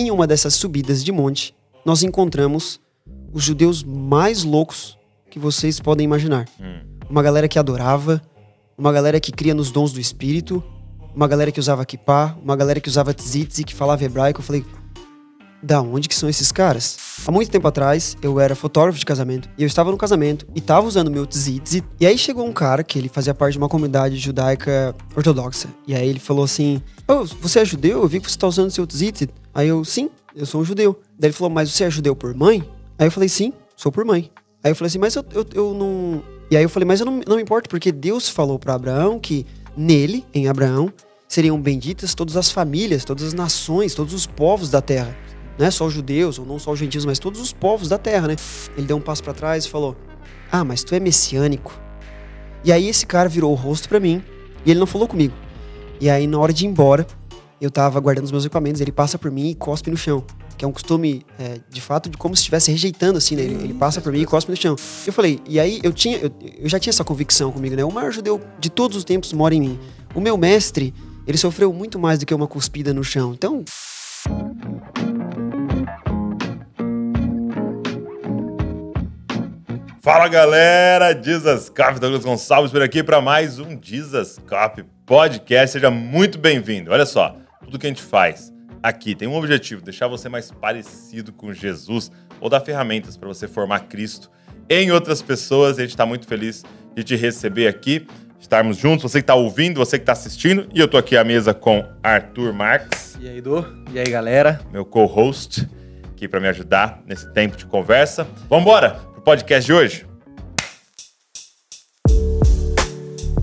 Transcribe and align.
Em 0.00 0.10
uma 0.10 0.26
dessas 0.26 0.54
subidas 0.54 1.04
de 1.04 1.12
monte, 1.12 1.54
nós 1.84 2.02
encontramos 2.02 2.80
os 3.34 3.44
judeus 3.44 3.84
mais 3.84 4.44
loucos 4.44 4.96
que 5.30 5.38
vocês 5.38 5.78
podem 5.78 6.06
imaginar. 6.06 6.48
Uma 7.10 7.22
galera 7.22 7.46
que 7.46 7.58
adorava, 7.58 8.22
uma 8.78 8.94
galera 8.94 9.20
que 9.20 9.30
cria 9.30 9.52
nos 9.52 9.70
dons 9.70 9.92
do 9.92 10.00
espírito, 10.00 10.64
uma 11.14 11.28
galera 11.28 11.52
que 11.52 11.60
usava 11.60 11.84
kippah, 11.84 12.34
uma 12.42 12.56
galera 12.56 12.80
que 12.80 12.88
usava 12.88 13.12
tzitzi, 13.12 13.62
que 13.62 13.74
falava 13.74 14.02
hebraico. 14.02 14.40
Eu 14.40 14.44
falei, 14.44 14.64
da 15.62 15.82
onde 15.82 16.08
que 16.08 16.14
são 16.14 16.30
esses 16.30 16.50
caras? 16.50 16.96
Há 17.26 17.30
muito 17.30 17.50
tempo 17.50 17.68
atrás, 17.68 18.16
eu 18.22 18.40
era 18.40 18.54
fotógrafo 18.54 18.98
de 18.98 19.04
casamento, 19.04 19.48
e 19.56 19.62
eu 19.62 19.66
estava 19.66 19.90
no 19.90 19.96
casamento, 19.96 20.46
e 20.54 20.60
tava 20.60 20.86
usando 20.86 21.10
meu 21.10 21.26
tzitzi, 21.26 21.84
e 22.00 22.06
aí 22.06 22.18
chegou 22.18 22.46
um 22.46 22.52
cara, 22.52 22.82
que 22.82 22.98
ele 22.98 23.08
fazia 23.08 23.34
parte 23.34 23.52
de 23.52 23.58
uma 23.58 23.68
comunidade 23.68 24.16
judaica 24.16 24.94
ortodoxa, 25.14 25.68
e 25.86 25.94
aí 25.94 26.08
ele 26.08 26.18
falou 26.18 26.44
assim, 26.44 26.82
oh, 27.06 27.24
você 27.24 27.60
é 27.60 27.64
judeu? 27.64 28.02
Eu 28.02 28.08
vi 28.08 28.20
que 28.20 28.30
você 28.30 28.38
tá 28.38 28.46
usando 28.46 28.70
seu 28.70 28.86
tzitzi. 28.86 29.28
Aí 29.54 29.68
eu, 29.68 29.84
sim, 29.84 30.10
eu 30.34 30.46
sou 30.46 30.60
um 30.60 30.64
judeu. 30.64 30.98
Daí 31.18 31.28
ele 31.28 31.36
falou, 31.36 31.50
mas 31.50 31.70
você 31.70 31.84
é 31.84 31.90
judeu 31.90 32.14
por 32.14 32.34
mãe? 32.34 32.64
Aí 32.98 33.06
eu 33.06 33.10
falei, 33.10 33.28
sim, 33.28 33.52
sou 33.76 33.90
por 33.90 34.04
mãe. 34.04 34.30
Aí 34.62 34.70
eu 34.70 34.76
falei 34.76 34.88
assim, 34.88 34.98
mas 34.98 35.14
eu, 35.14 35.24
eu, 35.32 35.46
eu 35.54 35.74
não... 35.74 36.22
E 36.50 36.56
aí 36.56 36.62
eu 36.62 36.68
falei, 36.68 36.86
mas 36.86 37.00
eu 37.00 37.06
não, 37.06 37.20
não 37.26 37.36
me 37.36 37.42
importo, 37.42 37.68
porque 37.68 37.92
Deus 37.92 38.28
falou 38.28 38.58
para 38.58 38.74
Abraão 38.74 39.18
que 39.18 39.46
nele, 39.76 40.24
em 40.34 40.48
Abraão, 40.48 40.92
seriam 41.28 41.60
benditas 41.60 42.14
todas 42.14 42.36
as 42.36 42.50
famílias, 42.50 43.04
todas 43.04 43.24
as 43.24 43.34
nações, 43.34 43.94
todos 43.94 44.12
os 44.12 44.26
povos 44.26 44.68
da 44.68 44.80
terra. 44.80 45.16
Não 45.58 45.66
é 45.66 45.70
só 45.70 45.86
os 45.86 45.92
judeus, 45.92 46.38
ou 46.38 46.46
não 46.46 46.58
só 46.58 46.72
os 46.72 46.78
gentios, 46.78 47.04
mas 47.04 47.18
todos 47.18 47.40
os 47.40 47.52
povos 47.52 47.88
da 47.88 47.98
terra, 47.98 48.28
né? 48.28 48.36
Ele 48.76 48.86
deu 48.86 48.96
um 48.96 49.00
passo 49.00 49.22
para 49.22 49.34
trás 49.34 49.64
e 49.64 49.68
falou: 49.68 49.96
Ah, 50.50 50.64
mas 50.64 50.82
tu 50.82 50.94
é 50.94 51.00
messiânico. 51.00 51.78
E 52.64 52.72
aí 52.72 52.88
esse 52.88 53.06
cara 53.06 53.28
virou 53.28 53.52
o 53.52 53.54
rosto 53.54 53.88
para 53.88 54.00
mim 54.00 54.22
e 54.64 54.70
ele 54.70 54.80
não 54.80 54.86
falou 54.86 55.08
comigo. 55.08 55.34
E 56.00 56.08
aí 56.08 56.26
na 56.26 56.38
hora 56.38 56.52
de 56.52 56.64
ir 56.64 56.68
embora, 56.68 57.06
eu 57.60 57.70
tava 57.70 58.00
guardando 58.00 58.24
os 58.24 58.32
meus 58.32 58.44
equipamentos, 58.44 58.80
ele 58.80 58.92
passa 58.92 59.18
por 59.18 59.30
mim 59.30 59.50
e 59.50 59.54
cospe 59.54 59.90
no 59.90 59.96
chão. 59.96 60.24
Que 60.56 60.64
é 60.64 60.68
um 60.68 60.72
costume, 60.72 61.24
é, 61.38 61.58
de 61.70 61.80
fato, 61.80 62.10
de 62.10 62.16
como 62.16 62.34
se 62.36 62.40
estivesse 62.40 62.70
rejeitando, 62.70 63.16
assim, 63.16 63.34
né? 63.34 63.42
Ele, 63.42 63.54
ele 63.64 63.74
passa 63.74 64.00
por 64.00 64.12
mim 64.12 64.20
e 64.20 64.26
cospe 64.26 64.50
no 64.50 64.56
chão. 64.56 64.76
Eu 65.06 65.12
falei, 65.12 65.40
e 65.46 65.58
aí 65.58 65.80
eu 65.82 65.92
tinha, 65.92 66.18
eu, 66.18 66.30
eu 66.58 66.68
já 66.68 66.78
tinha 66.78 66.90
essa 66.90 67.04
convicção 67.04 67.50
comigo, 67.50 67.74
né? 67.74 67.84
O 67.84 67.90
maior 67.90 68.10
judeu 68.12 68.40
de 68.58 68.68
todos 68.68 68.96
os 68.96 69.04
tempos 69.04 69.32
mora 69.32 69.54
em 69.54 69.60
mim. 69.60 69.80
O 70.14 70.20
meu 70.20 70.36
mestre, 70.36 70.94
ele 71.26 71.38
sofreu 71.38 71.72
muito 71.72 71.98
mais 71.98 72.18
do 72.18 72.26
que 72.26 72.34
uma 72.34 72.46
cuspida 72.46 72.92
no 72.92 73.02
chão. 73.02 73.32
Então, 73.32 73.64
Fala 80.02 80.28
galera, 80.28 81.12
Jesus 81.12 81.68
Cop, 81.68 82.00
Douglas 82.00 82.24
Gonçalves 82.24 82.72
por 82.72 82.80
aqui 82.80 83.02
para 83.02 83.20
mais 83.20 83.58
um 83.58 83.78
Jesus 83.78 84.38
Cop 84.48 84.82
Podcast. 85.04 85.72
Seja 85.72 85.90
muito 85.90 86.38
bem-vindo. 86.38 86.90
Olha 86.90 87.04
só, 87.04 87.36
tudo 87.62 87.78
que 87.78 87.86
a 87.86 87.90
gente 87.90 88.00
faz 88.00 88.50
aqui 88.82 89.14
tem 89.14 89.28
um 89.28 89.34
objetivo: 89.34 89.82
deixar 89.82 90.08
você 90.08 90.26
mais 90.26 90.50
parecido 90.50 91.34
com 91.34 91.52
Jesus 91.52 92.10
ou 92.40 92.48
dar 92.48 92.60
ferramentas 92.60 93.18
para 93.18 93.28
você 93.28 93.46
formar 93.46 93.80
Cristo 93.80 94.30
em 94.70 94.90
outras 94.90 95.20
pessoas. 95.20 95.76
A 95.76 95.82
gente 95.82 95.90
está 95.90 96.06
muito 96.06 96.26
feliz 96.26 96.64
de 96.96 97.04
te 97.04 97.14
receber 97.14 97.68
aqui, 97.68 98.06
estarmos 98.40 98.78
juntos. 98.78 99.02
Você 99.02 99.18
que 99.18 99.24
está 99.24 99.34
ouvindo, 99.34 99.76
você 99.76 99.98
que 99.98 100.04
está 100.04 100.12
assistindo, 100.12 100.66
e 100.72 100.80
eu 100.80 100.88
tô 100.88 100.96
aqui 100.96 101.14
à 101.14 101.22
mesa 101.22 101.52
com 101.52 101.84
Arthur 102.02 102.54
Marques, 102.54 103.18
E 103.20 103.28
aí, 103.28 103.36
Edu? 103.36 103.66
E 103.92 103.98
aí, 103.98 104.06
galera? 104.06 104.62
meu 104.72 104.86
co-host, 104.86 105.68
aqui 106.10 106.26
para 106.26 106.40
me 106.40 106.48
ajudar 106.48 107.02
nesse 107.06 107.30
tempo 107.34 107.54
de 107.54 107.66
conversa. 107.66 108.26
Vamos 108.48 108.64
embora 108.64 109.09
pro 109.20 109.24
podcast 109.24 109.66
de 109.66 109.72
hoje. 109.72 110.06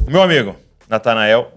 Meu 0.08 0.22
amigo, 0.22 0.56
Natanael 0.90 1.52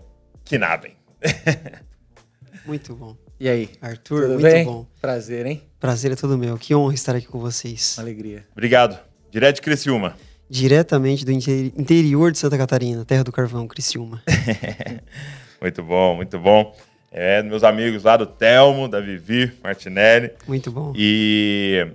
Kinaben. 0.45 0.93
muito 2.67 2.95
bom. 2.95 3.17
E 3.39 3.48
aí? 3.48 3.71
Arthur, 3.81 4.23
Tudo 4.23 4.29
muito 4.35 4.43
bem? 4.43 4.65
bom. 4.65 4.87
Prazer, 5.01 5.47
hein? 5.47 5.63
Prazer 5.79 6.13
é 6.13 6.17
todo 6.17 6.37
meu. 6.37 6.59
Que 6.59 6.75
honra 6.75 6.95
estar 6.95 7.15
aqui 7.15 7.27
com 7.27 7.39
vocês. 7.39 7.97
Alegria. 7.98 8.45
Obrigado. 8.53 8.98
Direto 9.30 9.57
de 9.57 9.63
Criciúma. 9.63 10.14
Diretamente 10.48 11.25
do 11.25 11.30
inte- 11.33 11.73
interior 11.77 12.33
de 12.33 12.39
Santa 12.39 12.59
Catarina, 12.59 13.05
terra 13.05 13.23
do 13.25 13.33
carvão, 13.33 13.67
Criciúma. 13.69 14.23
Muito 15.61 15.83
bom, 15.83 16.17
muito 16.17 16.39
bom. 16.39 16.75
É, 17.13 17.42
meus 17.42 17.63
amigos 17.63 18.03
lá 18.03 18.17
do 18.17 18.25
Telmo, 18.25 18.89
da 18.89 18.98
Vivi, 18.98 19.53
Martinelli. 19.63 20.30
Muito 20.48 20.73
bom. 20.73 20.95
E 20.97 21.86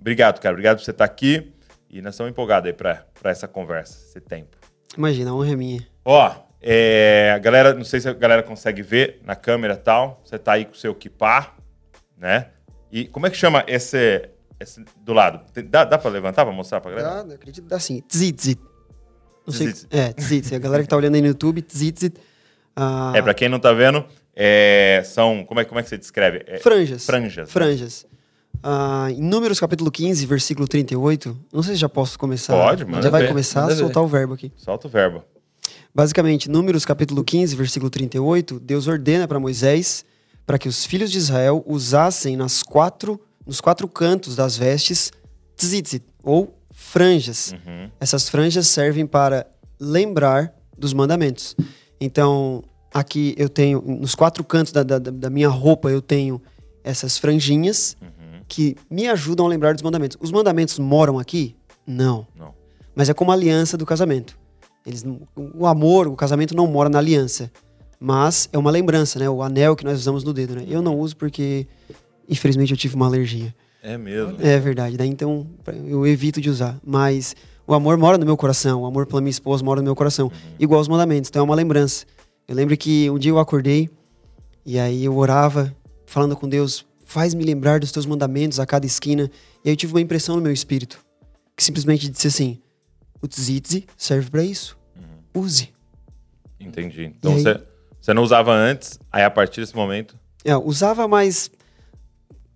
obrigado, 0.00 0.38
cara. 0.40 0.52
Obrigado 0.54 0.76
por 0.78 0.84
você 0.84 0.92
estar 0.92 1.04
aqui. 1.04 1.52
E 1.90 2.02
nós 2.02 2.14
estamos 2.14 2.30
empolgados 2.30 2.66
aí 2.68 2.72
para 2.74 3.04
essa 3.24 3.48
conversa, 3.48 3.98
esse 4.06 4.20
tempo. 4.20 4.56
Imagina, 4.96 5.30
a 5.30 5.34
honra 5.34 5.52
é 5.52 5.56
minha. 5.56 5.86
Ó, 6.04 6.34
é, 6.60 7.32
a 7.34 7.38
galera, 7.38 7.72
não 7.72 7.84
sei 7.84 8.00
se 8.00 8.08
a 8.08 8.12
galera 8.12 8.42
consegue 8.42 8.82
ver 8.82 9.20
na 9.24 9.34
câmera 9.36 9.74
e 9.74 9.78
tal. 9.78 10.20
Você 10.24 10.38
tá 10.38 10.52
aí 10.52 10.64
com 10.64 10.72
o 10.72 10.76
seu 10.76 10.94
kipá, 10.94 11.54
né? 12.16 12.48
E 12.90 13.06
como 13.06 13.26
é 13.26 13.30
que 13.30 13.36
chama 13.36 13.64
esse, 13.66 14.28
esse 14.58 14.84
do 14.98 15.12
lado? 15.12 15.40
Dá, 15.64 15.84
dá 15.84 15.98
pra 15.98 16.10
levantar 16.10 16.44
pra 16.44 16.52
mostrar 16.52 16.80
pra 16.80 16.90
galera? 16.90 17.22
Dá, 17.24 17.30
eu 17.30 17.34
acredito 17.36 17.64
que 17.64 17.68
dá 17.70 17.78
sim. 17.78 18.02
Tzitzit. 18.08 18.60
Não 19.46 19.54
sei. 19.54 19.72
É, 19.90 20.12
tzitzit. 20.12 20.54
A 20.54 20.58
galera 20.58 20.82
que 20.82 20.88
tá 20.88 20.96
olhando 20.96 21.14
aí 21.14 21.20
no 21.22 21.28
YouTube, 21.28 21.62
tzitzit. 21.62 22.14
Ah, 22.76 23.12
É, 23.14 23.22
pra 23.22 23.34
quem 23.34 23.48
não 23.48 23.58
tá 23.58 23.72
vendo, 23.72 24.04
é, 24.34 25.02
são. 25.04 25.44
Como 25.44 25.60
é, 25.60 25.64
como 25.64 25.80
é 25.80 25.82
que 25.82 25.88
você 25.88 25.98
descreve? 25.98 26.44
É, 26.46 26.58
franjas. 26.58 27.06
franjas, 27.06 27.48
né? 27.50 28.17
Ah, 28.62 29.08
em 29.10 29.22
Números 29.22 29.60
capítulo 29.60 29.90
15, 29.90 30.26
versículo 30.26 30.66
38. 30.66 31.36
Não 31.52 31.62
sei 31.62 31.74
se 31.74 31.80
já 31.80 31.88
posso 31.88 32.18
começar. 32.18 32.54
Pode, 32.54 32.84
manda 32.84 33.02
Já 33.02 33.10
vai 33.10 33.22
ver, 33.22 33.28
começar 33.28 33.64
a 33.64 33.68
ver. 33.68 33.76
soltar 33.76 34.02
o 34.02 34.06
verbo 34.08 34.34
aqui. 34.34 34.52
Solta 34.56 34.86
o 34.88 34.90
verbo. 34.90 35.22
Basicamente, 35.94 36.48
Números 36.50 36.84
capítulo 36.84 37.24
15, 37.24 37.56
versículo 37.56 37.90
38, 37.90 38.60
Deus 38.60 38.86
ordena 38.86 39.26
para 39.26 39.40
Moisés 39.40 40.04
para 40.46 40.58
que 40.58 40.68
os 40.68 40.84
filhos 40.86 41.10
de 41.10 41.18
Israel 41.18 41.62
usassem 41.66 42.36
nas 42.36 42.62
quatro, 42.62 43.20
nos 43.46 43.60
quatro 43.60 43.86
cantos 43.86 44.34
das 44.34 44.56
vestes 44.56 45.12
tzitzit, 45.56 46.04
ou 46.22 46.54
franjas. 46.70 47.52
Uhum. 47.52 47.90
Essas 48.00 48.28
franjas 48.28 48.66
servem 48.66 49.06
para 49.06 49.46
lembrar 49.78 50.54
dos 50.76 50.92
mandamentos. 50.94 51.54
Então, 52.00 52.62
aqui 52.94 53.34
eu 53.36 53.48
tenho, 53.48 53.82
nos 53.82 54.14
quatro 54.14 54.42
cantos 54.44 54.72
da, 54.72 54.82
da, 54.82 54.98
da 54.98 55.28
minha 55.28 55.48
roupa, 55.48 55.90
eu 55.90 56.00
tenho 56.00 56.40
essas 56.82 57.18
franjinhas 57.18 57.96
Uhum. 58.00 58.17
Que 58.48 58.76
me 58.90 59.06
ajudam 59.08 59.46
a 59.46 59.48
lembrar 59.48 59.74
dos 59.74 59.82
mandamentos. 59.82 60.16
Os 60.20 60.32
mandamentos 60.32 60.78
moram 60.78 61.18
aqui? 61.18 61.54
Não. 61.86 62.26
Não. 62.36 62.54
Mas 62.94 63.08
é 63.08 63.14
como 63.14 63.30
a 63.30 63.34
aliança 63.34 63.76
do 63.76 63.84
casamento. 63.86 64.38
Eles, 64.84 65.04
o 65.36 65.66
amor, 65.66 66.08
o 66.08 66.16
casamento 66.16 66.56
não 66.56 66.66
mora 66.66 66.88
na 66.88 66.98
aliança. 66.98 67.50
Mas 68.00 68.48
é 68.52 68.58
uma 68.58 68.70
lembrança, 68.70 69.18
né? 69.18 69.28
O 69.28 69.42
anel 69.42 69.76
que 69.76 69.84
nós 69.84 69.98
usamos 69.98 70.24
no 70.24 70.32
dedo, 70.32 70.54
né? 70.54 70.64
Eu 70.66 70.80
não 70.80 70.98
uso 70.98 71.16
porque, 71.16 71.66
infelizmente, 72.28 72.70
eu 72.70 72.76
tive 72.76 72.94
uma 72.94 73.06
alergia. 73.06 73.54
É 73.82 73.98
mesmo. 73.98 74.36
É 74.40 74.58
verdade. 74.58 74.96
Daí 74.96 75.08
então 75.08 75.46
eu 75.86 76.06
evito 76.06 76.40
de 76.40 76.48
usar. 76.48 76.78
Mas 76.84 77.36
o 77.66 77.74
amor 77.74 77.96
mora 77.98 78.16
no 78.16 78.24
meu 78.24 78.36
coração. 78.36 78.82
O 78.82 78.86
amor 78.86 79.06
pela 79.06 79.20
minha 79.20 79.30
esposa 79.30 79.62
mora 79.64 79.80
no 79.80 79.84
meu 79.84 79.96
coração. 79.96 80.30
Igual 80.58 80.80
os 80.80 80.88
mandamentos. 80.88 81.28
Então 81.28 81.40
é 81.40 81.44
uma 81.44 81.54
lembrança. 81.54 82.06
Eu 82.46 82.54
lembro 82.54 82.76
que 82.76 83.10
um 83.10 83.18
dia 83.18 83.30
eu 83.30 83.38
acordei 83.38 83.90
e 84.64 84.78
aí 84.78 85.04
eu 85.04 85.16
orava, 85.16 85.74
falando 86.06 86.34
com 86.34 86.48
Deus, 86.48 86.86
faz-me 87.08 87.42
lembrar 87.42 87.80
dos 87.80 87.90
teus 87.90 88.04
mandamentos 88.04 88.60
a 88.60 88.66
cada 88.66 88.84
esquina. 88.84 89.30
E 89.64 89.68
aí 89.68 89.72
eu 89.72 89.76
tive 89.76 89.94
uma 89.94 90.00
impressão 90.00 90.36
no 90.36 90.42
meu 90.42 90.52
espírito 90.52 91.00
que 91.56 91.64
simplesmente 91.64 92.08
disse 92.08 92.28
assim: 92.28 92.60
o 93.20 93.26
tzitzi 93.26 93.86
serve 93.96 94.30
para 94.30 94.44
isso. 94.44 94.78
Use. 95.34 95.70
Entendi. 96.60 97.14
Então 97.18 97.32
aí? 97.32 97.42
você, 97.42 97.60
você 98.00 98.12
não 98.12 98.22
usava 98.22 98.52
antes, 98.52 98.98
aí 99.10 99.24
a 99.24 99.30
partir 99.30 99.62
desse 99.62 99.74
momento. 99.74 100.14
É, 100.44 100.54
usava, 100.56 101.08
mas 101.08 101.50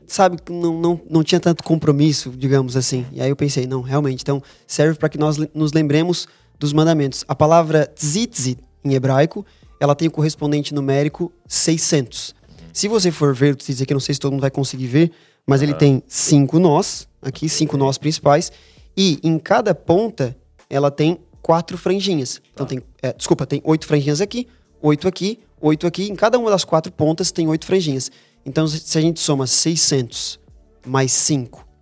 sabe, 0.06 0.36
não, 0.50 0.78
não, 0.78 1.00
não 1.08 1.24
tinha 1.24 1.40
tanto 1.40 1.64
compromisso, 1.64 2.30
digamos 2.30 2.76
assim. 2.76 3.06
E 3.12 3.22
aí 3.22 3.30
eu 3.30 3.36
pensei, 3.36 3.66
não, 3.66 3.80
realmente, 3.80 4.20
então 4.20 4.42
serve 4.66 4.98
para 4.98 5.08
que 5.08 5.16
nós 5.16 5.38
nos 5.54 5.72
lembremos 5.72 6.28
dos 6.58 6.74
mandamentos. 6.74 7.24
A 7.26 7.34
palavra 7.34 7.86
tzitzit 7.86 8.58
em 8.84 8.92
hebraico, 8.92 9.46
ela 9.80 9.94
tem 9.94 10.08
o 10.08 10.10
correspondente 10.10 10.74
numérico 10.74 11.32
600. 11.48 12.34
Se 12.72 12.88
você 12.88 13.10
for 13.10 13.34
ver 13.34 13.54
o 13.54 13.56
tzitzit 13.56 13.82
aqui, 13.82 13.92
não 13.92 14.00
sei 14.00 14.14
se 14.14 14.20
todo 14.20 14.32
mundo 14.32 14.40
vai 14.40 14.50
conseguir 14.50 14.86
ver, 14.86 15.12
mas 15.46 15.62
ele 15.62 15.74
tem 15.74 16.02
cinco 16.06 16.58
nós, 16.58 17.08
aqui, 17.20 17.48
cinco 17.48 17.76
nós 17.76 17.98
principais, 17.98 18.50
e 18.96 19.18
em 19.22 19.38
cada 19.38 19.74
ponta 19.74 20.36
ela 20.70 20.90
tem 20.90 21.18
quatro 21.42 21.76
franjinhas. 21.76 22.40
Então 22.52 22.64
tem, 22.64 22.80
é, 23.02 23.12
desculpa, 23.12 23.46
tem 23.46 23.60
oito 23.64 23.86
franjinhas 23.86 24.20
aqui, 24.20 24.46
oito 24.80 25.06
aqui, 25.06 25.40
oito 25.60 25.86
aqui. 25.86 26.10
Em 26.10 26.14
cada 26.14 26.38
uma 26.38 26.50
das 26.50 26.64
quatro 26.64 26.90
pontas 26.92 27.30
tem 27.30 27.46
oito 27.48 27.66
franjinhas. 27.66 28.10
Então, 28.44 28.66
se 28.66 28.98
a 28.98 29.00
gente 29.00 29.20
soma 29.20 29.46
600 29.46 30.40
mais 30.84 31.12
5 31.12 31.72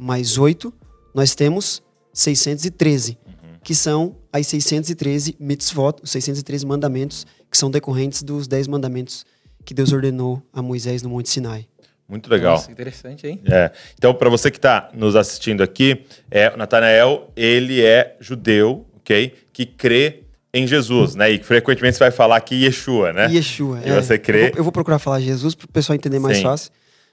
mais 0.00 0.38
8, 0.38 0.72
nós 1.14 1.34
temos 1.34 1.82
613, 2.14 3.18
que 3.62 3.74
são 3.74 4.16
as 4.32 4.46
613 4.46 5.36
mitzvot, 5.38 5.96
os 6.02 6.10
613 6.10 6.64
mandamentos, 6.64 7.26
que 7.50 7.58
são 7.58 7.70
decorrentes 7.70 8.22
dos 8.22 8.48
10 8.48 8.66
mandamentos 8.66 9.26
que 9.64 9.74
Deus 9.74 9.92
ordenou 9.92 10.42
a 10.52 10.62
Moisés 10.62 11.02
no 11.02 11.10
Monte 11.10 11.28
Sinai. 11.28 11.66
Muito 12.08 12.28
legal. 12.28 12.56
Nossa, 12.56 12.72
interessante, 12.72 13.26
hein? 13.26 13.40
É. 13.48 13.70
Então, 13.94 14.12
para 14.12 14.28
você 14.28 14.50
que 14.50 14.58
está 14.58 14.90
nos 14.92 15.14
assistindo 15.14 15.62
aqui, 15.62 16.04
é, 16.28 16.48
o 16.50 16.56
Natanael, 16.56 17.30
ele 17.36 17.84
é 17.84 18.16
judeu, 18.18 18.84
ok? 18.96 19.32
Que 19.52 19.64
crê 19.64 20.24
em 20.52 20.66
Jesus, 20.66 21.14
né? 21.14 21.30
E 21.30 21.40
frequentemente 21.40 21.96
você 21.96 22.04
vai 22.04 22.10
falar 22.10 22.36
aqui 22.36 22.64
Yeshua, 22.64 23.12
né? 23.12 23.30
Yeshua. 23.30 23.80
E 23.86 23.90
é. 23.90 23.94
você 23.94 24.18
crê? 24.18 24.46
Eu 24.46 24.48
vou, 24.48 24.56
eu 24.56 24.64
vou 24.64 24.72
procurar 24.72 24.98
falar 24.98 25.20
Jesus 25.20 25.54
para 25.54 25.66
o 25.66 25.68
pessoal 25.68 25.94
entender 25.94 26.18
mais 26.18 26.38
Sim. 26.38 26.42
fácil. 26.42 26.72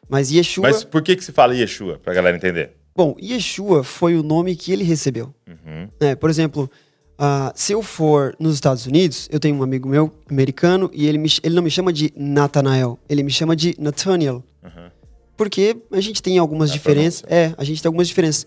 Mas 0.09 0.31
Yeshua. 0.31 0.63
Mas 0.63 0.83
por 0.83 1.03
que, 1.03 1.15
que 1.15 1.23
se 1.23 1.31
fala 1.31 1.55
Yeshua, 1.55 1.99
pra 1.99 2.13
galera 2.13 2.35
entender? 2.35 2.71
Bom, 2.95 3.15
Yeshua 3.21 3.83
foi 3.83 4.15
o 4.15 4.23
nome 4.23 4.55
que 4.55 4.71
ele 4.71 4.83
recebeu. 4.83 5.31
Uhum. 5.47 5.87
É, 5.99 6.15
por 6.15 6.31
exemplo, 6.31 6.69
ah, 7.17 7.51
se 7.55 7.73
eu 7.73 7.81
for 7.81 8.35
nos 8.39 8.55
Estados 8.55 8.85
Unidos, 8.85 9.27
eu 9.31 9.39
tenho 9.39 9.55
um 9.55 9.63
amigo 9.63 9.89
meu, 9.89 10.11
americano, 10.29 10.89
e 10.93 11.07
ele, 11.07 11.17
me, 11.17 11.29
ele 11.43 11.55
não 11.55 11.63
me 11.63 11.71
chama 11.71 11.91
de 11.91 12.13
Nathanael, 12.15 12.99
ele 13.09 13.23
me 13.23 13.31
chama 13.31 13.55
de 13.55 13.75
Nathaniel. 13.79 14.43
Uhum. 14.63 14.89
Porque 15.35 15.77
a 15.91 16.01
gente 16.01 16.21
tem 16.21 16.37
algumas 16.37 16.69
É 16.69 16.73
diferenças. 16.73 17.23
É, 17.27 17.53
a 17.57 17.63
gente 17.63 17.81
tem 17.81 17.87
algumas 17.87 18.07
diferenças. 18.07 18.45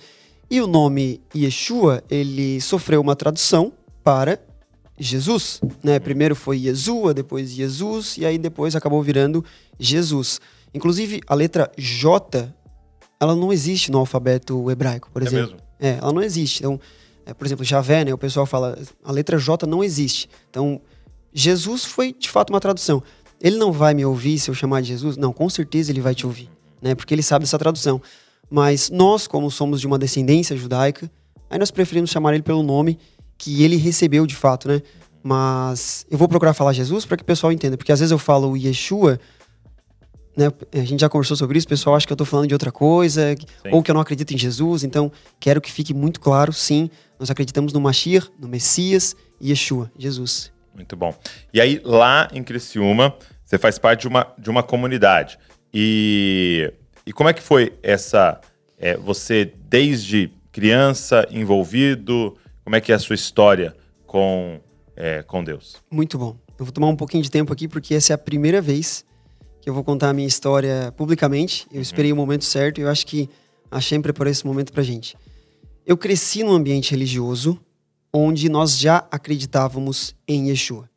E 0.50 0.60
o 0.60 0.66
nome 0.66 1.20
Yeshua, 1.34 2.02
ele 2.10 2.60
sofreu 2.60 3.00
uma 3.00 3.14
tradução 3.14 3.72
para 4.02 4.38
Jesus, 4.98 5.60
né? 5.82 5.98
Primeiro 5.98 6.34
foi 6.36 6.58
Yeshua, 6.66 7.14
depois 7.14 7.50
Jesus, 7.50 8.18
e 8.18 8.26
aí 8.26 8.36
depois 8.36 8.74
acabou 8.76 9.02
virando 9.02 9.44
Jesus. 9.78 10.40
Inclusive, 10.74 11.20
a 11.26 11.34
letra 11.34 11.70
J, 11.78 12.52
ela 13.18 13.34
não 13.34 13.52
existe 13.52 13.90
no 13.90 13.98
alfabeto 13.98 14.70
hebraico, 14.70 15.08
por 15.12 15.22
É 15.22 15.26
exemplo. 15.26 15.52
mesmo? 15.52 15.60
É, 15.78 15.98
ela 16.02 16.12
não 16.12 16.22
existe. 16.22 16.58
Então, 16.60 16.78
é, 17.30 17.34
por 17.34 17.46
exemplo, 17.46 17.64
Javé, 17.64 18.04
né? 18.04 18.12
O 18.12 18.18
pessoal 18.18 18.44
fala, 18.44 18.76
a 19.04 19.12
letra 19.12 19.38
J 19.38 19.64
não 19.64 19.84
existe. 19.84 20.28
Então, 20.50 20.80
Jesus 21.32 21.84
foi 21.84 22.12
de 22.12 22.28
fato 22.28 22.50
uma 22.50 22.58
tradução. 22.58 23.00
Ele 23.40 23.56
não 23.56 23.70
vai 23.70 23.94
me 23.94 24.04
ouvir 24.04 24.36
se 24.38 24.50
eu 24.50 24.54
chamar 24.54 24.82
de 24.82 24.88
Jesus? 24.88 25.16
Não, 25.16 25.32
com 25.32 25.48
certeza 25.48 25.92
ele 25.92 26.00
vai 26.00 26.12
te 26.12 26.26
ouvir, 26.26 26.50
né? 26.82 26.94
Porque 26.94 27.14
ele 27.14 27.22
sabe 27.22 27.44
dessa 27.44 27.56
tradução. 27.58 28.02
Mas 28.50 28.90
nós, 28.90 29.28
como 29.28 29.48
somos 29.48 29.80
de 29.80 29.86
uma 29.86 29.96
descendência 29.96 30.56
judaica, 30.56 31.08
aí 31.48 31.56
nós 31.56 31.70
preferimos 31.70 32.10
chamar 32.10 32.34
ele 32.34 32.42
pelo 32.42 32.64
nome 32.64 32.98
que 33.38 33.62
ele 33.62 33.76
recebeu 33.76 34.26
de 34.26 34.34
fato, 34.34 34.66
né? 34.66 34.82
Mas 35.22 36.04
eu 36.10 36.18
vou 36.18 36.26
procurar 36.26 36.52
falar 36.52 36.72
Jesus 36.72 37.06
para 37.06 37.16
que 37.16 37.22
o 37.22 37.26
pessoal 37.26 37.52
entenda, 37.52 37.76
porque 37.76 37.92
às 37.92 38.00
vezes 38.00 38.10
eu 38.10 38.18
falo 38.18 38.56
Yeshua, 38.56 39.20
né? 40.40 40.50
A 40.72 40.84
gente 40.84 41.00
já 41.00 41.08
conversou 41.08 41.36
sobre 41.36 41.58
isso, 41.58 41.66
o 41.66 41.68
pessoal 41.68 41.94
acha 41.94 42.06
que 42.06 42.12
eu 42.12 42.16
tô 42.16 42.24
falando 42.24 42.48
de 42.48 42.54
outra 42.54 42.72
coisa, 42.72 43.34
Sim. 43.34 43.70
ou 43.70 43.82
que 43.82 43.90
eu 43.90 43.94
não 43.94 44.00
acredito 44.00 44.32
em 44.32 44.38
Jesus, 44.38 44.82
então 44.82 45.12
quero 45.38 45.60
que 45.60 45.70
fique 45.70 45.92
muito 45.92 46.20
claro, 46.20 46.52
sim, 46.52 46.90
nós 47.18 47.30
acreditamos 47.30 47.72
no 47.72 47.80
Mashiach, 47.80 48.30
no 48.38 48.48
Messias 48.48 49.14
e 49.40 49.50
Yeshua, 49.50 49.90
Jesus. 49.98 50.50
Muito 50.74 50.96
bom. 50.96 51.14
E 51.52 51.60
aí, 51.60 51.80
lá 51.84 52.28
em 52.32 52.42
Criciúma, 52.42 53.14
você 53.44 53.58
faz 53.58 53.78
parte 53.78 54.02
de 54.02 54.08
uma, 54.08 54.26
de 54.38 54.48
uma 54.48 54.62
comunidade. 54.62 55.38
E, 55.74 56.72
e 57.04 57.12
como 57.12 57.28
é 57.28 57.34
que 57.34 57.42
foi 57.42 57.74
essa. 57.82 58.40
é, 58.78 58.96
você, 58.96 59.52
desde 59.68 60.30
criança, 60.50 61.26
envolvido, 61.30 62.36
como 62.64 62.76
é 62.76 62.80
que 62.80 62.92
é 62.92 62.94
a 62.94 62.98
sua 62.98 63.14
história 63.14 63.76
com, 64.06 64.58
é, 64.96 65.22
com 65.22 65.44
Deus? 65.44 65.76
Muito 65.90 66.16
bom. 66.16 66.36
Eu 66.58 66.64
vou 66.64 66.72
tomar 66.72 66.88
um 66.88 66.96
pouquinho 66.96 67.22
de 67.22 67.30
tempo 67.30 67.52
aqui 67.52 67.68
porque 67.68 67.94
essa 67.94 68.12
é 68.12 68.14
a 68.14 68.18
primeira 68.18 68.60
vez 68.60 69.04
que 69.60 69.68
eu 69.68 69.74
vou 69.74 69.84
contar 69.84 70.10
a 70.10 70.12
minha 70.12 70.28
história 70.28 70.92
publicamente. 70.96 71.66
Eu 71.72 71.80
esperei 71.80 72.12
o 72.12 72.16
momento 72.16 72.44
certo 72.44 72.78
e 72.78 72.82
eu 72.82 72.88
acho 72.88 73.06
que 73.06 73.28
a 73.70 73.80
Shem 73.80 74.00
preparou 74.00 74.30
esse 74.30 74.46
momento 74.46 74.72
pra 74.72 74.82
gente. 74.82 75.16
Eu 75.86 75.96
cresci 75.96 76.42
num 76.42 76.52
ambiente 76.52 76.90
religioso 76.90 77.58
onde 78.12 78.48
nós 78.48 78.78
já 78.78 79.06
acreditávamos 79.10 80.14
em 80.26 80.48
Yeshua. 80.48 80.88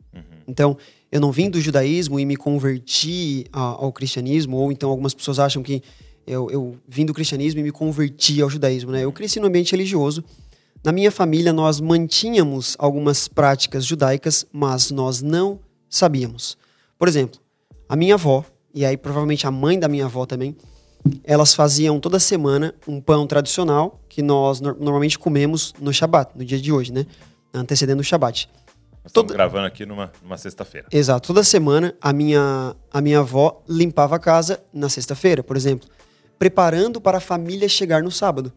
Então, 0.48 0.77
eu 1.12 1.21
não 1.21 1.31
vim 1.31 1.50
do 1.50 1.62
judaísmo 1.62 2.19
e 2.19 2.25
me 2.25 2.36
converti 2.36 3.45
ao 3.51 3.92
cristianismo, 3.92 4.57
ou 4.57 4.71
então 4.71 4.89
algumas 4.89 5.13
pessoas 5.13 5.39
acham 5.39 5.62
que 5.62 5.81
eu, 6.25 6.50
eu 6.50 6.77
vim 6.88 7.06
do 7.06 7.13
cristianismo 7.13 7.60
e 7.60 7.63
me 7.63 7.71
converti 7.71 8.42
ao 8.42 8.50
judaísmo, 8.50 8.92
né? 8.92 9.04
Eu 9.04 9.12
cresci 9.12 9.39
num 9.39 9.48
ambiente 9.48 9.71
religioso. 9.71 10.24
Na 10.83 10.92
minha 10.92 11.12
família, 11.12 11.54
nós 11.54 11.80
mantínhamos 11.80 12.75
algumas 12.80 13.27
práticas 13.27 13.86
judaicas, 13.86 14.45
mas 14.51 14.92
nós 14.92 15.21
não 15.21 15.60
sabíamos. 15.89 16.57
Por 16.98 17.07
exemplo, 17.07 17.39
a 17.88 17.95
minha 17.95 18.15
avó, 18.15 18.44
e 18.73 18.85
aí 18.85 18.97
provavelmente 18.97 19.45
a 19.47 19.51
mãe 19.51 19.79
da 19.79 19.87
minha 19.87 20.05
avó 20.05 20.25
também, 20.25 20.55
elas 21.23 21.53
faziam 21.53 21.99
toda 21.99 22.19
semana 22.19 22.73
um 22.87 22.99
pão 23.01 23.27
tradicional 23.27 23.99
que 24.07 24.21
nós 24.21 24.61
nor- 24.61 24.77
normalmente 24.79 25.19
comemos 25.19 25.73
no 25.79 25.93
Shabat, 25.93 26.31
no 26.35 26.45
dia 26.45 26.59
de 26.59 26.71
hoje, 26.71 26.91
né? 26.93 27.05
Antecedendo 27.53 27.99
o 27.99 28.03
Shabat. 28.03 28.49
Nós 29.03 29.09
estamos 29.11 29.27
Toda- 29.27 29.33
gravando 29.33 29.65
aqui 29.67 29.85
numa, 29.85 30.11
numa 30.23 30.37
sexta-feira. 30.37 30.87
Exato. 30.91 31.27
Toda 31.27 31.43
semana 31.43 31.93
a 32.01 32.13
minha, 32.13 32.73
a 32.91 33.01
minha 33.01 33.19
avó 33.19 33.61
limpava 33.67 34.15
a 34.15 34.19
casa 34.19 34.63
na 34.73 34.87
sexta-feira, 34.87 35.43
por 35.43 35.57
exemplo, 35.57 35.89
preparando 36.39 37.01
para 37.01 37.17
a 37.17 37.21
família 37.21 37.67
chegar 37.67 38.01
no 38.01 38.09
sábado. 38.11 38.51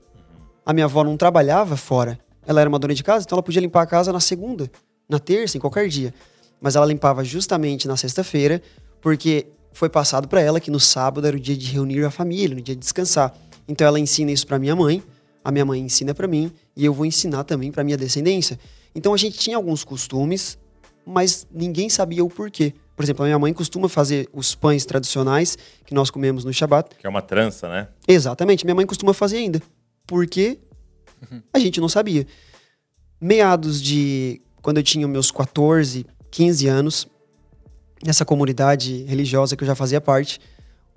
A 0.65 0.73
minha 0.73 0.87
avó 0.87 1.03
não 1.03 1.17
trabalhava 1.17 1.77
fora. 1.77 2.19
Ela 2.47 2.61
era 2.61 2.69
uma 2.71 2.79
dona 2.79 2.95
de 2.95 3.03
casa, 3.03 3.25
então 3.27 3.35
ela 3.37 3.43
podia 3.43 3.61
limpar 3.61 3.83
a 3.83 3.87
casa 3.87 4.13
na 4.13 4.21
segunda, 4.21 4.71
na 5.09 5.19
terça, 5.19 5.57
em 5.57 5.61
qualquer 5.61 5.89
dia. 5.89 6.15
Mas 6.61 6.77
ela 6.77 6.87
limpava 6.87 7.25
justamente 7.25 7.89
na 7.89 7.97
sexta-feira, 7.97 8.63
porque 9.01 9.49
foi 9.77 9.91
passado 9.91 10.27
para 10.27 10.41
ela 10.41 10.59
que 10.59 10.71
no 10.71 10.81
sábado 10.81 11.27
era 11.27 11.37
o 11.37 11.41
dia 11.41 11.55
de 11.55 11.71
reunir 11.71 12.03
a 12.03 12.11
família, 12.11 12.57
no 12.57 12.63
dia 12.63 12.75
de 12.75 12.81
descansar. 12.81 13.35
Então 13.69 13.87
ela 13.87 14.01
ensina 14.01 14.33
isso 14.33 14.47
para 14.47 14.59
minha 14.59 14.75
mãe, 14.75 15.03
a 15.45 15.53
minha 15.53 15.67
mãe 15.67 15.79
ensina 15.79 16.15
para 16.15 16.27
mim 16.27 16.51
e 16.75 16.83
eu 16.83 16.95
vou 16.95 17.05
ensinar 17.05 17.45
também 17.45 17.71
para 17.71 17.85
minha 17.85 17.97
descendência. 17.97 18.59
Então 18.95 19.13
a 19.13 19.19
gente 19.19 19.39
tinha 19.39 19.55
alguns 19.55 19.85
costumes, 19.85 20.57
mas 21.05 21.47
ninguém 21.53 21.91
sabia 21.91 22.25
o 22.25 22.31
porquê. 22.31 22.73
Por 22.97 23.03
exemplo, 23.03 23.25
a 23.25 23.27
minha 23.27 23.39
mãe 23.39 23.53
costuma 23.53 23.87
fazer 23.87 24.27
os 24.33 24.55
pães 24.55 24.87
tradicionais 24.87 25.59
que 25.85 25.93
nós 25.93 26.09
comemos 26.09 26.43
no 26.43 26.55
Shabat. 26.55 26.97
Que 26.97 27.07
é 27.07 27.11
uma 27.11 27.21
trança, 27.21 27.69
né? 27.69 27.89
Exatamente, 28.09 28.65
minha 28.65 28.75
mãe 28.75 28.87
costuma 28.87 29.13
fazer 29.13 29.37
ainda. 29.37 29.61
Por 30.07 30.27
quê? 30.27 30.59
A 31.53 31.59
gente 31.59 31.83
não 31.83 31.89
sabia. 31.89 32.27
Meados 33.21 33.83
de 33.83 34.41
quando 34.63 34.79
eu 34.79 34.83
tinha 34.83 35.07
meus 35.07 35.31
14, 35.31 36.07
15 36.31 36.67
anos, 36.67 37.07
nessa 38.05 38.25
comunidade 38.25 39.05
religiosa 39.05 39.57
que 39.57 39.65
eu 39.65 39.67
já 39.67 39.75
fazia 39.75 40.01
parte, 40.01 40.41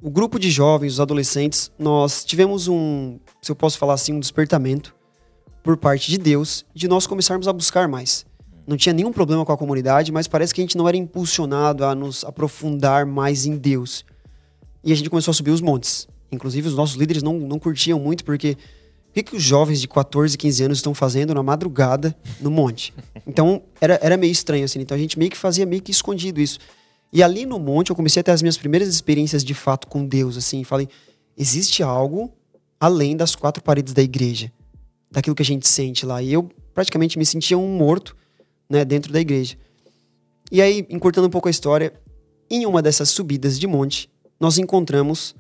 o 0.02 0.10
grupo 0.10 0.40
de 0.40 0.50
jovens, 0.50 0.94
os 0.94 1.00
adolescentes, 1.00 1.72
nós 1.78 2.24
tivemos 2.24 2.68
um, 2.68 3.20
se 3.42 3.52
eu 3.52 3.56
posso 3.56 3.78
falar 3.78 3.96
assim, 3.96 4.14
um 4.14 4.20
despertamento 4.20 4.96
por 5.62 5.76
parte 5.76 6.10
de 6.10 6.18
Deus 6.18 6.66
de 6.74 6.88
nós 6.88 7.06
começarmos 7.06 7.48
a 7.48 7.54
buscar 7.54 7.88
mais. 7.88 8.26
Não 8.66 8.78
tinha 8.78 8.94
nenhum 8.94 9.12
problema 9.12 9.44
com 9.44 9.52
a 9.52 9.58
comunidade, 9.58 10.12
mas 10.12 10.28
parece 10.28 10.54
que 10.54 10.62
a 10.62 10.64
gente 10.64 10.78
não 10.78 10.88
era 10.88 10.96
impulsionado 10.96 11.84
a 11.84 11.96
nos 11.96 12.24
aprofundar 12.24 13.06
mais 13.06 13.46
em 13.46 13.58
Deus. 13.58 14.06
E 14.84 14.94
a 14.94 14.96
gente 14.96 15.10
começou 15.10 15.32
a 15.32 15.36
subir 15.36 15.52
os 15.52 15.60
montes. 15.60 16.08
Inclusive, 16.32 16.68
os 16.68 16.76
nossos 16.76 16.96
líderes 16.96 17.24
não, 17.24 17.34
não 17.34 17.58
curtiam 17.58 18.00
muito, 18.00 18.24
porque 18.24 18.56
o 19.10 19.12
que, 19.12 19.24
que 19.24 19.36
os 19.36 19.42
jovens 19.42 19.82
de 19.82 19.88
14, 19.88 20.38
15 20.38 20.64
anos 20.64 20.78
estão 20.78 20.94
fazendo 20.94 21.34
na 21.34 21.42
madrugada 21.42 22.16
no 22.40 22.52
monte? 22.52 22.94
Então, 23.26 23.64
era, 23.82 24.00
era 24.02 24.16
meio 24.16 24.32
estranho, 24.32 24.66
assim. 24.66 24.80
Então, 24.80 24.96
a 24.96 25.00
gente 25.00 25.18
meio 25.18 25.32
que 25.32 25.38
fazia 25.38 25.66
meio 25.66 25.82
que 25.82 25.92
escondido 25.92 26.40
isso. 26.40 26.60
E 27.12 27.24
ali 27.24 27.46
no 27.46 27.60
monte, 27.60 27.90
eu 27.90 27.96
comecei 27.96 28.22
a 28.22 28.24
ter 28.24 28.32
as 28.32 28.42
minhas 28.42 28.58
primeiras 28.58 28.88
experiências 28.88 29.44
de 29.44 29.54
fato 29.54 29.88
com 29.88 30.06
Deus, 30.06 30.38
assim. 30.38 30.64
Falei, 30.64 30.88
existe 31.38 31.82
algo 31.82 32.32
além 32.80 33.18
das 33.18 33.36
quatro 33.36 33.64
paredes 33.64 33.94
da 33.94 34.02
igreja, 34.02 34.52
daquilo 35.12 35.36
que 35.36 35.42
a 35.42 35.46
gente 35.46 35.68
sente 35.68 36.06
lá. 36.06 36.22
E 36.22 36.32
eu 36.32 36.50
praticamente 36.74 37.18
me 37.18 37.26
sentia 37.26 37.58
um 37.58 37.76
morto, 37.76 38.16
né, 38.70 38.86
dentro 38.86 39.12
da 39.12 39.20
igreja. 39.20 39.58
E 40.52 40.62
aí, 40.62 40.86
encurtando 40.90 41.28
um 41.28 41.32
pouco 41.32 41.48
a 41.48 41.52
história, 41.52 41.94
em 42.50 42.66
uma 42.66 42.82
dessas 42.82 43.10
subidas 43.10 43.60
de 43.60 43.68
monte, 43.68 44.10
nós 44.40 44.58
encontramos 44.58 45.36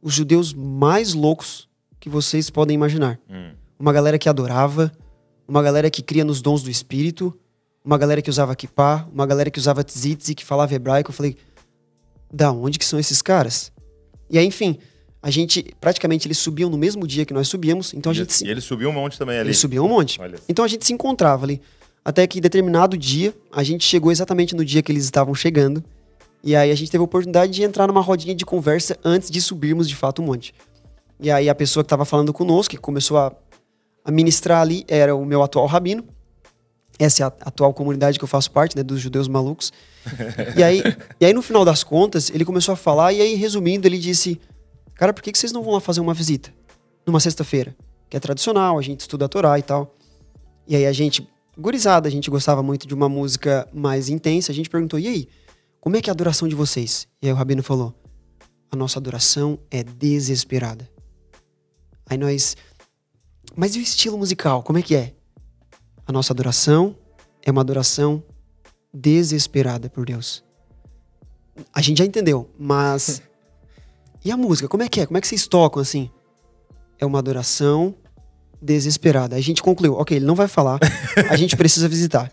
os 0.00 0.14
judeus 0.14 0.52
mais 0.52 1.14
loucos 1.14 1.68
que 1.98 2.08
vocês 2.08 2.50
podem 2.50 2.74
imaginar. 2.74 3.18
Hum. 3.28 3.52
Uma 3.78 3.92
galera 3.92 4.18
que 4.18 4.28
adorava, 4.28 4.92
uma 5.48 5.62
galera 5.62 5.90
que 5.90 6.02
cria 6.02 6.24
nos 6.24 6.40
dons 6.40 6.62
do 6.62 6.70
espírito, 6.70 7.36
uma 7.84 7.98
galera 7.98 8.22
que 8.22 8.30
usava 8.30 8.56
kippah, 8.56 9.06
uma 9.12 9.26
galera 9.26 9.50
que 9.50 9.58
usava 9.58 9.84
tzitz 9.84 10.30
e 10.30 10.34
que 10.34 10.44
falava 10.44 10.74
hebraico. 10.74 11.10
Eu 11.10 11.14
falei, 11.14 11.36
da 12.32 12.50
onde 12.50 12.78
que 12.78 12.84
são 12.84 12.98
esses 12.98 13.20
caras? 13.20 13.70
E 14.30 14.38
aí, 14.38 14.46
enfim, 14.46 14.78
a 15.22 15.30
gente, 15.30 15.74
praticamente, 15.80 16.26
eles 16.26 16.38
subiam 16.38 16.70
no 16.70 16.78
mesmo 16.78 17.06
dia 17.06 17.24
que 17.24 17.34
nós 17.34 17.46
subíamos, 17.48 17.92
então 17.92 18.10
a 18.10 18.14
e, 18.14 18.18
gente 18.18 18.32
se... 18.32 18.46
e 18.46 18.50
ele 18.50 18.60
subiu 18.60 18.88
um 18.88 18.92
monte 18.92 19.18
também 19.18 19.38
ali. 19.38 19.48
Eles 19.48 19.58
subiam 19.58 19.84
um 19.84 19.88
monte. 19.88 20.20
Olha. 20.20 20.38
Então 20.48 20.64
a 20.64 20.68
gente 20.68 20.86
se 20.86 20.92
encontrava 20.92 21.44
ali. 21.44 21.60
Até 22.02 22.26
que 22.26 22.40
determinado 22.40 22.96
dia, 22.96 23.34
a 23.52 23.62
gente 23.62 23.84
chegou 23.84 24.10
exatamente 24.10 24.54
no 24.54 24.64
dia 24.64 24.82
que 24.82 24.90
eles 24.90 25.04
estavam 25.04 25.34
chegando. 25.34 25.82
E 26.42 26.54
aí 26.54 26.70
a 26.70 26.74
gente 26.74 26.90
teve 26.90 27.00
a 27.00 27.04
oportunidade 27.04 27.52
de 27.52 27.62
entrar 27.62 27.86
numa 27.86 28.02
rodinha 28.02 28.34
de 28.34 28.44
conversa 28.44 28.98
antes 29.02 29.30
de 29.30 29.40
subirmos 29.40 29.88
de 29.88 29.96
fato 29.96 30.20
o 30.20 30.22
monte. 30.22 30.54
E 31.18 31.30
aí 31.30 31.48
a 31.48 31.54
pessoa 31.54 31.82
que 31.82 31.86
estava 31.86 32.04
falando 32.04 32.32
conosco, 32.32 32.74
que 32.74 32.76
começou 32.76 33.16
a, 33.16 33.32
a 34.04 34.10
ministrar 34.10 34.60
ali, 34.60 34.84
era 34.86 35.16
o 35.16 35.24
meu 35.24 35.42
atual 35.42 35.64
rabino. 35.64 36.04
Essa 36.98 37.22
é 37.22 37.26
a 37.26 37.32
atual 37.40 37.74
comunidade 37.74 38.18
que 38.18 38.24
eu 38.24 38.28
faço 38.28 38.50
parte, 38.50 38.76
né, 38.76 38.82
dos 38.82 39.00
judeus 39.00 39.26
malucos. 39.26 39.72
e, 40.56 40.62
aí, 40.62 40.82
e 41.20 41.26
aí, 41.26 41.32
no 41.32 41.42
final 41.42 41.64
das 41.64 41.82
contas, 41.82 42.30
ele 42.30 42.44
começou 42.44 42.72
a 42.72 42.76
falar, 42.76 43.12
e 43.12 43.20
aí, 43.20 43.34
resumindo, 43.34 43.86
ele 43.86 43.98
disse: 43.98 44.40
Cara, 44.94 45.12
por 45.12 45.22
que, 45.22 45.32
que 45.32 45.38
vocês 45.38 45.52
não 45.52 45.62
vão 45.62 45.74
lá 45.74 45.80
fazer 45.80 46.00
uma 46.00 46.14
visita? 46.14 46.52
Numa 47.06 47.20
sexta-feira? 47.20 47.76
Que 48.08 48.16
é 48.16 48.20
tradicional, 48.20 48.78
a 48.78 48.82
gente 48.82 49.00
estuda 49.00 49.24
a 49.24 49.28
Torá 49.28 49.58
e 49.58 49.62
tal. 49.62 49.94
E 50.66 50.76
aí 50.76 50.86
a 50.86 50.92
gente, 50.92 51.28
gurizada, 51.58 52.08
a 52.08 52.10
gente 52.10 52.30
gostava 52.30 52.62
muito 52.62 52.86
de 52.86 52.94
uma 52.94 53.08
música 53.08 53.68
mais 53.72 54.08
intensa. 54.08 54.52
A 54.52 54.54
gente 54.54 54.70
perguntou: 54.70 54.98
e 54.98 55.08
aí, 55.08 55.28
como 55.80 55.96
é 55.96 56.00
que 56.00 56.08
é 56.08 56.12
a 56.12 56.14
adoração 56.14 56.46
de 56.46 56.54
vocês? 56.54 57.08
E 57.20 57.26
aí 57.26 57.32
o 57.32 57.36
Rabino 57.36 57.62
falou: 57.62 57.92
a 58.70 58.76
nossa 58.76 58.98
adoração 58.98 59.58
é 59.70 59.82
desesperada. 59.82 60.88
Aí 62.06 62.16
nós. 62.16 62.56
Mas 63.56 63.76
e 63.76 63.78
o 63.78 63.82
estilo 63.82 64.16
musical? 64.18 64.62
Como 64.62 64.78
é 64.78 64.82
que 64.82 64.96
é? 64.96 65.14
A 66.06 66.12
nossa 66.12 66.32
adoração 66.32 66.96
é 67.42 67.50
uma 67.50 67.62
adoração 67.62 68.22
desesperada 68.92 69.88
por 69.88 70.04
Deus. 70.04 70.44
A 71.72 71.80
gente 71.80 71.98
já 71.98 72.04
entendeu, 72.04 72.50
mas. 72.58 73.22
E 74.24 74.30
a 74.30 74.36
música, 74.36 74.68
como 74.68 74.82
é 74.82 74.88
que 74.88 75.00
é? 75.00 75.06
Como 75.06 75.16
é 75.16 75.20
que 75.20 75.26
vocês 75.26 75.46
tocam 75.46 75.80
assim? 75.80 76.10
É 76.98 77.06
uma 77.06 77.18
adoração 77.18 77.94
desesperada. 78.60 79.36
A 79.36 79.40
gente 79.40 79.62
concluiu, 79.62 79.94
ok, 79.94 80.16
ele 80.16 80.24
não 80.24 80.34
vai 80.34 80.48
falar, 80.48 80.78
a 81.28 81.36
gente 81.36 81.56
precisa 81.56 81.88
visitar. 81.88 82.32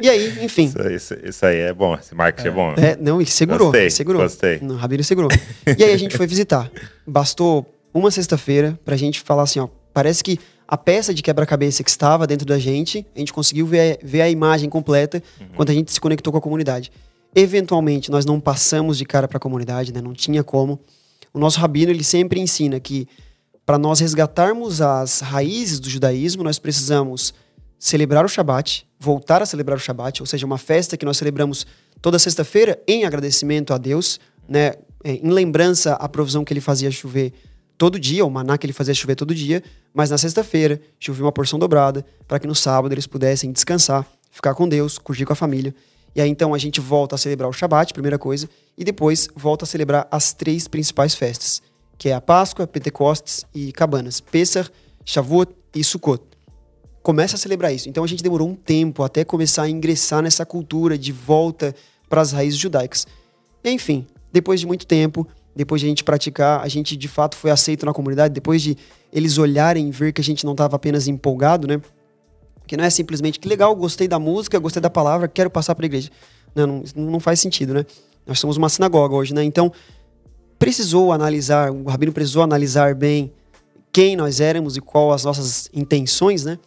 E 0.00 0.08
aí, 0.08 0.44
enfim. 0.44 0.66
Isso, 0.66 0.88
isso, 0.88 1.14
isso 1.24 1.46
aí 1.46 1.56
é 1.58 1.72
bom, 1.72 1.94
esse 1.94 2.14
marketing 2.14 2.48
é, 2.48 2.50
bom. 2.50 2.74
É, 2.76 2.96
não, 2.96 3.20
ele 3.20 3.28
segurou. 3.28 3.66
Gostei, 3.66 3.82
ele 3.82 3.90
segurou. 3.90 4.22
gostei. 4.22 4.60
Não, 4.60 4.76
o 4.76 4.78
Rabino 4.78 5.02
segurou. 5.02 5.30
E 5.76 5.82
aí 5.82 5.92
a 5.92 5.96
gente 5.96 6.16
foi 6.16 6.26
visitar. 6.28 6.70
Bastou 7.06 7.66
uma 7.92 8.10
sexta-feira 8.10 8.78
pra 8.84 8.96
gente 8.96 9.20
falar 9.20 9.42
assim, 9.42 9.58
ó, 9.58 9.68
parece 9.92 10.22
que 10.22 10.38
a 10.68 10.76
peça 10.76 11.14
de 11.14 11.22
quebra-cabeça 11.22 11.82
que 11.82 11.88
estava 11.88 12.26
dentro 12.26 12.46
da 12.46 12.58
gente, 12.58 13.06
a 13.16 13.18
gente 13.18 13.32
conseguiu 13.32 13.66
ver, 13.66 13.98
ver 14.02 14.20
a 14.20 14.28
imagem 14.28 14.68
completa 14.68 15.22
quando 15.56 15.70
a 15.70 15.72
gente 15.72 15.90
se 15.90 15.98
conectou 15.98 16.30
com 16.30 16.38
a 16.38 16.42
comunidade. 16.42 16.92
Eventualmente, 17.34 18.10
nós 18.10 18.26
não 18.26 18.38
passamos 18.38 18.98
de 18.98 19.06
cara 19.06 19.26
para 19.26 19.38
a 19.38 19.40
comunidade, 19.40 19.94
né? 19.94 20.02
não 20.02 20.12
tinha 20.12 20.44
como. 20.44 20.78
O 21.32 21.38
nosso 21.38 21.58
rabino 21.58 21.90
ele 21.90 22.04
sempre 22.04 22.38
ensina 22.38 22.78
que 22.78 23.08
para 23.64 23.78
nós 23.78 24.00
resgatarmos 24.00 24.82
as 24.82 25.20
raízes 25.20 25.80
do 25.80 25.88
judaísmo, 25.88 26.42
nós 26.42 26.58
precisamos 26.58 27.32
celebrar 27.78 28.24
o 28.24 28.28
Shabat, 28.28 28.86
voltar 28.98 29.40
a 29.40 29.46
celebrar 29.46 29.78
o 29.78 29.80
Shabat, 29.80 30.22
ou 30.22 30.26
seja, 30.26 30.44
uma 30.44 30.58
festa 30.58 30.96
que 30.96 31.04
nós 31.04 31.16
celebramos 31.16 31.66
toda 32.02 32.18
sexta-feira 32.18 32.78
em 32.86 33.04
agradecimento 33.04 33.72
a 33.72 33.78
Deus, 33.78 34.20
né, 34.48 34.72
é, 35.04 35.12
em 35.12 35.30
lembrança 35.30 35.94
à 35.94 36.08
provisão 36.08 36.44
que 36.44 36.52
ele 36.52 36.60
fazia 36.60 36.90
chover 36.90 37.32
todo 37.78 37.98
dia, 37.98 38.26
o 38.26 38.30
maná 38.30 38.58
que 38.58 38.66
ele 38.66 38.72
fazia 38.72 38.92
chover 38.92 39.14
todo 39.14 39.32
dia, 39.32 39.62
mas 39.94 40.10
na 40.10 40.18
sexta-feira 40.18 40.80
chovia 40.98 41.24
uma 41.24 41.32
porção 41.32 41.58
dobrada 41.58 42.04
para 42.26 42.40
que 42.40 42.46
no 42.46 42.54
sábado 42.54 42.92
eles 42.92 43.06
pudessem 43.06 43.52
descansar, 43.52 44.04
ficar 44.32 44.54
com 44.54 44.68
Deus, 44.68 44.98
curtir 44.98 45.24
com 45.24 45.32
a 45.32 45.36
família. 45.36 45.72
E 46.14 46.20
aí 46.20 46.28
então 46.28 46.52
a 46.52 46.58
gente 46.58 46.80
volta 46.80 47.14
a 47.14 47.18
celebrar 47.18 47.48
o 47.48 47.52
Shabat, 47.52 47.92
primeira 47.94 48.18
coisa, 48.18 48.48
e 48.76 48.82
depois 48.82 49.28
volta 49.36 49.64
a 49.64 49.68
celebrar 49.68 50.08
as 50.10 50.32
três 50.32 50.66
principais 50.66 51.14
festas, 51.14 51.62
que 51.96 52.08
é 52.08 52.14
a 52.14 52.20
Páscoa, 52.20 52.66
Pentecostes 52.66 53.44
e 53.54 53.70
Cabanas, 53.70 54.20
Pesach, 54.20 54.70
Shavuot 55.04 55.52
e 55.74 55.84
Sukkot. 55.84 56.22
Começa 57.00 57.36
a 57.36 57.38
celebrar 57.38 57.72
isso. 57.72 57.88
Então 57.88 58.02
a 58.02 58.06
gente 58.08 58.22
demorou 58.22 58.48
um 58.48 58.56
tempo 58.56 59.04
até 59.04 59.24
começar 59.24 59.62
a 59.62 59.70
ingressar 59.70 60.20
nessa 60.20 60.44
cultura 60.44 60.98
de 60.98 61.12
volta 61.12 61.74
para 62.08 62.20
as 62.20 62.32
raízes 62.32 62.58
judaicas. 62.58 63.06
Enfim, 63.64 64.04
depois 64.32 64.60
de 64.60 64.66
muito 64.66 64.86
tempo, 64.86 65.26
depois 65.54 65.80
de 65.80 65.86
a 65.86 65.88
gente 65.88 66.04
praticar, 66.04 66.60
a 66.60 66.68
gente 66.68 66.96
de 66.96 67.08
fato 67.08 67.36
foi 67.36 67.50
aceito 67.50 67.84
na 67.84 67.92
comunidade, 67.92 68.32
depois 68.32 68.62
de 68.62 68.76
eles 69.12 69.38
olharem 69.38 69.88
e 69.88 69.90
ver 69.90 70.12
que 70.12 70.20
a 70.20 70.24
gente 70.24 70.44
não 70.44 70.52
estava 70.52 70.76
apenas 70.76 71.08
empolgado, 71.08 71.66
né? 71.66 71.80
Que 72.66 72.76
não 72.76 72.84
é 72.84 72.90
simplesmente 72.90 73.40
que 73.40 73.48
legal, 73.48 73.74
gostei 73.74 74.06
da 74.06 74.18
música, 74.18 74.58
gostei 74.58 74.80
da 74.80 74.90
palavra, 74.90 75.26
quero 75.26 75.50
passar 75.50 75.74
para 75.74 75.84
a 75.84 75.88
igreja. 75.88 76.10
Não, 76.54 76.66
não, 76.66 76.84
não 76.94 77.20
faz 77.20 77.40
sentido, 77.40 77.74
né? 77.74 77.84
Nós 78.26 78.38
somos 78.38 78.56
uma 78.56 78.68
sinagoga 78.68 79.14
hoje, 79.14 79.32
né? 79.34 79.42
Então, 79.42 79.72
precisou 80.58 81.12
analisar, 81.12 81.72
o 81.72 81.84
rabino 81.84 82.12
precisou 82.12 82.42
analisar 82.42 82.94
bem 82.94 83.32
quem 83.90 84.16
nós 84.16 84.38
éramos 84.40 84.76
e 84.76 84.80
qual 84.80 85.12
as 85.12 85.24
nossas 85.24 85.70
intenções, 85.72 86.44
né? 86.44 86.58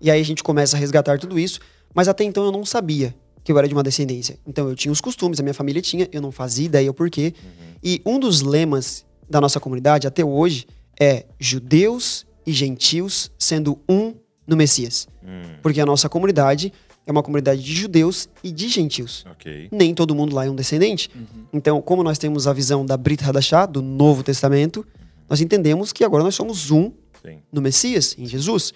E 0.00 0.10
aí 0.10 0.20
a 0.20 0.24
gente 0.24 0.42
começa 0.44 0.76
a 0.76 0.80
resgatar 0.80 1.18
tudo 1.18 1.38
isso, 1.38 1.58
mas 1.94 2.06
até 2.06 2.22
então 2.22 2.44
eu 2.44 2.52
não 2.52 2.64
sabia 2.64 3.14
que 3.46 3.52
eu 3.52 3.58
era 3.58 3.68
de 3.68 3.74
uma 3.74 3.82
descendência. 3.84 4.36
Então 4.44 4.68
eu 4.68 4.74
tinha 4.74 4.90
os 4.90 5.00
costumes, 5.00 5.38
a 5.38 5.42
minha 5.44 5.54
família 5.54 5.80
tinha, 5.80 6.08
eu 6.10 6.20
não 6.20 6.32
fazia 6.32 6.66
ideia 6.66 6.90
o 6.90 6.92
porquê. 6.92 7.32
Uhum. 7.40 7.74
E 7.80 8.02
um 8.04 8.18
dos 8.18 8.42
lemas 8.42 9.06
da 9.30 9.40
nossa 9.40 9.60
comunidade 9.60 10.04
até 10.04 10.24
hoje 10.24 10.66
é 10.98 11.26
judeus 11.38 12.26
e 12.44 12.52
gentios 12.52 13.30
sendo 13.38 13.78
um 13.88 14.14
no 14.48 14.56
Messias. 14.56 15.06
Uhum. 15.22 15.58
Porque 15.62 15.80
a 15.80 15.86
nossa 15.86 16.08
comunidade 16.08 16.72
é 17.06 17.12
uma 17.12 17.22
comunidade 17.22 17.62
de 17.62 17.72
judeus 17.72 18.28
e 18.42 18.50
de 18.50 18.68
gentios. 18.68 19.24
Okay. 19.34 19.68
Nem 19.70 19.94
todo 19.94 20.12
mundo 20.12 20.34
lá 20.34 20.44
é 20.44 20.50
um 20.50 20.56
descendente. 20.56 21.08
Uhum. 21.14 21.44
Então, 21.52 21.80
como 21.80 22.02
nós 22.02 22.18
temos 22.18 22.48
a 22.48 22.52
visão 22.52 22.84
da 22.84 22.96
Brit 22.96 23.22
Hadashah, 23.22 23.66
do 23.66 23.80
Novo 23.80 24.24
Testamento, 24.24 24.84
nós 25.30 25.40
entendemos 25.40 25.92
que 25.92 26.02
agora 26.02 26.24
nós 26.24 26.34
somos 26.34 26.72
um 26.72 26.90
Sim. 27.24 27.38
no 27.52 27.62
Messias, 27.62 28.16
em 28.18 28.26
Jesus. 28.26 28.74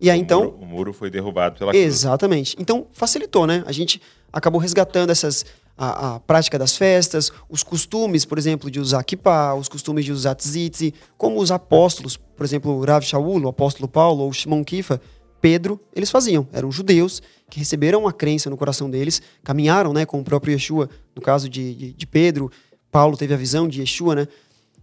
E 0.00 0.10
aí, 0.10 0.18
o 0.18 0.22
então. 0.22 0.42
Muro, 0.44 0.58
o 0.60 0.66
muro 0.66 0.92
foi 0.92 1.10
derrubado 1.10 1.58
pela 1.58 1.72
cruz. 1.72 1.84
Exatamente. 1.84 2.56
Então, 2.58 2.86
facilitou, 2.92 3.46
né? 3.46 3.62
A 3.66 3.72
gente 3.72 4.00
acabou 4.32 4.60
resgatando 4.60 5.10
essas. 5.10 5.44
A, 5.78 6.14
a, 6.14 6.20
prática 6.20 6.58
das 6.58 6.74
festas, 6.74 7.30
os 7.50 7.62
costumes, 7.62 8.24
por 8.24 8.38
exemplo, 8.38 8.70
de 8.70 8.80
usar 8.80 9.04
kippah, 9.04 9.54
os 9.54 9.68
costumes 9.68 10.06
de 10.06 10.12
usar 10.12 10.34
tzitzi, 10.34 10.94
como 11.18 11.38
os 11.38 11.50
apóstolos, 11.50 12.16
por 12.16 12.46
exemplo, 12.46 12.72
o 12.72 12.82
Rav 12.82 13.04
Shaul, 13.04 13.42
o 13.42 13.48
apóstolo 13.48 13.86
Paulo, 13.86 14.24
ou 14.24 14.32
Shimon 14.32 14.64
Kifa, 14.64 14.98
Pedro, 15.38 15.78
eles 15.94 16.10
faziam. 16.10 16.48
Eram 16.50 16.72
judeus 16.72 17.20
que 17.50 17.58
receberam 17.58 18.08
a 18.08 18.12
crença 18.12 18.48
no 18.48 18.56
coração 18.56 18.88
deles, 18.88 19.20
caminharam 19.44 19.92
né, 19.92 20.06
com 20.06 20.18
o 20.18 20.24
próprio 20.24 20.54
Yeshua, 20.54 20.88
no 21.14 21.20
caso 21.20 21.46
de, 21.46 21.74
de, 21.74 21.92
de 21.92 22.06
Pedro, 22.06 22.50
Paulo 22.90 23.14
teve 23.14 23.34
a 23.34 23.36
visão 23.36 23.68
de 23.68 23.80
Yeshua, 23.80 24.14
né? 24.14 24.28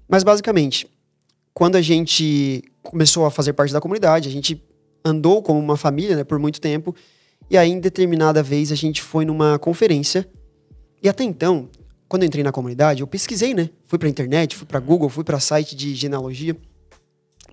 Mas, 0.08 0.24
basicamente, 0.24 0.88
quando 1.52 1.76
a 1.76 1.82
gente 1.82 2.64
começou 2.84 3.26
a 3.26 3.32
fazer 3.32 3.54
parte 3.54 3.74
da 3.74 3.82
comunidade, 3.82 4.30
a 4.30 4.32
gente 4.32 4.64
andou 5.04 5.42
como 5.42 5.60
uma 5.60 5.78
família 5.78 6.16
né, 6.16 6.24
por 6.24 6.40
muito 6.40 6.62
tempo. 6.62 6.96
E 7.50 7.58
aí, 7.58 7.70
em 7.70 7.80
determinada 7.80 8.42
vez, 8.42 8.72
a 8.72 8.76
gente 8.76 9.02
foi 9.02 9.26
numa 9.26 9.60
conferência. 9.60 10.28
E 11.02 11.10
até 11.10 11.24
então, 11.24 11.70
quando 12.08 12.24
eu 12.24 12.28
entrei 12.28 12.44
na 12.44 12.52
comunidade, 12.52 13.02
eu 13.02 13.08
pesquisei, 13.08 13.54
né? 13.54 13.70
Fui 13.86 14.00
pra 14.00 14.08
internet, 14.08 14.56
fui 14.56 14.66
pra 14.66 14.80
Google, 14.80 15.10
fui 15.10 15.24
pra 15.24 15.40
site 15.40 15.76
de 15.76 15.94
genealogia 15.96 16.56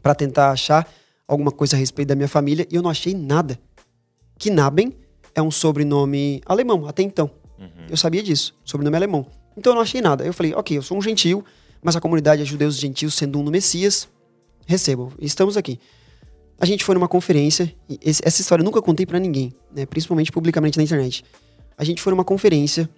para 0.02 0.14
tentar 0.14 0.50
achar 0.50 0.90
alguma 1.26 1.50
coisa 1.50 1.76
a 1.76 1.78
respeito 1.78 2.08
da 2.08 2.14
minha 2.14 2.28
família 2.28 2.66
e 2.70 2.74
eu 2.74 2.82
não 2.82 2.90
achei 2.90 3.14
nada. 3.14 3.58
Knaben 4.38 4.94
é 5.34 5.42
um 5.42 5.50
sobrenome 5.50 6.40
alemão, 6.46 6.86
até 6.86 7.02
então. 7.02 7.30
Uhum. 7.58 7.86
Eu 7.88 7.96
sabia 7.96 8.22
disso, 8.22 8.54
sobrenome 8.64 8.96
alemão. 8.96 9.26
Então 9.56 9.72
eu 9.72 9.74
não 9.76 9.82
achei 9.82 10.00
nada. 10.00 10.24
Eu 10.24 10.32
falei, 10.32 10.54
ok, 10.54 10.76
eu 10.76 10.82
sou 10.82 10.96
um 10.96 11.02
gentil, 11.02 11.44
mas 11.82 11.96
a 11.96 12.00
comunidade 12.00 12.42
é 12.42 12.44
judeus 12.44 12.76
gentios 12.76 13.14
sendo 13.14 13.38
um 13.38 13.42
no 13.42 13.50
Messias, 13.50 14.08
recebam. 14.66 15.12
Estamos 15.20 15.56
aqui. 15.56 15.78
A 16.60 16.66
gente 16.66 16.84
foi 16.84 16.94
numa 16.94 17.08
conferência, 17.08 17.74
esse, 18.04 18.20
essa 18.22 18.42
história 18.42 18.60
eu 18.60 18.64
nunca 18.66 18.82
contei 18.82 19.06
para 19.06 19.18
ninguém, 19.18 19.54
né? 19.74 19.86
principalmente 19.86 20.30
publicamente 20.30 20.76
na 20.76 20.84
internet. 20.84 21.24
A 21.76 21.82
gente 21.82 22.02
foi 22.02 22.10
numa 22.10 22.24
conferência 22.24 22.88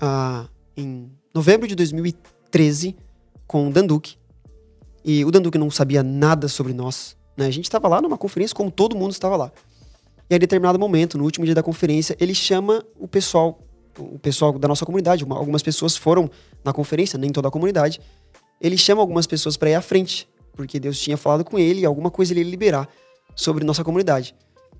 ah, 0.00 0.46
em 0.74 1.10
novembro 1.34 1.68
de 1.68 1.74
2013 1.74 2.96
com 3.46 3.68
o 3.68 3.70
Danduque. 3.70 4.16
E 5.04 5.24
o 5.26 5.30
Danduque 5.30 5.58
não 5.58 5.70
sabia 5.70 6.02
nada 6.02 6.48
sobre 6.48 6.72
nós. 6.72 7.14
Né? 7.36 7.44
A 7.44 7.50
gente 7.50 7.64
estava 7.64 7.86
lá 7.86 8.00
numa 8.00 8.16
conferência 8.16 8.56
como 8.56 8.70
todo 8.70 8.96
mundo 8.96 9.12
estava 9.12 9.36
lá. 9.36 9.52
E 10.30 10.34
aí, 10.34 10.36
em 10.36 10.40
determinado 10.40 10.78
momento, 10.78 11.18
no 11.18 11.24
último 11.24 11.44
dia 11.44 11.54
da 11.54 11.62
conferência, 11.62 12.16
ele 12.18 12.34
chama 12.34 12.82
o 12.98 13.06
pessoal, 13.06 13.60
o 13.98 14.18
pessoal 14.18 14.58
da 14.58 14.66
nossa 14.66 14.86
comunidade. 14.86 15.22
Uma, 15.22 15.36
algumas 15.36 15.62
pessoas 15.62 15.94
foram 15.94 16.30
na 16.64 16.72
conferência, 16.72 17.18
nem 17.18 17.30
toda 17.30 17.48
a 17.48 17.50
comunidade. 17.50 18.00
Ele 18.58 18.78
chama 18.78 19.02
algumas 19.02 19.26
pessoas 19.26 19.58
para 19.58 19.68
ir 19.68 19.74
à 19.74 19.82
frente, 19.82 20.26
porque 20.54 20.78
Deus 20.78 20.98
tinha 20.98 21.16
falado 21.16 21.44
com 21.44 21.58
ele 21.58 21.80
e 21.80 21.86
alguma 21.86 22.10
coisa 22.10 22.32
ele 22.32 22.40
ia 22.40 22.50
liberar 22.50 22.88
sobre 23.34 23.64
nossa 23.64 23.82
comunidade. 23.82 24.34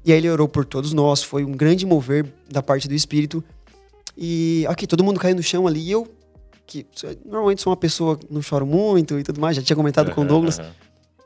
E 0.04 0.12
aí 0.12 0.18
ele 0.18 0.28
orou 0.28 0.48
por 0.48 0.64
todos 0.64 0.92
nós, 0.92 1.22
foi 1.22 1.44
um 1.44 1.52
grande 1.52 1.86
mover 1.86 2.26
da 2.50 2.62
parte 2.62 2.88
do 2.88 2.94
Espírito. 2.94 3.42
E 4.16 4.64
aqui, 4.68 4.86
todo 4.86 5.04
mundo 5.04 5.18
caiu 5.18 5.34
no 5.34 5.42
chão 5.42 5.66
ali, 5.66 5.80
e 5.80 5.90
eu, 5.90 6.06
que 6.66 6.86
normalmente 7.24 7.62
sou 7.62 7.70
uma 7.70 7.76
pessoa 7.76 8.16
que 8.16 8.26
não 8.30 8.42
choro 8.42 8.66
muito 8.66 9.18
e 9.18 9.22
tudo 9.22 9.40
mais, 9.40 9.56
já 9.56 9.62
tinha 9.62 9.76
comentado 9.76 10.12
com 10.12 10.22
o 10.22 10.24
Douglas, 10.24 10.60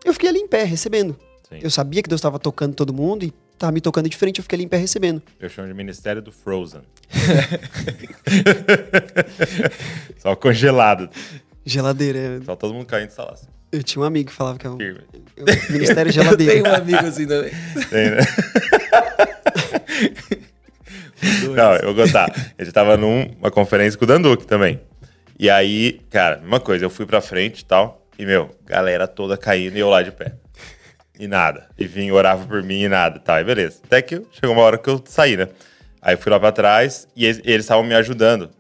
eu 0.05 0.13
fiquei 0.13 0.29
ali 0.29 0.39
em 0.39 0.47
pé, 0.47 0.63
recebendo. 0.63 1.17
Sim. 1.49 1.59
Eu 1.63 1.71
sabia 1.71 2.03
que 2.03 2.09
Deus 2.09 2.19
estava 2.19 2.39
tocando 2.39 2.75
todo 2.75 2.93
mundo 2.93 3.25
e 3.25 3.33
estava 3.53 3.73
me 3.73 3.81
tocando 3.81 4.09
diferente, 4.09 4.39
eu 4.39 4.43
fiquei 4.43 4.57
ali 4.57 4.65
em 4.65 4.69
pé 4.69 4.77
recebendo. 4.77 5.23
Eu 5.41 5.49
chamo 5.49 5.69
de 5.69 5.75
Ministério 5.75 6.21
do 6.21 6.31
Frozen. 6.31 6.83
Só 10.19 10.37
congelado. 10.37 11.09
Geladeira. 11.67 12.41
Só 12.45 12.55
todo 12.55 12.73
mundo 12.73 12.87
caindo 12.87 13.11
e 13.11 13.21
lá. 13.21 13.35
Eu 13.73 13.83
tinha 13.83 14.01
um 14.01 14.07
amigo 14.07 14.31
que 14.31 14.37
falava 14.37 14.57
que 14.57 14.67
é 14.67 14.71
o, 14.71 14.77
o 14.77 15.73
Ministério 15.73 16.13
Geladeira. 16.13 16.55
Eu 16.55 16.63
tenho 16.63 16.75
um 16.75 16.79
amigo 16.79 17.07
assim 17.07 17.27
também. 17.27 17.51
Tem, 17.91 18.11
né? 18.11 18.19
Não, 21.55 21.75
eu 21.75 21.93
vou 21.93 22.07
contar. 22.07 22.31
A 22.57 22.63
gente 22.63 22.73
tava 22.73 22.97
numa 22.97 23.51
conferência 23.51 23.99
com 23.99 24.05
o 24.05 24.09
Danduque 24.09 24.47
também. 24.47 24.81
E 25.39 25.51
aí, 25.51 26.01
cara, 26.09 26.37
mesma 26.39 26.61
coisa, 26.61 26.85
eu 26.85 26.91
fui 26.91 27.05
pra 27.05 27.21
frente 27.21 27.61
e 27.61 27.65
tal. 27.65 28.07
E, 28.17 28.25
meu, 28.25 28.51
galera 28.65 29.09
toda 29.09 29.37
caindo 29.37 29.77
e 29.77 29.81
eu 29.81 29.89
lá 29.89 30.03
de 30.03 30.13
pé. 30.13 30.35
E 31.19 31.27
nada. 31.27 31.67
E 31.77 31.87
vim, 31.87 32.11
orava 32.13 32.47
por 32.47 32.63
mim 32.63 32.83
e 32.83 32.89
nada. 32.89 33.19
Tá, 33.19 33.41
e 33.41 33.45
beleza. 33.45 33.81
Até 33.85 34.01
que 34.01 34.23
chegou 34.31 34.55
uma 34.55 34.63
hora 34.63 34.79
que 34.79 34.89
eu 34.89 35.03
saí, 35.05 35.37
né? 35.37 35.49
Aí 36.01 36.17
fui 36.17 36.31
lá 36.31 36.39
pra 36.39 36.53
trás 36.53 37.09
e 37.17 37.27
eles 37.27 37.65
estavam 37.65 37.83
me 37.83 37.95
ajudando 37.95 38.51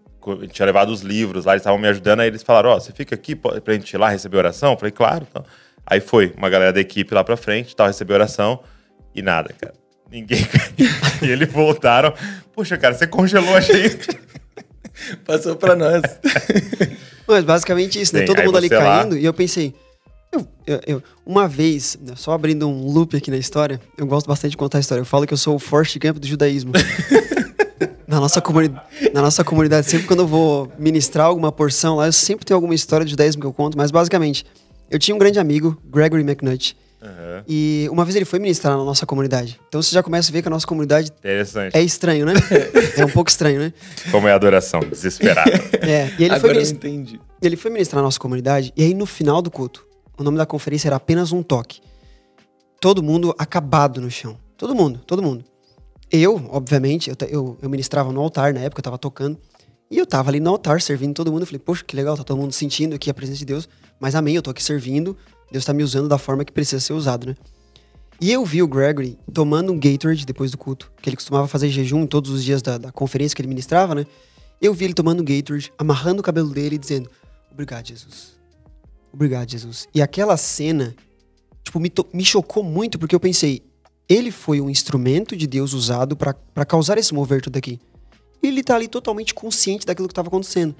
tinha 0.50 0.66
levado 0.66 0.90
os 0.90 1.02
livros 1.02 1.45
lá, 1.45 1.52
eles 1.52 1.61
estavam 1.61 1.78
me 1.78 1.88
ajudando, 1.88 2.21
aí 2.21 2.28
eles 2.28 2.42
falaram, 2.42 2.71
ó, 2.71 2.76
oh, 2.76 2.80
você 2.80 2.92
fica 2.92 3.14
aqui 3.14 3.35
pra 3.35 3.75
gente 3.75 3.92
ir 3.92 3.99
lá 3.99 4.09
receber 4.09 4.37
oração? 4.38 4.73
Eu 4.73 4.78
falei, 4.78 4.92
claro. 4.92 5.26
Então. 5.30 5.45
Aí 5.87 6.00
foi, 6.00 6.35
uma 6.37 6.50
galera 6.50 6.73
da 6.73 6.80
equipe 6.80 7.14
lá 7.14 7.23
pra 7.23 7.37
frente, 7.37 7.76
tal, 7.76 7.87
receber 7.87 8.14
oração, 8.14 8.61
e 9.14 9.23
nada, 9.23 9.54
cara. 9.59 9.75
Ninguém. 10.11 10.47
e 11.23 11.26
eles 11.26 11.50
voltaram. 11.52 12.12
Puxa, 12.52 12.76
cara, 12.76 12.95
você 12.95 13.06
congelou 13.06 13.54
a 13.54 13.61
gente. 13.61 14.09
Passou 15.25 15.56
pra 15.56 15.76
nós. 15.76 16.02
Mas 17.26 17.45
basicamente 17.45 18.00
isso, 18.00 18.14
né? 18.14 18.23
Todo 18.23 18.42
mundo 18.42 18.56
ali 18.56 18.68
caindo, 18.68 19.14
lá... 19.14 19.21
e 19.21 19.25
eu 19.25 19.35
pensei. 19.35 19.75
Eu, 20.33 20.47
eu, 20.66 20.80
eu, 20.87 21.02
uma 21.25 21.49
vez, 21.49 21.99
né, 22.00 22.14
só 22.16 22.33
abrindo 22.33 22.68
um 22.68 22.90
loop 22.90 23.16
aqui 23.16 23.30
na 23.30 23.37
história, 23.37 23.80
eu 23.97 24.06
gosto 24.06 24.26
bastante 24.26 24.52
de 24.52 24.56
contar 24.56 24.78
a 24.78 24.80
história. 24.80 25.00
Eu 25.00 25.06
falo 25.06 25.26
que 25.26 25.33
eu 25.33 25.38
sou 25.38 25.56
o 25.56 25.59
Forrest 25.59 25.97
Gump 25.99 26.18
do 26.18 26.26
judaísmo. 26.26 26.73
Na 28.16 28.20
nossa, 28.20 28.40
comuni 28.40 28.70
na 29.12 29.20
nossa 29.20 29.44
comunidade, 29.44 29.87
sempre 29.90 30.06
quando 30.06 30.20
eu 30.20 30.26
vou 30.26 30.73
ministrar 30.78 31.26
alguma 31.26 31.52
porção 31.52 31.96
lá, 31.96 32.06
eu 32.06 32.12
sempre 32.12 32.46
tenho 32.46 32.56
alguma 32.56 32.75
história 32.75 33.04
de 33.04 33.14
10 33.14 33.37
que 33.37 33.44
eu 33.44 33.52
conto, 33.52 33.76
mas 33.76 33.90
basicamente, 33.90 34.42
eu 34.90 34.99
tinha 34.99 35.14
um 35.14 35.18
grande 35.18 35.38
amigo, 35.38 35.76
Gregory 35.85 36.23
McNutt, 36.23 36.75
Uhum. 37.02 37.42
e 37.46 37.87
uma 37.92 38.06
vez 38.06 38.16
ele 38.16 38.25
foi 38.25 38.38
ministrar 38.38 38.75
na 38.75 38.82
nossa 38.82 39.04
comunidade. 39.04 39.61
Então 39.68 39.82
você 39.82 39.92
já 39.94 40.02
começa 40.02 40.30
a 40.30 40.32
ver 40.32 40.40
que 40.40 40.49
a 40.49 40.50
nossa 40.50 40.66
comunidade 40.66 41.11
Interessante. 41.18 41.76
é 41.76 41.82
estranho, 41.82 42.25
né? 42.25 42.32
é 42.96 43.04
um 43.04 43.11
pouco 43.11 43.28
estranho, 43.28 43.61
né? 43.61 43.73
Como 44.11 44.26
é 44.26 44.32
a 44.32 44.35
adoração, 44.35 44.80
desesperada. 44.80 45.50
É, 45.87 46.11
e 46.18 46.25
ele 46.25 46.30
foi, 46.30 46.37
Agora 46.37 46.52
eu 46.52 46.54
minis- 46.54 46.70
entendi. 46.73 47.20
ele 47.42 47.54
foi 47.56 47.70
ministrar 47.70 48.00
na 48.00 48.06
nossa 48.06 48.18
comunidade, 48.18 48.73
e 48.75 48.82
aí 48.82 48.94
no 48.94 49.04
final 49.04 49.42
do 49.42 49.50
culto, 49.50 49.87
o 50.18 50.23
nome 50.23 50.38
da 50.38 50.46
conferência 50.46 50.88
era 50.88 50.96
apenas 50.96 51.32
um 51.32 51.42
toque. 51.42 51.80
Todo 52.80 53.02
mundo 53.02 53.35
acabado 53.38 54.00
no 54.00 54.11
chão. 54.11 54.38
Todo 54.56 54.75
mundo, 54.75 55.00
todo 55.06 55.23
mundo. 55.23 55.44
Eu, 56.10 56.36
obviamente, 56.50 57.10
eu, 57.10 57.16
eu, 57.28 57.58
eu 57.60 57.70
ministrava 57.70 58.12
no 58.12 58.20
altar 58.20 58.54
na 58.54 58.60
época, 58.60 58.80
eu 58.80 58.84
tava 58.84 58.98
tocando. 58.98 59.38
E 59.90 59.98
eu 59.98 60.06
tava 60.06 60.30
ali 60.30 60.40
no 60.40 60.50
altar 60.50 60.80
servindo 60.80 61.14
todo 61.14 61.30
mundo. 61.30 61.42
Eu 61.42 61.46
falei, 61.46 61.60
poxa, 61.60 61.84
que 61.84 61.94
legal, 61.94 62.16
tá 62.16 62.25
todo 62.25 62.38
mundo 62.38 62.52
sentindo 62.52 62.94
aqui 62.94 63.08
a 63.10 63.14
presença 63.14 63.38
de 63.38 63.44
Deus. 63.44 63.68
Mas 64.00 64.14
amém, 64.14 64.34
eu 64.34 64.42
tô 64.42 64.50
aqui 64.50 64.62
servindo. 64.62 65.16
Deus 65.50 65.64
tá 65.64 65.72
me 65.72 65.82
usando 65.82 66.08
da 66.08 66.18
forma 66.18 66.44
que 66.44 66.52
precisa 66.52 66.80
ser 66.80 66.92
usado, 66.92 67.26
né? 67.28 67.36
E 68.20 68.32
eu 68.32 68.44
vi 68.44 68.62
o 68.62 68.68
Gregory 68.68 69.18
tomando 69.32 69.72
um 69.72 69.78
Gatorade 69.78 70.25
depois 70.25 70.50
do 70.50 70.58
culto, 70.58 70.90
que 71.02 71.08
ele 71.08 71.16
costumava 71.16 71.46
fazer 71.46 71.68
jejum 71.68 72.06
todos 72.06 72.30
os 72.30 72.42
dias 72.42 72.62
da, 72.62 72.78
da 72.78 72.90
conferência 72.90 73.36
que 73.36 73.42
ele 73.42 73.48
ministrava, 73.48 73.94
né? 73.94 74.06
Eu 74.60 74.72
vi 74.72 74.86
ele 74.86 74.94
tomando 74.94 75.20
um 75.20 75.25
Gatorade, 75.25 75.72
amarrando 75.78 76.20
o 76.20 76.22
cabelo 76.22 76.48
dele 76.48 76.76
e 76.76 76.78
dizendo: 76.78 77.10
Obrigado, 77.52 77.86
Jesus. 77.86 78.36
Obrigado, 79.12 79.50
Jesus. 79.50 79.86
E 79.94 80.00
aquela 80.00 80.36
cena, 80.36 80.94
tipo, 81.62 81.78
me, 81.78 81.92
me 82.12 82.25
chocou 82.25 82.62
muito 82.62 82.98
porque 82.98 83.14
eu 83.14 83.20
pensei: 83.20 83.62
ele 84.08 84.30
foi 84.30 84.60
um 84.60 84.70
instrumento 84.70 85.36
de 85.36 85.46
Deus 85.46 85.72
usado 85.72 86.16
pra 86.16 86.34
pra 86.34 86.64
causar 86.64 86.98
esse 86.98 87.12
mover 87.12 87.42
tudo 87.42 87.56
aqui. 87.56 87.78
E 88.42 88.48
ele 88.48 88.62
tá 88.62 88.75
ali 88.75 88.88
totalmente 88.88 89.34
consciente 89.34 89.86
daquilo 89.86 90.08
que 90.08 90.14
tava 90.14 90.28
acontecendo. 90.28 90.75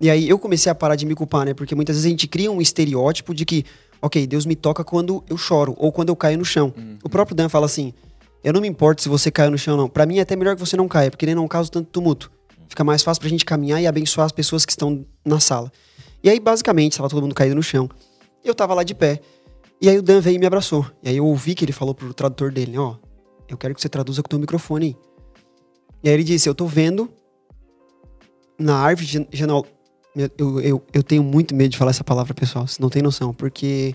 E 0.00 0.10
aí 0.10 0.28
eu 0.28 0.38
comecei 0.38 0.70
a 0.70 0.74
parar 0.74 0.96
de 0.96 1.06
me 1.06 1.14
culpar, 1.14 1.44
né? 1.44 1.54
Porque 1.54 1.74
muitas 1.74 1.96
vezes 1.96 2.06
a 2.06 2.10
gente 2.10 2.26
cria 2.26 2.50
um 2.50 2.60
estereótipo 2.60 3.34
de 3.34 3.44
que, 3.44 3.64
ok, 4.00 4.26
Deus 4.26 4.44
me 4.44 4.56
toca 4.56 4.82
quando 4.82 5.22
eu 5.28 5.36
choro 5.36 5.74
ou 5.78 5.92
quando 5.92 6.08
eu 6.08 6.16
caio 6.16 6.38
no 6.38 6.44
chão. 6.44 6.74
O 7.04 7.08
próprio 7.08 7.36
Dan 7.36 7.48
fala 7.48 7.66
assim: 7.66 7.92
eu 8.42 8.52
não 8.52 8.60
me 8.60 8.66
importo 8.66 9.00
se 9.00 9.08
você 9.08 9.30
caiu 9.30 9.50
no 9.50 9.58
chão, 9.58 9.76
não. 9.76 9.88
Pra 9.88 10.04
mim 10.04 10.18
é 10.18 10.22
até 10.22 10.34
melhor 10.34 10.56
que 10.56 10.60
você 10.60 10.76
não 10.76 10.88
caia, 10.88 11.10
porque 11.10 11.24
nem 11.24 11.34
não 11.34 11.46
causa 11.46 11.70
tanto 11.70 11.88
tumulto. 11.88 12.30
Fica 12.68 12.82
mais 12.82 13.02
fácil 13.02 13.20
pra 13.20 13.28
gente 13.28 13.44
caminhar 13.44 13.80
e 13.80 13.86
abençoar 13.86 14.24
as 14.24 14.32
pessoas 14.32 14.64
que 14.64 14.72
estão 14.72 15.04
na 15.24 15.38
sala. 15.38 15.70
E 16.24 16.30
aí, 16.30 16.40
basicamente, 16.40 16.92
estava 16.92 17.08
todo 17.08 17.22
mundo 17.22 17.34
caído 17.34 17.54
no 17.54 17.62
chão. 17.62 17.88
Eu 18.44 18.54
tava 18.54 18.74
lá 18.74 18.82
de 18.82 18.94
pé. 18.94 19.20
E 19.82 19.88
aí 19.88 19.98
o 19.98 20.02
Dan 20.02 20.20
veio 20.20 20.36
e 20.36 20.38
me 20.38 20.46
abraçou. 20.46 20.86
E 21.02 21.08
aí 21.08 21.16
eu 21.16 21.26
ouvi 21.26 21.56
que 21.56 21.64
ele 21.64 21.72
falou 21.72 21.92
pro 21.92 22.14
tradutor 22.14 22.52
dele, 22.52 22.78
ó, 22.78 22.94
eu 23.48 23.56
quero 23.58 23.74
que 23.74 23.82
você 23.82 23.88
traduza 23.88 24.22
com 24.22 24.26
o 24.26 24.30
teu 24.30 24.38
microfone 24.38 24.86
aí. 24.86 24.96
E 26.04 26.08
aí 26.08 26.14
ele 26.14 26.22
disse, 26.22 26.48
eu 26.48 26.54
tô 26.54 26.66
vendo 26.66 27.10
na 28.58 28.76
árvore 28.76 29.06
gene- 29.06 29.28
geneal... 29.32 29.66
Eu, 30.14 30.60
eu, 30.60 30.82
eu, 30.92 31.02
tenho 31.02 31.22
muito 31.24 31.54
medo 31.54 31.70
de 31.70 31.78
falar 31.78 31.90
essa 31.90 32.04
palavra, 32.04 32.34
pessoal, 32.34 32.66
vocês 32.66 32.78
não 32.78 32.90
tem 32.90 33.00
noção, 33.02 33.32
porque 33.32 33.94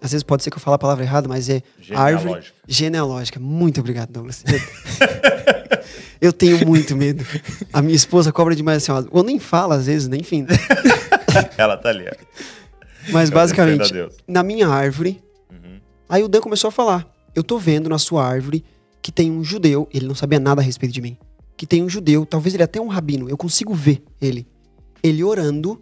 às 0.00 0.10
vezes 0.10 0.22
pode 0.22 0.42
ser 0.42 0.50
que 0.50 0.56
eu 0.56 0.60
fale 0.60 0.76
a 0.76 0.78
palavra 0.78 1.04
errada, 1.04 1.28
mas 1.28 1.48
é 1.50 1.62
árvore 1.92 2.24
Genealógica. 2.24 2.54
genealógica. 2.66 3.40
Muito 3.40 3.78
obrigado, 3.80 4.10
Douglas. 4.10 4.42
Eu 6.20 6.32
tenho 6.32 6.66
muito 6.66 6.96
medo. 6.96 7.24
A 7.72 7.82
minha 7.82 7.94
esposa 7.94 8.32
cobra 8.32 8.56
demais 8.56 8.82
assim, 8.82 8.90
ó, 8.90 9.04
ou 9.10 9.22
nem 9.22 9.38
fala 9.38 9.74
às 9.76 9.86
vezes, 9.86 10.08
nem 10.08 10.20
enfim. 10.22 10.46
Ela 11.58 11.76
tá 11.76 11.90
ali. 11.90 12.06
ó. 12.08 12.14
Mas 13.10 13.28
Eu 13.28 13.34
basicamente, 13.34 13.92
na 14.26 14.42
minha 14.42 14.68
árvore, 14.68 15.22
Uhum. 15.50 15.78
aí 16.08 16.22
o 16.22 16.28
Dan 16.28 16.40
começou 16.40 16.68
a 16.68 16.72
falar: 16.72 17.06
Eu 17.34 17.42
tô 17.42 17.58
vendo 17.58 17.88
na 17.88 17.98
sua 17.98 18.24
árvore 18.26 18.64
que 19.02 19.12
tem 19.12 19.30
um 19.30 19.44
judeu, 19.44 19.88
ele 19.92 20.06
não 20.06 20.14
sabia 20.14 20.40
nada 20.40 20.60
a 20.60 20.64
respeito 20.64 20.92
de 20.92 21.00
mim. 21.02 21.16
Que 21.56 21.66
tem 21.66 21.82
um 21.82 21.88
judeu, 21.88 22.24
talvez 22.24 22.54
ele 22.54 22.62
até 22.62 22.80
um 22.80 22.88
rabino, 22.88 23.28
eu 23.28 23.36
consigo 23.36 23.74
ver 23.74 24.02
ele. 24.20 24.46
Ele 25.02 25.22
orando 25.22 25.80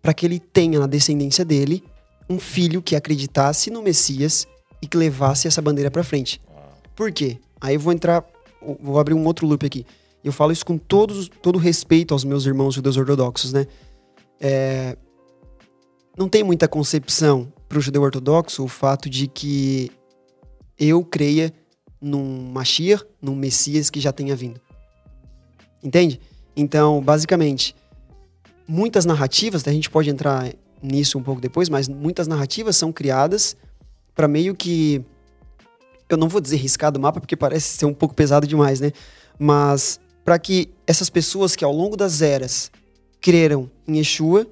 para 0.00 0.14
que 0.14 0.24
ele 0.24 0.38
tenha 0.38 0.78
na 0.78 0.86
descendência 0.86 1.44
dele 1.44 1.82
um 2.30 2.38
filho 2.38 2.80
que 2.80 2.94
acreditasse 2.94 3.70
no 3.70 3.82
Messias 3.82 4.46
e 4.80 4.86
que 4.86 4.96
levasse 4.96 5.48
essa 5.48 5.60
bandeira 5.60 5.90
para 5.90 6.04
frente. 6.04 6.40
Por 6.94 7.10
quê? 7.10 7.38
Aí 7.60 7.74
eu 7.74 7.80
vou 7.80 7.92
entrar, 7.92 8.24
vou 8.80 8.98
abrir 8.98 9.14
um 9.14 9.24
outro 9.26 9.46
loop 9.46 9.66
aqui. 9.66 9.84
Eu 10.22 10.32
falo 10.32 10.52
isso 10.52 10.64
com 10.64 10.78
todos, 10.78 11.28
todo 11.42 11.58
respeito 11.58 12.14
aos 12.14 12.24
meus 12.24 12.46
irmãos 12.46 12.74
judeus 12.74 12.96
ortodoxos, 12.96 13.52
né? 13.52 13.66
É, 14.40 14.96
não 16.16 16.28
tem 16.28 16.44
muita 16.44 16.68
concepção 16.68 17.52
para 17.68 17.78
o 17.78 17.80
judeu 17.80 18.02
ortodoxo 18.02 18.62
o 18.62 18.68
fato 18.68 19.10
de 19.10 19.26
que 19.26 19.90
eu 20.78 21.04
creia 21.04 21.52
num 22.00 22.50
Mashiach, 22.52 23.04
num 23.20 23.34
Messias 23.34 23.90
que 23.90 24.00
já 24.00 24.12
tenha 24.12 24.36
vindo. 24.36 24.60
Entende? 25.82 26.20
Então, 26.56 27.00
basicamente, 27.02 27.74
muitas 28.66 29.04
narrativas, 29.04 29.66
a 29.66 29.72
gente 29.72 29.90
pode 29.90 30.10
entrar 30.10 30.52
nisso 30.82 31.18
um 31.18 31.22
pouco 31.22 31.40
depois, 31.40 31.68
mas 31.68 31.88
muitas 31.88 32.26
narrativas 32.26 32.76
são 32.76 32.92
criadas 32.92 33.56
para 34.14 34.28
meio 34.28 34.54
que 34.54 35.04
eu 36.08 36.16
não 36.16 36.28
vou 36.28 36.40
dizer 36.40 36.56
riscar 36.56 36.92
do 36.92 37.00
mapa 37.00 37.20
porque 37.20 37.36
parece 37.36 37.76
ser 37.76 37.86
um 37.86 37.94
pouco 37.94 38.14
pesado 38.14 38.46
demais, 38.46 38.80
né? 38.80 38.92
Mas 39.38 39.98
para 40.24 40.38
que 40.38 40.70
essas 40.86 41.10
pessoas 41.10 41.56
que 41.56 41.64
ao 41.64 41.72
longo 41.72 41.96
das 41.96 42.22
eras 42.22 42.70
creram 43.20 43.70
em 43.88 43.98
Yeshua, 43.98 44.46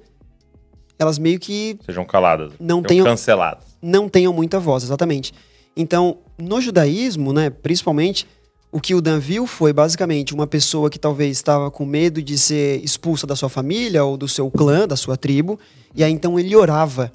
elas 1.03 1.19
meio 1.19 1.39
que 1.39 1.77
Sejam 1.85 2.03
caladas. 2.05 2.51
Não 2.59 2.81
tenham- 2.81 3.05
canceladas. 3.05 3.63
não 3.81 4.09
tenham 4.09 4.33
muita 4.33 4.59
voz, 4.59 4.83
exatamente. 4.83 5.33
Então, 5.75 6.17
no 6.37 6.59
judaísmo, 6.61 7.31
né, 7.33 7.49
principalmente, 7.49 8.27
o 8.71 8.79
que 8.81 8.95
o 8.95 9.01
Dan 9.01 9.19
viu 9.19 9.45
foi 9.45 9.71
basicamente 9.71 10.33
uma 10.33 10.47
pessoa 10.47 10.89
que 10.89 10.97
talvez 10.97 11.37
estava 11.37 11.69
com 11.69 11.85
medo 11.85 12.21
de 12.21 12.37
ser 12.37 12.83
expulsa 12.83 13.27
da 13.27 13.35
sua 13.35 13.49
família 13.49 14.03
ou 14.03 14.17
do 14.17 14.27
seu 14.27 14.49
clã, 14.49 14.87
da 14.87 14.95
sua 14.95 15.15
tribo, 15.15 15.59
e 15.95 16.03
aí 16.03 16.11
então 16.11 16.39
ele 16.39 16.55
orava, 16.55 17.11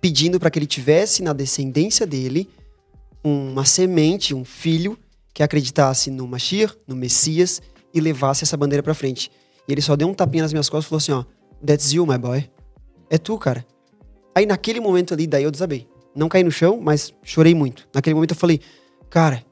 pedindo 0.00 0.40
para 0.40 0.50
que 0.50 0.58
ele 0.58 0.66
tivesse 0.66 1.22
na 1.22 1.32
descendência 1.32 2.06
dele 2.06 2.48
uma 3.22 3.64
semente, 3.64 4.34
um 4.34 4.44
filho 4.44 4.98
que 5.34 5.42
acreditasse 5.42 6.10
no 6.10 6.26
Mashiach, 6.26 6.74
no 6.86 6.96
Messias 6.96 7.62
e 7.94 8.00
levasse 8.00 8.42
essa 8.44 8.56
bandeira 8.56 8.82
para 8.82 8.94
frente. 8.94 9.30
E 9.68 9.72
ele 9.72 9.80
só 9.80 9.94
deu 9.94 10.08
um 10.08 10.14
tapinha 10.14 10.42
nas 10.42 10.52
minhas 10.52 10.68
costas 10.68 10.86
e 10.86 10.88
falou 10.88 10.98
assim, 10.98 11.12
ó, 11.12 11.24
that's 11.64 11.92
you, 11.92 12.04
my 12.06 12.18
boy. 12.18 12.44
É 13.12 13.18
tu, 13.18 13.36
cara. 13.36 13.62
Aí 14.34 14.46
naquele 14.46 14.80
momento 14.80 15.12
ali, 15.12 15.26
daí 15.26 15.44
eu 15.44 15.50
desabei. 15.50 15.86
Não 16.16 16.30
caí 16.30 16.42
no 16.42 16.50
chão, 16.50 16.80
mas 16.80 17.12
chorei 17.22 17.54
muito. 17.54 17.86
Naquele 17.94 18.14
momento 18.14 18.30
eu 18.30 18.36
falei, 18.36 18.58
cara. 19.10 19.44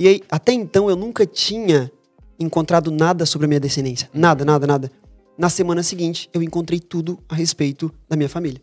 E 0.00 0.08
aí, 0.08 0.22
até 0.30 0.54
então 0.54 0.88
eu 0.88 0.96
nunca 0.96 1.26
tinha 1.26 1.92
encontrado 2.40 2.90
nada 2.90 3.26
sobre 3.26 3.44
a 3.44 3.48
minha 3.48 3.60
descendência. 3.60 4.08
Nada, 4.14 4.42
nada, 4.42 4.66
nada. 4.66 4.90
Na 5.36 5.50
semana 5.50 5.82
seguinte, 5.82 6.30
eu 6.32 6.42
encontrei 6.42 6.80
tudo 6.80 7.18
a 7.28 7.34
respeito 7.34 7.92
da 8.08 8.16
minha 8.16 8.28
família. 8.28 8.62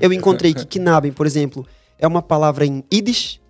Eu 0.00 0.10
encontrei 0.10 0.54
que 0.56 0.64
Knaben, 0.64 1.12
por 1.12 1.26
exemplo, 1.26 1.66
é 1.98 2.06
uma 2.06 2.22
palavra 2.22 2.64
em 2.64 2.82
Yiddish. 2.90 3.42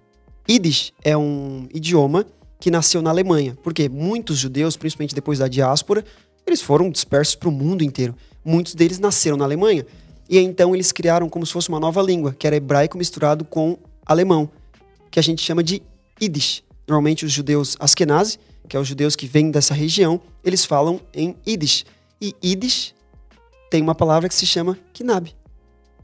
Yiddish 0.48 0.92
é 1.04 1.16
um 1.16 1.68
idioma 1.72 2.26
que 2.58 2.68
nasceu 2.68 3.00
na 3.00 3.10
Alemanha. 3.10 3.56
Porque 3.62 3.88
muitos 3.88 4.38
judeus, 4.38 4.76
principalmente 4.76 5.14
depois 5.14 5.38
da 5.38 5.46
diáspora, 5.46 6.04
eles 6.44 6.60
foram 6.60 6.90
dispersos 6.90 7.36
para 7.36 7.48
o 7.48 7.52
mundo 7.52 7.84
inteiro. 7.84 8.16
Muitos 8.44 8.74
deles 8.74 8.98
nasceram 8.98 9.36
na 9.36 9.44
Alemanha. 9.44 9.86
E 10.28 10.38
então 10.38 10.74
eles 10.74 10.92
criaram 10.92 11.28
como 11.28 11.44
se 11.44 11.52
fosse 11.52 11.68
uma 11.68 11.80
nova 11.80 12.00
língua, 12.00 12.34
que 12.38 12.46
era 12.46 12.56
hebraico 12.56 12.96
misturado 12.96 13.44
com 13.44 13.76
alemão, 14.06 14.48
que 15.10 15.18
a 15.18 15.22
gente 15.22 15.42
chama 15.42 15.62
de 15.62 15.82
Yiddish. 16.22 16.62
Normalmente 16.86 17.24
os 17.24 17.32
judeus 17.32 17.76
Askenazi, 17.80 18.38
que 18.68 18.76
é 18.76 18.80
os 18.80 18.86
judeus 18.86 19.16
que 19.16 19.26
vêm 19.26 19.50
dessa 19.50 19.74
região, 19.74 20.20
eles 20.44 20.64
falam 20.64 21.00
em 21.12 21.34
Yiddish. 21.46 21.84
E 22.20 22.34
Yiddish 22.44 22.94
tem 23.70 23.82
uma 23.82 23.94
palavra 23.94 24.28
que 24.28 24.34
se 24.34 24.46
chama 24.46 24.78
Knab, 24.94 25.34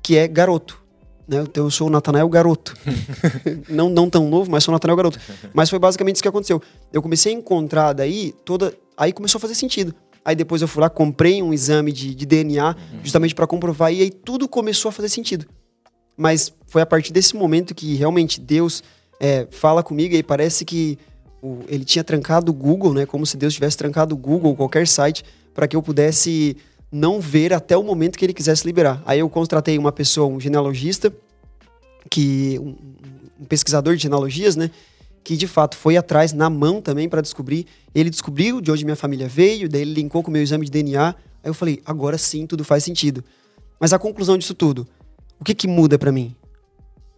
que 0.02 0.16
é 0.16 0.26
garoto. 0.26 0.86
Né? 1.28 1.40
Então 1.42 1.64
eu 1.64 1.70
sou 1.70 1.88
o 1.88 1.90
Natanael 1.90 2.28
Garoto. 2.28 2.76
não, 3.68 3.88
não 3.88 4.08
tão 4.08 4.28
novo, 4.28 4.50
mas 4.50 4.62
sou 4.64 4.72
o 4.72 4.74
Natanael 4.74 4.96
Garoto. 4.96 5.20
Mas 5.52 5.68
foi 5.68 5.78
basicamente 5.78 6.16
isso 6.16 6.22
que 6.22 6.28
aconteceu. 6.28 6.62
Eu 6.92 7.02
comecei 7.02 7.32
a 7.32 7.36
encontrar 7.36 7.92
daí 7.92 8.32
toda. 8.44 8.72
Aí 8.96 9.12
começou 9.12 9.38
a 9.38 9.40
fazer 9.40 9.54
sentido. 9.54 9.94
Aí 10.26 10.34
depois 10.34 10.60
eu 10.60 10.66
fui 10.66 10.80
lá, 10.80 10.90
comprei 10.90 11.40
um 11.40 11.54
exame 11.54 11.92
de, 11.92 12.12
de 12.14 12.26
DNA, 12.26 12.74
justamente 13.02 13.32
para 13.34 13.46
comprovar, 13.46 13.92
e 13.92 14.02
aí 14.02 14.10
tudo 14.10 14.48
começou 14.48 14.88
a 14.88 14.92
fazer 14.92 15.08
sentido. 15.08 15.46
Mas 16.16 16.52
foi 16.66 16.82
a 16.82 16.86
partir 16.86 17.12
desse 17.12 17.36
momento 17.36 17.74
que 17.74 17.94
realmente 17.94 18.40
Deus 18.40 18.82
é, 19.20 19.46
fala 19.50 19.82
comigo, 19.84 20.14
e 20.16 20.22
parece 20.24 20.64
que 20.64 20.98
o- 21.40 21.60
ele 21.68 21.84
tinha 21.84 22.02
trancado 22.02 22.50
o 22.50 22.54
Google, 22.54 22.92
né? 22.92 23.06
Como 23.06 23.24
se 23.24 23.36
Deus 23.36 23.54
tivesse 23.54 23.76
trancado 23.76 24.14
o 24.14 24.18
Google 24.18 24.50
ou 24.50 24.56
qualquer 24.56 24.88
site, 24.88 25.22
para 25.54 25.68
que 25.68 25.76
eu 25.76 25.82
pudesse 25.82 26.56
não 26.90 27.20
ver 27.20 27.52
até 27.52 27.76
o 27.76 27.82
momento 27.84 28.18
que 28.18 28.24
ele 28.24 28.34
quisesse 28.34 28.66
liberar. 28.66 29.00
Aí 29.06 29.20
eu 29.20 29.28
contratei 29.30 29.78
uma 29.78 29.92
pessoa, 29.92 30.26
um 30.26 30.40
genealogista, 30.40 31.12
que 32.10 32.58
um, 32.58 32.74
um 33.40 33.44
pesquisador 33.44 33.94
de 33.96 34.02
genealogias, 34.02 34.56
né? 34.56 34.70
Que 35.26 35.36
de 35.36 35.48
fato 35.48 35.76
foi 35.76 35.96
atrás 35.96 36.32
na 36.32 36.48
mão 36.48 36.80
também 36.80 37.08
para 37.08 37.20
descobrir. 37.20 37.66
Ele 37.92 38.08
descobriu 38.08 38.60
de 38.60 38.70
onde 38.70 38.84
minha 38.84 38.94
família 38.94 39.26
veio, 39.26 39.68
daí 39.68 39.82
ele 39.82 39.92
linkou 39.92 40.22
com 40.22 40.30
o 40.30 40.32
meu 40.32 40.40
exame 40.40 40.66
de 40.66 40.70
DNA. 40.70 41.08
Aí 41.08 41.14
eu 41.50 41.52
falei, 41.52 41.82
agora 41.84 42.16
sim 42.16 42.46
tudo 42.46 42.62
faz 42.62 42.84
sentido. 42.84 43.24
Mas 43.80 43.92
a 43.92 43.98
conclusão 43.98 44.38
disso 44.38 44.54
tudo, 44.54 44.86
o 45.40 45.42
que 45.42 45.52
que 45.52 45.66
muda 45.66 45.98
para 45.98 46.12
mim? 46.12 46.32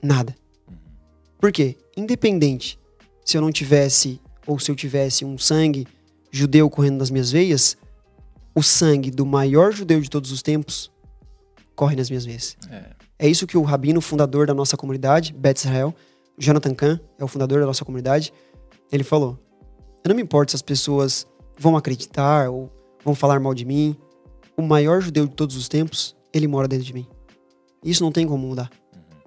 Nada. 0.03 0.35
Por 1.39 1.53
quê? 1.53 1.77
Independente 1.99 2.79
se 3.27 3.37
eu 3.37 3.43
não 3.43 3.53
tivesse 3.53 4.19
ou 4.47 4.59
se 4.59 4.71
eu 4.71 4.75
tivesse 4.75 5.27
um 5.27 5.37
sangue 5.37 5.87
judeu 6.31 6.71
correndo 6.71 6.97
nas 6.97 7.11
minhas 7.11 7.31
veias, 7.31 7.77
o 8.55 8.63
sangue 8.63 9.11
do 9.11 9.27
maior 9.27 9.71
judeu 9.71 10.01
de 10.01 10.09
todos 10.09 10.33
os 10.33 10.41
tempos 10.41 10.91
corre 11.77 11.95
nas 11.95 12.09
minhas 12.09 12.25
veias. 12.25 12.57
É. 12.71 12.85
É 13.19 13.29
isso 13.29 13.47
que 13.47 13.59
o 13.59 13.63
rabino, 13.63 14.01
fundador 14.01 14.47
da 14.47 14.55
nossa 14.55 14.79
comunidade, 14.79 15.35
Bet 15.35 15.59
Israel, 15.59 15.95
Jonathan 16.39 16.75
Kahn, 16.75 16.99
é 17.19 17.25
o 17.25 17.29
fundador 17.29 17.61
da 17.61 17.67
nossa 17.67 17.85
comunidade, 17.85 18.33
ele 18.91 19.05
falou: 19.05 19.39
Eu 20.05 20.09
não 20.09 20.17
me 20.17 20.23
importo 20.23 20.53
se 20.53 20.57
as 20.57 20.63
pessoas 20.63 21.27
vão 21.59 21.77
acreditar 21.77 22.49
ou 22.51 22.71
vão 23.05 23.15
falar 23.15 23.41
mal 23.41 23.55
de 23.55 23.65
mim. 23.65 23.97
O 24.57 24.63
maior 24.63 25.01
judeu 25.01 25.27
de 25.27 25.35
todos 25.35 25.57
os 25.57 25.69
tempos, 25.69 26.17
ele 26.33 26.47
mora 26.47 26.69
dentro 26.69 26.85
de 26.85 26.93
mim. 26.93 27.07
Isso 27.85 28.03
não 28.03 28.11
tem 28.11 28.27
como 28.27 28.47
mudar. 28.47 28.71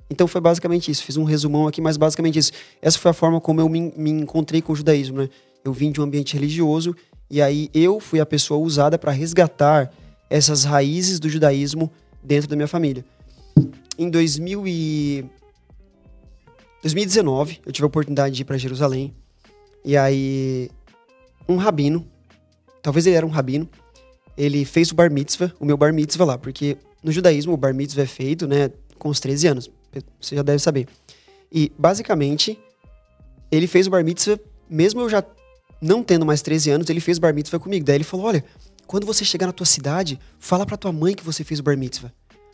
Então 0.10 0.28
foi 0.28 0.42
basicamente 0.42 0.92
isso. 0.92 1.04
Fiz 1.04 1.16
um 1.16 1.24
resumão 1.24 1.68
aqui, 1.68 1.80
mas 1.80 1.96
basicamente 1.96 2.38
isso. 2.38 2.52
Essa 2.82 3.00
foi 3.00 3.12
a 3.12 3.14
forma 3.14 3.40
como 3.40 3.62
eu 3.62 3.70
me, 3.70 3.94
me 3.96 4.12
encontrei 4.12 4.62
com 4.62 4.74
o 4.74 4.76
judaísmo, 4.76 5.20
né? 5.20 5.30
Eu 5.64 5.72
vim 5.72 5.92
de 5.92 6.02
um 6.02 6.04
ambiente 6.04 6.34
religioso 6.34 6.96
e 7.30 7.42
aí 7.42 7.70
eu 7.74 8.00
fui 8.00 8.20
a 8.20 8.26
pessoa 8.26 8.60
usada 8.60 9.00
para 9.00 9.12
resgatar 9.12 9.90
essas 10.30 10.66
raízes 10.66 11.20
do 11.20 11.30
judaísmo 11.30 11.90
dentro 12.22 12.50
da 12.50 12.56
minha 12.56 12.68
família. 12.68 13.06
Em 13.98 14.10
2000 14.10 14.68
e... 14.68 15.26
2019, 16.82 17.60
eu 17.66 17.72
tive 17.72 17.84
a 17.84 17.88
oportunidade 17.88 18.36
de 18.36 18.42
ir 18.42 18.46
para 18.46 18.58
Jerusalém. 18.58 19.14
E 19.86 19.96
aí, 19.96 20.70
um 21.48 21.58
rabino, 21.58 22.08
talvez 22.82 23.06
ele 23.06 23.16
era 23.16 23.26
um 23.26 23.30
rabino, 23.30 23.70
ele 24.38 24.66
fez 24.66 24.92
o 24.92 24.96
bar 24.96 25.12
mitzvah, 25.12 25.52
o 25.60 25.66
meu 25.66 25.78
bar 25.78 25.94
mitzvah 25.94 26.26
lá, 26.26 26.38
porque 26.38 26.78
no 27.04 27.12
judaísmo 27.12 27.54
o 27.54 27.58
bar 27.58 27.74
mitzvah 27.74 28.04
é 28.04 28.08
feito, 28.08 28.48
né, 28.48 28.72
com 28.98 29.10
os 29.10 29.20
13 29.20 29.48
anos. 29.48 29.72
Você 30.20 30.36
já 30.36 30.42
deve 30.42 30.60
saber. 30.60 30.88
E, 31.52 31.72
basicamente, 31.78 32.58
ele 33.52 33.68
fez 33.68 33.88
o 33.88 33.90
bar 33.90 34.04
mitzvah, 34.04 34.40
mesmo 34.70 35.02
eu 35.02 35.10
já 35.10 35.24
não 35.82 36.04
tendo 36.04 36.26
mais 36.26 36.42
13 36.42 36.70
anos, 36.70 36.90
ele 36.90 37.00
fez 37.00 37.18
o 37.18 37.22
bar 37.22 37.34
mitzvah 37.34 37.60
comigo. 37.60 37.86
Daí 37.86 37.98
ele 37.98 38.04
falou: 38.04 38.28
olha, 38.28 38.44
quando 38.88 39.06
você 39.06 39.26
chegar 39.26 39.48
na 39.48 39.54
tua 39.54 39.66
cidade, 39.66 40.20
fala 40.40 40.66
pra 40.66 40.78
tua 40.78 40.92
mãe 40.92 41.14
que 41.14 41.24
você 41.24 41.44
fez 41.44 41.60
o 41.60 41.64
bar 41.64 41.78
mitzvah. 41.78 42.12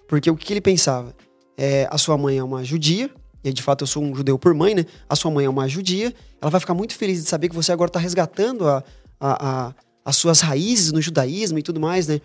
Porque 0.07 0.31
o 0.31 0.35
que 0.35 0.53
ele 0.53 0.61
pensava? 0.61 1.15
É, 1.57 1.87
a 1.91 1.97
sua 1.97 2.17
mãe 2.17 2.37
é 2.37 2.43
uma 2.43 2.63
judia, 2.63 3.11
e 3.49 3.53
de 3.53 3.61
fato 3.61 3.83
eu 3.83 3.87
sou 3.87 4.03
um 4.03 4.15
judeu 4.15 4.37
por 4.37 4.53
mãe, 4.53 4.73
né? 4.75 4.85
A 5.09 5.15
sua 5.15 5.31
mãe 5.31 5.45
é 5.45 5.49
uma 5.49 5.67
judia, 5.67 6.13
ela 6.41 6.49
vai 6.51 6.59
ficar 6.59 6.73
muito 6.73 6.93
feliz 6.95 7.23
de 7.23 7.29
saber 7.29 7.49
que 7.49 7.55
você 7.55 7.71
agora 7.71 7.89
tá 7.89 7.99
resgatando 7.99 8.67
a, 8.67 8.83
a, 9.19 9.47
a, 9.67 9.73
as 10.05 10.15
suas 10.15 10.41
raízes 10.41 10.91
no 10.91 11.01
judaísmo 11.01 11.57
e 11.59 11.63
tudo 11.63 11.79
mais, 11.79 12.07
né? 12.07 12.19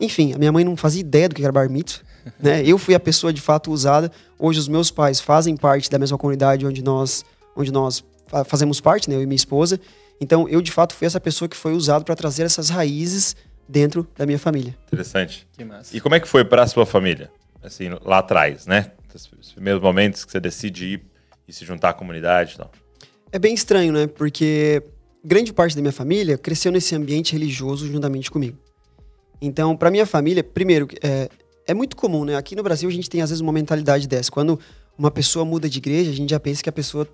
Enfim, 0.00 0.32
a 0.32 0.38
minha 0.38 0.50
mãe 0.52 0.64
não 0.64 0.76
fazia 0.76 1.00
ideia 1.00 1.28
do 1.28 1.34
que 1.34 1.42
era 1.42 1.52
bar 1.52 1.68
mitzvah, 1.70 2.02
né? 2.40 2.62
Eu 2.64 2.78
fui 2.78 2.94
a 2.94 3.00
pessoa 3.00 3.32
de 3.32 3.40
fato 3.40 3.70
usada. 3.70 4.10
Hoje 4.38 4.58
os 4.58 4.68
meus 4.68 4.90
pais 4.90 5.20
fazem 5.20 5.56
parte 5.56 5.90
da 5.90 5.98
mesma 5.98 6.16
comunidade 6.16 6.66
onde 6.66 6.82
nós, 6.82 7.24
onde 7.56 7.70
nós 7.72 8.02
fa- 8.26 8.44
fazemos 8.44 8.80
parte, 8.80 9.08
né? 9.10 9.16
Eu 9.16 9.22
e 9.22 9.26
minha 9.26 9.36
esposa. 9.36 9.78
Então 10.20 10.48
eu 10.48 10.60
de 10.62 10.70
fato 10.70 10.94
fui 10.94 11.06
essa 11.06 11.20
pessoa 11.20 11.48
que 11.48 11.56
foi 11.56 11.72
usada 11.72 12.04
para 12.04 12.14
trazer 12.14 12.42
essas 12.44 12.68
raízes 12.70 13.34
dentro 13.68 14.06
da 14.16 14.26
minha 14.26 14.38
família. 14.38 14.76
Interessante. 14.88 15.46
Que 15.52 15.64
massa. 15.64 15.96
E 15.96 16.00
como 16.00 16.14
é 16.14 16.20
que 16.20 16.28
foi 16.28 16.44
para 16.44 16.62
a 16.62 16.66
sua 16.66 16.84
família? 16.86 17.30
Assim, 17.62 17.90
lá 18.04 18.18
atrás, 18.18 18.66
né? 18.66 18.92
Os 19.16 19.52
primeiros 19.52 19.82
momentos 19.82 20.24
que 20.24 20.32
você 20.32 20.40
decide 20.40 20.84
ir 20.84 21.02
e 21.46 21.52
se 21.52 21.64
juntar 21.64 21.90
à 21.90 21.92
comunidade 21.92 22.54
e 22.54 22.58
tal. 22.58 22.70
É 23.32 23.38
bem 23.38 23.54
estranho, 23.54 23.92
né? 23.92 24.06
Porque 24.06 24.82
grande 25.24 25.52
parte 25.52 25.74
da 25.76 25.82
minha 25.82 25.92
família 25.92 26.38
cresceu 26.38 26.72
nesse 26.72 26.94
ambiente 26.94 27.32
religioso 27.32 27.86
juntamente 27.86 28.30
comigo. 28.30 28.58
Então, 29.40 29.76
para 29.76 29.90
minha 29.90 30.06
família, 30.06 30.44
primeiro, 30.44 30.88
é, 31.02 31.28
é 31.66 31.74
muito 31.74 31.96
comum, 31.96 32.24
né? 32.24 32.36
Aqui 32.36 32.54
no 32.54 32.62
Brasil 32.62 32.88
a 32.88 32.92
gente 32.92 33.08
tem 33.08 33.22
às 33.22 33.30
vezes 33.30 33.40
uma 33.40 33.52
mentalidade 33.52 34.06
dessa. 34.06 34.30
Quando 34.30 34.58
uma 34.98 35.10
pessoa 35.10 35.44
muda 35.44 35.68
de 35.68 35.78
igreja, 35.78 36.10
a 36.10 36.14
gente 36.14 36.30
já 36.30 36.40
pensa 36.40 36.62
que 36.62 36.68
a 36.68 36.72
pessoa 36.72 37.08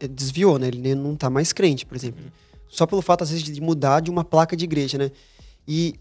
eh, 0.00 0.08
desviou, 0.08 0.58
né? 0.58 0.68
Ele 0.68 0.94
não 0.94 1.14
tá 1.14 1.28
mais 1.28 1.52
crente, 1.52 1.84
por 1.84 1.96
exemplo. 1.96 2.24
Só 2.68 2.86
pelo 2.86 3.02
fato, 3.02 3.22
às 3.22 3.30
vezes, 3.30 3.44
de 3.44 3.60
mudar 3.60 4.00
de 4.00 4.10
uma 4.10 4.24
placa 4.24 4.56
de 4.56 4.64
igreja, 4.64 4.96
né? 4.96 5.10
E 5.68 5.96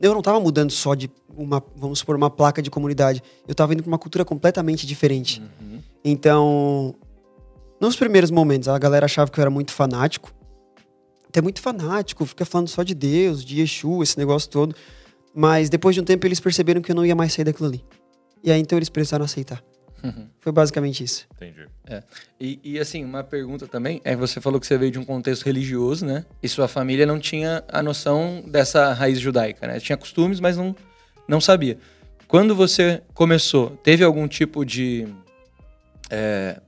eu 0.00 0.14
não 0.14 0.22
tava 0.22 0.38
mudando 0.38 0.70
só 0.70 0.94
de 0.94 1.10
uma, 1.36 1.62
vamos 1.76 1.98
supor, 1.98 2.16
uma 2.16 2.30
placa 2.30 2.62
de 2.62 2.70
comunidade. 2.70 3.22
Eu 3.46 3.54
tava 3.54 3.72
indo 3.72 3.82
pra 3.82 3.90
uma 3.90 3.98
cultura 3.98 4.24
completamente 4.24 4.86
diferente. 4.86 5.42
Uhum. 5.60 5.80
Então, 6.04 6.94
nos 7.80 7.96
primeiros 7.96 8.30
momentos, 8.30 8.68
a 8.68 8.78
galera 8.78 9.06
achava 9.06 9.30
que 9.30 9.38
eu 9.38 9.42
era 9.42 9.50
muito 9.50 9.72
fanático. 9.72 10.32
Até 11.28 11.42
muito 11.42 11.60
fanático, 11.60 12.24
fica 12.24 12.44
falando 12.44 12.68
só 12.68 12.82
de 12.82 12.94
Deus, 12.94 13.44
de 13.44 13.60
Yeshua, 13.60 14.02
esse 14.02 14.16
negócio 14.16 14.48
todo. 14.48 14.74
Mas 15.34 15.68
depois 15.68 15.94
de 15.94 16.00
um 16.00 16.04
tempo 16.04 16.26
eles 16.26 16.40
perceberam 16.40 16.80
que 16.80 16.90
eu 16.90 16.96
não 16.96 17.04
ia 17.04 17.14
mais 17.14 17.32
sair 17.32 17.44
daquilo 17.44 17.68
ali. 17.68 17.84
E 18.42 18.50
aí 18.50 18.60
então 18.60 18.78
eles 18.78 18.88
precisaram 18.88 19.24
aceitar. 19.24 19.62
Foi 20.40 20.52
basicamente 20.52 21.02
isso. 21.02 21.26
Entendi. 21.36 21.66
E, 22.40 22.60
e, 22.62 22.78
assim, 22.78 23.04
uma 23.04 23.24
pergunta 23.24 23.66
também, 23.66 24.00
é 24.04 24.14
você 24.14 24.40
falou 24.40 24.60
que 24.60 24.66
você 24.66 24.78
veio 24.78 24.92
de 24.92 24.98
um 24.98 25.04
contexto 25.04 25.44
religioso, 25.44 26.06
né? 26.06 26.24
E 26.42 26.48
sua 26.48 26.68
família 26.68 27.04
não 27.04 27.18
tinha 27.18 27.64
a 27.68 27.82
noção 27.82 28.42
dessa 28.46 28.92
raiz 28.92 29.18
judaica, 29.18 29.66
né? 29.66 29.80
Tinha 29.80 29.96
costumes, 29.96 30.40
mas 30.40 30.56
não, 30.56 30.74
não 31.26 31.40
sabia. 31.40 31.78
Quando 32.26 32.54
você 32.54 33.02
começou, 33.14 33.70
teve 33.82 34.04
algum 34.04 34.28
tipo 34.28 34.64
de 34.64 35.08
é, 36.10 36.60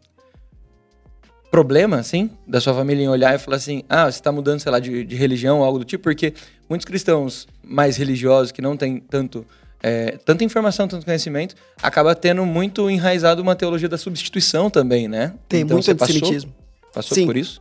problema, 1.51 1.99
assim, 1.99 2.31
da 2.47 2.61
sua 2.61 2.73
família 2.73 3.05
em 3.05 3.09
olhar 3.09 3.35
e 3.35 3.39
falar 3.39 3.57
assim, 3.57 3.83
ah, 3.89 4.05
você 4.11 4.19
está 4.19 4.31
mudando, 4.31 4.61
sei 4.61 4.71
lá, 4.71 4.79
de, 4.79 5.05
de 5.05 5.17
religião 5.17 5.59
ou 5.59 5.65
algo 5.65 5.81
do 5.81 5.85
tipo? 5.85 6.05
Porque 6.05 6.33
muitos 6.69 6.85
cristãos 6.85 7.49
mais 7.63 7.97
religiosos, 7.97 8.53
que 8.53 8.63
não 8.63 8.77
têm 8.77 9.01
tanto 9.01 9.45
é, 9.83 10.19
tanta 10.25 10.45
informação, 10.45 10.87
tanto 10.87 11.05
conhecimento, 11.05 11.55
acaba 11.83 12.15
tendo 12.15 12.45
muito 12.45 12.89
enraizado 12.91 13.41
uma 13.43 13.55
teologia 13.57 13.89
da 13.89 13.97
substituição 13.99 14.69
também, 14.71 15.09
né? 15.09 15.35
Tem 15.49 15.61
Então, 15.63 15.77
muito 15.77 15.85
você 15.87 15.95
passou- 15.95 16.15
antissemitismo. 16.17 16.55
Passou 16.93 17.15
Sim. 17.15 17.27
por 17.27 17.37
isso? 17.37 17.61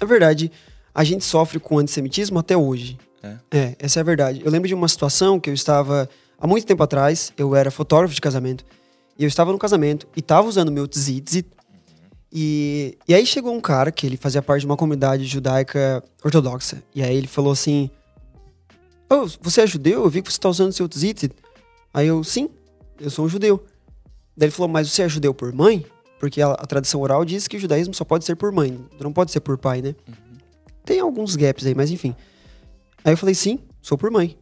Na 0.00 0.06
verdade, 0.06 0.50
a 0.94 1.02
gente 1.04 1.24
sofre 1.24 1.58
com 1.58 1.78
antissemitismo 1.78 2.38
até 2.38 2.56
hoje. 2.56 2.98
É. 3.50 3.74
essa 3.80 3.98
é 3.98 4.02
a 4.02 4.04
verdade. 4.04 4.40
Eu 4.44 4.50
lembro 4.52 4.68
de 4.68 4.74
uma 4.74 4.86
situação 4.86 5.40
que 5.40 5.50
eu 5.50 5.54
estava, 5.54 6.08
há 6.38 6.46
muito 6.46 6.64
tempo 6.64 6.80
atrás, 6.84 7.32
eu 7.36 7.56
era 7.56 7.72
fotógrafo 7.72 8.14
de 8.14 8.20
casamento, 8.20 8.64
e 9.18 9.24
eu 9.24 9.28
estava 9.28 9.50
no 9.50 9.58
casamento 9.58 10.06
e 10.14 10.20
estava 10.20 10.46
usando 10.46 10.70
meu 10.70 10.86
tzitzit, 10.86 11.48
e, 12.32 12.96
e 13.08 13.14
aí 13.14 13.26
chegou 13.26 13.52
um 13.52 13.60
cara 13.60 13.90
que 13.90 14.06
ele 14.06 14.16
fazia 14.16 14.40
parte 14.42 14.60
de 14.60 14.66
uma 14.66 14.76
comunidade 14.76 15.24
judaica 15.24 16.04
ortodoxa, 16.22 16.80
e 16.94 17.02
aí 17.02 17.16
ele 17.16 17.26
falou 17.26 17.50
assim, 17.52 17.90
oh, 19.10 19.26
você 19.40 19.62
é 19.62 19.66
judeu? 19.66 20.04
Eu 20.04 20.10
vi 20.10 20.22
que 20.22 20.30
você 20.30 20.36
está 20.38 20.48
usando 20.48 20.72
seu 20.72 20.88
tzitzit. 20.88 21.32
Aí 21.96 22.08
eu, 22.08 22.22
sim, 22.22 22.50
eu 23.00 23.08
sou 23.08 23.24
um 23.24 23.28
judeu. 23.28 23.64
Daí 24.36 24.48
ele 24.48 24.52
falou, 24.52 24.68
mas 24.68 24.92
você 24.92 25.04
é 25.04 25.08
judeu 25.08 25.32
por 25.32 25.50
mãe? 25.50 25.86
Porque 26.20 26.42
a, 26.42 26.48
a 26.52 26.66
tradição 26.66 27.00
oral 27.00 27.24
diz 27.24 27.48
que 27.48 27.56
o 27.56 27.58
judaísmo 27.58 27.94
só 27.94 28.04
pode 28.04 28.26
ser 28.26 28.36
por 28.36 28.52
mãe, 28.52 28.78
não 29.00 29.14
pode 29.14 29.32
ser 29.32 29.40
por 29.40 29.56
pai, 29.56 29.80
né? 29.80 29.94
Tem 30.84 31.00
alguns 31.00 31.36
gaps 31.36 31.64
aí, 31.64 31.74
mas 31.74 31.90
enfim. 31.90 32.14
Aí 33.02 33.14
eu 33.14 33.16
falei, 33.16 33.34
sim, 33.34 33.58
sou 33.80 33.96
por 33.96 34.10
mãe. 34.10 34.36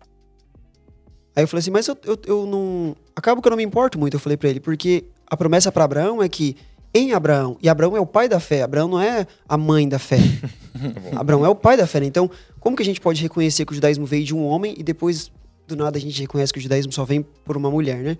Aí 1.36 1.44
eu 1.44 1.48
falei 1.48 1.60
assim, 1.60 1.70
mas 1.70 1.86
eu, 1.86 1.96
eu, 2.04 2.18
eu 2.26 2.46
não. 2.46 2.96
Acaba 3.14 3.40
que 3.40 3.46
eu 3.46 3.50
não 3.50 3.56
me 3.56 3.62
importo 3.62 4.00
muito, 4.00 4.14
eu 4.14 4.20
falei 4.20 4.36
pra 4.36 4.48
ele, 4.48 4.58
porque 4.58 5.04
a 5.24 5.36
promessa 5.36 5.70
pra 5.70 5.84
Abraão 5.84 6.20
é 6.20 6.28
que 6.28 6.56
em 6.92 7.12
Abraão, 7.12 7.56
e 7.62 7.68
Abraão 7.68 7.96
é 7.96 8.00
o 8.00 8.06
pai 8.06 8.28
da 8.28 8.40
fé, 8.40 8.62
Abraão 8.62 8.88
não 8.88 9.00
é 9.00 9.28
a 9.48 9.56
mãe 9.56 9.88
da 9.88 10.00
fé. 10.00 10.18
Abraão 11.14 11.44
é 11.44 11.48
o 11.48 11.54
pai 11.54 11.76
da 11.76 11.86
fé, 11.86 12.00
né? 12.00 12.06
Então, 12.06 12.28
como 12.58 12.76
que 12.76 12.82
a 12.82 12.86
gente 12.86 13.00
pode 13.00 13.22
reconhecer 13.22 13.64
que 13.64 13.72
o 13.72 13.74
judaísmo 13.74 14.06
veio 14.06 14.24
de 14.24 14.34
um 14.34 14.44
homem 14.44 14.74
e 14.76 14.82
depois, 14.82 15.30
do 15.66 15.76
nada, 15.76 15.98
a 15.98 16.00
gente 16.00 16.20
reconhece 16.20 16.52
que 16.52 16.58
o 16.58 16.62
judaísmo 16.62 16.92
só 16.92 17.04
vem 17.04 17.22
por 17.22 17.56
uma 17.56 17.70
mulher, 17.70 18.02
né? 18.02 18.18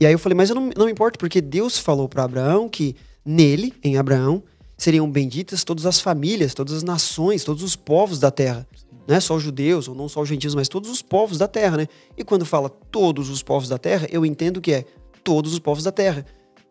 E 0.00 0.06
aí 0.06 0.12
eu 0.12 0.18
falei, 0.18 0.36
mas 0.36 0.48
eu 0.48 0.54
não, 0.54 0.70
não 0.76 0.86
me 0.86 0.92
importo, 0.92 1.18
porque 1.18 1.40
Deus 1.40 1.78
falou 1.78 2.08
pra 2.08 2.24
Abraão 2.24 2.68
que 2.68 2.96
nele, 3.24 3.74
em 3.84 3.98
Abraão, 3.98 4.42
seriam 4.78 5.10
benditas 5.10 5.62
todas 5.62 5.84
as 5.84 6.00
famílias, 6.00 6.54
todas 6.54 6.74
as 6.74 6.82
nações, 6.82 7.44
todos 7.44 7.62
os 7.62 7.76
povos 7.76 8.18
da 8.18 8.30
terra. 8.30 8.66
Não 9.06 9.14
é 9.14 9.20
só 9.20 9.36
os 9.36 9.42
judeus, 9.42 9.88
ou 9.88 9.94
não 9.94 10.08
só 10.08 10.22
os 10.22 10.28
gentios, 10.28 10.54
mas 10.54 10.68
todos 10.68 10.88
os 10.88 11.02
povos 11.02 11.36
da 11.36 11.46
terra, 11.46 11.76
né? 11.76 11.88
E 12.16 12.24
quando 12.24 12.46
fala 12.46 12.70
todos 12.70 13.28
os 13.28 13.42
povos 13.42 13.68
da 13.68 13.76
terra, 13.76 14.06
eu 14.10 14.24
entendo 14.24 14.60
que 14.60 14.72
é 14.72 14.84
todos 15.22 15.52
os 15.52 15.58
povos 15.58 15.84
da 15.84 15.92
terra. 15.92 16.24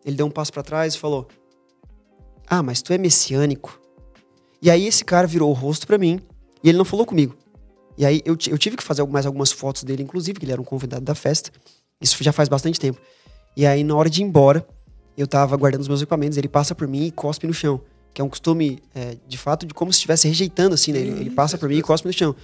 Ele 0.04 0.16
deu 0.16 0.26
um 0.26 0.30
passo 0.30 0.52
pra 0.52 0.62
trás 0.62 0.94
e 0.94 0.98
falou: 0.98 1.28
Ah, 2.46 2.62
mas 2.62 2.82
tu 2.82 2.92
é 2.92 2.98
messiânico. 2.98 3.80
E 4.62 4.70
aí 4.70 4.86
esse 4.86 5.04
cara 5.04 5.26
virou 5.26 5.50
o 5.50 5.54
rosto 5.54 5.86
pra 5.86 5.98
mim 5.98 6.20
e 6.64 6.68
ele 6.68 6.78
não 6.78 6.84
falou 6.84 7.06
comigo. 7.06 7.36
E 8.00 8.06
aí 8.06 8.22
eu, 8.24 8.34
eu 8.48 8.56
tive 8.56 8.78
que 8.78 8.82
fazer 8.82 9.06
mais 9.06 9.26
algumas 9.26 9.52
fotos 9.52 9.84
dele, 9.84 10.02
inclusive, 10.02 10.40
que 10.40 10.46
ele 10.46 10.52
era 10.52 10.60
um 10.60 10.64
convidado 10.64 11.04
da 11.04 11.14
festa. 11.14 11.50
Isso 12.00 12.16
já 12.24 12.32
faz 12.32 12.48
bastante 12.48 12.80
tempo. 12.80 12.98
E 13.54 13.66
aí, 13.66 13.84
na 13.84 13.94
hora 13.94 14.08
de 14.08 14.22
ir 14.22 14.24
embora, 14.24 14.66
eu 15.18 15.26
tava 15.26 15.54
guardando 15.54 15.82
os 15.82 15.88
meus 15.88 16.00
equipamentos, 16.00 16.38
ele 16.38 16.48
passa 16.48 16.74
por 16.74 16.88
mim 16.88 17.04
e 17.04 17.10
cospe 17.10 17.46
no 17.46 17.52
chão. 17.52 17.78
Que 18.14 18.22
é 18.22 18.24
um 18.24 18.28
costume, 18.30 18.82
é, 18.94 19.18
de 19.28 19.36
fato, 19.36 19.66
de 19.66 19.74
como 19.74 19.92
se 19.92 19.98
estivesse 19.98 20.26
rejeitando, 20.26 20.72
assim, 20.72 20.92
né? 20.94 20.98
Ele, 20.98 21.10
ele 21.10 21.30
passa 21.30 21.58
por 21.58 21.68
mim 21.68 21.76
e 21.76 21.82
cospe 21.82 22.08
no 22.08 22.12
chão. 22.14 22.34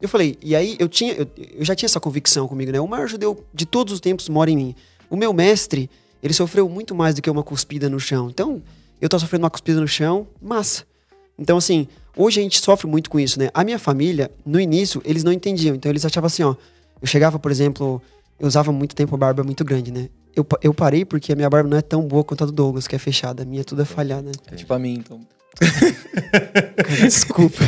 Eu 0.00 0.08
falei, 0.08 0.38
e 0.40 0.56
aí 0.56 0.74
eu 0.78 0.88
tinha, 0.88 1.12
eu, 1.12 1.28
eu 1.36 1.62
já 1.62 1.74
tinha 1.74 1.86
essa 1.86 2.00
convicção 2.00 2.48
comigo, 2.48 2.72
né? 2.72 2.80
O 2.80 2.88
maior 2.88 3.06
judeu 3.06 3.44
de 3.52 3.66
todos 3.66 3.92
os 3.92 4.00
tempos 4.00 4.26
mora 4.26 4.50
em 4.50 4.56
mim. 4.56 4.74
O 5.10 5.18
meu 5.18 5.34
mestre, 5.34 5.90
ele 6.22 6.32
sofreu 6.32 6.66
muito 6.66 6.94
mais 6.94 7.14
do 7.14 7.20
que 7.20 7.28
uma 7.28 7.42
cuspida 7.42 7.90
no 7.90 8.00
chão. 8.00 8.30
Então, 8.30 8.62
eu 9.02 9.08
tô 9.10 9.18
sofrendo 9.18 9.44
uma 9.44 9.50
cuspida 9.50 9.78
no 9.78 9.86
chão, 9.86 10.26
massa. 10.40 10.84
Então, 11.38 11.58
assim, 11.58 11.86
hoje 12.16 12.40
a 12.40 12.42
gente 12.42 12.58
sofre 12.60 12.86
muito 12.86 13.10
com 13.10 13.20
isso, 13.20 13.38
né? 13.38 13.50
A 13.52 13.62
minha 13.62 13.78
família, 13.78 14.30
no 14.44 14.58
início, 14.58 15.02
eles 15.04 15.22
não 15.22 15.32
entendiam. 15.32 15.76
Então, 15.76 15.90
eles 15.92 16.04
achavam 16.04 16.26
assim, 16.26 16.42
ó. 16.42 16.56
Eu 17.00 17.06
chegava, 17.06 17.38
por 17.38 17.50
exemplo, 17.50 18.02
eu 18.40 18.48
usava 18.48 18.72
muito 18.72 18.96
tempo 18.96 19.14
a 19.14 19.18
barba 19.18 19.44
muito 19.44 19.64
grande, 19.64 19.92
né? 19.92 20.08
Eu, 20.34 20.46
eu 20.62 20.74
parei 20.74 21.04
porque 21.04 21.32
a 21.32 21.36
minha 21.36 21.48
barba 21.48 21.68
não 21.68 21.76
é 21.76 21.82
tão 21.82 22.02
boa 22.02 22.24
quanto 22.24 22.44
a 22.44 22.46
do 22.46 22.52
Douglas, 22.52 22.86
que 22.88 22.96
é 22.96 22.98
fechada. 22.98 23.42
A 23.42 23.46
minha 23.46 23.62
tudo 23.64 23.82
é 23.82 23.84
falhada, 23.84 24.22
né? 24.22 24.32
É 24.50 24.54
tipo 24.56 24.72
a 24.72 24.78
mim, 24.78 24.94
então. 24.94 25.20
Desculpa. 27.00 27.62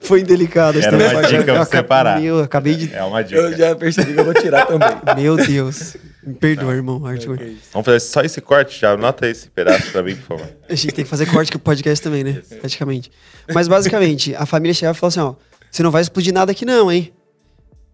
Foi 0.00 0.20
indelicado. 0.20 0.80
Era 0.80 0.96
uma 0.96 1.22
dica 1.22 1.44
pra 1.44 1.64
você 1.64 1.82
parar. 1.82 2.20
Meu, 2.20 2.40
acabei 2.40 2.74
de... 2.74 2.94
É 2.94 3.02
uma 3.04 3.22
dica. 3.22 3.40
Eu 3.40 3.56
já 3.56 3.76
percebi 3.76 4.14
que 4.14 4.20
eu 4.20 4.24
vou 4.24 4.34
tirar 4.34 4.66
também. 4.66 4.88
Meu 5.16 5.36
Deus. 5.36 5.96
Perdoa, 6.40 6.74
irmão, 6.74 7.04
Arthur. 7.06 7.34
Ok. 7.34 7.58
Vamos 7.72 7.84
fazer 7.84 8.00
só 8.00 8.20
esse 8.22 8.40
corte 8.40 8.80
já. 8.80 8.92
Anota 8.92 9.28
esse 9.28 9.48
pedaço 9.48 9.90
pra 9.92 10.02
mim, 10.02 10.16
por 10.16 10.38
favor. 10.38 10.56
A 10.68 10.74
gente 10.74 10.92
tem 10.92 11.04
que 11.04 11.10
fazer 11.10 11.26
corte 11.26 11.52
com 11.52 11.58
o 11.58 11.60
podcast 11.60 12.02
também, 12.02 12.24
né? 12.24 12.42
Praticamente. 12.60 13.10
Mas 13.52 13.68
basicamente, 13.68 14.34
a 14.34 14.44
família 14.44 14.74
chegava 14.74 14.96
e 14.96 15.00
falava 15.00 15.20
assim, 15.20 15.20
ó, 15.20 15.34
você 15.70 15.82
não 15.82 15.90
vai 15.90 16.02
explodir 16.02 16.32
nada 16.32 16.52
aqui 16.52 16.64
não, 16.64 16.90
hein? 16.90 17.12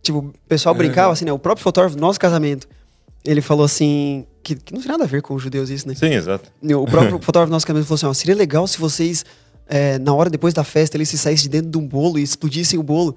Tipo, 0.03 0.19
o 0.19 0.35
pessoal 0.49 0.75
brincava 0.75 1.13
assim, 1.13 1.25
né? 1.25 1.33
O 1.33 1.39
próprio 1.39 1.63
fotógrafo 1.63 1.97
do 1.97 2.01
nosso 2.01 2.19
casamento, 2.19 2.69
ele 3.25 3.41
falou 3.41 3.65
assim, 3.65 4.27
que, 4.43 4.55
que 4.55 4.73
não 4.73 4.81
tem 4.81 4.91
nada 4.91 5.05
a 5.05 5.07
ver 5.07 5.23
com 5.23 5.35
os 5.35 5.43
judeus 5.43 5.71
isso, 5.71 5.87
né? 5.89 5.95
Sim, 5.95 6.13
exato. 6.13 6.51
O 6.63 6.87
próprio 6.87 7.19
fotógrafo 7.23 7.51
do 7.51 7.53
nosso 7.53 7.67
casamento 7.67 7.87
falou 7.87 7.97
assim, 7.97 8.07
ó, 8.07 8.13
seria 8.13 8.35
legal 8.35 8.67
se 8.67 8.79
vocês, 8.79 9.25
é, 9.67 9.99
na 9.99 10.15
hora 10.15 10.31
depois 10.31 10.53
da 10.55 10.65
festa, 10.65 10.97
eles 10.97 11.09
se 11.09 11.19
saíssem 11.19 11.45
de 11.45 11.49
dentro 11.51 11.71
de 11.71 11.79
um 11.79 11.87
bolo 11.87 12.19
e 12.19 12.23
explodissem 12.23 12.79
o 12.79 12.83
bolo. 12.83 13.17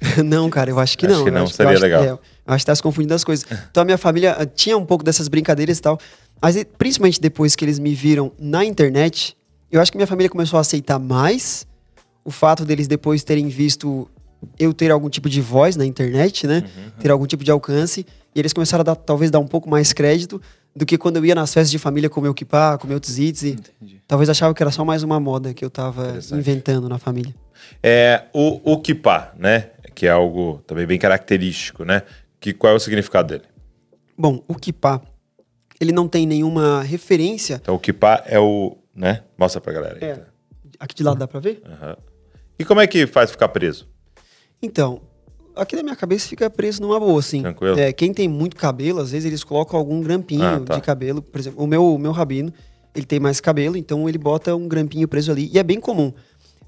não, 0.24 0.48
cara, 0.50 0.70
eu 0.70 0.78
acho 0.78 0.96
que 0.98 1.06
Acho 1.06 1.14
não. 1.16 1.22
que 1.24 1.30
Eu 1.30 1.34
não, 1.34 1.40
eu 1.42 1.46
seria 1.48 1.72
acho- 1.72 1.82
legal. 1.82 2.02
é, 2.04 2.18
acho 2.46 2.62
que 2.64 2.66
tá 2.66 2.74
se 2.74 2.82
confundindo 2.82 3.14
as 3.14 3.24
coisas. 3.24 3.46
Então 3.70 3.82
a 3.82 3.84
minha 3.84 3.98
família 3.98 4.32
ah, 4.38 4.44
tinha 4.46 4.76
um 4.76 4.84
pouco 4.84 5.02
dessas 5.04 5.28
brincadeiras 5.28 5.78
e 5.78 5.82
tal. 5.82 5.98
Mas 6.40 6.56
e, 6.56 6.64
principalmente 6.64 7.20
depois 7.20 7.56
que 7.56 7.64
eles 7.64 7.78
me 7.78 7.94
viram 7.94 8.30
na 8.38 8.64
internet, 8.64 9.36
eu 9.70 9.80
acho 9.80 9.90
que 9.90 9.96
minha 9.98 10.06
família 10.06 10.28
começou 10.28 10.58
a 10.58 10.60
aceitar 10.60 10.98
mais 10.98 11.66
o 12.24 12.30
fato 12.30 12.64
deles 12.64 12.86
depois 12.86 13.22
terem 13.24 13.48
visto 13.48 14.08
eu 14.58 14.74
ter 14.74 14.90
algum 14.90 15.08
tipo 15.08 15.28
de 15.30 15.40
voz 15.40 15.76
na 15.76 15.86
internet, 15.86 16.46
né? 16.46 16.64
Ter 17.00 17.10
algum 17.10 17.26
tipo 17.26 17.42
de 17.42 17.50
alcance. 17.50 18.04
E 18.34 18.38
eles 18.38 18.52
começaram 18.52 18.82
a 18.82 18.84
dar, 18.84 18.96
talvez 18.96 19.30
dar 19.30 19.38
um 19.38 19.46
pouco 19.46 19.68
mais 19.70 19.92
crédito 19.94 20.40
do 20.74 20.84
que 20.84 20.98
quando 20.98 21.16
eu 21.16 21.24
ia 21.24 21.34
nas 21.34 21.54
festas 21.54 21.70
de 21.70 21.78
família 21.78 22.10
comer 22.10 22.28
o 22.28 22.34
kippah, 22.34 22.76
comer 22.78 22.94
o 22.96 23.00
tzitz. 23.00 23.42
e 23.44 23.50
Entendi. 23.52 24.02
Talvez 24.06 24.28
achava 24.28 24.52
que 24.52 24.62
era 24.62 24.70
só 24.70 24.84
mais 24.84 25.02
uma 25.02 25.18
moda 25.18 25.54
que 25.54 25.64
eu 25.64 25.70
tava 25.70 26.18
inventando 26.32 26.86
na 26.86 26.98
família. 26.98 27.34
É, 27.82 28.24
o, 28.34 28.72
o 28.72 28.78
kippah, 28.80 29.32
né? 29.38 29.70
Que 29.96 30.06
é 30.06 30.10
algo 30.10 30.62
também 30.66 30.86
bem 30.86 30.98
característico, 30.98 31.82
né? 31.82 32.02
Que, 32.38 32.52
qual 32.52 32.74
é 32.74 32.76
o 32.76 32.78
significado 32.78 33.28
dele? 33.28 33.44
Bom, 34.16 34.44
o 34.46 34.54
kippah, 34.54 35.00
ele 35.80 35.90
não 35.90 36.06
tem 36.06 36.26
nenhuma 36.26 36.82
referência. 36.82 37.54
Então, 37.62 37.74
o 37.74 37.78
kippah 37.78 38.22
é 38.26 38.38
o... 38.38 38.76
né? 38.94 39.22
Mostra 39.38 39.58
pra 39.58 39.72
galera 39.72 39.96
aí. 40.00 40.04
É. 40.10 40.22
Aqui 40.78 40.94
de 40.94 41.02
lado 41.02 41.18
dá 41.18 41.26
pra 41.26 41.40
ver? 41.40 41.62
Aham. 41.64 41.96
E 42.58 42.64
como 42.64 42.80
é 42.82 42.86
que 42.86 43.06
faz 43.06 43.30
ficar 43.30 43.48
preso? 43.48 43.88
Então, 44.60 45.00
aqui 45.54 45.74
na 45.74 45.82
minha 45.82 45.96
cabeça 45.96 46.28
fica 46.28 46.50
preso 46.50 46.82
numa 46.82 47.00
boa, 47.00 47.18
assim. 47.18 47.40
Tranquilo. 47.40 47.78
É, 47.80 47.90
quem 47.90 48.12
tem 48.12 48.28
muito 48.28 48.54
cabelo, 48.54 49.00
às 49.00 49.12
vezes 49.12 49.24
eles 49.26 49.42
colocam 49.42 49.78
algum 49.78 50.02
grampinho 50.02 50.44
Ah, 50.44 50.60
tá. 50.60 50.74
de 50.74 50.82
cabelo. 50.82 51.22
Por 51.22 51.38
exemplo, 51.40 51.64
o 51.64 51.66
meu, 51.66 51.94
o 51.94 51.98
meu 51.98 52.12
rabino, 52.12 52.52
ele 52.94 53.06
tem 53.06 53.18
mais 53.18 53.40
cabelo, 53.40 53.78
então 53.78 54.06
ele 54.06 54.18
bota 54.18 54.54
um 54.54 54.68
grampinho 54.68 55.08
preso 55.08 55.32
ali. 55.32 55.50
E 55.52 55.58
é 55.58 55.62
bem 55.62 55.80
comum. 55.80 56.12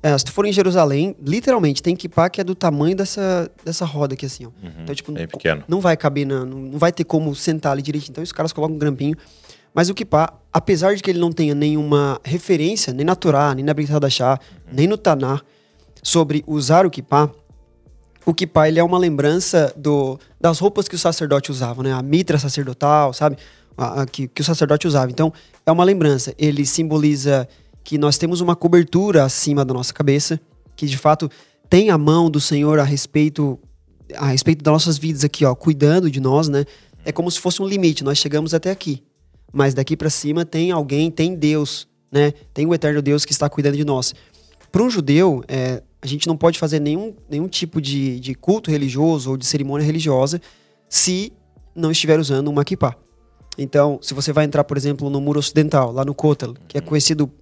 É, 0.03 0.17
se 0.17 0.25
tu 0.25 0.33
for 0.33 0.47
em 0.47 0.53
Jerusalém, 0.53 1.17
literalmente, 1.21 1.83
tem 1.83 1.97
kippah 1.97 2.31
que 2.31 2.41
é 2.41 2.45
do 2.45 2.55
tamanho 2.55 2.95
dessa, 2.97 3.51
dessa 3.65 3.85
roda 3.85 4.15
aqui, 4.15 4.27
assim, 4.27 4.47
ó. 4.47 4.51
então, 4.83 4.95
tipo, 4.95 5.11
Uhum. 5.11 5.17
bem 5.17 5.25
não- 5.25 5.31
pequeno. 5.31 5.65
não 5.67 5.81
vai 5.81 5.97
caber, 5.97 6.25
na, 6.27 6.45
não, 6.45 6.59
não 6.59 6.79
vai 6.79 6.93
ter 6.93 7.03
como 7.05 7.35
sentar 7.35 7.73
ali 7.73 7.83
direitinho. 7.83 8.13
Então, 8.13 8.23
os 8.23 8.31
caras 8.33 8.53
colocam 8.53 8.77
um 8.77 8.79
grampinho. 8.79 9.17
Mas 9.75 9.91
o 9.91 9.95
kippah, 9.95 10.33
apesar 10.53 10.95
de 10.95 11.03
que 11.03 11.11
ele 11.11 11.19
não 11.19 11.33
tenha 11.33 11.55
nenhuma 11.55 12.21
referência, 12.25 12.93
nem 12.93 13.05
na 13.05 13.15
Torá, 13.17 13.55
nem 13.55 13.65
na 13.65 13.75
Brit 13.75 13.93
Hadashah, 13.93 14.39
Uhum. 14.41 14.73
nem 14.73 14.87
no 14.87 14.97
Taná, 14.97 15.41
sobre 16.03 16.45
usar 16.47 16.87
o 16.87 16.91
kippah, 16.91 17.29
o 18.25 18.33
kippah 18.33 18.69
ele 18.69 18.79
é 18.79 18.85
uma 18.85 18.99
lembrança 18.99 19.73
do, 19.77 20.19
das 20.41 20.59
roupas 20.61 20.87
que 20.89 20.95
o 20.95 20.99
sacerdote 20.99 21.51
usava, 21.51 21.83
né? 21.83 21.93
A 21.93 22.03
mitra 22.03 22.39
sacerdotal, 22.39 23.13
sabe? 23.13 23.37
A- 23.77 24.03
a- 24.03 24.07
que, 24.07 24.29
que 24.29 24.43
o 24.43 24.45
sacerdote 24.45 24.87
usava. 24.87 25.11
Então, 25.11 25.33
é 25.67 25.73
uma 25.73 25.85
lembrança. 25.85 26.33
Ele 26.39 26.65
simboliza 26.67 27.49
que 27.89 27.97
nós 27.97 28.19
temos 28.19 28.43
uma 28.43 28.55
cobertura 28.55 29.25
acima 29.25 29.65
da 29.65 29.73
nossa 29.73 29.95
cabeça, 29.95 30.39
que 30.77 30.85
de 30.85 30.99
fato 30.99 31.31
tem 31.71 31.89
a 31.89 31.97
mão 31.97 32.31
do 32.31 32.39
Senhor 32.39 32.79
a 32.79 32.83
respeito 32.83 33.59
a 34.15 34.27
respeito 34.27 34.63
das 34.63 34.73
nossas 34.73 34.99
vidas 34.99 35.25
aqui, 35.25 35.43
ó, 35.43 35.55
cuidando 35.55 36.11
de 36.11 36.21
nós, 36.21 36.51
né? 36.51 36.67
É 37.03 37.11
como 37.11 37.31
se 37.31 37.41
fosse 37.41 37.63
um 37.63 37.67
limite. 37.67 38.05
Nós 38.05 38.19
chegamos 38.19 38.53
até 38.53 38.71
aqui, 38.71 39.03
mas 39.51 39.73
daqui 39.73 39.97
para 39.97 40.11
cima 40.11 40.45
tem 40.45 40.71
alguém, 40.71 41.11
tem 41.11 41.35
Deus, 41.35 41.89
né? 42.13 42.33
Tem 42.53 42.67
o 42.67 42.75
eterno 42.75 43.01
Deus 43.01 43.25
que 43.25 43.33
está 43.33 43.49
cuidando 43.49 43.79
de 43.79 43.85
nós. 43.87 44.15
Para 44.71 44.83
um 44.83 44.91
judeu, 44.91 45.43
é, 45.49 45.83
a 46.03 46.07
gente 46.07 46.27
não 46.27 46.37
pode 46.37 46.59
fazer 46.59 46.81
nenhum, 46.81 47.15
nenhum 47.27 47.49
tipo 47.49 47.81
de, 47.81 48.21
de 48.21 48.35
culto 48.35 48.71
religioso 48.71 49.31
ou 49.31 49.37
de 49.39 49.47
cerimônia 49.47 49.87
religiosa 49.87 50.43
se 50.91 51.33
não 51.75 51.91
estiver 51.91 52.21
usando 52.21 52.49
uma 52.49 52.67
kippah. 52.67 52.95
Então, 53.57 53.99
se 54.03 54.13
você 54.13 54.31
vai 54.31 54.45
entrar, 54.45 54.63
por 54.63 54.77
exemplo, 54.77 55.09
no 55.09 55.23
muro 55.23 55.39
ocidental, 55.39 55.91
lá 55.91 56.05
no 56.05 56.15
Kotel, 56.15 56.55
que 56.69 56.77
é 56.77 56.83
conhecido 56.83 57.33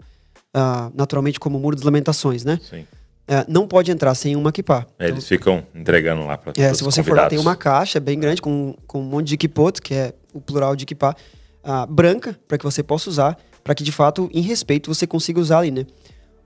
ah, 0.56 0.90
naturalmente 0.94 1.38
como 1.38 1.58
Muro 1.58 1.76
das 1.76 1.84
Lamentações, 1.84 2.42
né? 2.42 2.58
Sim. 2.62 2.86
É, 3.28 3.44
não 3.46 3.68
pode 3.68 3.90
entrar 3.90 4.14
sem 4.14 4.34
uma 4.36 4.50
kippah. 4.50 4.86
É, 4.98 5.08
Eles 5.08 5.28
ficam 5.28 5.66
entregando 5.74 6.24
lá 6.24 6.38
pra 6.38 6.52
É, 6.56 6.72
se 6.72 6.82
você 6.82 7.02
for 7.02 7.14
lá, 7.14 7.28
tem 7.28 7.38
uma 7.38 7.54
caixa 7.54 8.00
bem 8.00 8.18
grande 8.18 8.40
com, 8.40 8.74
com 8.86 9.00
um 9.00 9.04
monte 9.04 9.28
de 9.28 9.36
kippot, 9.36 9.82
que 9.82 9.92
é 9.92 10.14
o 10.32 10.40
plural 10.40 10.74
de 10.74 10.86
kippah, 10.86 11.14
ah, 11.62 11.84
branca, 11.84 12.38
para 12.48 12.56
que 12.56 12.64
você 12.64 12.82
possa 12.82 13.10
usar, 13.10 13.36
para 13.62 13.74
que 13.74 13.84
de 13.84 13.92
fato, 13.92 14.30
em 14.32 14.40
respeito, 14.40 14.92
você 14.92 15.06
consiga 15.06 15.40
usar 15.40 15.58
ali, 15.58 15.70
né? 15.70 15.84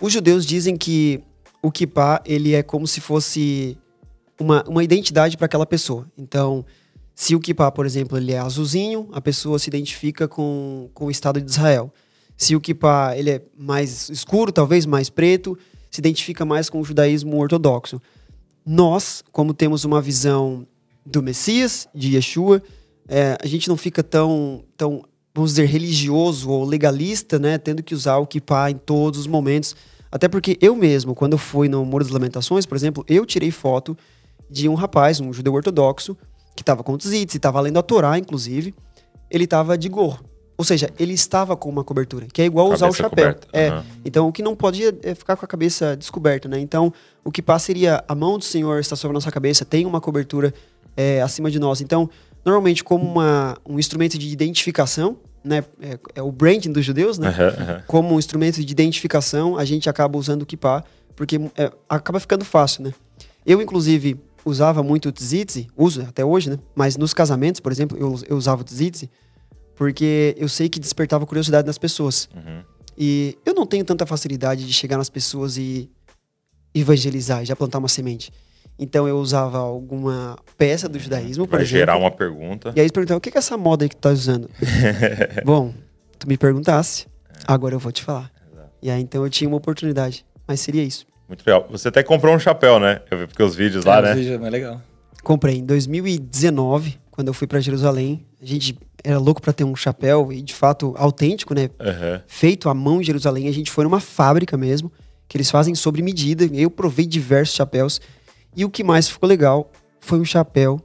Os 0.00 0.12
judeus 0.12 0.44
dizem 0.44 0.76
que 0.76 1.22
o 1.62 1.70
kippah, 1.70 2.20
ele 2.24 2.54
é 2.54 2.62
como 2.62 2.86
se 2.86 3.00
fosse 3.00 3.78
uma, 4.40 4.64
uma 4.66 4.82
identidade 4.82 5.36
para 5.36 5.46
aquela 5.46 5.66
pessoa. 5.66 6.06
Então, 6.18 6.64
se 7.14 7.36
o 7.36 7.40
kippah, 7.40 7.70
por 7.70 7.86
exemplo, 7.86 8.16
ele 8.16 8.32
é 8.32 8.38
azulzinho, 8.38 9.08
a 9.12 9.20
pessoa 9.20 9.58
se 9.58 9.68
identifica 9.68 10.26
com, 10.26 10.88
com 10.94 11.04
o 11.04 11.10
Estado 11.10 11.40
de 11.40 11.50
Israel. 11.50 11.92
Se 12.40 12.56
o 12.56 12.60
kippah 12.60 13.14
ele 13.18 13.32
é 13.32 13.42
mais 13.54 14.08
escuro, 14.08 14.50
talvez 14.50 14.86
mais 14.86 15.10
preto, 15.10 15.58
se 15.90 16.00
identifica 16.00 16.42
mais 16.42 16.70
com 16.70 16.80
o 16.80 16.84
judaísmo 16.84 17.38
ortodoxo. 17.38 18.00
Nós, 18.64 19.22
como 19.30 19.52
temos 19.52 19.84
uma 19.84 20.00
visão 20.00 20.66
do 21.04 21.22
Messias, 21.22 21.86
de 21.94 22.16
Yeshua, 22.16 22.62
é, 23.06 23.36
a 23.38 23.46
gente 23.46 23.68
não 23.68 23.76
fica 23.76 24.02
tão, 24.02 24.64
tão, 24.74 25.04
vamos 25.34 25.50
dizer, 25.50 25.66
religioso 25.66 26.48
ou 26.48 26.64
legalista, 26.64 27.38
né? 27.38 27.58
Tendo 27.58 27.82
que 27.82 27.94
usar 27.94 28.16
o 28.16 28.26
kippah 28.26 28.70
em 28.70 28.78
todos 28.78 29.20
os 29.20 29.26
momentos. 29.26 29.76
Até 30.10 30.26
porque 30.26 30.56
eu 30.62 30.74
mesmo, 30.74 31.14
quando 31.14 31.36
fui 31.36 31.68
no 31.68 31.84
Muro 31.84 32.04
das 32.04 32.12
Lamentações, 32.12 32.64
por 32.64 32.74
exemplo, 32.74 33.04
eu 33.06 33.26
tirei 33.26 33.50
foto 33.50 33.94
de 34.48 34.66
um 34.66 34.72
rapaz, 34.72 35.20
um 35.20 35.30
judeu 35.30 35.52
ortodoxo, 35.52 36.16
que 36.56 36.62
estava 36.62 36.82
com 36.82 36.96
tzitz, 36.96 37.34
estava 37.34 37.60
lendo 37.60 37.78
a 37.78 37.82
Torá, 37.82 38.18
inclusive. 38.18 38.74
Ele 39.30 39.44
estava 39.44 39.76
de 39.76 39.90
gorro. 39.90 40.29
Ou 40.60 40.64
seja, 40.64 40.90
ele 40.98 41.14
estava 41.14 41.56
com 41.56 41.70
uma 41.70 41.82
cobertura, 41.82 42.26
que 42.30 42.42
é 42.42 42.44
igual 42.44 42.66
usar 42.66 42.84
o 42.86 42.90
Cabeça 42.92 43.02
chapéu. 43.02 43.24
coberta, 43.32 43.48
É. 43.50 43.68
aham. 43.68 43.84
Então, 44.04 44.28
o 44.28 44.32
que 44.32 44.42
não 44.42 44.54
podia 44.54 44.94
é 45.02 45.14
ficar 45.14 45.34
com 45.34 45.42
a 45.42 45.48
cabeça 45.48 45.96
descoberta, 45.96 46.50
né? 46.50 46.60
Então, 46.60 46.92
o 47.24 47.32
que 47.32 47.40
passa 47.40 47.64
seria 47.64 48.04
a 48.06 48.14
mão 48.14 48.36
do 48.36 48.44
Senhor 48.44 48.78
está 48.78 48.94
sobre 48.94 49.12
a 49.12 49.16
nossa 49.16 49.30
cabeça, 49.30 49.64
tem 49.64 49.86
uma 49.86 50.02
cobertura 50.02 50.52
é, 50.94 51.22
acima 51.22 51.50
de 51.50 51.58
nós. 51.58 51.80
Então, 51.80 52.10
normalmente, 52.44 52.84
como 52.84 53.02
uma, 53.10 53.56
um 53.66 53.78
instrumento 53.78 54.18
de 54.18 54.28
identificação, 54.28 55.16
né? 55.42 55.64
É, 55.80 55.98
é 56.16 56.22
o 56.22 56.30
branding 56.30 56.70
dos 56.70 56.84
judeus, 56.84 57.16
né? 57.18 57.28
Aham. 57.28 57.82
Como 57.86 58.14
um 58.14 58.18
instrumento 58.18 58.62
de 58.62 58.70
identificação, 58.70 59.56
a 59.56 59.64
gente 59.64 59.88
acaba 59.88 60.18
usando 60.18 60.42
o 60.42 60.46
kippah, 60.46 60.84
porque 61.16 61.40
é, 61.56 61.72
acaba 61.88 62.20
ficando 62.20 62.44
fácil, 62.44 62.82
né? 62.84 62.92
Eu, 63.46 63.62
inclusive, 63.62 64.20
usava 64.44 64.82
muito 64.82 65.08
o 65.08 65.12
tzitzi, 65.12 65.68
uso 65.74 66.02
até 66.02 66.22
hoje, 66.22 66.50
né? 66.50 66.58
Mas 66.74 66.98
nos 66.98 67.14
casamentos, 67.14 67.60
por 67.62 67.72
exemplo, 67.72 67.96
eu, 67.98 68.14
eu 68.28 68.36
usava 68.36 68.60
o 68.60 68.64
tzitzi, 68.64 69.08
porque 69.80 70.34
eu 70.36 70.46
sei 70.46 70.68
que 70.68 70.78
despertava 70.78 71.24
curiosidade 71.24 71.66
nas 71.66 71.78
pessoas. 71.78 72.28
Uhum. 72.36 72.62
E 72.98 73.38
eu 73.46 73.54
não 73.54 73.64
tenho 73.64 73.82
tanta 73.82 74.04
facilidade 74.04 74.66
de 74.66 74.72
chegar 74.74 74.98
nas 74.98 75.08
pessoas 75.08 75.56
e 75.56 75.88
evangelizar, 76.74 77.42
já 77.46 77.56
plantar 77.56 77.78
uma 77.78 77.88
semente. 77.88 78.30
Então 78.78 79.08
eu 79.08 79.16
usava 79.18 79.56
alguma 79.56 80.36
peça 80.58 80.86
do 80.86 80.98
judaísmo, 80.98 81.46
por 81.46 81.52
Vai 81.56 81.62
exemplo. 81.62 81.78
gerar 81.78 81.96
uma 81.96 82.10
pergunta. 82.10 82.68
E 82.76 82.80
aí 82.80 82.80
eles 82.80 82.92
perguntavam, 82.92 83.16
o 83.16 83.20
que 83.22 83.30
é 83.30 83.38
essa 83.38 83.56
moda 83.56 83.86
aí 83.86 83.88
que 83.88 83.96
tu 83.96 84.00
tá 84.00 84.10
usando? 84.10 84.50
Bom, 85.46 85.72
tu 86.18 86.28
me 86.28 86.36
perguntasse, 86.36 87.06
agora 87.46 87.74
eu 87.74 87.78
vou 87.78 87.90
te 87.90 88.02
falar. 88.02 88.30
E 88.82 88.90
aí 88.90 89.00
então 89.00 89.24
eu 89.24 89.30
tinha 89.30 89.48
uma 89.48 89.56
oportunidade, 89.56 90.26
mas 90.46 90.60
seria 90.60 90.82
isso. 90.84 91.06
Muito 91.26 91.42
legal. 91.46 91.66
Você 91.70 91.88
até 91.88 92.02
comprou 92.02 92.34
um 92.34 92.38
chapéu, 92.38 92.78
né? 92.78 93.00
Eu 93.10 93.16
vi 93.16 93.26
porque 93.26 93.42
os 93.42 93.54
vídeos 93.56 93.86
lá, 93.86 94.00
É, 94.00 94.02
né? 94.02 94.12
o 94.12 94.16
vídeo 94.16 94.34
é 94.34 94.38
mais 94.38 94.52
legal. 94.52 94.82
Comprei 95.22 95.56
em 95.56 95.64
2019, 95.64 96.98
quando 97.20 97.28
eu 97.28 97.34
fui 97.34 97.46
pra 97.46 97.60
Jerusalém. 97.60 98.24
A 98.40 98.46
gente 98.46 98.78
era 99.04 99.18
louco 99.18 99.42
pra 99.42 99.52
ter 99.52 99.62
um 99.64 99.76
chapéu 99.76 100.32
e 100.32 100.40
de 100.40 100.54
fato 100.54 100.94
autêntico, 100.96 101.52
né? 101.54 101.68
Aham. 101.78 102.22
feito 102.26 102.68
à 102.70 102.74
mão 102.74 103.00
em 103.00 103.04
Jerusalém. 103.04 103.46
A 103.46 103.52
gente 103.52 103.70
foi 103.70 103.84
numa 103.84 104.00
fábrica 104.00 104.56
mesmo, 104.56 104.90
que 105.28 105.36
eles 105.36 105.50
fazem 105.50 105.74
sobre 105.74 106.00
medida. 106.02 106.44
Eu 106.52 106.70
provei 106.70 107.04
diversos 107.06 107.54
chapéus. 107.56 108.00
E 108.56 108.64
o 108.64 108.70
que 108.70 108.82
mais 108.82 109.06
ficou 109.08 109.28
legal 109.28 109.70
foi 110.00 110.18
um 110.18 110.24
chapéu 110.24 110.80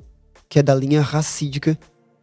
que 0.50 0.60
é 0.60 0.64
da 0.64 0.76
linha 0.76 1.02
racídica 1.02 1.80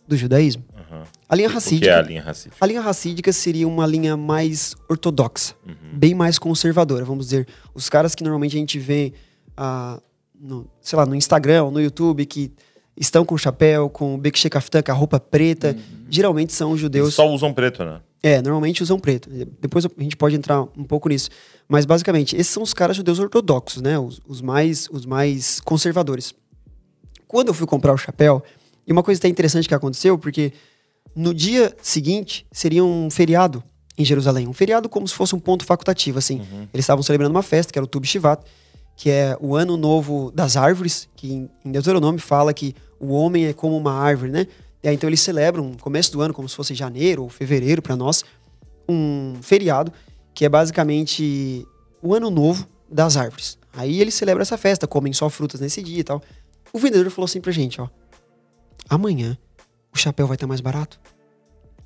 do 0.07 0.15
judaísmo. 0.17 0.63
aham. 0.77 1.05
A 1.29 1.35
linha 1.35 1.49
O 1.49 1.51
que 1.51 1.55
racídica. 1.55 1.91
é 1.91 1.95
a 1.99 2.03
linha 2.03 2.23
racídica? 2.23 2.57
A 2.61 2.67
linha 2.67 2.81
racídica 2.83 3.33
seria 3.33 3.67
uma 3.67 3.87
linha 3.87 4.15
mais 4.15 4.77
ortodoxa, 4.91 5.55
Uhum. 5.67 5.75
bem 5.99 6.15
mais 6.15 6.39
conservadora, 6.39 7.03
vamos 7.05 7.25
dizer. 7.27 7.47
Os 7.75 7.89
caras 7.89 8.15
que 8.15 8.23
normalmente 8.23 8.55
a 8.57 8.61
gente 8.61 8.79
vê, 8.79 9.15
ah, 9.57 9.99
no, 10.39 10.69
sei 10.83 10.99
lá, 10.99 11.07
no 11.07 11.15
Instagram 11.15 11.65
ou 11.65 11.71
no 11.71 11.81
YouTube, 11.81 12.27
que 12.27 12.53
estão 12.97 13.25
com 13.25 13.37
chapéu, 13.37 13.89
com 13.89 14.15
o 14.15 14.19
Bekshé 14.19 14.49
Kaftan, 14.49 14.83
com 14.83 14.93
a 14.93 14.95
roupa 14.95 15.19
preta, 15.19 15.77
geralmente 16.09 16.53
são 16.53 16.69
os 16.69 16.75
Eles 16.75 16.83
judeus. 16.83 17.15
só 17.15 17.29
usam 17.29 17.53
preto, 17.53 17.85
né? 17.85 18.01
É, 18.23 18.41
normalmente 18.41 18.83
usam 18.83 18.99
preto. 19.01 19.29
Depois 19.61 19.85
a 19.85 19.91
gente 19.99 20.17
pode 20.17 20.37
entrar 20.37 20.63
um 20.63 20.85
pouco 20.85 21.09
nisso. 21.09 21.29
Mas 21.69 21.85
basicamente, 21.85 22.37
esses 22.37 22.53
são 22.53 22.63
os 22.63 22.73
caras 22.73 22.97
judeus 22.97 23.19
ortodoxos, 23.19 23.83
né? 23.83 23.99
Os, 23.99 24.21
os 24.27 24.41
mais, 24.41 24.89
os 24.93 25.05
mais 25.05 25.61
conservadores. 25.61 26.33
Quando 27.27 27.49
eu 27.49 27.55
fui 27.55 27.67
comprar 27.67 27.93
o 27.93 27.97
chapéu, 27.97 28.43
e 28.87 28.93
uma 28.93 29.03
coisa 29.03 29.19
até 29.19 29.29
interessante 29.29 29.67
que 29.67 29.75
aconteceu, 29.75 30.17
porque 30.17 30.53
no 31.17 31.35
dia 31.35 31.75
seguinte 31.83 32.47
seria 32.53 32.85
um 32.85 33.11
feriado 33.11 33.63
em 33.99 34.05
Jerusalém. 34.05 34.47
Um 34.47 34.53
feriado 34.53 34.89
como 34.89 35.07
se 35.09 35.15
fosse 35.15 35.35
um 35.35 35.41
ponto 35.41 35.65
facultativo, 35.65 36.19
assim. 36.19 36.41
Uhum. 36.41 36.69
Eles 36.73 36.85
estavam 36.85 37.03
celebrando 37.03 37.35
uma 37.35 37.43
festa, 37.43 37.73
que 37.73 37.79
era 37.79 37.85
o 37.85 37.89
Tu 37.89 38.05
Shivat, 38.05 38.43
que 38.97 39.11
é 39.11 39.37
o 39.41 39.57
ano 39.57 39.77
novo 39.77 40.31
das 40.31 40.57
árvores, 40.57 41.09
que 41.17 41.49
em 41.65 41.73
Deuteronômio 41.73 42.21
fala 42.21 42.53
que 42.55 42.75
o 43.01 43.13
homem 43.13 43.47
é 43.47 43.53
como 43.53 43.77
uma 43.77 43.93
árvore, 43.93 44.31
né? 44.31 44.47
E 44.83 44.89
aí, 44.89 44.95
então 44.95 45.09
eles 45.09 45.21
celebram 45.21 45.75
começo 45.75 46.13
do 46.13 46.21
ano, 46.21 46.35
como 46.35 46.49
se 46.49 46.57
fosse 46.57 46.75
janeiro 46.75 47.23
ou 47.23 47.29
fevereiro 47.29 47.81
para 47.81 47.97
nós, 47.97 48.25
um 48.89 49.35
feriado 49.41 49.93
que 50.35 50.45
é 50.45 50.49
basicamente 50.49 51.67
o 52.03 52.15
ano 52.15 52.31
novo 52.31 52.67
das 52.91 53.17
árvores. 53.17 53.59
Aí 53.73 54.01
eles 54.01 54.15
celebram 54.15 54.43
essa 54.43 54.59
festa, 54.59 54.87
comem 54.87 55.13
só 55.13 55.29
frutas 55.31 55.61
nesse 55.61 55.83
dia 55.83 56.01
e 56.01 56.05
tal. 56.05 56.23
O 56.73 56.79
vendedor 56.79 57.11
falou 57.11 57.27
assim 57.27 57.41
pra 57.41 57.53
gente, 57.53 57.81
ó: 57.81 57.89
"Amanhã 58.89 59.37
o 59.95 59.99
chapéu 59.99 60.27
vai 60.27 60.37
estar 60.37 60.47
mais 60.47 60.61
barato. 60.61 61.01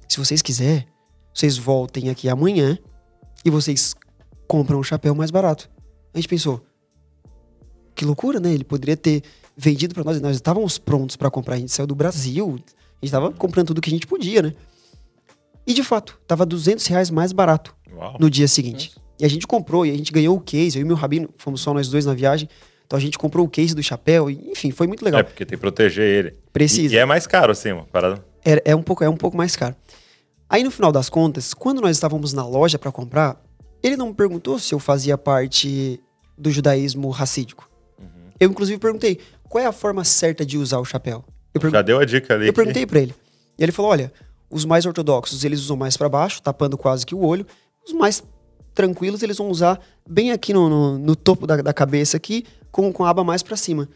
Se 0.09 0.19
vocês 0.19 0.41
quiserem, 0.43 0.87
vocês 1.35 1.59
voltem 1.59 2.09
aqui 2.09 2.29
amanhã 2.29 2.79
e 3.45 3.51
vocês 3.51 3.95
compram 4.47 4.79
um 4.79 4.83
chapéu 4.83 5.15
mais 5.15 5.31
barato." 5.31 5.69
A 6.15 6.19
gente 6.19 6.29
pensou: 6.29 6.65
"Que 7.97 8.05
loucura, 8.05 8.39
né? 8.39 8.53
Ele 8.53 8.65
poderia 8.65 8.97
ter 8.97 9.23
vendido 9.57 9.95
para 9.95 10.05
nós, 10.05 10.21
nós 10.21 10.37
estávamos 10.37 10.79
prontos 10.79 11.17
para 11.17 11.31
comprar, 11.31 11.57
a 11.57 11.59
gente 11.59 11.73
saiu 11.73 11.87
do 11.87 11.95
Brasil, 11.95 12.47
a 12.47 12.51
gente 12.51 12.67
estava 13.03 13.33
comprando 13.33 13.69
tudo 13.69 13.81
que 13.81 13.91
a 13.91 13.93
gente 13.93 14.07
podia, 14.07 14.43
né? 14.43 14.53
E 15.67 15.75
de 15.75 15.83
fato, 15.83 16.19
tava 16.27 16.47
200 16.47 16.87
reais 16.87 17.11
mais 17.11 17.33
barato 17.33 17.75
Uau. 17.93 18.17
no 18.21 18.31
dia 18.31 18.47
seguinte. 18.47 18.93
E 19.19 19.25
a 19.25 19.29
gente 19.29 19.47
comprou, 19.47 19.85
e 19.85 19.91
a 19.91 19.95
gente 19.95 20.13
ganhou 20.13 20.37
o 20.37 20.41
case. 20.41 20.79
Eu 20.79 20.83
e 20.83 20.85
meu 20.85 20.95
rabino, 20.95 21.29
fomos 21.39 21.61
só 21.61 21.75
nós 21.75 21.89
dois 21.89 22.07
na 22.07 22.15
viagem. 22.15 22.49
Então 22.87 22.97
a 22.97 23.01
gente 23.01 23.19
comprou 23.19 23.45
o 23.45 23.49
case 23.49 23.75
do 23.75 23.83
chapéu, 23.83 24.31
e, 24.31 24.51
enfim, 24.51 24.71
foi 24.71 24.87
muito 24.87 25.05
legal. 25.05 25.21
É, 25.21 25.23
porque 25.25 25.45
tem 25.45 25.57
que 25.57 25.61
proteger 25.61 26.05
ele. 26.05 26.35
Precisa. 26.53 26.95
E, 26.95 26.97
e 26.97 27.01
é 27.01 27.05
mais 27.05 27.27
caro, 27.27 27.51
assim, 27.51 27.73
uma 27.73 27.85
parada. 27.85 28.25
É, 28.45 28.71
é 28.71 28.77
um 28.77 28.83
pouco, 28.83 29.03
é 29.03 29.09
um 29.09 29.17
pouco 29.17 29.37
mais 29.37 29.57
caro. 29.57 29.75
Aí 30.49 30.63
no 30.63 30.71
final 30.71 30.93
das 30.93 31.09
contas, 31.09 31.53
quando 31.53 31.81
nós 31.81 31.97
estávamos 31.97 32.33
na 32.33 32.47
loja 32.47 32.79
para 32.79 32.93
comprar, 32.93 33.43
ele 33.83 33.97
não 33.97 34.09
me 34.09 34.15
perguntou 34.15 34.59
se 34.61 34.73
eu 34.73 34.79
fazia 34.79 35.19
parte 35.19 36.01
do 36.39 36.51
judaísmo 36.51 37.11
racídico. 37.11 37.66
Eu 38.39 38.51
inclusive 38.51 38.79
perguntei 38.79 39.19
qual 39.49 39.63
é 39.63 39.67
a 39.67 39.73
forma 39.73 40.05
certa 40.05 40.45
de 40.45 40.59
usar 40.59 40.79
o 40.79 40.85
chapéu. 40.85 41.25
Já 41.71 41.83
deu 41.83 41.99
a 41.99 42.05
dica 42.05 42.35
ali. 42.35 42.47
eu 42.49 42.53
que- 42.53 42.57
perguntei 42.57 42.87
pra 42.87 43.01
ele. 43.01 43.15
E 43.59 43.63
ele 43.63 43.73
falou: 43.73 43.91
olha, 43.91 44.13
os 44.51 44.65
mais 44.65 44.85
ortodoxos 44.85 45.45
eles 45.45 45.61
usam 45.61 45.77
mais 45.77 45.97
para 45.97 46.09
baixo, 46.09 46.43
tapando 46.43 46.77
quase 46.77 47.07
que 47.07 47.15
o 47.15 47.21
olho. 47.25 47.47
Os 47.87 47.93
mais 47.93 48.23
tranquilos 48.75 49.23
eles 49.23 49.39
vão 49.39 49.49
usar 49.49 49.81
bem 50.09 50.33
aqui 50.33 50.53
no, 50.53 50.69
no, 50.69 50.99
no 50.99 51.17
topo 51.17 51.47
da, 51.47 51.57
da 51.57 51.73
cabeça 51.73 52.17
aqui, 52.17 52.45
com, 52.71 52.93
com 52.93 53.05
a 53.05 53.09
aba 53.11 53.25
mais 53.25 53.43
para 53.43 53.57
cima. 53.57 53.89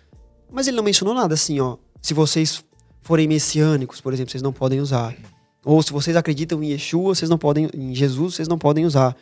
Mas 0.50 0.66
ele 0.66 0.76
não 0.76 0.84
mencionou 0.84 1.14
nada 1.14 1.34
assim, 1.34 1.60
ó. 1.60 1.76
Se 2.00 2.14
vocês 2.14 2.64
forem 3.02 3.28
messiânicos, 3.28 4.00
por 4.00 4.12
exemplo, 4.12 4.30
vocês 4.30 4.42
não 4.42 4.52
podem 4.52 4.80
usar. 4.80 5.14
Ou 5.64 5.82
se 5.82 5.92
vocês 5.92 6.16
acreditam 6.16 6.62
em 6.62 6.70
Yeshua, 6.70 7.14
vocês 7.14 7.28
não 7.28 7.36
podem. 7.36 7.68
Em 7.74 7.94
Jesus, 7.94 8.36
vocês 8.36 8.48
não 8.48 8.56
podem 8.56 8.86
usar. 8.86 9.14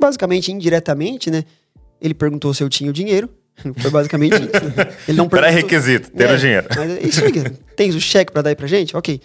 Basicamente, 0.00 0.50
indiretamente, 0.50 1.30
né? 1.30 1.44
Ele 2.00 2.14
perguntou 2.14 2.52
se 2.54 2.62
eu 2.64 2.68
tinha 2.68 2.88
o 2.90 2.92
dinheiro. 2.92 3.28
Foi 3.78 3.90
basicamente 3.90 4.34
isso. 4.34 4.50
Ele 5.08 5.16
não. 5.16 5.28
Pré-requisito, 5.28 6.10
ter 6.10 6.28
É, 6.28 6.34
o 6.34 6.38
dinheiro. 6.38 6.66
Mas 6.74 6.90
é 6.90 7.02
isso 7.02 7.24
aí. 7.24 7.50
Tens 7.76 7.94
o 7.94 8.00
cheque 8.00 8.32
pra 8.32 8.42
dar 8.42 8.50
aí 8.50 8.56
pra 8.56 8.66
gente? 8.66 8.96
Ok. 8.96 9.20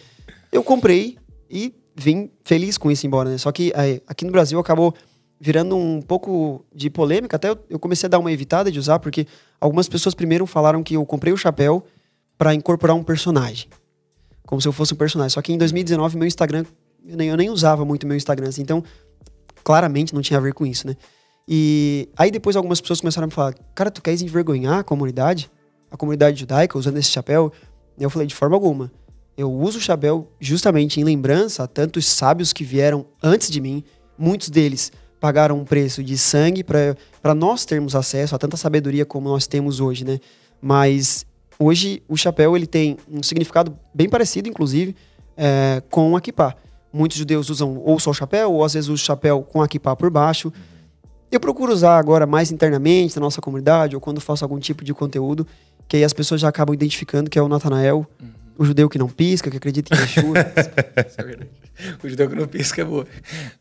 Eu 0.51 0.63
comprei 0.63 1.17
e 1.49 1.73
vim 1.95 2.29
feliz 2.43 2.77
com 2.77 2.91
isso 2.91 3.05
embora, 3.07 3.29
né? 3.29 3.37
Só 3.37 3.51
que 3.51 3.71
aí, 3.75 4.01
aqui 4.07 4.25
no 4.25 4.31
Brasil 4.31 4.59
acabou 4.59 4.93
virando 5.39 5.75
um 5.75 6.01
pouco 6.01 6.65
de 6.73 6.89
polêmica. 6.89 7.35
Até 7.35 7.49
eu, 7.49 7.57
eu 7.69 7.79
comecei 7.79 8.07
a 8.07 8.09
dar 8.09 8.19
uma 8.19 8.31
evitada 8.31 8.71
de 8.71 8.79
usar, 8.79 8.99
porque 8.99 9.27
algumas 9.59 9.87
pessoas 9.87 10.13
primeiro 10.13 10.45
falaram 10.45 10.83
que 10.83 10.95
eu 10.95 11.05
comprei 11.05 11.33
o 11.33 11.37
chapéu 11.37 11.85
pra 12.37 12.53
incorporar 12.53 12.95
um 12.95 13.03
personagem. 13.03 13.67
Como 14.45 14.61
se 14.61 14.67
eu 14.67 14.71
fosse 14.71 14.93
um 14.93 14.97
personagem. 14.97 15.31
Só 15.31 15.41
que 15.41 15.51
em 15.51 15.57
2019, 15.57 16.17
meu 16.17 16.27
Instagram, 16.27 16.65
eu 17.05 17.17
nem, 17.17 17.29
eu 17.29 17.37
nem 17.37 17.49
usava 17.49 17.83
muito 17.83 18.07
meu 18.07 18.15
Instagram, 18.15 18.49
assim, 18.49 18.61
então 18.61 18.83
claramente 19.63 20.13
não 20.13 20.21
tinha 20.21 20.37
a 20.37 20.41
ver 20.41 20.53
com 20.53 20.65
isso, 20.65 20.87
né? 20.87 20.95
E 21.47 22.09
aí 22.17 22.29
depois 22.29 22.55
algumas 22.55 22.81
pessoas 22.81 22.99
começaram 22.99 23.25
a 23.25 23.27
me 23.27 23.33
falar, 23.33 23.53
cara, 23.73 23.89
tu 23.89 24.01
queres 24.01 24.21
envergonhar 24.21 24.79
a 24.79 24.83
comunidade? 24.83 25.49
A 25.89 25.95
comunidade 25.95 26.39
judaica 26.39 26.77
usando 26.77 26.97
esse 26.97 27.09
chapéu? 27.09 27.51
Eu 27.97 28.09
falei, 28.09 28.27
de 28.27 28.35
forma 28.35 28.55
alguma. 28.55 28.91
Eu 29.37 29.51
uso 29.51 29.77
o 29.77 29.81
chapéu 29.81 30.27
justamente 30.39 30.99
em 30.99 31.03
lembrança 31.03 31.63
a 31.63 31.67
tantos 31.67 32.05
sábios 32.05 32.51
que 32.51 32.63
vieram 32.63 33.05
antes 33.23 33.49
de 33.49 33.61
mim. 33.61 33.83
Muitos 34.17 34.49
deles 34.49 34.91
pagaram 35.19 35.57
um 35.57 35.63
preço 35.63 36.03
de 36.03 36.17
sangue 36.17 36.63
para 36.63 37.33
nós 37.33 37.63
termos 37.63 37.95
acesso 37.95 38.35
a 38.35 38.37
tanta 38.37 38.57
sabedoria 38.57 39.05
como 39.05 39.29
nós 39.29 39.47
temos 39.47 39.79
hoje, 39.79 40.03
né? 40.03 40.19
Mas 40.61 41.25
hoje 41.57 42.03
o 42.07 42.17
chapéu 42.17 42.55
ele 42.55 42.67
tem 42.67 42.97
um 43.09 43.23
significado 43.23 43.77
bem 43.93 44.09
parecido, 44.09 44.49
inclusive, 44.49 44.95
é, 45.35 45.81
com 45.89 46.15
a 46.15 46.21
kippah. 46.21 46.55
Muitos 46.91 47.17
judeus 47.17 47.49
usam 47.49 47.77
ou 47.77 47.99
só 47.99 48.09
o 48.09 48.13
chapéu, 48.13 48.53
ou 48.53 48.63
às 48.63 48.73
vezes 48.73 48.89
o 48.89 48.97
chapéu 48.97 49.43
com 49.43 49.61
a 49.61 49.67
kippah 49.67 49.95
por 49.95 50.09
baixo. 50.09 50.51
Eu 51.31 51.39
procuro 51.39 51.73
usar 51.73 51.97
agora 51.97 52.25
mais 52.25 52.51
internamente 52.51 53.15
na 53.15 53.21
nossa 53.21 53.41
comunidade, 53.41 53.95
ou 53.95 54.01
quando 54.01 54.21
faço 54.21 54.45
algum 54.45 54.59
tipo 54.59 54.83
de 54.83 54.93
conteúdo, 54.93 55.45
que 55.87 55.97
aí 55.97 56.03
as 56.03 56.13
pessoas 56.13 56.39
já 56.41 56.47
acabam 56.49 56.73
identificando 56.73 57.29
que 57.29 57.37
é 57.37 57.41
o 57.41 57.47
Natanael, 57.49 58.05
o 58.57 58.63
judeu 58.65 58.89
que 58.89 58.97
não 58.97 59.07
pisca, 59.09 59.51
que 59.51 59.57
acredita 59.57 59.93
em 59.95 59.99
Yeshua. 59.99 60.33
Isso 61.07 61.19
é 61.21 61.23
verdade. 61.23 61.49
O 62.03 62.09
judeu 62.09 62.29
que 62.29 62.35
não 62.35 62.47
pisca 62.47 62.81
é 62.81 62.85
boa. 62.85 63.05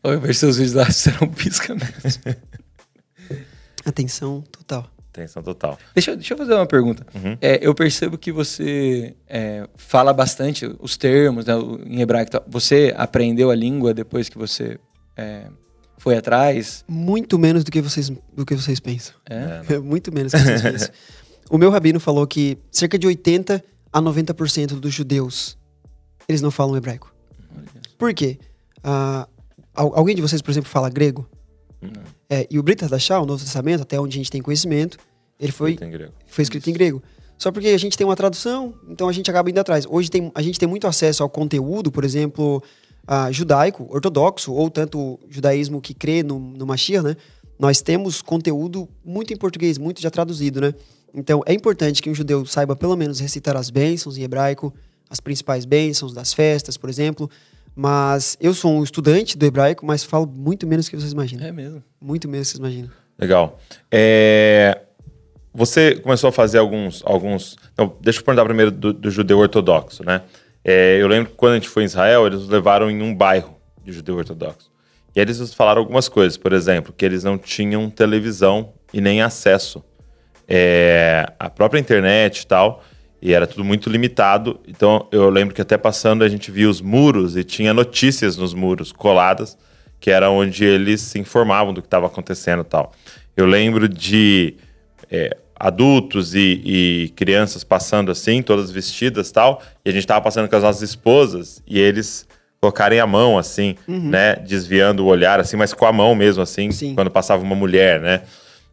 Olha, 0.03 0.17
ver 0.17 0.33
seus 0.33 0.57
vídeos 0.57 0.73
lá, 0.75 0.85
você 0.85 1.11
não 1.21 1.27
pisca 1.27 1.75
mesmo. 1.75 2.21
Atenção 3.85 4.43
total. 4.51 4.89
Atenção 5.11 5.41
total. 5.41 5.77
Deixa, 5.95 6.11
eu- 6.11 6.15
deixa 6.15 6.33
eu 6.33 6.37
fazer 6.37 6.53
uma 6.53 6.65
pergunta. 6.65 7.05
Uhum. 7.15 7.37
É, 7.41 7.59
eu 7.61 7.73
percebo 7.73 8.17
que 8.17 8.31
você 8.31 9.15
é, 9.27 9.67
fala 9.75 10.13
bastante 10.13 10.69
os 10.79 10.95
termos 10.97 11.45
né, 11.45 11.53
em 11.85 12.01
hebraico. 12.01 12.31
Você 12.47 12.93
aprendeu 12.95 13.49
a 13.49 13.55
língua 13.55 13.93
depois 13.93 14.29
que 14.29 14.37
você 14.37 14.79
é, 15.15 15.47
foi 15.97 16.15
atrás? 16.17 16.83
Muito 16.87 17.37
menos 17.39 17.63
do 17.63 17.71
que 17.71 17.81
vocês, 17.81 18.09
do 18.33 18.45
que 18.45 18.55
vocês 18.55 18.79
pensam. 18.79 19.13
É? 19.29 19.79
Muito 19.79 20.11
menos 20.13 20.31
do 20.31 20.37
que 20.37 20.43
vocês 20.45 20.61
pensam. 20.61 20.89
O 21.49 21.57
meu 21.57 21.69
rabino 21.69 21.99
falou 21.99 22.25
que 22.27 22.57
cerca 22.71 22.97
de 22.99 23.07
80 23.07 23.63
a 23.91 24.01
90% 24.01 24.79
dos 24.79 24.93
judeus, 24.93 25.57
eles 26.27 26.41
não 26.41 26.51
falam 26.51 26.75
hebraico. 26.75 27.13
Por 27.97 28.13
quê? 28.13 28.37
Ah, 28.83 29.27
al- 29.73 29.93
alguém 29.97 30.15
de 30.15 30.21
vocês, 30.21 30.41
por 30.41 30.51
exemplo, 30.51 30.69
fala 30.69 30.89
grego? 30.89 31.27
É, 32.29 32.45
e 32.49 32.59
o 32.59 32.63
Brit 32.63 32.83
Hadashah, 32.83 33.21
o 33.21 33.25
Novo 33.25 33.41
Testamento, 33.43 33.81
até 33.83 33.99
onde 33.99 34.17
a 34.17 34.19
gente 34.19 34.29
tem 34.31 34.41
conhecimento, 34.41 34.97
ele 35.39 35.51
foi, 35.51 35.77
foi 36.27 36.41
escrito 36.43 36.69
em 36.69 36.73
grego. 36.73 37.01
Só 37.37 37.51
porque 37.51 37.67
a 37.69 37.77
gente 37.77 37.95
tem 37.97 38.05
uma 38.05 38.15
tradução, 38.15 38.73
então 38.89 39.07
a 39.07 39.13
gente 39.13 39.29
acaba 39.29 39.49
indo 39.49 39.59
atrás. 39.59 39.85
Hoje 39.87 40.09
tem, 40.09 40.31
a 40.35 40.41
gente 40.41 40.59
tem 40.59 40.67
muito 40.67 40.87
acesso 40.87 41.23
ao 41.23 41.29
conteúdo, 41.29 41.91
por 41.91 42.03
exemplo, 42.03 42.61
ah, 43.07 43.31
judaico, 43.31 43.87
ortodoxo, 43.89 44.53
ou 44.53 44.69
tanto 44.69 44.99
o 44.99 45.19
judaísmo 45.29 45.81
que 45.81 45.93
crê 45.93 46.21
no, 46.21 46.37
no 46.37 46.65
Mashiach, 46.65 47.03
né? 47.03 47.15
Nós 47.57 47.81
temos 47.81 48.21
conteúdo 48.21 48.87
muito 49.03 49.33
em 49.33 49.37
português, 49.37 49.77
muito 49.77 50.01
já 50.01 50.11
traduzido, 50.11 50.59
né? 50.61 50.73
Então 51.13 51.41
é 51.45 51.53
importante 51.53 52.01
que 52.01 52.09
um 52.09 52.13
judeu 52.13 52.45
saiba 52.45 52.75
pelo 52.75 52.95
menos 52.95 53.19
recitar 53.19 53.55
as 53.55 53.69
bênçãos 53.69 54.17
em 54.17 54.23
hebraico, 54.23 54.73
as 55.09 55.19
principais 55.19 55.65
bênçãos 55.65 56.13
das 56.13 56.33
festas, 56.33 56.75
por 56.77 56.89
exemplo. 56.89 57.29
Mas 57.73 58.37
eu 58.41 58.53
sou 58.53 58.71
um 58.71 58.83
estudante 58.83 59.37
do 59.37 59.45
hebraico, 59.45 59.85
mas 59.85 60.03
falo 60.03 60.27
muito 60.27 60.67
menos 60.67 60.89
que 60.89 60.97
vocês 60.97 61.13
imaginam. 61.13 61.45
É 61.45 61.51
mesmo. 61.51 61.83
Muito 62.01 62.27
menos 62.27 62.47
que 62.47 62.57
vocês 62.57 62.59
imaginam. 62.59 62.89
Legal. 63.17 63.59
É, 63.91 64.81
Você 65.53 65.95
começou 65.95 66.29
a 66.29 66.31
fazer 66.31 66.57
alguns. 66.57 67.01
alguns... 67.05 67.55
Não, 67.77 67.95
deixa 68.01 68.19
eu 68.19 68.23
perguntar 68.23 68.45
primeiro 68.45 68.71
do, 68.71 68.93
do 68.93 69.09
judeu 69.09 69.39
ortodoxo, 69.39 70.03
né? 70.03 70.21
É, 70.69 71.01
eu 71.01 71.07
lembro 71.07 71.31
que 71.31 71.37
quando 71.37 71.53
a 71.53 71.55
gente 71.55 71.69
foi 71.69 71.83
em 71.83 71.85
Israel, 71.85 72.27
eles 72.27 72.39
nos 72.39 72.49
levaram 72.49 72.91
em 72.91 73.01
um 73.01 73.15
bairro 73.15 73.57
de 73.81 73.93
judeu 73.93 74.17
ortodoxo. 74.17 74.69
E 75.15 75.19
eles 75.19 75.39
nos 75.39 75.53
falaram 75.53 75.79
algumas 75.79 76.09
coisas, 76.09 76.37
por 76.37 76.51
exemplo, 76.51 76.93
que 76.95 77.05
eles 77.05 77.23
não 77.23 77.37
tinham 77.37 77.89
televisão 77.89 78.73
e 78.93 78.99
nem 78.99 79.21
acesso 79.21 79.81
é, 80.45 81.25
à 81.39 81.49
própria 81.49 81.79
internet 81.79 82.41
e 82.41 82.47
tal. 82.47 82.83
E 83.21 83.33
era 83.33 83.47
tudo 83.47 83.63
muito 83.63 83.89
limitado. 83.89 84.59
Então 84.67 85.07
eu 85.09 85.29
lembro 85.29 85.55
que 85.55 85.61
até 85.61 85.77
passando 85.77 86.21
a 86.21 86.27
gente 86.27 86.51
via 86.51 86.69
os 86.69 86.81
muros 86.81 87.37
e 87.37 87.45
tinha 87.45 87.73
notícias 87.73 88.35
nos 88.35 88.53
muros 88.53 88.91
coladas, 88.91 89.57
que 90.01 90.11
era 90.11 90.29
onde 90.29 90.65
eles 90.65 90.99
se 90.99 91.17
informavam 91.17 91.73
do 91.73 91.81
que 91.81 91.87
estava 91.87 92.07
acontecendo 92.07 92.63
e 92.63 92.65
tal. 92.65 92.91
Eu 93.37 93.45
lembro 93.45 93.87
de 93.87 94.57
é, 95.11 95.35
adultos 95.59 96.35
e, 96.35 96.61
e 96.63 97.13
crianças 97.15 97.63
passando 97.63 98.11
assim, 98.11 98.41
todas 98.41 98.71
vestidas 98.71 99.29
e 99.29 99.33
tal, 99.33 99.61
e 99.83 99.89
a 99.89 99.93
gente 99.93 100.05
tava 100.05 100.21
passando 100.21 100.47
com 100.47 100.55
as 100.55 100.63
nossas 100.63 100.81
esposas 100.81 101.61
e 101.67 101.79
eles 101.79 102.27
colocarem 102.59 102.99
a 102.99 103.07
mão 103.07 103.37
assim, 103.37 103.75
né, 103.87 104.35
desviando 104.35 105.03
o 105.03 105.07
olhar 105.07 105.39
assim, 105.39 105.55
mas 105.55 105.73
com 105.73 105.85
a 105.85 105.93
mão 105.93 106.15
mesmo 106.15 106.41
assim, 106.41 106.71
Sim. 106.71 106.95
quando 106.95 107.09
passava 107.09 107.43
uma 107.43 107.55
mulher, 107.55 107.99
né? 108.01 108.21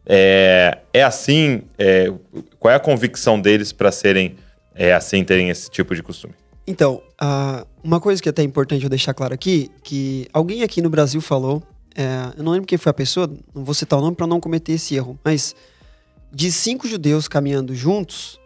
É, 0.07 0.77
é 0.93 1.03
assim, 1.03 1.63
é, 1.77 2.11
qual 2.59 2.71
é 2.71 2.75
a 2.75 2.79
convicção 2.79 3.39
deles 3.39 3.71
para 3.71 3.91
serem 3.91 4.35
é, 4.75 4.93
assim, 4.93 5.23
terem 5.23 5.49
esse 5.49 5.69
tipo 5.69 5.95
de 5.95 6.03
costume? 6.03 6.33
Então, 6.67 7.01
uh, 7.21 7.65
uma 7.83 7.99
coisa 7.99 8.21
que 8.21 8.27
é 8.29 8.31
até 8.31 8.43
importante 8.43 8.83
eu 8.83 8.89
deixar 8.89 9.13
claro 9.13 9.33
aqui, 9.33 9.71
que 9.83 10.27
alguém 10.33 10.63
aqui 10.63 10.81
no 10.81 10.89
Brasil 10.89 11.21
falou, 11.21 11.63
é, 11.95 12.33
eu 12.37 12.43
não 12.43 12.51
lembro 12.51 12.67
quem 12.67 12.77
foi 12.77 12.89
a 12.89 12.93
pessoa, 12.93 13.31
não 13.53 13.63
vou 13.63 13.73
citar 13.73 13.97
o 13.97 14.01
nome 14.01 14.15
para 14.15 14.27
não 14.27 14.39
cometer 14.39 14.73
esse 14.73 14.95
erro, 14.95 15.17
mas 15.23 15.55
de 16.35 16.51
cinco 16.51 16.85
judeus 16.85 17.29
caminhando 17.29 17.73
juntos, 17.73 18.37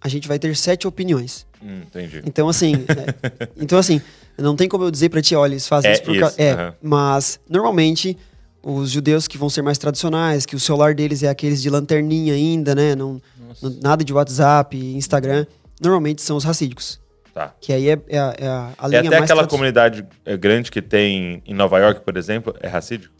a 0.00 0.08
gente 0.08 0.26
vai 0.26 0.40
ter 0.40 0.56
sete 0.56 0.88
opiniões. 0.88 1.46
Hum, 1.62 1.82
entendi. 1.86 2.20
Então, 2.26 2.48
assim, 2.48 2.74
é, 2.90 3.48
então, 3.56 3.78
assim, 3.78 4.00
não 4.36 4.56
tem 4.56 4.68
como 4.68 4.82
eu 4.82 4.90
dizer 4.90 5.08
para 5.08 5.22
ti, 5.22 5.36
olha, 5.36 5.52
eles 5.52 5.68
fazem 5.68 5.88
É 5.88 5.94
isso 5.94 6.02
por 6.02 6.18
causa. 6.18 6.34
É, 6.36 6.50
aham. 6.52 6.74
mas 6.82 7.38
normalmente 7.48 8.18
os 8.60 8.90
judeus 8.90 9.28
que 9.28 9.38
vão 9.38 9.48
ser 9.48 9.62
mais 9.62 9.78
tradicionais, 9.78 10.44
que 10.44 10.56
o 10.56 10.60
celular 10.60 10.92
deles 10.94 11.22
é 11.22 11.28
aqueles 11.28 11.62
de 11.62 11.70
lanterninha 11.70 12.34
ainda, 12.34 12.74
né? 12.74 12.96
Não, 12.96 13.22
não- 13.62 13.78
nada 13.80 14.02
de 14.02 14.12
WhatsApp, 14.12 14.76
Instagram, 14.76 15.46
normalmente 15.80 16.20
são 16.22 16.36
os 16.36 16.42
racídicos. 16.44 16.98
Tá. 17.32 17.54
Que 17.60 17.72
aí 17.72 17.88
é, 17.88 17.98
é 18.08 18.18
a, 18.18 18.34
é 18.36 18.46
a, 18.48 18.72
a 18.76 18.86
É 18.86 18.88
linha 18.88 19.00
até 19.02 19.10
mais 19.20 19.30
aquela 19.30 19.46
comunidade 19.46 20.04
é, 20.26 20.36
grande 20.36 20.70
que 20.72 20.82
tem 20.82 21.40
em 21.46 21.54
Nova 21.54 21.78
York, 21.78 22.00
por 22.00 22.16
exemplo, 22.16 22.52
é 22.60 22.66
racídico? 22.66 23.14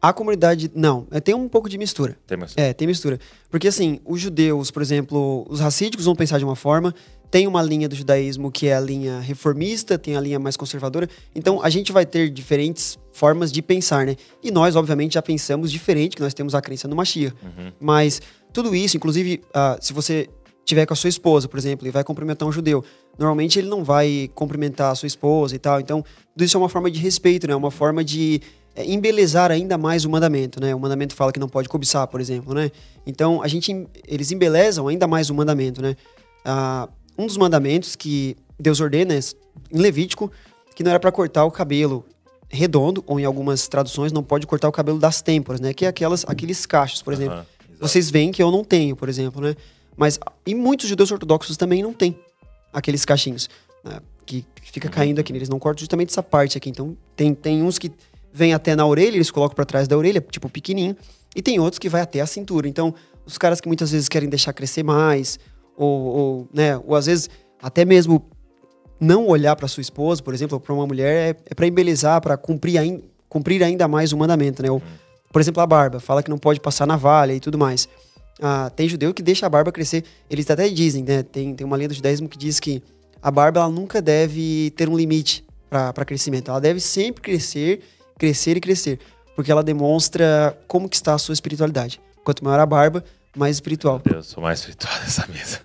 A 0.00 0.12
comunidade. 0.12 0.70
Não, 0.74 1.06
é, 1.10 1.20
tem 1.20 1.34
um 1.34 1.48
pouco 1.48 1.68
de 1.68 1.78
mistura. 1.78 2.16
Tem 2.26 2.36
mais... 2.36 2.54
É, 2.56 2.72
tem 2.72 2.86
mistura. 2.86 3.18
Porque 3.50 3.68
assim, 3.68 4.00
os 4.04 4.20
judeus, 4.20 4.70
por 4.70 4.82
exemplo, 4.82 5.46
os 5.48 5.60
racídicos 5.60 6.04
vão 6.04 6.14
pensar 6.14 6.38
de 6.38 6.44
uma 6.44 6.56
forma, 6.56 6.94
tem 7.30 7.46
uma 7.46 7.62
linha 7.62 7.88
do 7.88 7.96
judaísmo 7.96 8.50
que 8.50 8.68
é 8.68 8.74
a 8.74 8.80
linha 8.80 9.20
reformista, 9.20 9.98
tem 9.98 10.16
a 10.16 10.20
linha 10.20 10.38
mais 10.38 10.56
conservadora. 10.56 11.08
Então 11.34 11.62
a 11.62 11.70
gente 11.70 11.92
vai 11.92 12.06
ter 12.06 12.30
diferentes 12.30 12.98
formas 13.12 13.50
de 13.50 13.62
pensar, 13.62 14.06
né? 14.06 14.16
E 14.42 14.50
nós, 14.50 14.76
obviamente, 14.76 15.14
já 15.14 15.22
pensamos 15.22 15.72
diferente, 15.72 16.16
que 16.16 16.22
nós 16.22 16.34
temos 16.34 16.54
a 16.54 16.60
crença 16.60 16.86
no 16.86 16.94
Mashiach. 16.94 17.34
Uhum. 17.42 17.72
Mas 17.80 18.20
tudo 18.52 18.74
isso, 18.74 18.96
inclusive, 18.96 19.42
ah, 19.52 19.78
se 19.80 19.92
você 19.92 20.28
tiver 20.64 20.84
com 20.84 20.92
a 20.92 20.96
sua 20.96 21.08
esposa, 21.08 21.48
por 21.48 21.58
exemplo, 21.58 21.86
e 21.86 21.90
vai 21.90 22.02
cumprimentar 22.02 22.46
um 22.46 22.52
judeu, 22.52 22.84
normalmente 23.18 23.58
ele 23.58 23.68
não 23.68 23.84
vai 23.84 24.30
cumprimentar 24.34 24.90
a 24.90 24.94
sua 24.94 25.06
esposa 25.06 25.54
e 25.54 25.58
tal. 25.58 25.80
Então, 25.80 26.04
tudo 26.32 26.44
isso 26.44 26.56
é 26.56 26.60
uma 26.60 26.68
forma 26.68 26.90
de 26.90 26.98
respeito, 27.00 27.46
né? 27.46 27.54
Uma 27.54 27.70
forma 27.70 28.04
de 28.04 28.40
é, 28.40 28.65
embelezar 28.84 29.50
ainda 29.50 29.78
mais 29.78 30.04
o 30.04 30.10
mandamento, 30.10 30.60
né? 30.60 30.74
O 30.74 30.80
mandamento 30.80 31.14
fala 31.14 31.32
que 31.32 31.40
não 31.40 31.48
pode 31.48 31.68
cobiçar, 31.68 32.06
por 32.08 32.20
exemplo, 32.20 32.54
né? 32.54 32.70
Então, 33.06 33.42
a 33.42 33.48
gente, 33.48 33.86
eles 34.06 34.30
embelezam 34.30 34.88
ainda 34.88 35.06
mais 35.06 35.30
o 35.30 35.34
mandamento, 35.34 35.80
né? 35.80 35.96
Ah, 36.44 36.88
um 37.16 37.26
dos 37.26 37.36
mandamentos 37.36 37.96
que 37.96 38.36
Deus 38.58 38.80
ordena 38.80 39.14
é 39.14 39.20
em 39.72 39.78
Levítico, 39.78 40.30
que 40.74 40.82
não 40.82 40.90
era 40.90 41.00
para 41.00 41.10
cortar 41.10 41.44
o 41.44 41.50
cabelo 41.50 42.04
redondo, 42.48 43.02
ou 43.06 43.18
em 43.18 43.24
algumas 43.24 43.66
traduções 43.66 44.12
não 44.12 44.22
pode 44.22 44.46
cortar 44.46 44.68
o 44.68 44.72
cabelo 44.72 44.98
das 44.98 45.22
têmporas, 45.22 45.60
né? 45.60 45.72
Que 45.72 45.84
é 45.84 45.88
aquelas, 45.88 46.24
aqueles 46.28 46.66
cachos, 46.66 47.02
por 47.02 47.12
exemplo. 47.12 47.44
Vocês 47.80 48.10
veem 48.10 48.30
que 48.30 48.42
eu 48.42 48.50
não 48.50 48.64
tenho, 48.64 48.94
por 48.96 49.08
exemplo, 49.08 49.40
né? 49.42 49.54
Mas 49.96 50.18
e 50.44 50.54
muitos 50.54 50.88
judeus 50.88 51.10
ortodoxos 51.10 51.56
também 51.56 51.82
não 51.82 51.92
têm 51.92 52.18
aqueles 52.72 53.04
cachinhos 53.04 53.48
né? 53.82 54.00
que 54.26 54.44
fica 54.62 54.88
caindo 54.88 55.18
aqui. 55.18 55.32
né? 55.32 55.38
Eles 55.38 55.48
não 55.48 55.58
cortam 55.58 55.80
justamente 55.80 56.10
essa 56.10 56.22
parte 56.22 56.58
aqui. 56.58 56.68
Então 56.68 56.96
tem, 57.14 57.34
tem 57.34 57.62
uns 57.62 57.78
que 57.78 57.90
vêm 58.36 58.52
até 58.52 58.76
na 58.76 58.84
orelha, 58.86 59.16
eles 59.16 59.30
colocam 59.30 59.54
para 59.56 59.64
trás 59.64 59.88
da 59.88 59.96
orelha, 59.96 60.20
tipo 60.20 60.46
pequenininho, 60.50 60.94
e 61.34 61.40
tem 61.40 61.58
outros 61.58 61.78
que 61.78 61.88
vai 61.88 62.02
até 62.02 62.20
a 62.20 62.26
cintura. 62.26 62.68
Então 62.68 62.94
os 63.24 63.38
caras 63.38 63.60
que 63.62 63.66
muitas 63.66 63.90
vezes 63.90 64.08
querem 64.08 64.28
deixar 64.28 64.52
crescer 64.52 64.82
mais, 64.82 65.38
ou, 65.74 65.88
ou 65.88 66.48
né? 66.52 66.76
Ou 66.86 66.94
às 66.94 67.06
vezes 67.06 67.30
até 67.62 67.84
mesmo 67.84 68.22
não 69.00 69.26
olhar 69.26 69.56
para 69.56 69.66
sua 69.66 69.80
esposa, 69.80 70.22
por 70.22 70.34
exemplo, 70.34 70.60
para 70.60 70.72
uma 70.74 70.86
mulher 70.86 71.34
é, 71.34 71.36
é 71.50 71.54
para 71.54 71.66
embelezar, 71.66 72.20
para 72.20 72.36
cumprir, 72.36 72.78
ain- 72.78 73.02
cumprir 73.28 73.62
ainda 73.62 73.88
mais 73.88 74.12
o 74.12 74.18
mandamento, 74.18 74.62
né? 74.62 74.70
Ou, 74.70 74.82
por 75.32 75.40
exemplo, 75.40 75.62
a 75.62 75.66
barba, 75.66 75.98
fala 75.98 76.22
que 76.22 76.30
não 76.30 76.38
pode 76.38 76.60
passar 76.60 76.86
navalha 76.86 77.32
e 77.32 77.40
tudo 77.40 77.56
mais. 77.58 77.88
Ah, 78.40 78.70
tem 78.74 78.86
judeu 78.86 79.14
que 79.14 79.22
deixa 79.22 79.46
a 79.46 79.48
barba 79.48 79.72
crescer. 79.72 80.04
Eles 80.28 80.50
até 80.50 80.68
dizem, 80.68 81.02
né? 81.02 81.22
Tem, 81.22 81.54
tem 81.54 81.66
uma 81.66 81.76
linha 81.76 81.88
do 81.88 81.94
judaísmo 81.94 82.28
que 82.28 82.36
diz 82.36 82.60
que 82.60 82.82
a 83.22 83.30
barba 83.30 83.60
ela 83.60 83.70
nunca 83.70 84.02
deve 84.02 84.70
ter 84.76 84.88
um 84.90 84.96
limite 84.96 85.42
para 85.70 86.04
crescimento. 86.04 86.50
Ela 86.50 86.60
deve 86.60 86.80
sempre 86.80 87.22
crescer, 87.22 87.80
crescer 88.18 88.56
e 88.56 88.60
crescer, 88.60 88.98
porque 89.34 89.50
ela 89.50 89.62
demonstra 89.62 90.56
como 90.66 90.88
que 90.88 90.96
está 90.96 91.14
a 91.14 91.18
sua 91.18 91.32
espiritualidade. 91.34 92.00
Quanto 92.24 92.44
maior 92.44 92.60
a 92.60 92.66
barba, 92.66 93.04
mais 93.36 93.56
espiritual. 93.56 94.00
Meu 94.04 94.14
Deus, 94.14 94.26
sou 94.28 94.42
mais 94.42 94.60
espiritual 94.60 94.94
dessa 95.00 95.26
mesa. 95.28 95.60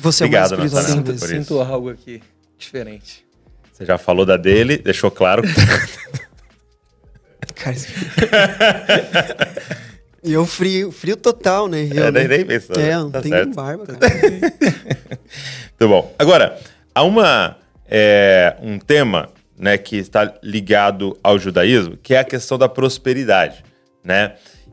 Você 0.00 0.24
Obrigado, 0.24 0.54
é 0.54 0.56
mais 0.58 0.72
espiritual 0.72 0.96
Natanael, 0.96 1.06
Sinto, 1.06 1.20
por 1.20 1.28
vez. 1.28 1.42
isso. 1.42 1.54
sinto 1.54 1.60
algo 1.72 1.90
aqui 1.90 2.22
diferente. 2.58 3.24
Você 3.72 3.84
já 3.86 3.98
falou 3.98 4.24
da 4.24 4.36
dele, 4.36 4.76
deixou 4.78 5.10
claro. 5.10 5.42
Cara, 7.54 7.76
isso- 7.76 7.88
e 10.22 10.32
eu 10.32 10.46
frio, 10.46 10.92
frio 10.92 11.16
total, 11.16 11.66
né? 11.68 11.88
Eu, 11.92 12.04
é, 12.06 12.12
nem, 12.12 12.28
nem 12.28 12.44
pensou. 12.44 12.76
É, 12.76 12.94
não 12.94 13.10
tá 13.10 13.20
tem 13.20 13.30
certo. 13.32 13.46
nem 13.46 13.54
barba, 13.54 13.86
cara. 13.86 13.98
Muito 15.80 15.88
bom. 15.88 16.14
Agora, 16.18 16.58
há 16.94 17.02
uma, 17.02 17.56
é, 17.88 18.56
um 18.62 18.78
tema 18.78 19.28
né, 19.62 19.78
que 19.78 19.96
está 19.96 20.34
ligado 20.42 21.16
ao 21.22 21.38
judaísmo, 21.38 21.96
que 21.96 22.14
é 22.14 22.18
a 22.18 22.24
questão 22.24 22.58
da 22.58 22.68
prosperidade. 22.68 23.64
Né? 24.02 24.32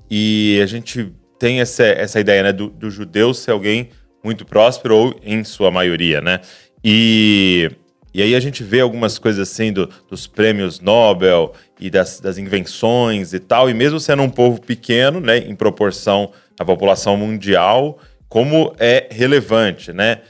E 0.10 0.60
a 0.64 0.66
gente 0.66 1.14
tem 1.38 1.62
essa, 1.62 1.84
essa 1.84 2.20
ideia 2.20 2.42
né, 2.42 2.52
do, 2.52 2.70
do 2.70 2.90
judeu 2.90 3.32
ser 3.32 3.52
alguém 3.52 3.90
muito 4.24 4.44
próspero, 4.44 4.96
ou 4.96 5.20
em 5.24 5.44
sua 5.44 5.70
maioria. 5.70 6.22
Né? 6.22 6.40
E, 6.84 7.70
e 8.12 8.24
aí 8.24 8.34
a 8.34 8.40
gente 8.40 8.64
vê 8.64 8.80
algumas 8.80 9.20
coisas 9.20 9.48
assim 9.48 9.72
do- 9.72 9.88
dos 10.10 10.26
prêmios 10.26 10.80
Nobel 10.80 11.54
e 11.80 11.92
das, 11.92 12.20
das 12.20 12.40
invenções 12.40 13.32
e 13.32 13.40
tal, 13.40 13.70
e 13.70 13.76
mesmo 13.76 14.00
sendo 14.00 14.24
um 14.24 14.30
povo 14.30 14.60
pequeno, 14.60 15.20
né, 15.20 15.38
em 15.38 15.56
proporção 15.56 16.32
à 16.60 16.66
população 16.66 17.16
mundial, 17.16 18.00
como 18.28 18.74
é 18.80 19.08
relevante, 19.12 19.94
né? 19.94 20.22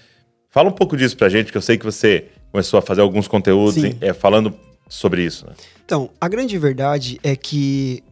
Fala 0.49 0.67
um 0.67 0.73
pouco 0.73 0.97
disso 0.97 1.15
pra 1.15 1.29
gente, 1.29 1.49
que 1.49 1.57
eu 1.57 1.61
sei 1.61 1.77
que 1.77 1.85
você 1.85 2.25
começou 2.51 2.77
a 2.77 2.81
fazer 2.81 3.01
alguns 3.01 3.27
conteúdos 3.27 3.81
Sim. 3.81 3.97
é, 4.01 4.13
falando 4.13 4.53
sobre 4.87 5.23
isso. 5.23 5.45
Né? 5.45 5.53
Então, 5.85 6.09
a 6.19 6.27
grande 6.27 6.57
verdade 6.57 7.19
é 7.23 7.35
que 7.35 8.03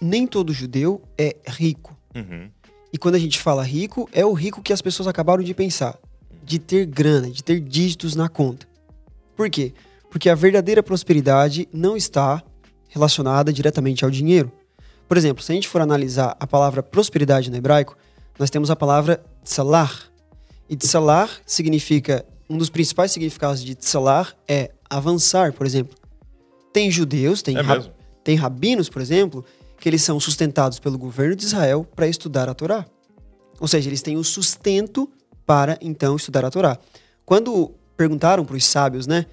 nem 0.00 0.26
todo 0.26 0.52
judeu 0.52 1.02
é 1.18 1.36
rico. 1.46 1.96
Uhum. 2.14 2.48
E 2.92 2.98
quando 2.98 3.16
a 3.16 3.18
gente 3.18 3.38
fala 3.38 3.62
rico, 3.62 4.08
é 4.12 4.24
o 4.24 4.32
rico 4.32 4.62
que 4.62 4.72
as 4.72 4.80
pessoas 4.80 5.06
acabaram 5.06 5.42
de 5.42 5.52
pensar. 5.52 5.98
De 6.42 6.58
ter 6.58 6.86
grana, 6.86 7.28
de 7.28 7.42
ter 7.42 7.60
dígitos 7.60 8.14
na 8.14 8.28
conta. 8.28 8.66
Por 9.36 9.50
quê? 9.50 9.74
Porque 10.10 10.30
a 10.30 10.34
verdadeira 10.34 10.82
prosperidade 10.82 11.68
não 11.72 11.96
está 11.96 12.42
relacionada 12.88 13.52
diretamente 13.52 14.04
ao 14.04 14.10
dinheiro. 14.10 14.50
Por 15.08 15.16
exemplo, 15.16 15.42
se 15.42 15.52
a 15.52 15.54
gente 15.54 15.68
for 15.68 15.80
analisar 15.80 16.36
a 16.40 16.46
palavra 16.46 16.82
prosperidade 16.82 17.50
no 17.50 17.56
hebraico, 17.56 17.96
nós 18.38 18.50
temos 18.50 18.70
a 18.70 18.76
palavra 18.76 19.22
tsalar. 19.44 20.10
E 20.68 20.76
tsalar 20.76 21.30
significa, 21.44 22.24
um 22.48 22.56
dos 22.58 22.70
principais 22.70 23.10
significados 23.12 23.62
de 23.62 23.74
tsalar 23.74 24.36
é 24.46 24.70
avançar, 24.88 25.52
por 25.52 25.66
exemplo. 25.66 25.96
Tem 26.72 26.90
judeus, 26.90 27.42
tem, 27.42 27.56
É 27.56 27.60
ra- 27.60 27.76
mesmo? 27.76 27.92
tem 28.22 28.36
rabinos, 28.36 28.88
por 28.88 29.00
exemplo, 29.02 29.44
que 29.78 29.88
eles 29.88 30.02
são 30.02 30.18
sustentados 30.20 30.78
pelo 30.78 30.98
governo 30.98 31.34
de 31.36 31.44
Israel 31.44 31.86
para 31.94 32.06
estudar 32.06 32.48
a 32.48 32.54
Torá. 32.54 32.86
Ou 33.58 33.66
seja, 33.66 33.88
eles 33.88 34.02
têm 34.02 34.16
o 34.16 34.24
sustento 34.24 35.10
para 35.44 35.78
então 35.80 36.16
estudar 36.16 36.44
a 36.44 36.50
Torá. 36.50 36.78
Quando 37.24 37.72
perguntaram 37.96 38.44
para 38.44 38.56
os 38.56 38.64
sábios, 38.64 39.06
né, 39.06 39.26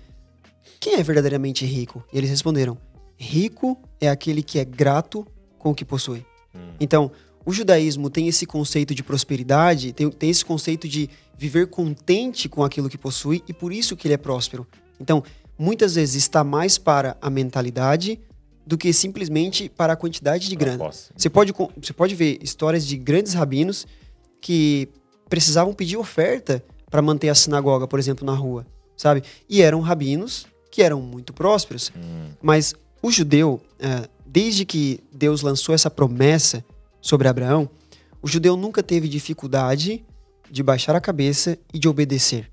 quem 0.79 0.95
é 0.95 1.03
verdadeiramente 1.03 1.65
rico? 1.65 2.03
E 2.11 2.17
eles 2.17 2.29
responderam: 2.29 2.77
rico 3.17 3.77
é 3.99 4.09
aquele 4.09 4.41
que 4.41 4.59
é 4.59 4.65
grato 4.65 5.25
com 5.59 5.71
o 5.71 5.75
que 5.75 5.85
possui. 5.85 6.25
Então, 6.79 7.11
o 7.45 7.51
judaísmo 7.51 8.09
tem 8.09 8.27
esse 8.27 8.45
conceito 8.45 8.95
de 8.95 9.03
prosperidade, 9.03 9.91
tem, 9.93 10.09
tem 10.09 10.29
esse 10.29 10.45
conceito 10.45 10.87
de 10.87 11.09
viver 11.37 11.67
contente 11.67 12.47
com 12.47 12.63
aquilo 12.63 12.89
que 12.89 12.97
possui 12.97 13.43
e 13.47 13.53
por 13.53 13.73
isso 13.73 13.95
que 13.95 14.07
ele 14.07 14.13
é 14.13 14.17
próspero. 14.17 14.65
Então, 14.99 15.23
muitas 15.57 15.95
vezes 15.95 16.15
está 16.15 16.43
mais 16.43 16.77
para 16.77 17.17
a 17.21 17.29
mentalidade 17.29 18.19
do 18.65 18.77
que 18.77 18.93
simplesmente 18.93 19.67
para 19.67 19.93
a 19.93 19.95
quantidade 19.95 20.47
de 20.47 20.55
grana. 20.55 20.89
Você 21.15 21.29
pode, 21.29 21.53
você 21.77 21.93
pode 21.93 22.15
ver 22.15 22.39
histórias 22.41 22.85
de 22.85 22.95
grandes 22.97 23.33
rabinos 23.33 23.85
que 24.39 24.87
precisavam 25.27 25.73
pedir 25.73 25.97
oferta 25.97 26.63
para 26.89 27.01
manter 27.01 27.29
a 27.29 27.35
sinagoga, 27.35 27.87
por 27.87 27.99
exemplo, 27.99 28.25
na 28.25 28.33
rua, 28.33 28.65
sabe? 28.95 29.23
E 29.49 29.61
eram 29.61 29.81
rabinos 29.81 30.45
que 30.71 30.81
eram 30.81 31.01
muito 31.01 31.33
prósperos. 31.33 31.91
Mas 32.41 32.73
o 33.01 33.11
judeu, 33.11 33.59
é, 33.79 34.07
desde 34.25 34.65
que 34.65 34.99
Deus 35.11 35.41
lançou 35.41 35.75
essa 35.75 35.89
promessa 35.89 36.63
sobre 37.03 37.27
Abraão, 37.27 37.69
o 38.21 38.27
judeu 38.27 38.55
nunca 38.55 38.81
teve 38.81 39.09
dificuldade 39.09 40.03
de 40.49 40.63
baixar 40.63 40.95
a 40.95 41.01
cabeça 41.01 41.57
e 41.73 41.77
de 41.77 41.89
obedecer. 41.89 42.49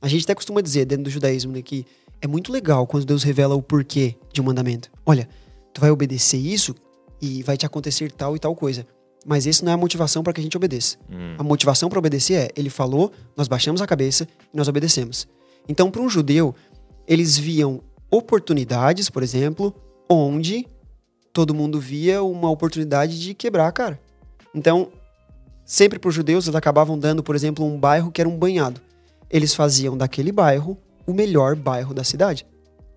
A 0.00 0.08
gente 0.08 0.24
até 0.24 0.34
costuma 0.34 0.62
dizer 0.62 0.86
dentro 0.86 1.04
do 1.04 1.10
judaísmo 1.10 1.52
né, 1.52 1.60
que 1.60 1.86
é 2.20 2.26
muito 2.26 2.50
legal 2.50 2.86
quando 2.86 3.04
Deus 3.04 3.22
revela 3.22 3.54
o 3.54 3.62
porquê 3.62 4.16
de 4.32 4.40
um 4.40 4.44
mandamento. 4.44 4.90
Olha, 5.04 5.28
tu 5.74 5.80
vai 5.82 5.90
obedecer 5.90 6.38
isso 6.38 6.74
e 7.20 7.42
vai 7.42 7.58
te 7.58 7.66
acontecer 7.66 8.10
tal 8.10 8.34
e 8.34 8.38
tal 8.38 8.56
coisa. 8.56 8.86
Mas 9.26 9.46
esse 9.46 9.62
não 9.62 9.72
é 9.72 9.74
a 9.74 9.78
motivação 9.78 10.22
para 10.22 10.32
que 10.32 10.40
a 10.40 10.42
gente 10.42 10.56
obedeça. 10.56 10.96
A 11.38 11.42
motivação 11.42 11.88
para 11.88 11.98
obedecer 11.98 12.34
é, 12.34 12.48
ele 12.56 12.70
falou, 12.70 13.12
nós 13.36 13.48
baixamos 13.48 13.82
a 13.82 13.86
cabeça 13.86 14.26
e 14.52 14.56
nós 14.56 14.68
obedecemos. 14.68 15.28
Então, 15.68 15.90
para 15.90 16.00
um 16.00 16.08
judeu, 16.08 16.54
eles 17.06 17.36
viam 17.36 17.82
oportunidades, 18.10 19.10
por 19.10 19.22
exemplo, 19.22 19.74
onde 20.08 20.66
todo 21.34 21.52
mundo 21.52 21.80
via 21.80 22.22
uma 22.22 22.48
oportunidade 22.48 23.20
de 23.20 23.34
quebrar 23.34 23.70
cara. 23.72 24.00
Então, 24.54 24.88
sempre 25.66 25.98
para 25.98 26.08
os 26.08 26.14
judeus, 26.14 26.46
eles 26.46 26.54
acabavam 26.54 26.96
dando, 26.96 27.24
por 27.24 27.34
exemplo, 27.34 27.66
um 27.66 27.76
bairro 27.76 28.12
que 28.12 28.20
era 28.20 28.30
um 28.30 28.38
banhado. 28.38 28.80
eles 29.28 29.52
faziam 29.52 29.96
daquele 29.96 30.30
bairro 30.30 30.78
o 31.04 31.12
melhor 31.12 31.56
bairro 31.56 31.92
da 31.92 32.04
cidade. 32.04 32.46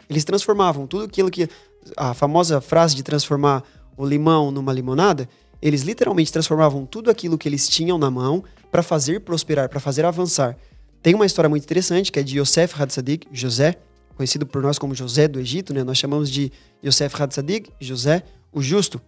Eles 0.08 0.24
transformavam 0.24 0.86
tudo 0.86 1.04
aquilo 1.06 1.32
que. 1.32 1.50
A 1.96 2.14
famosa 2.14 2.60
frase 2.60 2.96
de 2.96 3.02
transformar 3.02 3.64
o 3.96 4.06
limão 4.06 4.52
numa 4.52 4.74
limonada, 4.74 5.28
eles 5.62 5.82
literalmente 5.82 6.32
transformavam 6.32 6.86
tudo 6.86 7.10
aquilo 7.10 7.38
que 7.38 7.48
eles 7.48 7.68
tinham 7.68 7.98
na 7.98 8.12
mão 8.12 8.44
para 8.70 8.84
fazer 8.84 9.22
prosperar, 9.22 9.70
para 9.70 9.80
fazer 9.80 10.06
avançar. 10.06 10.58
Tem 11.02 11.16
uma 11.16 11.26
história 11.26 11.50
muito 11.50 11.64
interessante 11.64 12.12
que 12.12 12.20
é 12.20 12.24
de 12.24 12.40
Yosef 12.40 12.80
Hatzadik, 12.80 13.28
José, 13.32 13.78
conhecido 14.18 14.46
por 14.46 14.62
nós 14.64 14.80
como 14.80 14.96
José 14.96 15.28
do 15.28 15.40
Egito, 15.40 15.74
né? 15.74 15.84
Nós 15.84 15.98
chamamos 15.98 16.30
de 16.30 16.52
Yosef 16.84 17.22
Hatzadik, 17.22 17.70
José, 17.80 18.24
o 18.52 18.62
justo. 18.62 19.00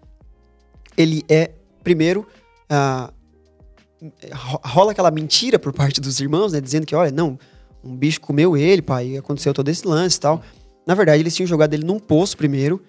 Ele 0.95 1.23
é, 1.27 1.51
primeiro, 1.83 2.25
ah, 2.69 3.11
rola 4.63 4.91
aquela 4.91 5.09
mentira 5.09 5.57
por 5.57 5.73
parte 5.73 5.99
dos 5.99 6.19
irmãos, 6.19 6.53
né? 6.53 6.61
Dizendo 6.61 6.85
que, 6.85 6.95
olha, 6.95 7.11
não, 7.11 7.37
um 7.83 7.95
bicho 7.95 8.21
comeu 8.21 8.55
ele, 8.55 8.81
pai, 8.81 9.17
aconteceu 9.17 9.53
todo 9.53 9.67
esse 9.69 9.85
lance 9.85 10.17
e 10.17 10.19
tal. 10.19 10.43
Na 10.85 10.93
verdade, 10.93 11.21
eles 11.21 11.35
tinham 11.35 11.47
jogado 11.47 11.73
ele 11.73 11.83
num 11.83 11.99
poço 11.99 12.37
primeiro, 12.37 12.81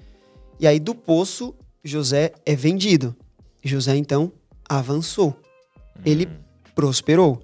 e 0.58 0.66
aí 0.66 0.78
do 0.78 0.94
poço, 0.94 1.54
José 1.82 2.32
é 2.44 2.54
vendido. 2.54 3.16
José, 3.64 3.96
então, 3.96 4.30
avançou. 4.68 5.34
Ele 6.04 6.26
hum. 6.26 6.36
prosperou. 6.74 7.42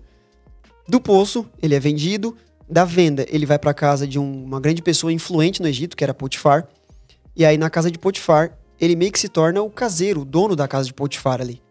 Do 0.87 1.01
poço, 1.01 1.47
ele 1.63 1.75
é 1.75 1.81
vendido. 1.81 2.37
Da 2.69 2.85
venda, 2.85 3.25
ele 3.29 3.47
vai 3.47 3.59
para 3.59 3.73
casa 3.73 4.07
de 4.07 4.19
um, 4.19 4.45
uma 4.45 4.61
grande 4.61 4.83
pessoa 4.83 5.13
influente 5.13 5.63
no 5.63 5.69
Egito, 5.69 5.97
que 5.97 6.03
era 6.03 6.13
Potifar. 6.13 6.67
E 7.35 7.45
aí, 7.45 7.57
na 7.57 7.71
casa 7.71 7.91
de 7.91 7.99
Potifar, 7.99 8.59
ele 8.81 8.97
meio 8.97 9.13
que 9.13 9.21
se 9.21 9.29
torna 9.29 9.63
o 9.63 9.71
caseiro, 9.71 10.23
o 10.23 10.25
dono 10.25 10.57
da 10.57 10.67
casa 10.67 10.87
de 10.87 10.95
Potifar 10.95 11.41
ali. 11.41 11.63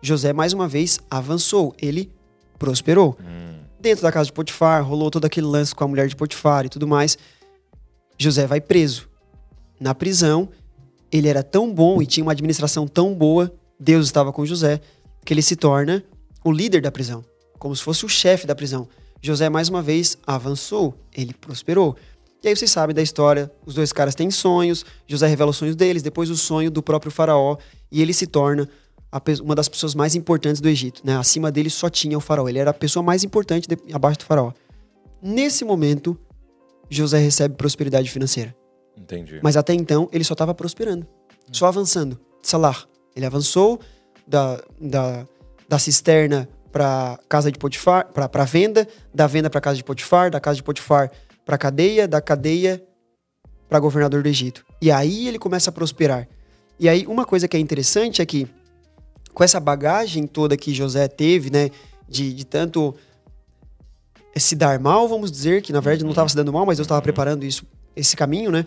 José, 0.00 0.32
mais 0.32 0.52
uma 0.52 0.68
vez, 0.68 1.00
avançou. 1.10 1.74
Ele 1.80 2.12
prosperou. 2.58 3.16
Hum. 3.20 3.60
Dentro 3.80 4.02
da 4.02 4.12
casa 4.12 4.26
de 4.26 4.32
Potifar, 4.32 4.84
rolou 4.84 5.10
todo 5.10 5.24
aquele 5.24 5.46
lance 5.46 5.74
com 5.74 5.84
a 5.84 5.88
mulher 5.88 6.08
de 6.08 6.16
Potifar 6.16 6.64
e 6.64 6.68
tudo 6.68 6.86
mais. 6.86 7.18
José 8.18 8.46
vai 8.46 8.60
preso. 8.60 9.08
Na 9.80 9.94
prisão, 9.94 10.48
ele 11.10 11.28
era 11.28 11.42
tão 11.42 11.72
bom 11.72 12.00
e 12.00 12.06
tinha 12.06 12.24
uma 12.24 12.32
administração 12.32 12.86
tão 12.86 13.14
boa, 13.14 13.52
Deus 13.78 14.06
estava 14.06 14.32
com 14.32 14.46
José, 14.46 14.80
que 15.24 15.34
ele 15.34 15.42
se 15.42 15.56
torna 15.56 16.02
o 16.44 16.50
líder 16.50 16.80
da 16.80 16.90
prisão, 16.90 17.24
como 17.58 17.74
se 17.74 17.82
fosse 17.82 18.04
o 18.04 18.08
chefe 18.08 18.46
da 18.46 18.54
prisão. 18.54 18.88
José, 19.26 19.48
mais 19.48 19.68
uma 19.68 19.82
vez, 19.82 20.16
avançou, 20.24 20.94
ele 21.12 21.34
prosperou. 21.34 21.96
E 22.44 22.48
aí 22.48 22.54
vocês 22.54 22.70
sabem 22.70 22.94
da 22.94 23.02
história, 23.02 23.50
os 23.66 23.74
dois 23.74 23.92
caras 23.92 24.14
têm 24.14 24.30
sonhos, 24.30 24.86
José 25.04 25.26
revela 25.26 25.50
os 25.50 25.56
sonhos 25.56 25.74
deles, 25.74 26.00
depois 26.00 26.30
o 26.30 26.36
sonho 26.36 26.70
do 26.70 26.80
próprio 26.80 27.10
faraó, 27.10 27.56
e 27.90 28.00
ele 28.00 28.12
se 28.12 28.28
torna 28.28 28.68
uma 29.42 29.54
das 29.56 29.68
pessoas 29.68 29.96
mais 29.96 30.14
importantes 30.14 30.60
do 30.60 30.68
Egito. 30.68 31.02
Né? 31.04 31.16
Acima 31.16 31.50
dele 31.50 31.68
só 31.68 31.90
tinha 31.90 32.16
o 32.16 32.20
faraó, 32.20 32.48
ele 32.48 32.60
era 32.60 32.70
a 32.70 32.74
pessoa 32.74 33.02
mais 33.02 33.24
importante 33.24 33.66
de, 33.66 33.76
abaixo 33.92 34.20
do 34.20 34.24
faraó. 34.24 34.52
Nesse 35.20 35.64
momento, 35.64 36.16
José 36.88 37.18
recebe 37.18 37.56
prosperidade 37.56 38.08
financeira. 38.08 38.54
Entendi. 38.96 39.40
Mas 39.42 39.56
até 39.56 39.74
então, 39.74 40.08
ele 40.12 40.22
só 40.22 40.34
estava 40.34 40.54
prosperando, 40.54 41.04
só 41.50 41.66
avançando. 41.66 42.16
Salar. 42.42 42.86
Ele 43.16 43.26
avançou 43.26 43.80
da, 44.24 44.62
da, 44.80 45.26
da 45.68 45.78
cisterna 45.80 46.48
para 46.72 47.18
casa 47.28 47.50
de 47.50 47.58
Potifar, 47.58 48.06
para 48.12 48.44
venda, 48.44 48.86
da 49.14 49.26
venda 49.26 49.48
para 49.48 49.60
casa 49.60 49.76
de 49.76 49.84
Potifar, 49.84 50.30
da 50.30 50.40
casa 50.40 50.56
de 50.56 50.62
Potifar 50.62 51.10
para 51.44 51.56
cadeia, 51.56 52.08
da 52.08 52.20
cadeia 52.20 52.82
para 53.68 53.78
governador 53.78 54.22
do 54.22 54.28
Egito. 54.28 54.64
E 54.80 54.90
aí 54.90 55.28
ele 55.28 55.38
começa 55.38 55.70
a 55.70 55.72
prosperar. 55.72 56.28
E 56.78 56.88
aí 56.88 57.06
uma 57.06 57.24
coisa 57.24 57.48
que 57.48 57.56
é 57.56 57.60
interessante 57.60 58.20
é 58.20 58.26
que 58.26 58.46
com 59.32 59.44
essa 59.44 59.60
bagagem 59.60 60.26
toda 60.26 60.56
que 60.56 60.74
José 60.74 61.08
teve, 61.08 61.50
né, 61.50 61.70
de, 62.08 62.32
de 62.32 62.44
tanto 62.44 62.94
se 64.36 64.54
dar 64.54 64.78
mal, 64.78 65.08
vamos 65.08 65.30
dizer, 65.30 65.62
que 65.62 65.72
na 65.72 65.80
verdade 65.80 66.04
não 66.04 66.10
estava 66.10 66.28
se 66.28 66.36
dando 66.36 66.52
mal, 66.52 66.66
mas 66.66 66.78
Deus 66.78 66.86
estava 66.86 67.00
preparando 67.00 67.44
isso, 67.44 67.64
esse 67.94 68.16
caminho, 68.16 68.50
né? 68.50 68.66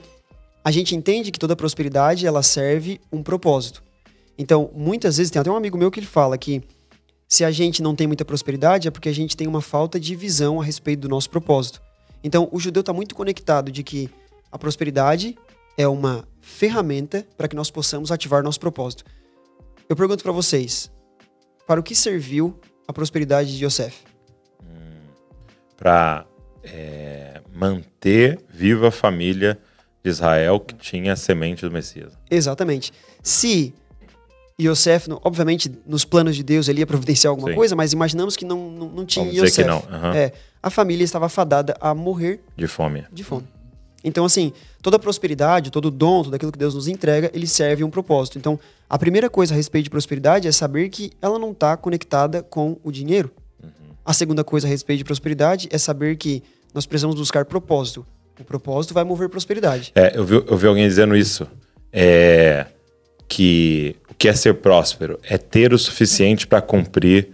A 0.63 0.71
gente 0.71 0.95
entende 0.95 1.31
que 1.31 1.39
toda 1.39 1.55
prosperidade 1.55 2.25
ela 2.25 2.43
serve 2.43 2.99
um 3.11 3.23
propósito. 3.23 3.83
Então, 4.37 4.71
muitas 4.73 5.17
vezes 5.17 5.31
tem 5.31 5.39
até 5.39 5.51
um 5.51 5.55
amigo 5.55 5.77
meu 5.77 5.91
que 5.91 5.99
ele 5.99 6.07
fala 6.07 6.37
que 6.37 6.61
se 7.29 7.45
a 7.45 7.51
gente 7.51 7.83
não 7.83 7.95
tem 7.95 8.07
muita 8.07 8.25
prosperidade 8.25 8.87
é 8.87 8.91
porque 8.91 9.07
a 9.07 9.13
gente 9.13 9.37
tem 9.37 9.47
uma 9.47 9.61
falta 9.61 9.99
de 9.99 10.15
visão 10.15 10.59
a 10.59 10.63
respeito 10.63 11.01
do 11.01 11.09
nosso 11.09 11.29
propósito. 11.29 11.79
Então, 12.23 12.49
o 12.51 12.59
judeu 12.59 12.81
está 12.81 12.91
muito 12.91 13.13
conectado 13.13 13.71
de 13.71 13.83
que 13.83 14.09
a 14.51 14.57
prosperidade 14.57 15.37
é 15.77 15.87
uma 15.87 16.27
ferramenta 16.41 17.25
para 17.37 17.47
que 17.47 17.55
nós 17.55 17.69
possamos 17.69 18.11
ativar 18.11 18.43
nosso 18.43 18.59
propósito. 18.59 19.05
Eu 19.87 19.95
pergunto 19.95 20.23
para 20.23 20.31
vocês, 20.31 20.91
para 21.67 21.79
o 21.79 21.83
que 21.83 21.93
serviu 21.93 22.59
a 22.87 22.91
prosperidade 22.91 23.55
de 23.55 23.63
Yosef? 23.63 23.95
Hum, 24.63 25.05
para 25.77 26.25
é, 26.63 27.41
manter 27.53 28.39
viva 28.49 28.87
a 28.87 28.91
família 28.91 29.59
de 30.03 30.09
Israel 30.09 30.59
que 30.59 30.73
tinha 30.73 31.13
a 31.13 31.15
semente 31.15 31.63
do 31.63 31.71
Messias. 31.71 32.17
Exatamente. 32.29 32.91
Se 33.21 33.73
Yosef, 34.59 35.07
obviamente, 35.23 35.71
nos 35.85 36.03
planos 36.03 36.35
de 36.35 36.43
Deus 36.43 36.67
ele 36.67 36.79
ia 36.79 36.87
providenciar 36.87 37.31
alguma 37.31 37.49
Sim. 37.49 37.55
coisa, 37.55 37.75
mas 37.75 37.93
imaginamos 37.93 38.35
que 38.35 38.43
não, 38.43 38.69
não, 38.69 38.89
não 38.89 39.05
tinha 39.05 39.25
Vamos 39.25 39.39
Yosef. 39.39 39.51
Dizer 39.51 39.63
que 39.63 39.67
não. 39.69 39.77
Uhum. 39.77 40.13
É, 40.13 40.33
a 40.61 40.69
família 40.69 41.03
estava 41.03 41.29
fadada 41.29 41.75
a 41.79 41.95
morrer 41.95 42.41
de 42.57 42.67
fome. 42.67 43.05
De 43.11 43.23
fome. 43.23 43.47
Então, 44.03 44.25
assim, 44.25 44.53
toda 44.81 44.97
prosperidade, 44.97 45.71
todo 45.71 45.89
dom, 45.91 46.23
tudo 46.23 46.35
aquilo 46.35 46.51
que 46.51 46.59
Deus 46.59 46.73
nos 46.75 46.87
entrega, 46.87 47.29
ele 47.33 47.47
serve 47.47 47.83
um 47.83 47.89
propósito. 47.89 48.37
Então, 48.37 48.59
a 48.89 48.97
primeira 48.97 49.29
coisa 49.29 49.53
a 49.53 49.57
respeito 49.57 49.85
de 49.85 49.89
prosperidade 49.89 50.47
é 50.47 50.51
saber 50.51 50.89
que 50.89 51.11
ela 51.21 51.37
não 51.37 51.51
está 51.51 51.75
conectada 51.75 52.41
com 52.41 52.77
o 52.83 52.91
dinheiro. 52.91 53.31
Uhum. 53.61 53.69
A 54.05 54.13
segunda 54.13 54.43
coisa 54.43 54.67
a 54.67 54.69
respeito 54.69 54.99
de 54.99 55.03
prosperidade 55.05 55.67
é 55.71 55.77
saber 55.77 56.17
que 56.17 56.43
nós 56.73 56.85
precisamos 56.85 57.15
buscar 57.17 57.45
propósito. 57.45 58.05
O 58.39 58.43
propósito 58.43 58.93
vai 58.93 59.03
mover 59.03 59.27
prosperidade. 59.27 59.91
É, 59.95 60.17
eu 60.17 60.25
vi, 60.25 60.35
eu 60.35 60.57
vi 60.57 60.67
alguém 60.67 60.87
dizendo 60.87 61.15
isso. 61.15 61.45
É 61.91 62.67
que 63.29 63.95
o 64.09 64.13
que 64.15 64.27
é 64.27 64.33
ser 64.33 64.55
próspero 64.55 65.19
é 65.23 65.37
ter 65.37 65.71
o 65.71 65.77
suficiente 65.77 66.47
para 66.47 66.61
cumprir 66.61 67.29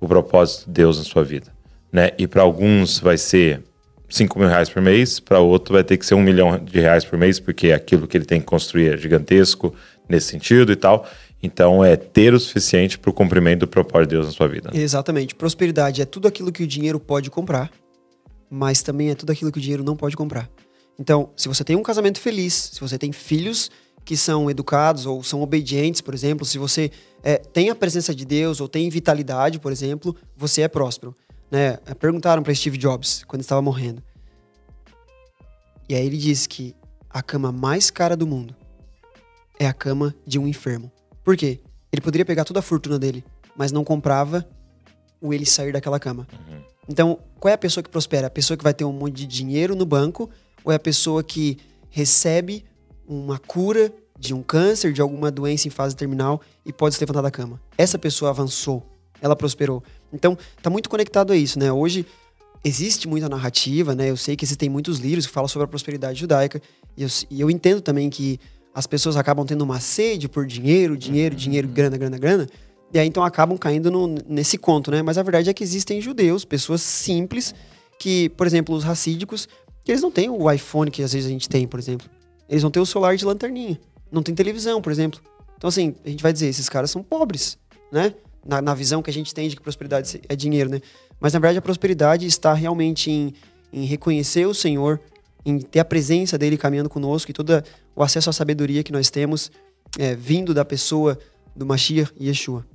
o 0.00 0.06
propósito 0.06 0.66
de 0.66 0.72
Deus 0.72 0.96
na 0.96 1.04
sua 1.04 1.24
vida. 1.24 1.52
Né? 1.92 2.12
E 2.16 2.26
para 2.26 2.42
alguns 2.42 3.00
vai 3.00 3.18
ser 3.18 3.62
5 4.08 4.38
mil 4.38 4.48
reais 4.48 4.70
por 4.70 4.80
mês, 4.80 5.20
para 5.20 5.40
outro 5.40 5.74
vai 5.74 5.84
ter 5.84 5.96
que 5.96 6.06
ser 6.06 6.14
um 6.14 6.22
milhão 6.22 6.56
de 6.58 6.80
reais 6.80 7.04
por 7.04 7.18
mês, 7.18 7.40
porque 7.40 7.72
aquilo 7.72 8.06
que 8.06 8.16
ele 8.16 8.24
tem 8.24 8.40
que 8.40 8.46
construir 8.46 8.94
é 8.94 8.96
gigantesco 8.96 9.74
nesse 10.08 10.28
sentido 10.28 10.72
e 10.72 10.76
tal. 10.76 11.06
Então 11.42 11.84
é 11.84 11.96
ter 11.96 12.32
o 12.32 12.40
suficiente 12.40 12.98
para 12.98 13.10
o 13.10 13.12
cumprimento 13.12 13.60
do 13.60 13.68
propósito 13.68 14.10
de 14.10 14.16
Deus 14.16 14.26
na 14.26 14.32
sua 14.32 14.46
vida. 14.46 14.70
Exatamente. 14.72 15.34
Prosperidade 15.34 16.00
é 16.00 16.04
tudo 16.04 16.28
aquilo 16.28 16.52
que 16.52 16.62
o 16.62 16.66
dinheiro 16.66 17.00
pode 17.00 17.30
comprar, 17.30 17.70
mas 18.48 18.82
também 18.82 19.10
é 19.10 19.14
tudo 19.14 19.32
aquilo 19.32 19.50
que 19.50 19.58
o 19.58 19.62
dinheiro 19.62 19.82
não 19.82 19.96
pode 19.96 20.16
comprar. 20.16 20.48
Então, 20.98 21.30
se 21.34 21.48
você 21.48 21.64
tem 21.64 21.76
um 21.76 21.82
casamento 21.82 22.20
feliz, 22.20 22.70
se 22.74 22.80
você 22.80 22.98
tem 22.98 23.10
filhos 23.10 23.70
que 24.04 24.16
são 24.16 24.50
educados 24.50 25.06
ou 25.06 25.22
são 25.22 25.42
obedientes, 25.42 26.00
por 26.00 26.14
exemplo, 26.14 26.44
se 26.44 26.58
você 26.58 26.90
é, 27.22 27.36
tem 27.36 27.70
a 27.70 27.74
presença 27.74 28.14
de 28.14 28.24
Deus 28.24 28.60
ou 28.60 28.68
tem 28.68 28.88
vitalidade, 28.88 29.58
por 29.58 29.70
exemplo, 29.70 30.16
você 30.36 30.62
é 30.62 30.68
próspero. 30.68 31.14
Né? 31.50 31.78
É, 31.86 31.94
perguntaram 31.94 32.42
para 32.42 32.54
Steve 32.54 32.78
Jobs 32.78 33.24
quando 33.24 33.42
estava 33.42 33.60
morrendo. 33.60 34.02
E 35.88 35.94
aí 35.94 36.06
ele 36.06 36.16
disse 36.16 36.48
que 36.48 36.74
a 37.08 37.22
cama 37.22 37.50
mais 37.50 37.90
cara 37.90 38.16
do 38.16 38.26
mundo 38.26 38.54
é 39.58 39.66
a 39.66 39.72
cama 39.72 40.14
de 40.26 40.38
um 40.38 40.46
enfermo. 40.46 40.90
Por 41.24 41.36
quê? 41.36 41.60
Ele 41.92 42.00
poderia 42.00 42.24
pegar 42.24 42.44
toda 42.44 42.60
a 42.60 42.62
fortuna 42.62 42.98
dele, 42.98 43.24
mas 43.56 43.72
não 43.72 43.84
comprava 43.84 44.48
o 45.20 45.34
ele 45.34 45.44
sair 45.44 45.72
daquela 45.72 45.98
cama. 45.98 46.26
Uhum. 46.32 46.62
Então, 46.88 47.18
qual 47.38 47.50
é 47.50 47.54
a 47.54 47.58
pessoa 47.58 47.82
que 47.82 47.90
prospera? 47.90 48.28
A 48.28 48.30
pessoa 48.30 48.56
que 48.56 48.64
vai 48.64 48.72
ter 48.72 48.84
um 48.84 48.92
monte 48.92 49.14
de 49.14 49.26
dinheiro 49.26 49.74
no 49.74 49.84
banco 49.84 50.30
ou 50.64 50.72
é 50.72 50.76
a 50.76 50.78
pessoa 50.78 51.22
que 51.22 51.58
recebe 51.90 52.64
uma 53.10 53.38
cura 53.38 53.92
de 54.16 54.32
um 54.32 54.40
câncer, 54.42 54.92
de 54.92 55.00
alguma 55.00 55.30
doença 55.30 55.66
em 55.66 55.70
fase 55.70 55.96
terminal 55.96 56.40
e 56.64 56.72
pode 56.72 56.94
se 56.94 57.00
levantar 57.00 57.22
da 57.22 57.30
cama. 57.30 57.60
Essa 57.76 57.98
pessoa 57.98 58.30
avançou, 58.30 58.86
ela 59.20 59.34
prosperou. 59.34 59.82
Então, 60.12 60.38
tá 60.62 60.70
muito 60.70 60.88
conectado 60.88 61.32
a 61.32 61.36
isso, 61.36 61.58
né? 61.58 61.72
Hoje 61.72 62.06
existe 62.62 63.08
muita 63.08 63.28
narrativa, 63.28 63.94
né? 63.94 64.10
Eu 64.10 64.16
sei 64.16 64.36
que 64.36 64.44
existem 64.44 64.68
muitos 64.68 64.98
livros 64.98 65.26
que 65.26 65.32
falam 65.32 65.48
sobre 65.48 65.64
a 65.64 65.68
prosperidade 65.68 66.20
judaica 66.20 66.62
e 66.96 67.02
eu, 67.02 67.08
e 67.30 67.40
eu 67.40 67.50
entendo 67.50 67.80
também 67.80 68.08
que 68.08 68.38
as 68.72 68.86
pessoas 68.86 69.16
acabam 69.16 69.44
tendo 69.44 69.62
uma 69.62 69.80
sede 69.80 70.28
por 70.28 70.46
dinheiro, 70.46 70.96
dinheiro, 70.96 71.34
dinheiro, 71.34 71.66
grana, 71.66 71.96
grana, 71.96 72.18
grana. 72.18 72.46
E 72.92 72.98
aí 72.98 73.08
então 73.08 73.24
acabam 73.24 73.58
caindo 73.58 73.90
no, 73.90 74.14
nesse 74.28 74.56
conto, 74.56 74.90
né? 74.90 75.02
Mas 75.02 75.18
a 75.18 75.22
verdade 75.22 75.50
é 75.50 75.54
que 75.54 75.64
existem 75.64 76.00
judeus, 76.00 76.44
pessoas 76.44 76.80
simples, 76.80 77.54
que, 77.98 78.28
por 78.30 78.46
exemplo, 78.46 78.74
os 78.74 78.84
racídicos, 78.84 79.48
que 79.82 79.90
eles 79.90 80.02
não 80.02 80.10
têm 80.10 80.30
o 80.30 80.50
iPhone 80.50 80.90
que 80.90 81.02
às 81.02 81.12
vezes 81.12 81.26
a 81.26 81.32
gente 81.32 81.48
tem, 81.48 81.66
por 81.66 81.80
exemplo. 81.80 82.08
Eles 82.50 82.62
vão 82.62 82.70
ter 82.70 82.80
o 82.80 82.84
celular 82.86 83.16
de 83.16 83.24
lanterninha. 83.24 83.80
Não 84.10 84.22
tem 84.22 84.34
televisão, 84.34 84.82
por 84.82 84.90
exemplo. 84.90 85.20
Então, 85.56 85.68
assim, 85.68 85.94
a 86.04 86.10
gente 86.10 86.22
vai 86.22 86.32
dizer, 86.32 86.48
esses 86.48 86.68
caras 86.68 86.90
são 86.90 87.02
pobres, 87.02 87.56
né? 87.92 88.12
Na, 88.44 88.60
na 88.60 88.74
visão 88.74 89.00
que 89.02 89.10
a 89.10 89.12
gente 89.12 89.32
tem 89.32 89.48
de 89.48 89.54
que 89.54 89.62
prosperidade 89.62 90.20
é 90.28 90.34
dinheiro, 90.34 90.68
né? 90.68 90.80
Mas, 91.20 91.32
na 91.32 91.38
verdade, 91.38 91.58
a 91.58 91.62
prosperidade 91.62 92.26
está 92.26 92.52
realmente 92.52 93.10
em, 93.10 93.34
em 93.72 93.84
reconhecer 93.84 94.46
o 94.46 94.54
Senhor, 94.54 95.00
em 95.44 95.60
ter 95.60 95.78
a 95.78 95.84
presença 95.84 96.36
dele 96.36 96.56
caminhando 96.56 96.88
conosco 96.88 97.30
e 97.30 97.34
todo 97.34 97.62
o 97.94 98.02
acesso 98.02 98.30
à 98.30 98.32
sabedoria 98.32 98.82
que 98.82 98.90
nós 98.90 99.10
temos 99.10 99.52
é, 99.98 100.16
vindo 100.16 100.52
da 100.52 100.64
pessoa 100.64 101.18
do 101.54 101.64
Mashiach 101.64 102.12
e 102.18 102.28
Yeshua. 102.28 102.66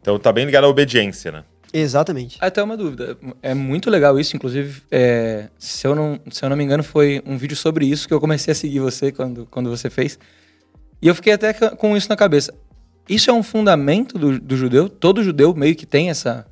Então, 0.00 0.18
tá 0.18 0.32
bem 0.32 0.46
ligado 0.46 0.64
à 0.64 0.68
obediência, 0.68 1.30
né? 1.30 1.44
Exatamente. 1.72 2.38
Até 2.40 2.62
uma 2.62 2.76
dúvida. 2.76 3.16
É 3.42 3.54
muito 3.54 3.90
legal 3.90 4.18
isso, 4.18 4.34
inclusive, 4.36 4.82
é, 4.90 5.48
se, 5.58 5.86
eu 5.86 5.94
não, 5.94 6.18
se 6.30 6.44
eu 6.44 6.48
não 6.48 6.56
me 6.56 6.64
engano, 6.64 6.82
foi 6.82 7.22
um 7.26 7.36
vídeo 7.36 7.56
sobre 7.56 7.86
isso 7.86 8.08
que 8.08 8.14
eu 8.14 8.20
comecei 8.20 8.52
a 8.52 8.54
seguir 8.54 8.80
você 8.80 9.12
quando, 9.12 9.46
quando 9.50 9.68
você 9.68 9.90
fez. 9.90 10.18
E 11.00 11.06
eu 11.06 11.14
fiquei 11.14 11.32
até 11.32 11.52
com 11.52 11.96
isso 11.96 12.08
na 12.08 12.16
cabeça. 12.16 12.52
Isso 13.08 13.30
é 13.30 13.32
um 13.32 13.42
fundamento 13.42 14.18
do, 14.18 14.38
do 14.38 14.56
judeu? 14.56 14.88
Todo 14.88 15.22
judeu 15.22 15.54
meio 15.54 15.74
que 15.74 15.86
tem 15.86 16.10
essa, 16.10 16.46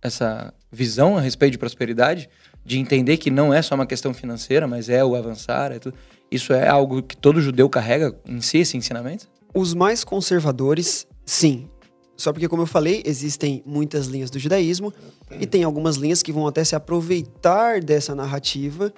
essa 0.00 0.52
visão 0.70 1.16
a 1.16 1.20
respeito 1.20 1.52
de 1.52 1.58
prosperidade? 1.58 2.28
De 2.64 2.78
entender 2.78 3.16
que 3.16 3.30
não 3.30 3.52
é 3.52 3.60
só 3.60 3.74
uma 3.74 3.86
questão 3.86 4.14
financeira, 4.14 4.66
mas 4.66 4.88
é 4.88 5.04
o 5.04 5.16
avançar, 5.16 5.72
é 5.72 5.78
tudo. 5.78 5.94
Isso 6.30 6.52
é 6.52 6.68
algo 6.68 7.02
que 7.02 7.16
todo 7.16 7.40
judeu 7.40 7.68
carrega 7.68 8.14
em 8.26 8.40
si, 8.40 8.58
esse 8.58 8.76
ensinamento? 8.76 9.28
Os 9.54 9.74
mais 9.74 10.02
conservadores, 10.04 11.06
sim. 11.26 11.68
Só 12.22 12.32
porque, 12.32 12.46
como 12.48 12.62
eu 12.62 12.66
falei, 12.66 13.02
existem 13.04 13.64
muitas 13.66 14.06
linhas 14.06 14.30
do 14.30 14.38
judaísmo 14.38 14.94
e 15.40 15.44
tem 15.44 15.64
algumas 15.64 15.96
linhas 15.96 16.22
que 16.22 16.30
vão 16.30 16.46
até 16.46 16.62
se 16.62 16.76
aproveitar 16.76 17.80
dessa 17.82 18.14
narrativa 18.14 18.94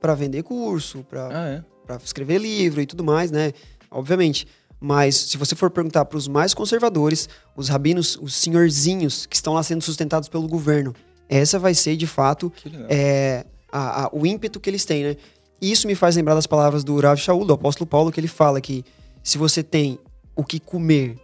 para 0.00 0.14
vender 0.14 0.44
curso, 0.44 1.02
para 1.10 1.28
Ah, 1.32 1.48
é. 1.48 1.96
escrever 2.04 2.38
livro 2.38 2.80
e 2.80 2.86
tudo 2.86 3.02
mais, 3.02 3.32
né? 3.32 3.52
Obviamente. 3.90 4.46
Mas 4.80 5.16
se 5.16 5.36
você 5.36 5.56
for 5.56 5.70
perguntar 5.72 6.04
para 6.04 6.16
os 6.16 6.28
mais 6.28 6.54
conservadores, 6.54 7.28
os 7.56 7.68
rabinos, 7.68 8.16
os 8.22 8.36
senhorzinhos 8.36 9.26
que 9.26 9.34
estão 9.34 9.54
lá 9.54 9.62
sendo 9.64 9.82
sustentados 9.82 10.28
pelo 10.28 10.46
governo, 10.46 10.94
essa 11.28 11.58
vai 11.58 11.74
ser 11.74 11.96
de 11.96 12.06
fato 12.06 12.52
é, 12.88 13.44
a- 13.72 14.04
a- 14.04 14.10
o 14.12 14.24
ímpeto 14.24 14.60
que 14.60 14.70
eles 14.70 14.84
têm, 14.84 15.02
né? 15.02 15.16
E 15.60 15.72
isso 15.72 15.88
me 15.88 15.96
faz 15.96 16.14
lembrar 16.14 16.36
das 16.36 16.46
palavras 16.46 16.84
do 16.84 16.96
Rav 17.00 17.18
Shaul, 17.18 17.44
do 17.44 17.52
apóstolo 17.54 17.88
Paulo, 17.88 18.12
que 18.12 18.20
ele 18.20 18.28
fala 18.28 18.60
que 18.60 18.84
se 19.24 19.36
você 19.36 19.64
tem 19.64 19.98
o 20.36 20.44
que 20.44 20.60
comer 20.60 21.16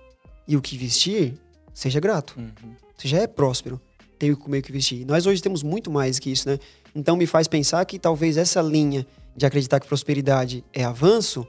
e 0.49 0.57
o 0.57 0.61
que 0.61 0.77
vestir, 0.77 1.39
seja 1.75 2.01
grato. 2.01 2.35
Uhum. 2.39 2.75
Você 2.97 3.09
já 3.09 3.19
é 3.19 3.27
próspero, 3.27 3.81
tem 4.19 4.31
o 4.31 4.37
que 4.37 4.43
comer 4.43 4.61
o 4.61 4.63
que 4.63 4.73
vestir. 4.73 5.05
Nós 5.05 5.27
hoje 5.27 5.43
temos 5.43 5.63
muito 5.63 5.91
mais 5.91 6.19
que 6.19 6.31
isso, 6.31 6.49
né? 6.49 6.59
Então 6.95 7.17
me 7.17 7.27
faz 7.27 7.49
pensar 7.49 7.85
que 7.85 7.99
talvez 7.99 8.37
essa 8.37 8.63
linha 8.63 9.07
de 9.37 9.45
acreditar 9.45 9.81
que 9.81 9.87
prosperidade 9.87 10.65
é 10.73 10.85
avanço, 10.85 11.47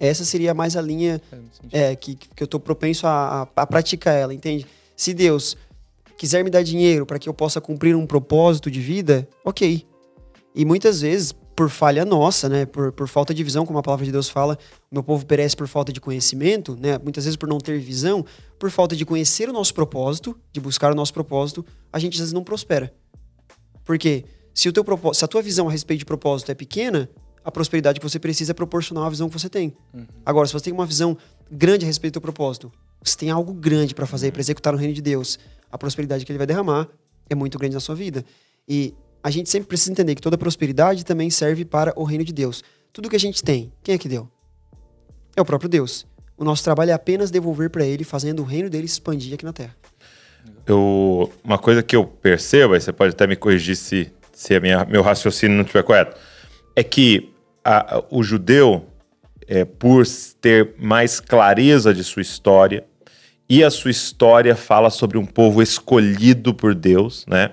essa 0.00 0.24
seria 0.24 0.54
mais 0.54 0.76
a 0.76 0.82
linha 0.82 1.20
é, 1.70 1.94
que, 1.94 2.16
que 2.16 2.42
eu 2.42 2.46
tô 2.46 2.58
propenso 2.58 3.06
a, 3.06 3.42
a, 3.42 3.62
a 3.62 3.66
praticar 3.66 4.14
ela, 4.14 4.34
entende? 4.34 4.66
Se 4.96 5.14
Deus 5.14 5.56
quiser 6.16 6.42
me 6.42 6.50
dar 6.50 6.62
dinheiro 6.62 7.04
para 7.04 7.18
que 7.18 7.28
eu 7.28 7.34
possa 7.34 7.60
cumprir 7.60 7.94
um 7.94 8.06
propósito 8.06 8.70
de 8.70 8.80
vida, 8.80 9.28
ok. 9.44 9.86
E 10.54 10.64
muitas 10.64 11.02
vezes, 11.02 11.32
por 11.54 11.68
falha 11.68 12.04
nossa, 12.04 12.48
né, 12.48 12.66
por, 12.66 12.92
por 12.92 13.06
falta 13.06 13.34
de 13.34 13.44
visão, 13.44 13.66
como 13.66 13.78
a 13.78 13.82
palavra 13.82 14.04
de 14.04 14.12
Deus 14.12 14.28
fala, 14.28 14.58
o 14.90 14.94
meu 14.94 15.02
povo 15.02 15.24
perece 15.26 15.56
por 15.56 15.68
falta 15.68 15.92
de 15.92 16.00
conhecimento, 16.00 16.76
né, 16.80 16.98
muitas 16.98 17.24
vezes 17.24 17.36
por 17.36 17.48
não 17.48 17.58
ter 17.58 17.78
visão, 17.78 18.24
por 18.58 18.70
falta 18.70 18.96
de 18.96 19.04
conhecer 19.04 19.48
o 19.48 19.52
nosso 19.52 19.74
propósito, 19.74 20.38
de 20.52 20.60
buscar 20.60 20.92
o 20.92 20.94
nosso 20.94 21.12
propósito, 21.12 21.64
a 21.92 21.98
gente 21.98 22.14
às 22.14 22.20
vezes 22.20 22.32
não 22.32 22.42
prospera. 22.42 22.92
Porque 23.84 24.24
se, 24.54 24.68
o 24.68 24.72
teu 24.72 24.84
propósito, 24.84 25.18
se 25.18 25.24
a 25.24 25.28
tua 25.28 25.42
visão 25.42 25.68
a 25.68 25.72
respeito 25.72 26.00
de 26.00 26.04
propósito 26.04 26.50
é 26.50 26.54
pequena, 26.54 27.08
a 27.44 27.50
prosperidade 27.50 27.98
que 27.98 28.08
você 28.08 28.18
precisa 28.18 28.52
é 28.52 28.54
proporcional 28.54 29.04
à 29.04 29.10
visão 29.10 29.28
que 29.28 29.38
você 29.38 29.48
tem. 29.48 29.76
Agora, 30.24 30.46
se 30.46 30.52
você 30.52 30.66
tem 30.66 30.72
uma 30.72 30.86
visão 30.86 31.18
grande 31.50 31.84
a 31.84 31.88
respeito 31.88 32.12
do 32.12 32.14
teu 32.14 32.22
propósito, 32.22 32.72
você 33.02 33.16
tem 33.16 33.30
algo 33.30 33.52
grande 33.52 33.94
para 33.94 34.06
fazer, 34.06 34.30
para 34.30 34.40
executar 34.40 34.72
no 34.72 34.78
reino 34.78 34.94
de 34.94 35.02
Deus, 35.02 35.38
a 35.70 35.76
prosperidade 35.76 36.24
que 36.24 36.30
ele 36.30 36.38
vai 36.38 36.46
derramar 36.46 36.88
é 37.28 37.34
muito 37.34 37.58
grande 37.58 37.74
na 37.74 37.80
sua 37.80 37.94
vida. 37.94 38.24
E 38.68 38.94
a 39.22 39.30
gente 39.30 39.48
sempre 39.48 39.68
precisa 39.68 39.92
entender 39.92 40.14
que 40.14 40.20
toda 40.20 40.36
prosperidade 40.36 41.04
também 41.04 41.30
serve 41.30 41.64
para 41.64 41.92
o 41.96 42.04
reino 42.04 42.24
de 42.24 42.32
Deus. 42.32 42.62
Tudo 42.92 43.08
que 43.08 43.16
a 43.16 43.20
gente 43.20 43.42
tem, 43.42 43.72
quem 43.82 43.94
é 43.94 43.98
que 43.98 44.08
deu? 44.08 44.28
É 45.36 45.40
o 45.40 45.44
próprio 45.44 45.68
Deus. 45.68 46.06
O 46.36 46.44
nosso 46.44 46.64
trabalho 46.64 46.90
é 46.90 46.94
apenas 46.94 47.30
devolver 47.30 47.70
para 47.70 47.84
ele, 47.84 48.04
fazendo 48.04 48.40
o 48.40 48.44
reino 48.44 48.68
dele 48.68 48.86
expandir 48.86 49.32
aqui 49.34 49.44
na 49.44 49.52
terra. 49.52 49.76
Eu, 50.66 51.30
uma 51.42 51.58
coisa 51.58 51.82
que 51.82 51.94
eu 51.94 52.04
percebo, 52.04 52.74
aí 52.74 52.80
você 52.80 52.92
pode 52.92 53.14
até 53.14 53.26
me 53.26 53.36
corrigir 53.36 53.76
se, 53.76 54.12
se 54.32 54.58
minha, 54.60 54.84
meu 54.84 55.02
raciocínio 55.02 55.56
não 55.56 55.62
estiver 55.62 55.82
correto, 55.82 56.16
é 56.74 56.82
que 56.82 57.32
a- 57.64 58.02
o 58.10 58.22
judeu, 58.22 58.86
é, 59.46 59.64
por 59.64 60.04
ter 60.40 60.74
mais 60.78 61.20
clareza 61.20 61.94
de 61.94 62.02
sua 62.02 62.22
história, 62.22 62.84
e 63.48 63.62
a 63.62 63.70
sua 63.70 63.90
história 63.90 64.56
fala 64.56 64.88
sobre 64.90 65.18
um 65.18 65.26
povo 65.26 65.62
escolhido 65.62 66.54
por 66.54 66.74
Deus, 66.74 67.24
né? 67.28 67.52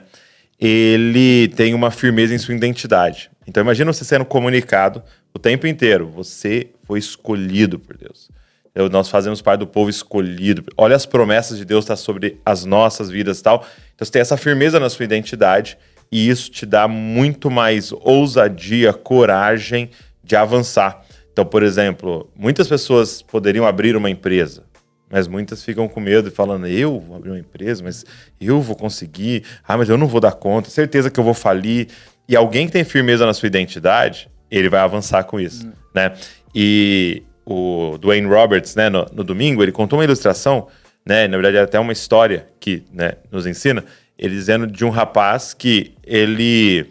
Ele 0.60 1.48
tem 1.56 1.74
uma 1.74 1.90
firmeza 1.90 2.34
em 2.34 2.38
sua 2.38 2.54
identidade. 2.56 3.32
Então 3.48 3.62
imagina 3.64 3.92
você 3.94 4.04
sendo 4.04 4.26
comunicado 4.26 5.02
o 5.34 5.40
tempo 5.40 5.66
inteiro, 5.66 6.08
você 6.10 6.68
foi 6.84 7.00
escolhido 7.00 7.80
por 7.80 7.96
Deus. 7.96 8.30
Eu- 8.76 8.90
nós 8.90 9.10
fazemos 9.10 9.42
parte 9.42 9.60
do 9.60 9.68
povo 9.68 9.90
escolhido. 9.90 10.64
Olha 10.78 10.96
as 10.96 11.06
promessas 11.06 11.58
de 11.58 11.66
Deus 11.66 11.86
tá 11.86 11.96
sobre 11.96 12.40
as 12.46 12.66
nossas 12.66 13.10
vidas 13.10 13.40
e 13.40 13.44
tal. 13.44 13.66
Então 13.96 14.06
você 14.06 14.12
tem 14.12 14.22
essa 14.22 14.38
firmeza 14.38 14.80
na 14.80 14.90
sua 14.90 15.06
identidade 15.06 15.78
e 16.12 16.30
isso 16.30 16.52
te 16.52 16.66
dá 16.66 16.88
muito 16.88 17.50
mais 17.50 17.92
ousadia, 17.92 18.92
coragem 18.94 19.90
de 20.24 20.36
avançar. 20.36 21.04
Então, 21.32 21.46
por 21.46 21.64
exemplo, 21.64 22.30
muitas 22.36 22.68
pessoas 22.68 23.22
poderiam 23.22 23.66
abrir 23.66 23.96
uma 23.96 24.10
empresa, 24.10 24.64
mas 25.10 25.28
muitas 25.28 25.64
ficam 25.64 25.88
com 25.88 26.00
medo 26.00 26.30
e 26.30 26.32
falando: 26.32 26.68
eu 26.68 27.00
vou 27.00 27.18
abrir 27.18 27.32
uma 27.32 27.40
empresa, 27.40 27.84
mas 27.84 28.06
eu 28.40 28.62
vou 28.62 28.76
conseguir, 28.76 29.44
ah, 29.68 29.78
mas 29.78 29.90
eu 29.90 29.98
não 29.98 30.08
vou 30.08 30.22
dar 30.22 30.34
conta, 30.34 30.70
certeza 30.70 31.10
que 31.10 31.20
eu 31.20 31.24
vou 31.24 31.34
falir. 31.34 31.88
E 32.28 32.36
alguém 32.36 32.68
que 32.68 32.74
tem 32.74 32.84
firmeza 32.84 33.26
na 33.26 33.34
sua 33.34 33.48
identidade, 33.48 34.30
ele 34.52 34.70
vai 34.70 34.82
avançar 34.82 35.24
com 35.24 35.40
isso, 35.40 35.68
né? 35.94 36.14
E 36.54 37.24
o 37.46 37.98
Dwayne 37.98 38.28
Roberts, 38.28 38.76
né, 38.76 38.90
no, 38.90 39.06
no 39.12 39.24
domingo, 39.24 39.64
ele 39.64 39.72
contou 39.72 39.98
uma 39.98 40.06
ilustração, 40.06 40.68
né, 41.04 41.28
na 41.28 41.36
verdade 41.36 41.58
é 41.58 41.62
até 41.62 41.80
uma 41.80 41.92
história 41.92 42.48
que 42.60 42.84
né, 42.94 43.14
nos 43.32 43.48
ensina, 43.48 43.84
ele 44.18 44.36
dizendo 44.36 44.68
de 44.68 44.86
um 44.86 44.90
rapaz 44.92 45.54
que 45.54 45.94
ele 46.04 46.86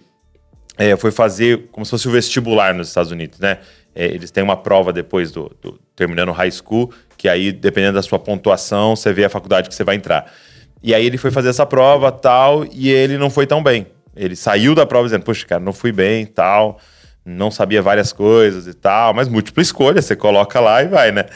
é, 0.77 0.97
foi 0.97 1.13
fazer 1.13 1.69
como 1.71 1.85
se 1.85 1.91
fosse 1.91 2.09
o 2.09 2.11
vestibular 2.11 2.75
nos 2.75 2.89
Estados 2.89 3.13
Unidos, 3.13 3.39
né? 3.39 3.59
É, 3.99 4.05
eles 4.05 4.31
têm 4.31 4.45
uma 4.45 4.57
prova 4.57 4.93
depois 4.93 5.33
do, 5.33 5.51
do 5.61 5.77
terminando 5.97 6.29
o 6.29 6.33
high 6.33 6.53
school, 6.53 6.93
que 7.17 7.29
aí, 7.29 7.51
dependendo 7.51 7.95
da 7.95 8.03
sua 8.03 8.17
pontuação, 8.17 8.95
você 8.95 9.13
vê 9.13 9.25
a 9.25 9.29
faculdade 9.29 9.69
que 9.69 9.75
você 9.75 9.83
vai 9.83 9.97
entrar. 9.97 10.33
E 10.81 10.95
aí 10.95 11.05
ele 11.05 11.19
foi 11.19 11.33
fazer 11.33 11.49
essa 11.49 11.67
prova 11.67 12.13
tal, 12.13 12.65
e 12.73 12.89
ele 12.93 13.19
não 13.19 13.29
foi 13.29 13.45
tão 13.45 13.61
bem. 13.61 13.89
Ele 14.15 14.37
saiu 14.37 14.73
da 14.73 14.87
prova 14.87 15.07
dizendo, 15.07 15.25
poxa, 15.25 15.45
cara, 15.45 15.61
não 15.61 15.73
fui 15.73 15.91
bem 15.91 16.25
tal, 16.25 16.79
não 17.25 17.51
sabia 17.51 17.83
várias 17.83 18.13
coisas 18.13 18.69
e 18.69 18.73
tal, 18.73 19.13
mas 19.13 19.29
múltipla 19.29 19.61
escolha, 19.65 20.01
você 20.01 20.15
coloca 20.15 20.61
lá 20.61 20.81
e 20.81 20.87
vai, 20.87 21.11
né? 21.11 21.27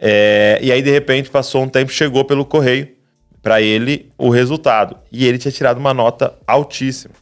É, 0.00 0.58
e 0.60 0.72
aí, 0.72 0.82
de 0.82 0.90
repente, 0.90 1.30
passou 1.30 1.62
um 1.62 1.68
tempo, 1.68 1.92
chegou 1.92 2.24
pelo 2.24 2.44
correio 2.44 2.88
para 3.40 3.62
ele 3.62 4.10
o 4.18 4.28
resultado. 4.28 4.98
E 5.12 5.24
ele 5.24 5.38
tinha 5.38 5.52
tirado 5.52 5.78
uma 5.78 5.94
nota 5.94 6.34
altíssima. 6.48 7.14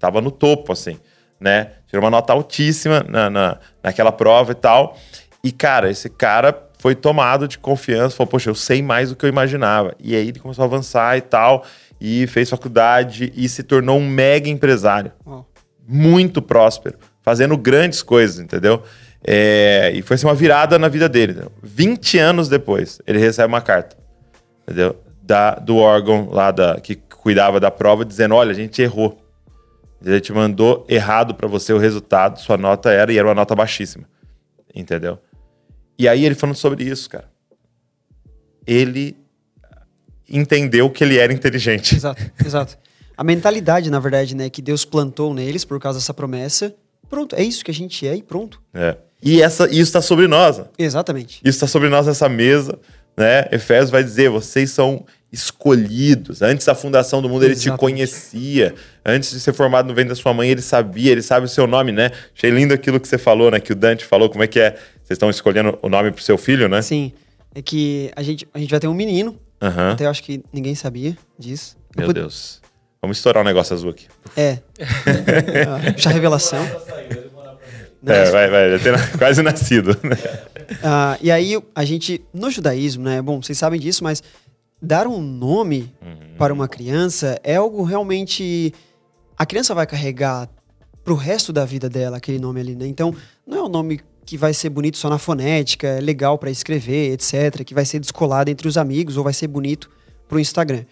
Tava 0.00 0.20
no 0.20 0.32
topo, 0.32 0.72
assim, 0.72 0.98
né? 1.40 1.72
Tirou 1.86 2.04
uma 2.04 2.10
nota 2.10 2.32
altíssima 2.32 3.04
na, 3.08 3.28
na, 3.30 3.58
naquela 3.82 4.12
prova 4.12 4.52
e 4.52 4.54
tal. 4.54 4.96
E, 5.42 5.52
cara, 5.52 5.90
esse 5.90 6.08
cara 6.08 6.56
foi 6.78 6.94
tomado 6.94 7.48
de 7.48 7.58
confiança, 7.58 8.16
falou, 8.16 8.30
poxa, 8.30 8.50
eu 8.50 8.54
sei 8.54 8.82
mais 8.82 9.10
do 9.10 9.16
que 9.16 9.24
eu 9.24 9.28
imaginava. 9.28 9.94
E 9.98 10.14
aí 10.14 10.28
ele 10.28 10.38
começou 10.38 10.62
a 10.62 10.66
avançar 10.66 11.16
e 11.16 11.20
tal, 11.20 11.64
e 12.00 12.26
fez 12.26 12.50
faculdade 12.50 13.32
e 13.34 13.48
se 13.48 13.62
tornou 13.62 13.98
um 13.98 14.06
mega 14.06 14.48
empresário 14.48 15.12
Ó, 15.24 15.44
muito 15.86 16.42
próspero, 16.42 16.98
fazendo 17.22 17.56
grandes 17.56 18.02
coisas, 18.02 18.38
entendeu? 18.38 18.82
É, 19.26 19.90
e 19.94 20.02
foi 20.02 20.16
assim, 20.16 20.26
uma 20.26 20.34
virada 20.34 20.78
na 20.78 20.88
vida 20.88 21.08
dele. 21.08 21.32
Entendeu? 21.32 21.52
20 21.62 22.18
anos 22.18 22.48
depois, 22.50 23.00
ele 23.06 23.18
recebe 23.18 23.48
uma 23.48 23.62
carta, 23.62 23.96
entendeu? 24.62 24.96
Da, 25.22 25.54
do 25.54 25.78
órgão 25.78 26.28
lá 26.30 26.50
da, 26.50 26.78
que 26.80 26.96
cuidava 26.96 27.58
da 27.58 27.70
prova, 27.70 28.04
dizendo: 28.04 28.34
olha, 28.34 28.50
a 28.50 28.54
gente 28.54 28.82
errou. 28.82 29.18
Ele 30.02 30.20
te 30.20 30.32
mandou 30.32 30.84
errado 30.88 31.34
para 31.34 31.48
você 31.48 31.72
o 31.72 31.78
resultado, 31.78 32.40
sua 32.40 32.56
nota 32.56 32.90
era, 32.90 33.12
e 33.12 33.18
era 33.18 33.26
uma 33.26 33.34
nota 33.34 33.54
baixíssima. 33.54 34.04
Entendeu? 34.74 35.18
E 35.98 36.08
aí 36.08 36.24
ele 36.24 36.34
falando 36.34 36.56
sobre 36.56 36.84
isso, 36.84 37.08
cara. 37.08 37.28
Ele 38.66 39.16
entendeu 40.28 40.90
que 40.90 41.04
ele 41.04 41.18
era 41.18 41.32
inteligente. 41.32 41.94
exato, 41.94 42.22
exato. 42.44 42.78
A 43.16 43.22
mentalidade, 43.22 43.90
na 43.90 44.00
verdade, 44.00 44.34
né, 44.34 44.50
que 44.50 44.60
Deus 44.60 44.84
plantou 44.84 45.32
neles 45.32 45.64
por 45.64 45.78
causa 45.78 45.98
dessa 45.98 46.12
promessa, 46.12 46.74
pronto, 47.08 47.36
é 47.36 47.42
isso 47.42 47.64
que 47.64 47.70
a 47.70 47.74
gente 47.74 48.06
é 48.06 48.16
e 48.16 48.22
pronto. 48.22 48.60
É. 48.72 48.96
E 49.22 49.40
essa, 49.40 49.66
isso 49.66 49.82
está 49.82 50.02
sobre 50.02 50.26
nós. 50.26 50.58
ó. 50.58 50.66
Exatamente. 50.76 51.36
Isso 51.36 51.56
está 51.56 51.66
sobre 51.66 51.88
nós 51.88 52.06
nessa 52.06 52.28
mesa, 52.28 52.78
né? 53.16 53.48
Efésios 53.52 53.90
vai 53.90 54.02
dizer: 54.02 54.28
vocês 54.28 54.70
são 54.70 55.06
escolhidos. 55.34 56.40
Antes 56.42 56.64
da 56.66 56.74
fundação 56.74 57.20
do 57.20 57.28
mundo, 57.28 57.44
ele 57.44 57.56
te 57.56 57.70
conhecia. 57.72 58.74
Antes 59.04 59.30
de 59.32 59.40
ser 59.40 59.52
formado 59.52 59.86
no 59.88 59.94
ventre 59.94 60.10
da 60.10 60.14
sua 60.14 60.32
mãe, 60.32 60.48
ele 60.48 60.62
sabia, 60.62 61.12
ele 61.12 61.22
sabe 61.22 61.46
o 61.46 61.48
seu 61.48 61.66
nome, 61.66 61.92
né? 61.92 62.10
Achei 62.36 62.50
lindo 62.50 62.72
aquilo 62.72 62.98
que 62.98 63.06
você 63.08 63.18
falou, 63.18 63.50
né? 63.50 63.60
Que 63.60 63.72
o 63.72 63.76
Dante 63.76 64.04
falou. 64.04 64.30
Como 64.30 64.42
é 64.42 64.46
que 64.46 64.58
é? 64.60 64.70
Vocês 65.02 65.10
estão 65.16 65.28
escolhendo 65.28 65.78
o 65.82 65.88
nome 65.88 66.10
pro 66.10 66.22
seu 66.22 66.38
filho, 66.38 66.68
né? 66.68 66.78
Assim, 66.78 67.12
é 67.54 67.60
que 67.60 68.10
a 68.16 68.22
gente, 68.22 68.46
a 68.54 68.58
gente 68.58 68.70
vai 68.70 68.80
ter 68.80 68.88
um 68.88 68.94
menino, 68.94 69.38
Aham. 69.60 69.92
até 69.92 70.06
eu 70.06 70.10
acho 70.10 70.22
que 70.22 70.42
ninguém 70.52 70.74
sabia 70.74 71.16
disso. 71.38 71.76
Eu 71.94 72.00
Meu 72.00 72.06
pude- 72.08 72.20
Deus. 72.20 72.62
Vamos 73.02 73.18
estourar 73.18 73.42
um 73.42 73.46
negócio 73.46 73.74
azul 73.74 73.90
aqui. 73.90 74.06
É. 74.34 74.58
Puxar 75.92 76.10
revelação. 76.10 76.64
É, 78.06 78.30
vai, 78.30 78.48
vai. 78.50 78.78
Já 78.78 78.78
tem 78.78 78.92
quase 79.18 79.42
nascido. 79.42 79.90
né? 80.02 80.16
Ah, 80.82 81.18
e 81.20 81.30
aí, 81.30 81.58
a 81.74 81.84
gente, 81.84 82.22
no 82.32 82.50
judaísmo, 82.50 83.04
né? 83.04 83.20
Bom, 83.20 83.42
vocês 83.42 83.58
sabem 83.58 83.78
disso, 83.78 84.02
mas 84.02 84.22
dar 84.84 85.06
um 85.06 85.20
nome 85.20 85.92
Uhum. 86.00 86.36
para 86.38 86.52
uma 86.54 86.68
criança 86.68 87.40
é 87.42 87.56
algo 87.56 87.82
realmente. 87.82 88.72
A 89.36 89.44
criança 89.44 89.74
vai 89.74 89.86
carregar 89.86 90.48
pro 91.02 91.14
resto 91.14 91.52
da 91.52 91.64
vida 91.64 91.88
dela 91.88 92.16
aquele 92.18 92.38
nome 92.38 92.60
ali, 92.60 92.74
né? 92.74 92.86
Então, 92.86 93.14
não 93.46 93.58
é 93.58 93.62
um 93.62 93.68
nome 93.68 94.00
que 94.24 94.38
vai 94.38 94.54
ser 94.54 94.70
bonito 94.70 94.96
só 94.96 95.10
na 95.10 95.18
fonética, 95.18 95.86
é 95.86 96.00
legal 96.00 96.38
para 96.38 96.50
escrever, 96.50 97.12
etc., 97.12 97.62
que 97.64 97.74
vai 97.74 97.84
ser 97.84 97.98
descolado 97.98 98.50
entre 98.50 98.66
os 98.66 98.78
amigos 98.78 99.16
ou 99.16 99.24
vai 99.24 99.34
ser 99.34 99.48
bonito 99.48 99.90
pro 100.26 100.40
Instagram. 100.40 100.84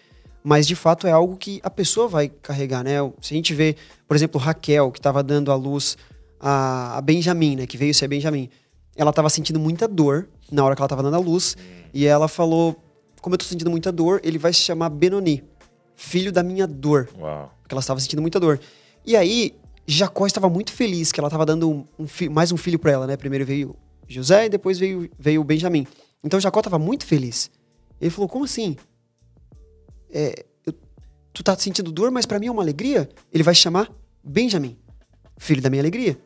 Mas 0.45 0.67
de 0.67 0.75
fato 0.75 1.07
é 1.07 1.13
algo 1.13 1.37
que 1.37 1.61
a 1.63 1.71
pessoa 1.71 2.09
vai 2.09 2.29
carregar, 2.29 2.83
né? 2.83 2.97
Se 3.21 3.33
a 3.33 3.37
gente 3.37 3.55
vê, 3.55 3.77
por 4.07 4.17
exemplo, 4.17 4.41
Raquel, 4.41 4.91
que 4.91 4.99
estava 4.99 5.23
dando 5.23 5.51
à 5.53 5.55
luz 5.55 5.97
a, 6.41 6.99
a 6.99 7.01
Benjamin, 7.01 7.57
né? 7.57 7.67
Que 7.67 7.77
veio 7.77 7.95
ser 7.95 8.09
Benjamin. 8.09 8.51
Ela 8.97 9.11
estava 9.11 9.31
sentindo 9.31 9.59
muita 9.59 9.87
dor 9.89 10.29
na 10.51 10.65
hora 10.65 10.75
que 10.75 10.83
ela 10.83 10.87
estava 10.87 11.03
dando 11.03 11.17
à 11.17 11.21
luz. 11.21 11.57
E 11.95 12.05
ela 12.07 12.27
falou: 12.29 12.77
Como 13.23 13.35
eu 13.35 13.39
tô 13.39 13.45
sentindo 13.47 13.71
muita 13.71 13.91
dor, 13.91 14.21
ele 14.23 14.37
vai 14.37 14.53
se 14.53 14.59
chamar 14.61 14.91
Benoni, 14.91 15.43
filho 15.97 16.31
da 16.31 16.43
minha 16.43 16.67
dor 16.67 17.09
Uau. 17.19 17.51
porque 17.63 17.73
ela 17.73 17.81
estava 17.81 17.99
sentindo 18.01 18.21
muita 18.21 18.39
dor. 18.39 18.61
E 19.07 19.17
aí, 19.17 19.55
Jacó 19.87 20.27
estava 20.27 20.51
muito 20.51 20.73
feliz 20.73 21.11
que 21.13 21.19
ela 21.21 21.29
estava 21.29 21.47
dando 21.47 21.71
um, 21.71 21.85
um 21.99 22.07
mais 22.31 22.53
um 22.53 22.57
filho 22.57 22.79
para 22.79 22.91
ela, 22.93 23.07
né? 23.07 23.17
Primeiro 23.17 23.47
veio 23.47 23.75
José 24.09 24.47
e 24.47 24.49
depois 24.51 24.79
veio, 24.79 25.09
veio 25.19 25.43
Benjamim. 25.43 25.87
Então 26.23 26.39
Jacó 26.41 26.61
estava 26.61 26.79
muito 26.79 27.07
feliz. 27.07 27.51
Ele 28.01 28.11
falou: 28.11 28.29
Como 28.29 28.45
assim? 28.45 28.77
É, 30.11 30.45
eu- 30.67 30.75
tu 31.33 31.43
tá 31.43 31.57
sentindo 31.57 31.91
dor, 31.93 32.11
mas 32.11 32.27
para 32.27 32.39
mim 32.39 32.47
é 32.47 32.51
uma 32.51 32.63
alegria? 32.63 33.09
Ele 33.33 33.43
vai 33.43 33.55
chamar 33.55 33.91
Benjamim, 34.23 34.77
filho 35.39 35.63
da 35.63 35.71
minha 35.71 35.81
alegria. 35.83 36.19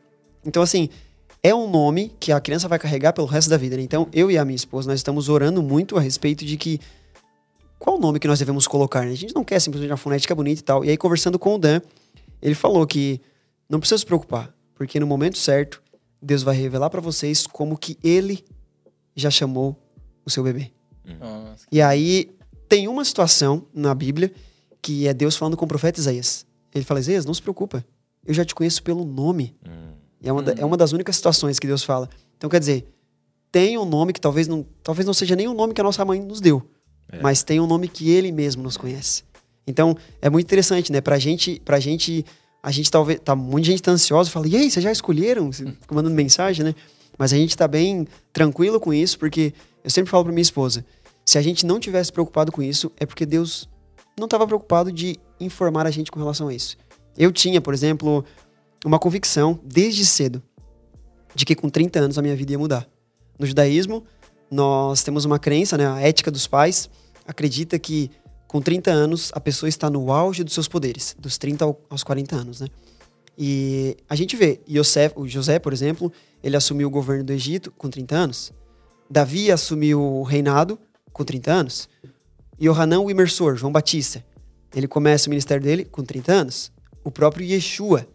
Então, 0.45 0.63
assim, 0.63 0.89
é 1.47 1.55
um 1.55 1.71
nome 1.71 2.13
que 2.19 2.33
a 2.33 2.41
criança 2.41 2.67
vai 2.67 2.77
carregar 2.77 3.13
pelo 3.13 3.27
resto 3.27 3.49
da 3.49 3.57
vida. 3.57 3.77
Né? 3.77 3.83
Então, 3.83 4.09
eu 4.13 4.31
e 4.31 4.37
a 4.37 4.45
minha 4.45 4.57
esposa, 4.57 4.91
nós 4.91 4.99
estamos 4.99 5.29
orando 5.29 5.63
muito 5.63 5.97
a 5.97 6.01
respeito 6.01 6.45
de 6.45 6.57
que 6.57 6.81
qual 7.79 7.97
o 7.97 8.01
nome 8.01 8.19
que 8.19 8.27
nós 8.27 8.41
devemos 8.41 8.67
colocar, 8.67 9.05
né? 9.05 9.13
A 9.13 9.17
gente 9.17 9.35
não 9.35 9.45
quer 9.45 9.61
simplesmente 9.61 9.91
uma 9.93 9.97
fonética 9.97 10.35
bonita 10.35 10.61
e 10.61 10.65
tal. 10.65 10.85
E 10.85 10.91
aí, 10.91 10.97
conversando 10.97 11.39
com 11.39 11.55
o 11.55 11.59
Dan, 11.59 11.81
ele 12.43 12.55
falou 12.55 12.85
que 12.85 13.21
não 13.69 13.79
precisa 13.79 13.99
se 13.99 14.07
preocupar, 14.07 14.53
porque 14.75 14.99
no 14.99 15.07
momento 15.07 15.39
certo, 15.39 15.81
Deus 16.21 16.43
vai 16.43 16.57
revelar 16.57 16.91
para 16.91 17.01
vocês 17.01 17.47
como 17.47 17.79
que 17.79 17.97
ele 18.03 18.45
já 19.15 19.31
chamou 19.31 19.77
o 20.25 20.31
seu 20.31 20.43
bebê. 20.43 20.73
Nossa. 21.21 21.65
E 21.71 21.81
aí, 21.81 22.35
tem 22.69 22.89
uma 22.89 23.05
situação 23.05 23.67
na 23.73 23.95
Bíblia 23.95 24.33
que 24.83 25.07
é 25.07 25.15
Deus 25.15 25.37
falando 25.37 25.57
com 25.57 25.65
o 25.65 25.69
profeta 25.69 26.01
Isaías. 26.01 26.45
Ele 26.75 26.85
fala, 26.85 26.99
Isaías, 26.99 27.25
não 27.25 27.35
se 27.35 27.43
preocupa, 27.43 27.85
eu 28.25 28.35
já 28.35 28.45
te 28.45 28.55
conheço 28.55 28.83
pelo 28.83 29.05
nome. 29.05 29.55
E 30.27 30.29
é 30.29 30.33
uma, 30.33 30.43
da- 30.43 30.55
é 30.61 30.65
uma 30.65 30.77
das 30.77 30.93
únicas 30.93 31.15
situações 31.17 31.59
que 31.59 31.67
Deus 31.67 31.85
fala. 31.85 32.09
Então, 32.37 32.51
quer 32.51 32.59
dizer, 32.61 32.87
tem 33.53 33.79
um 33.79 33.85
nome 33.85 34.13
que 34.13 34.21
talvez 34.21 34.49
não, 34.49 34.67
talvez 34.83 35.07
não 35.07 35.15
seja 35.15 35.37
nem 35.37 35.47
o 35.49 35.55
nome 35.55 35.73
que 35.73 35.81
a 35.81 35.85
nossa 35.85 36.05
mãe 36.05 36.21
nos 36.21 36.41
deu, 36.41 36.69
mas 37.23 37.43
tem 37.45 37.61
um 37.61 37.67
nome 37.67 37.87
que 37.89 38.11
ele 38.11 38.33
mesmo 38.33 38.63
nos 38.63 38.77
conhece. 38.77 39.23
Então, 39.67 39.97
é 40.21 40.29
muito 40.29 40.45
interessante, 40.47 40.91
né? 40.93 41.01
Pra 41.01 41.19
gente, 41.19 41.61
pra 41.65 41.79
gente, 41.81 42.25
a 42.63 42.71
gente 42.71 42.91
talvez, 42.91 43.21
tá, 43.21 43.35
muita 43.37 43.67
gente 43.69 43.83
tá 43.83 43.93
ansiosa, 43.93 44.29
fala, 44.31 44.47
e 44.49 44.57
aí, 44.57 44.71
vocês 44.71 44.83
já 44.83 44.91
escolheram? 44.93 45.51
Você 45.53 45.65
Fica 45.65 45.95
mandando 45.95 46.15
mensagem, 46.15 46.65
né? 46.65 46.75
Mas 47.19 47.33
a 47.33 47.37
gente 47.37 47.57
tá 47.57 47.67
bem 47.69 48.07
tranquilo 48.33 48.79
com 48.81 48.93
isso, 48.93 49.19
porque 49.19 49.55
eu 49.83 49.91
sempre 49.91 50.11
falo 50.11 50.25
pra 50.25 50.33
minha 50.33 50.43
esposa, 50.43 50.85
se 51.25 51.39
a 51.39 51.43
gente 51.43 51.65
não 51.65 51.81
tivesse 51.81 52.13
preocupado 52.13 52.51
com 52.53 52.63
isso, 52.63 52.91
é 52.99 53.07
porque 53.07 53.25
Deus 53.25 53.69
não 54.19 54.27
estava 54.27 54.47
preocupado 54.47 54.91
de 54.93 55.19
informar 55.41 55.87
a 55.87 55.91
gente 55.91 56.11
com 56.11 56.19
relação 56.19 56.49
a 56.49 56.55
isso. 56.55 56.77
Eu 57.17 57.33
tinha, 57.33 57.61
por 57.61 57.73
exemplo, 57.73 58.25
uma 58.89 58.99
convicção 58.99 59.59
desde 59.65 60.05
cedo 60.07 60.43
de 61.35 61.45
que 61.45 61.55
com 61.55 61.69
30 61.69 61.99
anos 61.99 62.19
a 62.19 62.23
minha 62.23 62.37
vida 62.37 62.53
ia 62.53 62.59
mudar. 62.59 62.89
No 63.39 63.45
judaísmo, 63.47 64.05
nós 64.51 65.03
temos 65.03 65.25
uma 65.25 65.39
crença, 65.39 65.77
né, 65.77 65.87
a 65.87 66.01
ética 66.01 66.31
dos 66.31 66.47
pais 66.47 66.89
acredita 67.27 67.79
que 67.79 68.11
com 68.47 68.61
30 68.63 68.91
anos 68.91 69.31
a 69.35 69.41
pessoa 69.41 69.69
está 69.69 69.91
no 69.91 70.13
auge 70.13 70.45
dos 70.45 70.55
seus 70.55 70.69
poderes, 70.69 71.17
dos 71.19 71.37
30 71.37 71.65
ao- 71.65 71.81
aos 71.91 72.05
40 72.05 72.37
anos, 72.37 72.61
né? 72.61 72.69
E 73.37 73.97
a 74.09 74.15
gente 74.15 74.37
vê, 74.37 74.61
Yosef, 74.71 75.13
o 75.19 75.27
José, 75.29 75.59
por 75.59 75.73
exemplo, 75.73 76.11
ele 76.43 76.57
assumiu 76.57 76.89
o 76.89 76.91
governo 76.91 77.25
do 77.25 77.33
Egito 77.33 77.71
com 77.73 77.91
30 77.91 78.15
anos. 78.17 78.53
Davi 79.11 79.51
assumiu 79.51 80.01
o 80.01 80.23
reinado 80.23 80.79
com 81.13 81.23
30 81.25 81.53
anos. 81.53 81.89
Yohanan, 82.63 83.01
o 83.01 83.11
imersor, 83.11 83.57
João 83.57 83.73
Batista, 83.73 84.25
ele 84.75 84.89
começa 84.89 85.27
o 85.29 85.31
ministério 85.31 85.63
dele 85.63 85.85
com 85.85 86.03
30 86.03 86.33
anos. 86.33 86.73
O 87.05 87.11
próprio 87.11 87.45
Yeshua, 87.45 88.07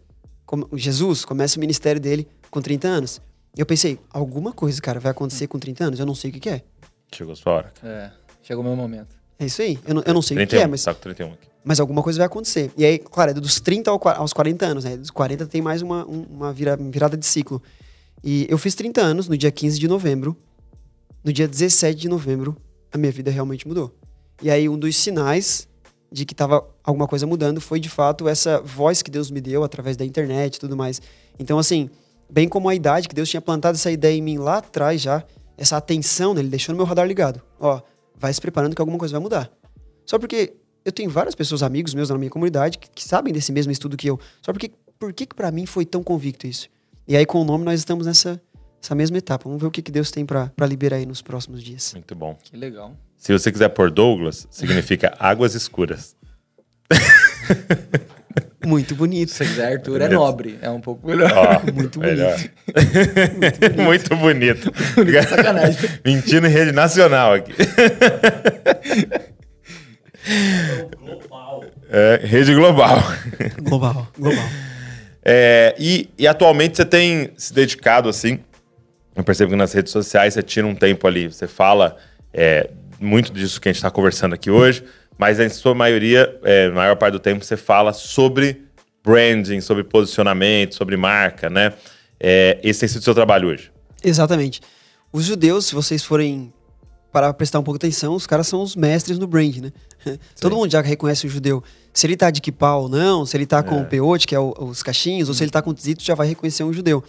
Jesus, 0.74 1.24
começa 1.24 1.56
o 1.56 1.60
ministério 1.60 2.00
dele 2.00 2.26
com 2.50 2.60
30 2.60 2.88
anos. 2.88 3.20
E 3.56 3.60
eu 3.60 3.66
pensei, 3.66 3.98
alguma 4.10 4.52
coisa, 4.52 4.80
cara, 4.80 4.98
vai 5.00 5.10
acontecer 5.12 5.46
com 5.46 5.58
30 5.58 5.84
anos? 5.84 6.00
Eu 6.00 6.06
não 6.06 6.14
sei 6.14 6.30
o 6.30 6.32
que, 6.34 6.40
que 6.40 6.48
é. 6.48 6.62
Chegou 7.14 7.32
a 7.32 7.36
sua 7.36 7.52
hora. 7.52 7.72
É, 7.82 8.10
chegou 8.42 8.62
o 8.64 8.66
meu 8.66 8.76
momento. 8.76 9.14
É 9.38 9.44
isso 9.46 9.60
aí. 9.62 9.78
Eu 9.86 9.94
não, 9.94 10.02
eu 10.06 10.14
não 10.14 10.22
sei 10.22 10.36
o 10.36 10.40
que, 10.40 10.46
31, 10.46 10.62
é, 10.62 10.66
mas, 10.66 10.84
tá 10.84 10.94
com 10.94 11.00
31 11.00 11.32
aqui. 11.32 11.48
mas 11.64 11.80
alguma 11.80 12.02
coisa 12.02 12.18
vai 12.18 12.26
acontecer. 12.26 12.70
E 12.76 12.84
aí, 12.84 12.98
claro, 12.98 13.32
é 13.32 13.34
dos 13.34 13.60
30 13.60 13.90
ao 13.90 13.98
qua- 13.98 14.14
aos 14.16 14.32
40 14.32 14.64
anos, 14.66 14.84
né? 14.84 14.96
Dos 14.96 15.10
40 15.10 15.46
tem 15.46 15.60
mais 15.60 15.82
uma, 15.82 16.06
um- 16.06 16.22
uma 16.30 16.52
vira- 16.52 16.76
virada 16.76 17.16
de 17.16 17.26
ciclo. 17.26 17.62
E 18.24 18.46
eu 18.48 18.56
fiz 18.56 18.74
30 18.74 19.00
anos 19.00 19.28
no 19.28 19.36
dia 19.36 19.50
15 19.50 19.78
de 19.78 19.88
novembro. 19.88 20.36
No 21.24 21.32
dia 21.32 21.46
17 21.46 22.00
de 22.00 22.08
novembro, 22.08 22.56
a 22.90 22.96
minha 22.98 23.12
vida 23.12 23.30
realmente 23.30 23.66
mudou. 23.68 23.94
E 24.42 24.50
aí, 24.50 24.68
um 24.68 24.78
dos 24.78 24.96
sinais 24.96 25.68
de 26.12 26.24
que 26.24 26.34
tava 26.34 26.64
alguma 26.84 27.08
coisa 27.08 27.26
mudando 27.26 27.60
foi, 27.60 27.80
de 27.80 27.88
fato, 27.88 28.28
essa 28.28 28.60
voz 28.60 29.02
que 29.02 29.10
Deus 29.10 29.30
me 29.30 29.40
deu 29.40 29.64
através 29.64 29.96
da 29.96 30.04
internet 30.04 30.56
e 30.56 30.60
tudo 30.60 30.76
mais. 30.76 31.00
Então, 31.38 31.58
assim, 31.58 31.88
bem 32.30 32.48
como 32.48 32.68
a 32.68 32.74
idade 32.74 33.08
que 33.08 33.14
Deus 33.14 33.28
tinha 33.28 33.40
plantado 33.40 33.76
essa 33.76 33.90
ideia 33.90 34.16
em 34.16 34.22
mim 34.22 34.38
lá 34.38 34.58
atrás 34.58 35.00
já, 35.00 35.24
essa 35.56 35.76
atenção, 35.76 36.34
né? 36.34 36.40
Ele 36.40 36.48
deixou 36.48 36.72
no 36.72 36.76
meu 36.76 36.86
radar 36.86 37.06
ligado. 37.06 37.40
Ó, 37.58 37.80
vai 38.14 38.32
se 38.32 38.40
preparando 38.40 38.74
que 38.74 38.82
alguma 38.82 38.98
coisa 38.98 39.12
vai 39.12 39.22
mudar. 39.22 39.50
Só 40.04 40.18
porque 40.18 40.54
eu 40.84 40.92
tenho 40.92 41.10
várias 41.10 41.34
pessoas, 41.34 41.62
amigos 41.62 41.94
meus 41.94 42.10
na 42.10 42.18
minha 42.18 42.30
comunidade, 42.30 42.78
que, 42.78 42.90
que 42.90 43.04
sabem 43.04 43.32
desse 43.32 43.52
mesmo 43.52 43.72
estudo 43.72 43.96
que 43.96 44.08
eu. 44.08 44.18
Só 44.42 44.52
porque, 44.52 44.70
por 44.98 45.12
que 45.12 45.26
que 45.26 45.34
pra 45.34 45.50
mim 45.50 45.66
foi 45.66 45.86
tão 45.86 46.02
convicto 46.02 46.46
isso? 46.46 46.68
E 47.06 47.16
aí, 47.16 47.26
com 47.26 47.40
o 47.40 47.44
nome, 47.44 47.64
nós 47.64 47.78
estamos 47.80 48.06
nessa 48.06 48.40
essa 48.82 48.94
mesma 48.94 49.18
etapa. 49.18 49.44
Vamos 49.44 49.60
ver 49.60 49.68
o 49.68 49.70
que, 49.70 49.80
que 49.80 49.92
Deus 49.92 50.10
tem 50.10 50.26
pra 50.26 50.50
pra 50.56 50.66
liberar 50.66 50.96
aí 50.96 51.06
nos 51.06 51.22
próximos 51.22 51.62
dias. 51.62 51.92
Muito 51.94 52.14
bom. 52.14 52.36
Que 52.42 52.56
legal. 52.56 52.96
Se 53.16 53.32
você 53.32 53.52
quiser 53.52 53.68
pôr 53.68 53.90
Douglas, 53.90 54.48
significa 54.50 55.14
águas 55.20 55.54
escuras. 55.54 56.16
Muito 58.64 58.94
bonito. 58.94 59.30
Se 59.30 59.38
você 59.38 59.44
quiser, 59.44 59.72
Arthur 59.72 59.96
é 60.00 60.08
Bonito. 60.08 60.18
nobre. 60.18 60.58
É 60.62 60.70
um 60.70 60.80
pouco 60.80 61.06
melhor. 61.06 61.32
Ó, 61.32 61.60
Muito 61.72 62.00
melhor. 62.00 62.36
Muito 63.84 64.16
bonito. 64.16 64.72
Sacanagem. 65.28 65.90
Mentindo 66.04 66.46
em 66.46 66.50
rede 66.50 66.72
nacional 66.72 67.34
aqui. 67.34 67.52
É, 71.90 72.20
rede 72.24 72.54
global. 72.54 73.02
Global, 73.60 74.08
global. 74.16 74.44
É, 75.24 75.74
e, 75.78 76.08
e 76.18 76.26
atualmente 76.26 76.76
você 76.76 76.84
tem 76.84 77.32
se 77.36 77.52
dedicado 77.52 78.08
assim. 78.08 78.40
Eu 79.14 79.22
percebo 79.24 79.50
que 79.50 79.56
nas 79.56 79.72
redes 79.72 79.92
sociais 79.92 80.34
você 80.34 80.42
tira 80.42 80.66
um 80.66 80.74
tempo 80.74 81.06
ali, 81.06 81.28
você 81.28 81.46
fala 81.46 81.96
é, 82.32 82.70
muito 83.00 83.32
disso 83.32 83.60
que 83.60 83.68
a 83.68 83.72
gente 83.72 83.76
está 83.78 83.90
conversando 83.90 84.34
aqui 84.34 84.50
hoje, 84.50 84.84
mas 85.18 85.38
em 85.38 85.48
sua 85.48 85.74
maioria, 85.74 86.38
é, 86.42 86.68
na 86.68 86.74
maior 86.76 86.96
parte 86.96 87.12
do 87.12 87.18
tempo, 87.20 87.44
você 87.44 87.56
fala 87.56 87.92
sobre 87.92 88.62
branding, 89.04 89.60
sobre 89.60 89.84
posicionamento, 89.84 90.74
sobre 90.74 90.96
marca, 90.96 91.50
né? 91.50 91.74
É, 92.18 92.58
esse 92.62 92.80
tem 92.80 92.88
sido 92.88 93.00
o 93.00 93.04
seu 93.04 93.14
trabalho 93.14 93.48
hoje. 93.48 93.70
Exatamente. 94.02 94.60
Os 95.12 95.24
judeus, 95.24 95.66
se 95.66 95.74
vocês 95.74 96.02
forem 96.02 96.52
para 97.12 97.32
prestar 97.34 97.58
um 97.58 97.62
pouco 97.62 97.78
de 97.78 97.86
atenção, 97.86 98.14
os 98.14 98.26
caras 98.26 98.46
são 98.46 98.62
os 98.62 98.74
mestres 98.74 99.18
no 99.18 99.26
brand, 99.26 99.56
né? 99.58 99.72
Todo 100.40 100.56
mundo 100.56 100.70
já 100.70 100.80
reconhece 100.80 101.26
o 101.26 101.30
judeu. 101.30 101.62
Se 101.92 102.06
ele 102.06 102.16
tá 102.16 102.30
de 102.30 102.40
kippah 102.40 102.76
ou 102.76 102.88
não, 102.88 103.26
se 103.26 103.36
ele 103.36 103.44
tá 103.44 103.62
com 103.62 103.82
o 103.82 103.84
peote, 103.84 104.26
que 104.26 104.34
é 104.34 104.40
o- 104.40 104.54
os 104.58 104.82
cachinhos, 104.82 105.28
ou 105.28 105.34
se 105.34 105.44
ele 105.44 105.50
tá 105.50 105.60
com 105.60 105.74
tzito, 105.74 106.02
já 106.02 106.14
vai 106.14 106.26
reconhecer 106.28 106.64
um 106.64 106.72
judeu. 106.72 107.04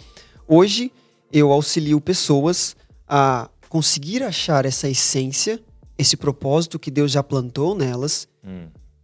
Hoje, 0.45 0.91
eu 1.33 1.51
auxilio 1.51 1.99
pessoas 1.99 2.75
a 3.09 3.49
conseguir 3.67 4.21
achar 4.21 4.65
essa 4.65 4.87
essência, 4.87 5.59
esse 5.97 6.15
propósito 6.15 6.77
que 6.77 6.91
Deus 6.91 7.11
já 7.11 7.23
plantou 7.23 7.75
nelas, 7.75 8.27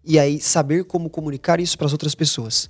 e 0.06 0.20
aí 0.20 0.40
saber 0.40 0.86
como 0.86 1.10
comunicar 1.10 1.60
isso 1.60 1.76
para 1.76 1.88
as 1.88 1.92
outras 1.92 2.14
pessoas. 2.14 2.70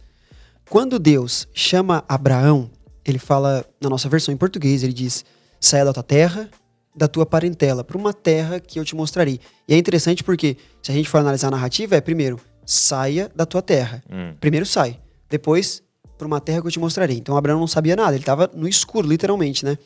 Quando 0.70 0.97
Deus 0.97 1.47
chama 1.53 2.05
Abraão, 2.07 2.72
ele 3.03 3.20
fala, 3.20 3.66
na 3.82 3.89
nossa 3.89 4.07
versão 4.07 4.34
em 4.34 4.38
português, 4.38 4.82
ele 4.82 4.93
diz: 4.93 5.26
saia 5.60 5.84
da 5.84 5.91
tua 5.91 6.03
terra, 6.03 6.49
da 6.95 7.07
tua 7.07 7.26
parentela, 7.26 7.84
para 7.84 7.97
uma 7.97 8.14
terra 8.14 8.60
que 8.60 8.80
eu 8.80 8.86
te 8.86 8.95
mostrarei. 8.95 9.39
E 9.68 9.74
é 9.74 9.78
interessante 9.78 10.24
porque, 10.24 10.57
se 10.82 10.91
a 10.91 10.95
gente 10.95 11.10
for 11.10 11.18
analisar 11.18 11.47
a 11.47 11.51
narrativa, 11.51 11.95
é 11.95 12.01
primeiro, 12.01 12.39
saia 12.66 13.30
da 13.36 13.45
tua 13.45 13.62
terra. 13.62 14.01
Hum. 14.10 14.36
Primeiro 14.39 14.66
sai, 14.66 14.99
depois 15.30 15.82
para 16.20 16.28
uma 16.28 16.41
terra 16.41 16.59
que 16.59 16.67
eu 16.67 16.72
te 16.72 16.80
mostrarei. 16.80 17.17
Então 17.17 17.38
Abraão 17.38 17.59
não 17.59 17.65
sabia 17.65 17.95
nada, 17.95 18.11
ele 18.11 18.20
estava 18.20 18.51
no 18.53 18.67
escuro, 18.67 19.07
literalmente, 19.07 19.63
né? 19.63 19.78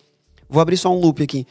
Vou 0.49 0.59
abrir 0.59 0.75
só 0.75 0.91
um 0.91 0.99
loop 0.99 1.21
aqui. 1.21 1.45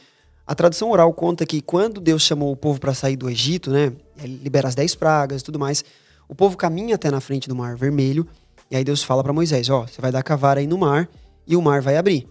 A 0.45 0.53
tradição 0.53 0.91
oral 0.91 1.11
conta 1.13 1.45
que 1.45 1.61
quando 1.61 2.01
Deus 2.01 2.21
chamou 2.21 2.51
o 2.51 2.55
povo 2.55 2.81
para 2.81 2.93
sair 2.93 3.15
do 3.15 3.29
Egito, 3.29 3.71
né? 3.71 3.93
Ele 4.21 4.41
libera 4.43 4.67
as 4.67 4.75
dez 4.75 4.93
pragas 4.93 5.41
e 5.41 5.43
tudo 5.45 5.57
mais. 5.57 5.85
O 6.27 6.35
povo 6.35 6.57
caminha 6.57 6.95
até 6.95 7.09
na 7.09 7.21
frente 7.21 7.47
do 7.47 7.55
Mar 7.55 7.77
Vermelho. 7.77 8.27
E 8.69 8.75
aí 8.75 8.83
Deus 8.83 9.01
fala 9.01 9.23
para 9.23 9.31
Moisés: 9.31 9.69
Ó, 9.69 9.87
você 9.87 10.01
vai 10.01 10.11
dar 10.11 10.21
cavara 10.21 10.59
aí 10.59 10.67
no 10.67 10.77
mar 10.77 11.09
e 11.47 11.55
o 11.55 11.61
mar 11.61 11.81
vai 11.81 11.95
abrir. 11.95 12.27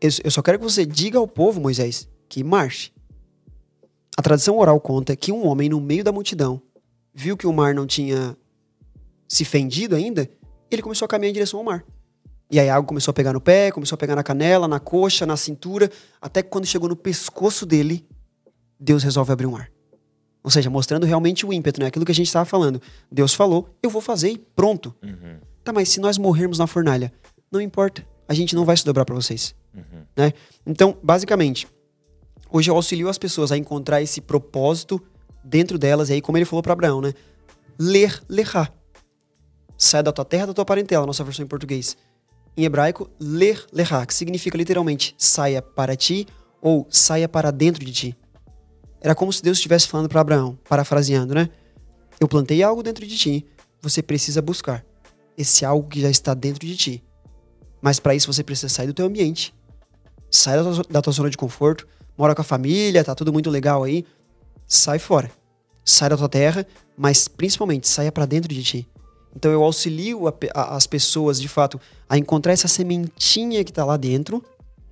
Eu 0.00 0.30
só 0.30 0.42
quero 0.42 0.58
que 0.58 0.64
você 0.64 0.84
diga 0.84 1.18
ao 1.18 1.28
povo, 1.28 1.60
Moisés, 1.60 2.08
que 2.28 2.42
marche. 2.42 2.90
A 4.16 4.22
tradição 4.22 4.58
oral 4.58 4.80
conta 4.80 5.14
que 5.14 5.30
um 5.30 5.46
homem 5.46 5.68
no 5.68 5.80
meio 5.80 6.02
da 6.02 6.10
multidão 6.10 6.60
viu 7.14 7.36
que 7.36 7.46
o 7.46 7.52
mar 7.52 7.72
não 7.72 7.86
tinha 7.86 8.36
se 9.28 9.44
fendido 9.44 9.94
ainda, 9.94 10.28
ele 10.70 10.82
começou 10.82 11.06
a 11.06 11.08
caminhar 11.08 11.30
em 11.30 11.34
direção 11.34 11.58
ao 11.58 11.64
mar. 11.64 11.84
E 12.50 12.58
aí 12.58 12.68
a 12.68 12.74
água 12.74 12.86
começou 12.86 13.12
a 13.12 13.14
pegar 13.14 13.32
no 13.32 13.40
pé, 13.40 13.70
começou 13.70 13.94
a 13.94 13.98
pegar 13.98 14.16
na 14.16 14.22
canela, 14.22 14.66
na 14.66 14.80
coxa, 14.80 15.24
na 15.24 15.36
cintura, 15.36 15.90
até 16.20 16.42
que 16.42 16.48
quando 16.48 16.66
chegou 16.66 16.88
no 16.88 16.96
pescoço 16.96 17.64
dele, 17.64 18.04
Deus 18.78 19.04
resolve 19.04 19.32
abrir 19.32 19.46
um 19.46 19.52
mar. 19.52 19.70
Ou 20.42 20.50
seja, 20.50 20.68
mostrando 20.70 21.06
realmente 21.06 21.46
o 21.46 21.52
ímpeto, 21.52 21.80
né? 21.80 21.86
Aquilo 21.86 22.04
que 22.04 22.12
a 22.12 22.14
gente 22.14 22.26
estava 22.26 22.44
falando. 22.46 22.80
Deus 23.12 23.34
falou, 23.34 23.68
eu 23.82 23.90
vou 23.90 24.00
fazer 24.00 24.30
e 24.30 24.38
pronto. 24.38 24.94
Uhum. 25.02 25.38
Tá, 25.62 25.72
mas 25.72 25.90
se 25.90 26.00
nós 26.00 26.16
morrermos 26.16 26.58
na 26.58 26.66
fornalha, 26.66 27.12
não 27.52 27.60
importa. 27.60 28.04
A 28.26 28.34
gente 28.34 28.54
não 28.54 28.64
vai 28.64 28.76
se 28.76 28.84
dobrar 28.84 29.04
para 29.04 29.14
vocês. 29.14 29.54
Uhum. 29.74 30.02
Né? 30.16 30.32
Então, 30.66 30.96
basicamente, 31.02 31.68
hoje 32.50 32.70
eu 32.70 32.74
auxilio 32.74 33.08
as 33.08 33.18
pessoas 33.18 33.52
a 33.52 33.56
encontrar 33.56 34.00
esse 34.00 34.20
propósito 34.20 35.00
dentro 35.44 35.78
delas. 35.78 36.08
E 36.08 36.14
aí, 36.14 36.20
como 36.20 36.38
ele 36.38 36.44
falou 36.44 36.62
para 36.62 36.72
Abraão, 36.72 37.00
né? 37.00 37.12
Ler, 37.78 38.20
lerá. 38.28 38.72
Sai 39.82 40.02
da 40.02 40.12
tua 40.12 40.26
terra, 40.26 40.44
da 40.44 40.52
tua 40.52 40.64
parentela, 40.66 41.06
nossa 41.06 41.24
versão 41.24 41.42
em 41.42 41.48
português. 41.48 41.96
Em 42.54 42.66
hebraico, 42.66 43.08
ler, 43.18 43.64
lerá, 43.72 44.04
que 44.04 44.12
significa 44.12 44.58
literalmente 44.58 45.14
saia 45.16 45.62
para 45.62 45.96
ti 45.96 46.26
ou 46.60 46.86
saia 46.90 47.26
para 47.26 47.50
dentro 47.50 47.82
de 47.82 47.90
ti. 47.90 48.16
Era 49.00 49.14
como 49.14 49.32
se 49.32 49.42
Deus 49.42 49.56
estivesse 49.56 49.88
falando 49.88 50.06
para 50.06 50.20
Abraão, 50.20 50.58
parafraseando, 50.68 51.34
né? 51.34 51.48
Eu 52.20 52.28
plantei 52.28 52.62
algo 52.62 52.82
dentro 52.82 53.06
de 53.06 53.16
ti, 53.16 53.46
você 53.80 54.02
precisa 54.02 54.42
buscar 54.42 54.84
esse 55.34 55.64
algo 55.64 55.88
que 55.88 55.98
já 55.98 56.10
está 56.10 56.34
dentro 56.34 56.66
de 56.66 56.76
ti. 56.76 57.04
Mas 57.80 57.98
para 57.98 58.14
isso 58.14 58.30
você 58.30 58.44
precisa 58.44 58.68
sair 58.68 58.86
do 58.86 58.92
teu 58.92 59.06
ambiente, 59.06 59.54
sair 60.30 60.62
da 60.62 60.74
tua, 60.74 60.84
da 60.90 61.00
tua 61.00 61.12
zona 61.14 61.30
de 61.30 61.38
conforto, 61.38 61.88
mora 62.18 62.34
com 62.34 62.42
a 62.42 62.44
família, 62.44 63.02
tá 63.02 63.14
tudo 63.14 63.32
muito 63.32 63.48
legal 63.48 63.82
aí, 63.82 64.04
sai 64.66 64.98
fora. 64.98 65.30
Sai 65.82 66.10
da 66.10 66.18
tua 66.18 66.28
terra, 66.28 66.66
mas 66.98 67.26
principalmente 67.28 67.88
saia 67.88 68.12
para 68.12 68.26
dentro 68.26 68.52
de 68.52 68.62
ti. 68.62 68.90
Então 69.34 69.50
eu 69.50 69.62
auxilio 69.62 70.28
a, 70.28 70.34
a, 70.54 70.76
as 70.76 70.86
pessoas, 70.86 71.40
de 71.40 71.48
fato, 71.48 71.80
a 72.08 72.18
encontrar 72.18 72.52
essa 72.52 72.68
sementinha 72.68 73.62
que 73.64 73.70
está 73.70 73.84
lá 73.84 73.96
dentro. 73.96 74.44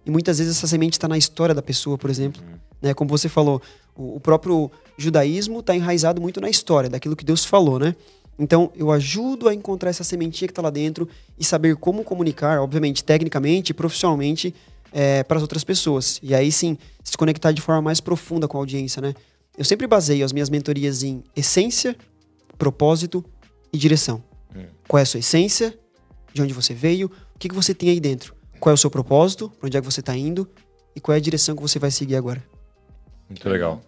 E 0.07 0.11
muitas 0.11 0.39
vezes 0.39 0.57
essa 0.57 0.67
semente 0.67 0.95
está 0.95 1.09
na 1.09 1.19
história 1.19 1.55
da 1.55 1.63
pessoa, 1.63 1.99
por 1.99 2.09
exemplo. 2.09 2.43
Uhum. 2.43 2.59
Né? 2.81 2.95
Como 2.95 3.11
você 3.11 3.29
falou, 3.29 3.61
o, 3.97 4.17
o 4.17 4.21
próprio 4.21 4.71
judaísmo 4.97 5.61
está 5.61 5.75
enraizado 5.75 6.21
muito 6.21 6.41
na 6.41 6.49
história, 6.49 6.89
daquilo 6.89 7.17
que 7.17 7.25
Deus 7.25 7.45
falou, 7.45 7.79
né? 7.79 7.95
Então 8.39 8.71
eu 8.77 8.93
ajudo 8.93 9.49
a 9.49 9.55
encontrar 9.55 9.91
essa 9.91 10.05
sementinha 10.05 10.47
que 10.47 10.53
está 10.53 10.63
lá 10.63 10.71
dentro 10.71 11.09
e 11.37 11.45
saber 11.45 11.77
como 11.77 12.05
comunicar, 12.05 12.61
obviamente, 12.61 13.03
tecnicamente 13.03 13.71
e 13.71 13.75
profissionalmente, 13.75 14.55
é, 14.93 15.23
para 15.25 15.37
as 15.37 15.43
outras 15.43 15.65
pessoas. 15.65 16.21
E 16.23 16.35
aí 16.35 16.51
sim, 16.53 16.79
se 17.03 17.17
conectar 17.17 17.53
de 17.53 17.61
forma 17.61 17.83
mais 17.83 18.01
profunda 18.01 18.47
com 18.47 18.57
a 18.57 18.61
audiência, 18.61 19.03
né? 19.03 19.15
Eu 19.57 19.65
sempre 19.65 19.89
baseio 19.89 20.25
as 20.25 20.33
minhas 20.33 20.49
mentorias 20.49 21.03
em 21.03 21.23
essência, 21.35 21.97
propósito 22.57 23.25
e 23.73 23.77
direção. 23.77 24.23
Qual 24.87 24.99
é 24.99 25.03
a 25.03 25.07
sua 25.07 25.21
essência? 25.21 25.79
De 26.33 26.43
onde 26.43 26.53
você 26.53 26.75
veio? 26.75 27.11
O 27.35 27.39
que, 27.39 27.49
que 27.49 27.55
você 27.55 27.75
tem 27.75 27.91
aí 27.91 28.01
dentro? 28.01 28.35
Qual 28.61 28.73
é 28.73 28.75
o 28.75 28.79
seu 28.79 28.91
propósito? 28.91 29.51
Para 29.51 29.67
onde 29.67 29.77
é 29.77 29.81
que 29.81 29.87
você 29.87 30.01
está 30.01 30.17
indo? 30.17 30.49
E 30.95 31.01
qual 31.01 31.15
é 31.15 31.19
a 31.19 31.23
direção 31.23 31.55
que 31.55 31.63
você 31.63 31.79
vai 31.79 31.91
seguir 31.91 32.17
agora? 32.17 32.43
Muito 33.29 33.49
legal. 33.49 33.81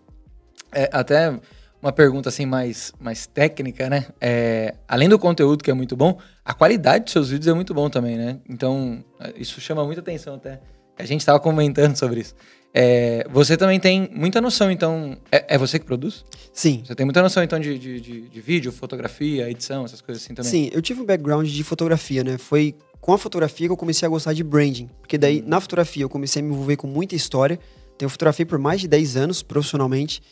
É, 0.73 0.89
até 0.93 1.41
uma 1.83 1.93
pergunta 1.93 2.29
assim 2.29 2.47
mais, 2.47 2.93
mais 3.01 3.27
técnica, 3.27 3.89
né? 3.89 4.07
É, 4.21 4.75
além 4.87 5.09
do 5.09 5.19
conteúdo 5.19 5.65
que 5.65 5.71
é 5.71 5.75
muito 5.75 5.97
bom, 5.97 6.19
a 6.45 6.53
qualidade 6.53 7.05
dos 7.05 7.13
seus 7.13 7.31
vídeos 7.31 7.49
é 7.49 7.55
muito 7.55 7.73
bom 7.73 7.89
também, 7.89 8.17
né? 8.17 8.39
Então, 8.49 9.03
é, 9.19 9.33
isso 9.37 9.61
chama 9.61 9.85
muita 9.85 10.01
atenção 10.01 10.35
até. 10.35 10.61
A 10.99 11.05
gente 11.05 11.21
estava 11.21 11.41
comentando 11.41 11.97
sobre 11.97 12.21
isso. 12.21 12.35
É, 12.73 13.27
você 13.31 13.57
também 13.57 13.81
tem 13.81 14.09
muita 14.13 14.41
noção, 14.41 14.71
então. 14.71 15.17
É, 15.31 15.55
é, 15.55 15.59
você 15.59 15.79
que 15.79 15.85
produz? 15.85 16.25
Sim. 16.53 16.83
Você 16.85 16.95
tem 16.95 17.05
muita 17.05 17.21
noção, 17.21 17.43
então, 17.43 17.59
de, 17.59 17.79
de, 17.79 18.01
de, 18.01 18.21
de 18.29 18.41
vídeo, 18.41 18.71
fotografia, 18.71 19.51
edição, 19.51 19.85
essas 19.85 20.01
coisas 20.01 20.23
assim 20.23 20.35
também? 20.35 20.51
Sim, 20.51 20.71
eu 20.73 20.81
tive 20.81 21.01
um 21.01 21.05
background 21.05 21.49
de 21.49 21.65
fotografia, 21.65 22.23
né? 22.23 22.39
Foi 22.39 22.75
com 23.01 23.13
a 23.13 23.19
fotografia 23.19 23.67
que 23.67 23.73
eu 23.73 23.77
comecei 23.77 24.07
a 24.07 24.09
gostar 24.09 24.33
de 24.33 24.45
branding. 24.45 24.89
Porque 25.01 25.19
daí, 25.19 25.43
na 25.45 25.61
fotografia, 25.61 26.05
eu 26.05 26.09
comecei 26.09 26.41
a 26.41 26.45
me 26.45 26.53
envolver 26.53 26.77
com 26.77 26.87
muita 26.87 27.15
história. 27.15 27.59
Eu 27.99 28.09
fotografei 28.09 28.47
por 28.47 28.59
mais 28.59 28.81
de 28.81 28.89
10 28.89 29.17
anos, 29.17 29.43
profissionalmente. 29.43 30.23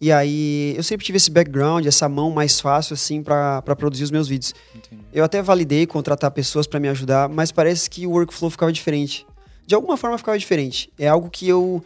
E 0.00 0.10
aí, 0.10 0.74
eu 0.76 0.82
sempre 0.82 1.04
tive 1.04 1.16
esse 1.16 1.30
background, 1.30 1.84
essa 1.84 2.08
mão 2.08 2.30
mais 2.30 2.58
fácil, 2.58 2.94
assim, 2.94 3.22
para 3.22 3.60
produzir 3.76 4.04
os 4.04 4.10
meus 4.10 4.28
vídeos. 4.28 4.54
Entendi. 4.74 5.02
Eu 5.12 5.24
até 5.24 5.42
validei 5.42 5.86
contratar 5.86 6.30
pessoas 6.30 6.66
para 6.66 6.80
me 6.80 6.88
ajudar, 6.88 7.28
mas 7.28 7.52
parece 7.52 7.90
que 7.90 8.06
o 8.06 8.12
workflow 8.12 8.50
ficava 8.50 8.72
diferente. 8.72 9.26
De 9.70 9.74
alguma 9.76 9.96
forma 9.96 10.18
ficava 10.18 10.36
diferente. 10.36 10.92
É 10.98 11.06
algo 11.06 11.30
que 11.30 11.48
eu. 11.48 11.80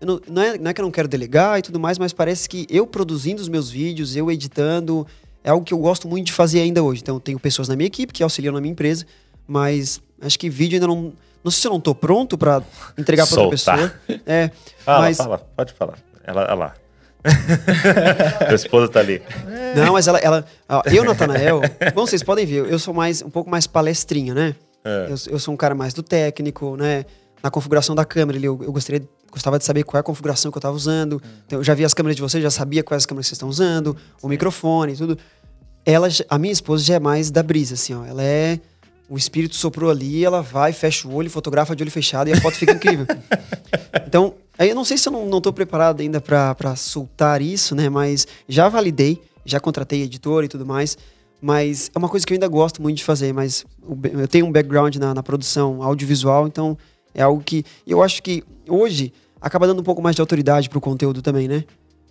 eu 0.00 0.06
não, 0.08 0.20
não, 0.26 0.42
é, 0.42 0.58
não 0.58 0.70
é 0.72 0.74
que 0.74 0.80
eu 0.80 0.84
não 0.84 0.90
quero 0.90 1.06
delegar 1.06 1.56
e 1.56 1.62
tudo 1.62 1.78
mais, 1.78 2.00
mas 2.00 2.12
parece 2.12 2.48
que 2.48 2.66
eu 2.68 2.84
produzindo 2.84 3.40
os 3.40 3.48
meus 3.48 3.70
vídeos, 3.70 4.16
eu 4.16 4.28
editando, 4.28 5.06
é 5.44 5.50
algo 5.50 5.64
que 5.64 5.72
eu 5.72 5.78
gosto 5.78 6.08
muito 6.08 6.26
de 6.26 6.32
fazer 6.32 6.62
ainda 6.62 6.82
hoje. 6.82 7.00
Então, 7.00 7.14
eu 7.14 7.20
tenho 7.20 7.38
pessoas 7.38 7.68
na 7.68 7.76
minha 7.76 7.86
equipe 7.86 8.12
que 8.12 8.24
auxiliam 8.24 8.52
na 8.52 8.60
minha 8.60 8.72
empresa, 8.72 9.06
mas 9.46 10.02
acho 10.20 10.36
que 10.36 10.50
vídeo 10.50 10.74
ainda 10.74 10.88
não. 10.88 11.12
Não 11.44 11.50
sei 11.52 11.60
se 11.60 11.68
eu 11.68 11.70
não 11.70 11.80
tô 11.80 11.94
pronto 11.94 12.36
para 12.36 12.60
entregar 12.98 13.24
para 13.24 13.40
outra 13.40 13.50
pessoa. 13.56 13.94
É, 14.26 14.50
Fala, 14.84 15.00
mas 15.02 15.16
fala, 15.16 15.38
pode 15.38 15.72
falar. 15.74 15.98
Ela, 16.24 16.42
ela 16.42 16.54
lá. 16.54 16.74
Minha 18.42 18.54
esposa 18.56 18.88
tá 18.90 18.98
ali. 18.98 19.22
Não, 19.76 19.92
mas 19.92 20.08
ela. 20.08 20.18
ela 20.18 20.44
eu, 20.86 21.04
Natanael, 21.04 21.60
bom, 21.94 22.04
vocês 22.04 22.24
podem 22.24 22.44
ver, 22.44 22.68
eu 22.68 22.80
sou 22.80 22.92
mais 22.92 23.22
um 23.22 23.30
pouco 23.30 23.48
mais 23.48 23.68
palestrinha, 23.68 24.34
né? 24.34 24.56
É. 24.84 25.06
Eu, 25.08 25.32
eu 25.32 25.38
sou 25.38 25.52
um 25.52 25.56
cara 25.56 25.74
mais 25.74 25.92
do 25.92 26.02
técnico, 26.02 26.76
né? 26.76 27.04
Na 27.42 27.50
configuração 27.50 27.94
da 27.94 28.04
câmera, 28.04 28.38
eu, 28.38 28.58
eu 28.62 28.72
gostaria, 28.72 29.02
gostava 29.30 29.58
de 29.58 29.64
saber 29.64 29.82
qual 29.82 29.98
é 29.98 30.00
a 30.00 30.04
configuração 30.04 30.50
que 30.50 30.58
eu 30.58 30.60
estava 30.60 30.76
usando. 30.76 31.22
Então, 31.46 31.60
eu 31.60 31.64
já 31.64 31.74
vi 31.74 31.84
as 31.84 31.94
câmeras 31.94 32.16
de 32.16 32.22
vocês, 32.22 32.42
já 32.42 32.50
sabia 32.50 32.82
quais 32.82 33.02
as 33.02 33.06
câmeras 33.06 33.26
que 33.26 33.30
vocês 33.30 33.36
estão 33.36 33.48
usando, 33.48 33.96
o 34.22 34.28
microfone, 34.28 34.96
tudo. 34.96 35.18
Ela, 35.84 36.08
a 36.28 36.38
minha 36.38 36.52
esposa 36.52 36.84
já 36.84 36.94
é 36.94 37.00
mais 37.00 37.30
da 37.30 37.42
brisa, 37.42 37.74
assim, 37.74 37.94
ó. 37.94 38.04
Ela 38.04 38.22
é. 38.22 38.60
O 39.08 39.16
espírito 39.16 39.56
soprou 39.56 39.90
ali, 39.90 40.24
ela 40.24 40.40
vai, 40.40 40.72
fecha 40.72 41.08
o 41.08 41.12
olho, 41.12 41.28
fotografa 41.28 41.74
de 41.74 41.82
olho 41.82 41.90
fechado 41.90 42.28
e 42.28 42.32
a 42.32 42.40
foto 42.40 42.56
fica 42.56 42.72
incrível. 42.72 43.06
Então, 44.06 44.34
aí 44.58 44.68
eu 44.68 44.74
não 44.74 44.84
sei 44.84 44.98
se 44.98 45.08
eu 45.08 45.12
não, 45.12 45.40
tô 45.40 45.52
preparado 45.52 46.00
ainda 46.00 46.20
pra 46.20 46.74
soltar 46.74 47.40
isso, 47.40 47.76
né? 47.76 47.88
Mas 47.88 48.26
já 48.48 48.68
validei, 48.68 49.22
já 49.44 49.60
contratei 49.60 50.02
editor 50.02 50.42
e 50.42 50.48
tudo 50.48 50.66
mais. 50.66 50.98
Mas 51.40 51.90
é 51.94 51.98
uma 51.98 52.08
coisa 52.08 52.26
que 52.26 52.32
eu 52.32 52.36
ainda 52.36 52.48
gosto 52.48 52.82
muito 52.82 52.98
de 52.98 53.04
fazer. 53.04 53.32
Mas 53.32 53.64
eu 54.18 54.28
tenho 54.28 54.46
um 54.46 54.52
background 54.52 54.96
na, 54.96 55.14
na 55.14 55.22
produção 55.22 55.82
audiovisual, 55.82 56.46
então 56.46 56.76
é 57.14 57.22
algo 57.22 57.42
que 57.42 57.64
eu 57.86 58.02
acho 58.02 58.22
que 58.22 58.42
hoje 58.68 59.12
acaba 59.40 59.66
dando 59.66 59.80
um 59.80 59.84
pouco 59.84 60.02
mais 60.02 60.14
de 60.14 60.20
autoridade 60.20 60.68
pro 60.68 60.80
conteúdo 60.80 61.22
também, 61.22 61.48
né? 61.48 61.64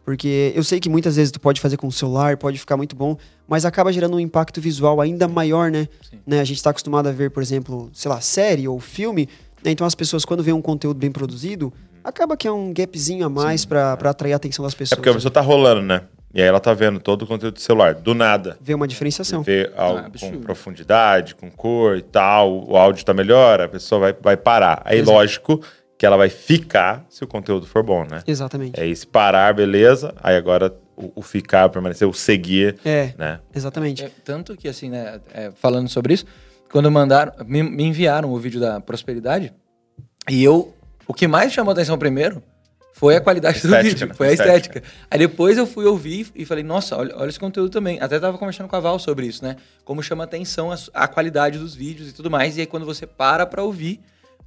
Porque 0.04 0.52
eu 0.56 0.64
sei 0.64 0.80
que 0.80 0.90
muitas 0.90 1.16
vezes 1.18 1.32
tu 1.32 1.40
pode 1.40 1.62
fazer 1.62 1.78
com 1.78 1.86
o 1.86 1.92
celular, 1.92 2.36
pode 2.38 2.58
ficar 2.58 2.76
muito 2.76 2.96
bom, 2.96 3.16
mas 3.48 3.64
acaba 3.64 3.94
gerando 3.94 4.16
um 4.16 4.20
impacto 4.20 4.60
visual 4.60 5.00
ainda 5.00 5.28
maior, 5.28 5.70
né? 5.70 5.88
Né? 6.26 6.40
A 6.40 6.44
gente 6.44 6.58
está 6.58 6.72
acostumado 6.72 7.08
a 7.08 7.12
ver, 7.12 7.30
por 7.30 7.44
exemplo, 7.44 7.92
sei 7.94 8.10
lá, 8.10 8.20
série 8.20 8.68
ou 8.68 8.80
filme, 8.80 9.30
né? 9.64 9.70
então 9.70 9.86
as 9.86 9.94
pessoas 9.94 10.26
quando 10.26 10.42
vêem 10.42 10.56
um 10.56 10.62
conteúdo 10.64 10.98
bem 10.98 11.12
produzido, 11.12 11.72
acaba 12.04 12.36
que 12.36 12.48
é 12.48 12.52
um 12.52 12.74
gapzinho 12.74 13.24
a 13.24 13.30
mais 13.30 13.66
pra 13.66 13.96
para 13.96 14.10
atrair 14.10 14.34
a 14.34 14.38
atenção 14.38 14.66
das 14.66 14.74
É 14.74 14.78
pessoas. 14.78 14.98
porque 14.98 15.10
a 15.10 15.14
pessoa 15.14 15.32
tá 15.32 15.42
rolando, 15.42 15.84
né? 15.84 16.02
E 16.34 16.42
aí 16.42 16.48
ela 16.48 16.60
tá 16.60 16.74
vendo 16.74 17.00
todo 17.00 17.24
o 17.24 17.28
conteúdo 17.28 17.56
do 17.56 17.60
celular. 17.60 17.96
Do 17.96 18.14
nada. 18.14 18.58
Vê 18.62 18.74
uma 18.74 18.88
diferenciação. 18.88 19.42
Ver 19.42 19.74
algo 19.76 20.00
com 20.02 20.06
absurdo. 20.06 20.40
profundidade, 20.40 21.34
com 21.36 21.50
cor 21.50 21.98
e 21.98 22.02
tal, 22.02 22.70
o 22.70 22.78
áudio 22.78 23.04
tá 23.04 23.14
melhor, 23.14 23.62
a 23.62 23.68
pessoa 23.68 24.00
vai, 24.00 24.14
vai 24.14 24.38
parar. 24.38 24.82
Aí, 24.86 25.00
Exato. 25.00 25.12
lógico 25.12 25.62
que 25.98 26.06
ela 26.06 26.16
vai 26.18 26.30
ficar 26.30 27.04
se 27.10 27.24
o 27.24 27.28
conteúdo 27.28 27.66
for 27.66 27.84
bom, 27.84 28.06
né? 28.06 28.22
Exatamente. 28.28 28.80
É 28.80 28.88
esse 28.88 29.06
parar, 29.08 29.54
beleza. 29.54 30.14
Aí 30.22 30.36
agora 30.38 30.74
o, 30.96 31.12
o 31.16 31.22
ficar, 31.22 31.68
permanecer, 31.70 32.08
o 32.08 32.14
seguir, 32.14 32.78
É, 32.86 33.14
né? 33.18 33.40
exatamente. 33.54 34.04
É, 34.06 34.12
tanto 34.24 34.56
que, 34.56 34.68
assim, 34.68 34.90
né, 34.90 35.20
é, 35.34 35.52
falando 35.56 35.90
sobre 35.90 36.14
isso, 36.14 36.26
quando 36.72 36.90
mandaram, 36.92 37.34
me, 37.46 37.64
me 37.64 37.84
enviaram 37.84 38.32
o 38.32 38.38
vídeo 38.38 38.60
da 38.62 38.80
prosperidade, 38.80 39.52
e 40.30 40.44
eu, 40.44 40.74
o 41.08 41.14
que 41.14 41.28
mais 41.28 41.52
chamou 41.52 41.72
atenção 41.74 41.98
primeiro 41.98 42.42
foi 43.00 43.16
a 43.16 43.22
qualidade 43.22 43.62
do 43.62 43.66
Estética, 43.68 43.90
vídeo, 43.90 44.08
né? 44.10 44.14
foi 44.14 44.28
a 44.28 44.34
Estética. 44.34 44.78
estética. 44.80 44.84
Aí 45.10 45.18
depois 45.20 45.58
eu 45.58 45.66
fui 45.66 45.86
ouvir 45.86 46.28
e 46.36 46.44
falei, 46.44 46.66
nossa, 46.66 46.98
olha, 46.98 47.16
olha 47.16 47.30
esse 47.30 47.40
conteúdo 47.40 47.70
também. 47.70 47.98
Até 48.02 48.20
tava 48.20 48.38
conversando 48.38 48.68
com 48.68 48.76
a 48.76 48.80
Val 48.82 49.00
sobre 49.00 49.26
isso, 49.26 49.42
né? 49.42 49.56
Como 49.86 50.04
chama 50.04 50.26
atenção 50.26 50.70
a, 50.70 50.78
a 50.94 51.08
qualidade 51.08 51.58
dos 51.58 51.74
vídeos 51.74 52.10
e 52.10 52.12
tudo 52.14 52.30
mais. 52.30 52.58
E 52.58 52.60
aí 52.62 52.68
quando 52.68 52.86
você 52.86 53.08
para 53.08 53.46
pra 53.46 53.64
ouvir, 53.64 54.02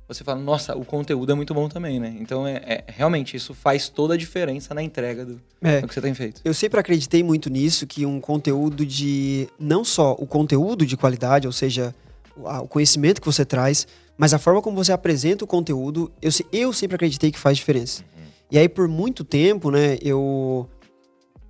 você 0.06 0.22
fala, 0.22 0.38
nossa, 0.38 0.76
o 0.76 0.84
conteúdo 0.84 1.32
é 1.32 1.34
muito 1.34 1.54
bom 1.54 1.66
também, 1.66 1.98
né? 1.98 2.14
Então, 2.20 2.46
é, 2.46 2.56
é- 2.66 2.84
realmente, 2.88 3.34
isso 3.34 3.54
faz 3.54 3.88
toda 3.88 4.12
a 4.12 4.16
diferença 4.18 4.74
na 4.74 4.82
entrega 4.82 5.24
do, 5.24 5.40
É. 5.62 5.80
do 5.80 5.88
que 5.88 5.94
você 5.94 6.02
tem 6.02 6.12
feito. 6.12 6.42
Eu 6.44 6.52
sempre 6.52 6.78
acreditei 6.78 7.22
muito 7.22 7.48
nisso, 7.48 7.86
que 7.86 8.04
um 8.04 8.20
conteúdo 8.20 8.84
de. 8.84 9.48
Não 9.58 9.82
só 9.82 10.12
o 10.18 10.26
conteúdo 10.26 10.84
de 10.84 10.94
qualidade, 10.98 11.46
ou 11.46 11.52
seja, 11.54 11.94
o 12.36 12.46
a- 12.46 12.60
o 12.60 12.68
conhecimento 12.68 13.18
que 13.18 13.26
você 13.26 13.46
traz, 13.46 13.86
mas 14.18 14.34
a 14.34 14.38
forma 14.38 14.60
como 14.60 14.76
você 14.76 14.92
apresenta 14.92 15.42
o 15.44 15.46
conteúdo, 15.46 16.12
eu, 16.20 16.30
eu 16.52 16.72
sempre 16.74 16.96
acreditei 16.96 17.30
que 17.32 17.38
faz 17.38 17.56
diferença. 17.56 18.04
E 18.52 18.58
aí, 18.58 18.68
por 18.68 18.86
muito 18.86 19.24
tempo, 19.24 19.70
né, 19.70 19.96
eu. 20.02 20.68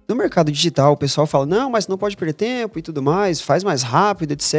No 0.09 0.14
mercado 0.14 0.53
digital, 0.53 0.92
o 0.92 0.96
pessoal 0.96 1.26
fala: 1.26 1.44
não, 1.44 1.68
mas 1.68 1.88
não 1.88 1.98
pode 1.98 2.16
perder 2.16 2.34
tempo 2.34 2.78
e 2.78 2.82
tudo 2.82 3.03
mais, 3.03 3.40
faz 3.40 3.64
mais 3.64 3.82
rápido, 3.82 4.30
etc. 4.30 4.55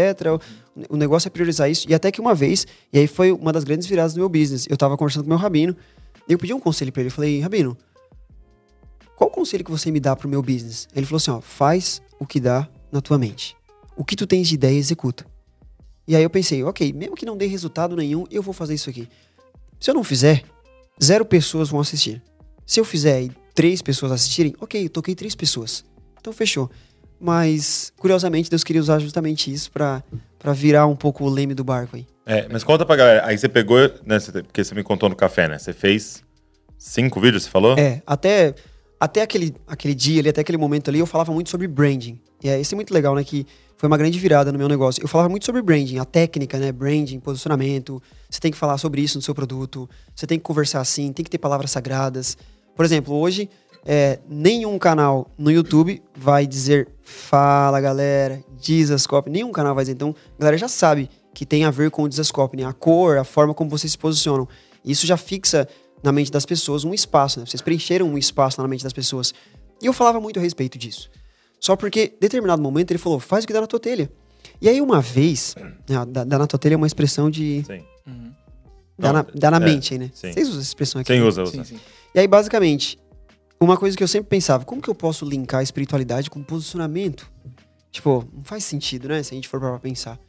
O, 0.89 0.95
o 0.95 0.97
negócio 0.97 1.27
é 1.27 1.31
priorizar 1.31 1.71
isso. 1.71 1.89
E 1.89 1.93
até 1.93 2.11
que 2.11 2.19
uma 2.19 2.35
vez, 2.35 2.67
e 2.91 2.99
aí 2.99 3.07
foi 3.07 3.31
uma 3.31 3.53
das 3.53 3.63
grandes 3.63 3.87
viradas 3.87 4.13
do 4.13 4.19
meu 4.19 4.27
business, 4.27 4.67
eu 4.69 4.75
tava 4.75 4.97
conversando 4.97 5.23
com 5.23 5.27
o 5.27 5.29
meu 5.29 5.37
rabino, 5.37 5.73
e 6.27 6.33
eu 6.33 6.37
pedi 6.37 6.53
um 6.53 6.59
conselho 6.59 6.91
pra 6.91 7.01
ele. 7.01 7.07
Eu 7.07 7.13
falei: 7.13 7.39
Rabino, 7.39 7.77
qual 9.15 9.29
conselho 9.29 9.63
que 9.63 9.71
você 9.71 9.89
me 9.89 10.01
dá 10.01 10.13
pro 10.13 10.27
meu 10.27 10.41
business? 10.41 10.89
Ele 10.93 11.05
falou 11.05 11.15
assim, 11.15 11.31
ó, 11.31 11.39
faz 11.39 12.01
o 12.19 12.27
que 12.27 12.41
dá 12.41 12.67
na 12.91 12.99
tua 12.99 13.17
mente. 13.17 13.55
O 13.95 14.03
que 14.03 14.17
tu 14.17 14.27
tens 14.27 14.49
de 14.49 14.55
ideia, 14.55 14.77
executa. 14.77 15.25
E 16.05 16.13
aí 16.13 16.23
eu 16.23 16.29
pensei, 16.29 16.61
ok, 16.61 16.91
mesmo 16.91 17.15
que 17.15 17.25
não 17.25 17.37
dê 17.37 17.45
resultado 17.45 17.95
nenhum, 17.95 18.25
eu 18.29 18.43
vou 18.43 18.53
fazer 18.53 18.73
isso 18.73 18.89
aqui. 18.89 19.07
Se 19.79 19.89
eu 19.89 19.93
não 19.93 20.03
fizer, 20.03 20.43
zero 21.01 21.23
pessoas 21.23 21.69
vão 21.69 21.79
assistir. 21.79 22.21
Se 22.65 22.79
eu 22.79 22.85
fizer 22.85 23.29
três 23.53 23.81
pessoas 23.81 24.11
assistirem, 24.11 24.55
ok, 24.59 24.85
eu 24.85 24.89
toquei 24.89 25.15
três 25.15 25.35
pessoas. 25.35 25.83
Então 26.19 26.33
fechou. 26.33 26.69
Mas, 27.19 27.93
curiosamente, 27.97 28.49
Deus 28.49 28.63
queria 28.63 28.81
usar 28.81 28.99
justamente 28.99 29.51
isso 29.51 29.71
pra 29.71 30.03
pra 30.43 30.51
virar 30.51 30.85
um 30.87 30.95
pouco 30.95 31.23
o 31.23 31.29
leme 31.29 31.53
do 31.53 31.63
barco 31.63 31.95
aí. 31.95 32.05
É, 32.25 32.47
mas 32.51 32.65
conta 32.65 32.85
pra 32.85 32.97
galera. 32.97 33.25
Aí 33.25 33.37
você 33.37 33.47
pegou, 33.47 33.79
né? 34.05 34.19
porque 34.19 34.61
você 34.61 34.75
me 34.75 34.83
contou 34.83 35.07
no 35.07 35.15
café, 35.15 35.47
né? 35.47 35.57
Você 35.57 35.71
fez 35.71 36.21
cinco 36.77 37.21
vídeos, 37.21 37.43
você 37.43 37.49
falou? 37.49 37.79
É, 37.79 38.01
até, 38.05 38.53
até 38.99 39.21
aquele, 39.21 39.55
aquele 39.65 39.95
dia 39.95 40.19
ali, 40.19 40.29
até 40.29 40.41
aquele 40.41 40.57
momento 40.57 40.89
ali, 40.89 40.99
eu 40.99 41.05
falava 41.05 41.31
muito 41.31 41.49
sobre 41.49 41.65
branding. 41.65 42.19
E 42.43 42.49
é, 42.49 42.59
isso 42.59 42.75
é 42.75 42.77
muito 42.77 42.93
legal, 42.93 43.15
né? 43.15 43.23
Que 43.23 43.47
foi 43.77 43.87
uma 43.87 43.97
grande 43.97 44.19
virada 44.19 44.51
no 44.51 44.59
meu 44.59 44.67
negócio. 44.67 45.01
Eu 45.01 45.07
falava 45.07 45.29
muito 45.29 45.45
sobre 45.45 45.61
branding, 45.61 45.97
a 45.97 46.03
técnica, 46.03 46.57
né? 46.57 46.73
Branding, 46.73 47.21
posicionamento. 47.21 48.03
Você 48.29 48.41
tem 48.41 48.51
que 48.51 48.57
falar 48.57 48.77
sobre 48.77 49.01
isso 49.01 49.17
no 49.17 49.21
seu 49.21 49.33
produto. 49.33 49.89
Você 50.13 50.27
tem 50.27 50.37
que 50.37 50.43
conversar 50.43 50.81
assim, 50.81 51.13
tem 51.13 51.23
que 51.23 51.31
ter 51.31 51.37
palavras 51.37 51.71
sagradas. 51.71 52.37
Por 52.75 52.85
exemplo, 52.85 53.15
hoje, 53.15 53.49
é, 53.85 54.19
nenhum 54.27 54.79
canal 54.79 55.29
no 55.37 55.51
YouTube 55.51 56.01
vai 56.15 56.47
dizer 56.47 56.87
fala, 57.01 57.79
galera, 57.81 58.43
Dizascope. 58.57 59.29
Nenhum 59.29 59.51
canal 59.51 59.75
vai 59.75 59.83
dizer. 59.83 59.93
Então, 59.93 60.15
a 60.37 60.41
galera 60.41 60.57
já 60.57 60.67
sabe 60.67 61.09
que 61.33 61.45
tem 61.45 61.65
a 61.65 61.71
ver 61.71 61.91
com 61.91 62.03
o 62.03 62.09
Dizascope, 62.09 62.55
né? 62.55 62.65
A 62.65 62.73
cor, 62.73 63.17
a 63.17 63.23
forma 63.23 63.53
como 63.53 63.69
vocês 63.69 63.91
se 63.91 63.97
posicionam. 63.97 64.47
Isso 64.85 65.05
já 65.05 65.17
fixa 65.17 65.67
na 66.01 66.11
mente 66.11 66.31
das 66.31 66.45
pessoas 66.45 66.83
um 66.83 66.93
espaço, 66.93 67.39
né? 67.39 67.45
Vocês 67.45 67.61
preencheram 67.61 68.07
um 68.07 68.17
espaço 68.17 68.61
na 68.61 68.67
mente 68.67 68.83
das 68.83 68.93
pessoas. 68.93 69.33
E 69.81 69.85
eu 69.85 69.93
falava 69.93 70.19
muito 70.19 70.39
a 70.39 70.41
respeito 70.41 70.77
disso. 70.77 71.09
Só 71.59 71.75
porque, 71.75 72.13
em 72.15 72.19
determinado 72.19 72.61
momento, 72.61 72.91
ele 72.91 72.97
falou, 72.97 73.19
faz 73.19 73.43
o 73.43 73.47
que 73.47 73.53
dá 73.53 73.61
na 73.61 73.67
tua 73.67 73.79
telha. 73.79 74.09
E 74.61 74.69
aí, 74.69 74.81
uma 74.81 75.01
vez, 75.01 75.55
né, 75.87 76.05
dá, 76.07 76.23
dá 76.23 76.37
na 76.37 76.47
tua 76.47 76.59
telha 76.59 76.75
é 76.75 76.77
uma 76.77 76.87
expressão 76.87 77.29
de... 77.29 77.63
Sim. 77.65 77.83
Dá 78.97 79.11
na, 79.11 79.25
dá 79.33 79.51
na 79.51 79.57
é, 79.57 79.59
mente 79.59 79.93
aí, 79.93 79.99
né? 79.99 80.11
sim. 80.13 80.31
Vocês 80.31 80.47
usam 80.47 80.61
essa 80.61 80.69
expressão 80.69 81.01
aqui? 81.01 81.11
Quem 81.11 81.19
né? 81.19 81.25
usa, 81.25 81.43
usa. 81.43 81.51
Sim, 81.51 81.63
sim. 81.63 81.79
E 82.13 82.19
aí, 82.19 82.27
basicamente, 82.27 82.99
uma 83.59 83.77
coisa 83.77 83.97
que 83.97 84.03
eu 84.03 84.07
sempre 84.07 84.29
pensava, 84.29 84.65
como 84.65 84.81
que 84.81 84.89
eu 84.89 84.95
posso 84.95 85.25
linkar 85.25 85.61
a 85.61 85.63
espiritualidade 85.63 86.29
com 86.29 86.43
posicionamento? 86.43 87.31
Tipo, 87.91 88.27
não 88.33 88.43
faz 88.43 88.63
sentido, 88.63 89.07
né? 89.07 89.23
Se 89.23 89.33
a 89.33 89.35
gente 89.35 89.47
for 89.47 89.59
pra 89.59 89.79
pensar. 89.79 90.19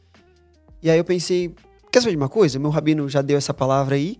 E 0.83 0.91
aí 0.91 0.99
eu 0.99 1.05
pensei, 1.05 1.55
quer 1.91 2.01
saber 2.01 2.13
de 2.13 2.17
uma 2.17 2.29
coisa? 2.29 2.59
Meu 2.59 2.71
rabino 2.71 3.09
já 3.09 3.23
deu 3.23 3.37
essa 3.37 3.53
palavra 3.53 3.97
aí, 3.97 4.19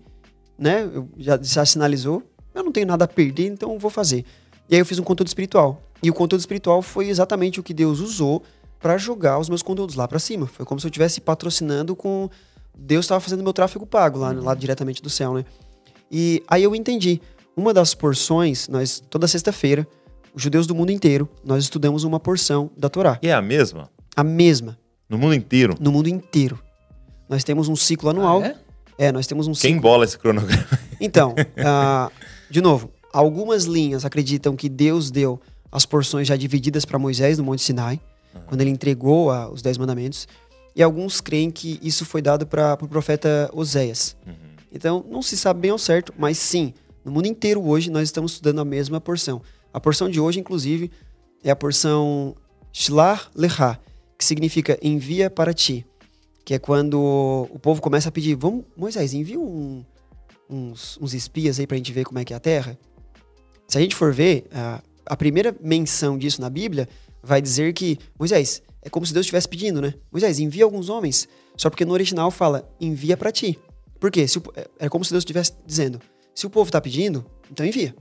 né? 0.57 0.83
Eu 0.83 1.07
já, 1.17 1.39
já 1.41 1.65
sinalizou. 1.65 2.23
Eu 2.53 2.63
não 2.63 2.71
tenho 2.71 2.87
nada 2.87 3.05
a 3.05 3.07
perder, 3.07 3.47
então 3.47 3.73
eu 3.73 3.79
vou 3.79 3.91
fazer. 3.91 4.25
E 4.69 4.75
aí 4.75 4.81
eu 4.81 4.85
fiz 4.85 4.99
um 4.99 5.03
conteúdo 5.03 5.27
espiritual. 5.27 5.81
E 6.01 6.09
o 6.09 6.13
conteúdo 6.13 6.39
espiritual 6.39 6.81
foi 6.81 7.07
exatamente 7.07 7.59
o 7.59 7.63
que 7.63 7.73
Deus 7.73 7.99
usou 7.99 8.43
pra 8.79 8.97
jogar 8.97 9.39
os 9.39 9.49
meus 9.49 9.61
conteúdos 9.61 9.95
lá 9.95 10.07
pra 10.07 10.19
cima. 10.19 10.45
Foi 10.45 10.65
como 10.65 10.79
se 10.79 10.85
eu 10.85 10.89
estivesse 10.89 11.19
patrocinando 11.19 11.95
com 11.95 12.29
Deus 12.77 13.05
estava 13.05 13.21
fazendo 13.21 13.43
meu 13.43 13.53
tráfego 13.53 13.85
pago 13.85 14.19
lá, 14.19 14.31
lá 14.31 14.53
diretamente 14.53 15.01
do 15.01 15.09
céu, 15.09 15.33
né? 15.33 15.45
E 16.11 16.43
aí 16.47 16.63
eu 16.63 16.75
entendi. 16.75 17.21
Uma 17.55 17.73
das 17.73 17.93
porções, 17.93 18.67
nós 18.67 19.01
toda 19.09 19.27
sexta-feira, 19.27 19.87
os 20.33 20.41
judeus 20.41 20.67
do 20.67 20.75
mundo 20.75 20.91
inteiro, 20.91 21.29
nós 21.43 21.63
estudamos 21.63 22.03
uma 22.03 22.19
porção 22.19 22.69
da 22.75 22.89
Torá, 22.89 23.17
E 23.21 23.27
é 23.29 23.33
a 23.33 23.41
mesma? 23.41 23.89
a 24.15 24.23
mesma 24.23 24.77
No 25.09 25.17
mundo 25.17 25.33
inteiro? 25.33 25.75
no 25.79 25.91
mundo 25.91 26.07
inteiro. 26.09 26.59
Nós 27.29 27.43
temos 27.43 27.67
um 27.69 27.75
ciclo 27.75 28.09
anual. 28.09 28.41
Ah, 28.41 28.47
é? 28.97 29.05
é? 29.07 29.11
nós 29.11 29.25
temos 29.27 29.47
um 29.47 29.51
Quem 29.53 29.71
ciclo. 29.73 29.81
bola 29.81 30.03
esse 30.05 30.17
cronograma? 30.17 30.65
Então, 30.99 31.35
ah, 31.57 32.09
de 32.49 32.61
novo, 32.61 32.89
algumas 33.11 33.65
linhas 33.65 34.05
acreditam 34.05 34.55
que 34.55 34.69
Deus 34.69 35.11
deu 35.11 35.39
as 35.71 35.85
porções 35.85 36.25
já 36.27 36.35
divididas 36.37 36.85
para 36.85 36.97
Moisés 36.97 37.37
no 37.37 37.43
Monte 37.43 37.61
Sinai, 37.61 37.99
quando 38.45 38.61
ele 38.61 38.69
entregou 38.69 39.29
a- 39.29 39.49
os 39.49 39.61
Dez 39.61 39.77
Mandamentos. 39.77 40.25
E 40.73 40.81
alguns 40.83 41.19
creem 41.19 41.51
que 41.51 41.79
isso 41.81 42.05
foi 42.05 42.21
dado 42.21 42.45
para 42.47 42.73
o 42.73 42.77
pro 42.77 42.87
profeta 42.87 43.49
Oséias. 43.53 44.15
Então, 44.71 45.05
não 45.09 45.21
se 45.21 45.35
sabe 45.37 45.61
bem 45.61 45.71
ao 45.71 45.77
certo, 45.77 46.13
mas 46.17 46.37
sim, 46.37 46.73
no 47.05 47.11
mundo 47.11 47.27
inteiro 47.27 47.63
hoje 47.65 47.89
nós 47.89 48.03
estamos 48.03 48.33
estudando 48.33 48.59
a 48.59 48.65
mesma 48.65 48.99
porção. 48.99 49.41
A 49.71 49.79
porção 49.79 50.09
de 50.09 50.19
hoje, 50.19 50.39
inclusive, 50.39 50.89
é 51.43 51.51
a 51.51 51.55
porção 51.55 52.35
Shlar 52.73 53.29
Lecha, 53.35 53.79
que 54.17 54.25
significa 54.25 54.77
envia 54.81 55.29
para 55.29 55.53
ti. 55.53 55.85
Que 56.43 56.55
é 56.55 56.59
quando 56.59 56.99
o 57.51 57.59
povo 57.59 57.81
começa 57.81 58.09
a 58.09 58.11
pedir, 58.11 58.35
vamos, 58.35 58.65
Moisés, 58.75 59.13
envia 59.13 59.39
um, 59.39 59.83
uns, 60.49 60.97
uns 61.01 61.13
espias 61.13 61.59
aí 61.59 61.67
pra 61.67 61.77
gente 61.77 61.91
ver 61.91 62.05
como 62.05 62.19
é 62.19 62.25
que 62.25 62.33
é 62.33 62.35
a 62.35 62.39
terra. 62.39 62.77
Se 63.67 63.77
a 63.77 63.81
gente 63.81 63.95
for 63.95 64.13
ver, 64.13 64.47
a, 64.51 64.81
a 65.05 65.15
primeira 65.17 65.55
menção 65.61 66.17
disso 66.17 66.41
na 66.41 66.49
Bíblia 66.49 66.87
vai 67.21 67.41
dizer 67.41 67.73
que, 67.73 67.97
Moisés, 68.17 68.61
é 68.81 68.89
como 68.89 69.05
se 69.05 69.13
Deus 69.13 69.25
estivesse 69.25 69.49
pedindo, 69.49 69.81
né? 69.81 69.93
Moisés, 70.11 70.39
envia 70.39 70.63
alguns 70.63 70.89
homens. 70.89 71.27
Só 71.57 71.69
porque 71.69 71.83
no 71.85 71.93
original 71.93 72.29
fala, 72.29 72.69
envia 72.79 73.17
pra 73.17 73.31
ti. 73.31 73.57
Por 73.99 74.11
quê? 74.11 74.27
Se 74.27 74.37
é- 74.55 74.67
é 74.81 74.89
como 74.89 75.03
se 75.03 75.11
Deus 75.11 75.21
estivesse 75.21 75.53
dizendo, 75.65 75.99
se 76.35 76.45
o 76.45 76.49
povo 76.49 76.69
tá 76.69 76.81
pedindo, 76.81 77.25
então 77.49 77.65
envia. 77.65 77.95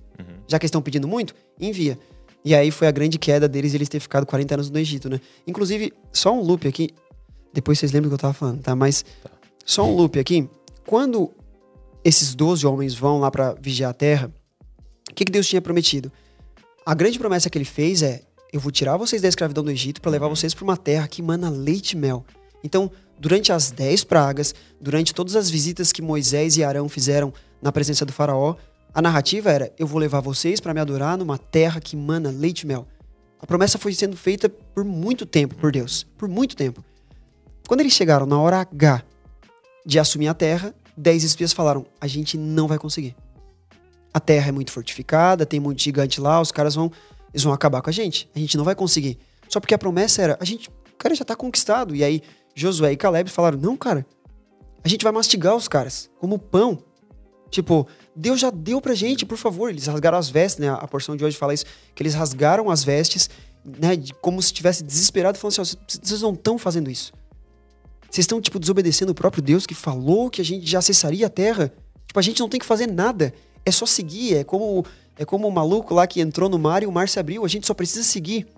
Já 0.48 0.58
que 0.58 0.64
eles 0.64 0.70
estão 0.70 0.82
pedindo 0.82 1.08
muito, 1.08 1.34
envia. 1.58 1.98
E 2.44 2.54
aí 2.54 2.70
foi 2.70 2.86
a 2.86 2.90
grande 2.90 3.18
queda 3.18 3.48
deles 3.48 3.72
eles 3.72 3.88
ter 3.88 4.00
ficado 4.00 4.26
40 4.26 4.54
anos 4.54 4.70
no 4.70 4.78
Egito, 4.78 5.08
né? 5.08 5.20
Inclusive, 5.46 5.92
só 6.12 6.32
um 6.34 6.42
loop 6.42 6.68
aqui. 6.68 6.90
Depois 7.52 7.78
vocês 7.78 7.92
lembram 7.92 8.10
do 8.10 8.12
que 8.12 8.14
eu 8.14 8.18
tava 8.18 8.34
falando, 8.34 8.60
tá? 8.60 8.76
Mas 8.76 9.04
só 9.64 9.84
um 9.84 9.94
loop 9.94 10.18
aqui. 10.18 10.48
Quando 10.86 11.30
esses 12.04 12.34
12 12.34 12.66
homens 12.66 12.94
vão 12.94 13.20
lá 13.20 13.30
pra 13.30 13.54
vigiar 13.54 13.90
a 13.90 13.94
terra, 13.94 14.30
o 15.10 15.14
que, 15.14 15.24
que 15.24 15.32
Deus 15.32 15.46
tinha 15.46 15.62
prometido? 15.62 16.12
A 16.84 16.94
grande 16.94 17.18
promessa 17.18 17.48
que 17.48 17.56
ele 17.56 17.64
fez 17.64 18.02
é: 18.02 18.22
eu 18.52 18.60
vou 18.60 18.70
tirar 18.70 18.96
vocês 18.96 19.22
da 19.22 19.28
escravidão 19.28 19.64
do 19.64 19.70
Egito 19.70 20.00
para 20.02 20.10
levar 20.10 20.28
vocês 20.28 20.52
para 20.52 20.64
uma 20.64 20.76
terra 20.76 21.08
que 21.08 21.22
mana 21.22 21.48
leite 21.48 21.92
e 21.92 21.96
mel. 21.96 22.26
Então, 22.62 22.90
durante 23.18 23.52
as 23.52 23.70
dez 23.70 24.04
pragas, 24.04 24.54
durante 24.80 25.14
todas 25.14 25.36
as 25.36 25.48
visitas 25.48 25.92
que 25.92 26.02
Moisés 26.02 26.56
e 26.56 26.64
Arão 26.64 26.88
fizeram 26.88 27.32
na 27.64 27.72
presença 27.72 28.04
do 28.04 28.12
faraó, 28.12 28.56
a 28.92 29.00
narrativa 29.00 29.50
era: 29.50 29.72
eu 29.78 29.86
vou 29.86 29.98
levar 29.98 30.20
vocês 30.20 30.60
para 30.60 30.74
me 30.74 30.80
adorar 30.80 31.16
numa 31.16 31.38
terra 31.38 31.80
que 31.80 31.96
mana 31.96 32.30
leite 32.30 32.60
e 32.60 32.66
mel. 32.66 32.86
A 33.40 33.46
promessa 33.46 33.78
foi 33.78 33.94
sendo 33.94 34.16
feita 34.16 34.50
por 34.50 34.84
muito 34.84 35.24
tempo 35.24 35.54
por 35.54 35.72
Deus, 35.72 36.06
por 36.18 36.28
muito 36.28 36.54
tempo. 36.54 36.84
Quando 37.66 37.80
eles 37.80 37.94
chegaram 37.94 38.26
na 38.26 38.38
hora 38.38 38.60
H 38.60 39.02
de 39.84 39.98
assumir 39.98 40.28
a 40.28 40.34
terra, 40.34 40.74
dez 40.94 41.24
espias 41.24 41.54
falaram: 41.54 41.86
a 41.98 42.06
gente 42.06 42.36
não 42.36 42.68
vai 42.68 42.78
conseguir. 42.78 43.16
A 44.12 44.20
terra 44.20 44.50
é 44.50 44.52
muito 44.52 44.70
fortificada, 44.70 45.46
tem 45.46 45.58
muito 45.58 45.82
gigante 45.82 46.20
lá, 46.20 46.40
os 46.40 46.52
caras 46.52 46.74
vão, 46.74 46.92
eles 47.32 47.42
vão 47.42 47.52
acabar 47.52 47.80
com 47.80 47.88
a 47.88 47.92
gente. 47.92 48.30
A 48.36 48.38
gente 48.38 48.56
não 48.58 48.64
vai 48.64 48.74
conseguir. 48.74 49.18
Só 49.48 49.58
porque 49.58 49.74
a 49.74 49.78
promessa 49.78 50.22
era, 50.22 50.38
a 50.38 50.44
gente, 50.44 50.68
o 50.68 50.96
cara 50.98 51.14
já 51.14 51.24
tá 51.24 51.34
conquistado. 51.34 51.96
E 51.96 52.04
aí 52.04 52.22
Josué 52.54 52.92
e 52.92 52.96
Caleb 52.96 53.30
falaram: 53.30 53.58
"Não, 53.58 53.74
cara. 53.74 54.06
A 54.84 54.88
gente 54.88 55.02
vai 55.02 55.12
mastigar 55.12 55.56
os 55.56 55.66
caras 55.66 56.10
como 56.20 56.38
pão. 56.38 56.84
Tipo, 57.54 57.86
Deus 58.16 58.40
já 58.40 58.50
deu 58.50 58.80
pra 58.80 58.96
gente, 58.96 59.24
por 59.24 59.38
favor. 59.38 59.70
Eles 59.70 59.86
rasgaram 59.86 60.18
as 60.18 60.28
vestes, 60.28 60.58
né? 60.58 60.70
A 60.70 60.88
porção 60.88 61.14
de 61.14 61.24
hoje 61.24 61.36
fala 61.36 61.54
isso, 61.54 61.64
que 61.94 62.02
eles 62.02 62.12
rasgaram 62.12 62.68
as 62.68 62.82
vestes, 62.82 63.30
né, 63.64 63.90
como 64.20 64.42
se 64.42 64.46
estivesse 64.46 64.82
desesperado, 64.82 65.38
falando 65.38 65.60
assim: 65.60 65.76
"Ó, 65.76 65.86
vocês 65.88 66.20
não 66.20 66.32
estão 66.32 66.58
fazendo 66.58 66.90
isso. 66.90 67.12
Vocês 68.10 68.24
estão, 68.24 68.40
tipo, 68.40 68.58
desobedecendo 68.58 69.12
o 69.12 69.14
próprio 69.14 69.40
Deus 69.40 69.66
que 69.66 69.74
falou 69.74 70.28
que 70.30 70.40
a 70.40 70.44
gente 70.44 70.66
já 70.68 70.80
acessaria 70.80 71.28
a 71.28 71.30
terra. 71.30 71.72
Tipo, 72.08 72.18
a 72.18 72.22
gente 72.22 72.40
não 72.40 72.48
tem 72.48 72.58
que 72.58 72.66
fazer 72.66 72.88
nada. 72.88 73.32
É 73.64 73.70
só 73.70 73.86
seguir. 73.86 74.34
É 74.34 74.42
como, 74.42 74.84
é 75.16 75.24
como 75.24 75.46
o 75.46 75.52
maluco 75.52 75.94
lá 75.94 76.08
que 76.08 76.20
entrou 76.20 76.48
no 76.48 76.58
mar 76.58 76.82
e 76.82 76.86
o 76.86 76.92
mar 76.92 77.08
se 77.08 77.20
abriu. 77.20 77.44
A 77.44 77.48
gente 77.48 77.68
só 77.68 77.74
precisa 77.74 78.02
seguir. 78.02 78.48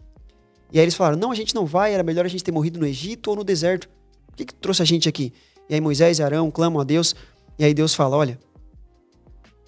E 0.73 0.79
aí 0.79 0.85
eles 0.87 0.95
falaram: 0.95 1.19
não, 1.19 1.31
a 1.31 1.35
gente 1.35 1.55
não 1.55 1.67
vai. 1.67 1.93
Era 1.93 2.03
melhor 2.03 2.25
a 2.25 2.29
gente 2.29 2.43
ter 2.43 2.51
morrido 2.51 2.81
no 2.81 2.87
Egito 2.87 3.29
ou 3.29 3.37
no 3.37 3.45
deserto. 3.45 3.91
Por 4.27 4.37
que, 4.37 4.47
que 4.47 4.55
trouxe 4.55 4.81
a 4.81 4.87
gente 4.87 5.07
aqui? 5.07 5.35
E 5.69 5.75
aí 5.75 5.83
Moisés 5.83 6.19
e 6.19 6.23
Arão 6.23 6.51
clamam 6.51 6.81
a 6.81 6.85
Deus. 6.85 7.15
E 7.59 7.65
aí 7.65 7.75
Deus 7.75 7.95
fala: 7.95 8.17
olha, 8.17 8.39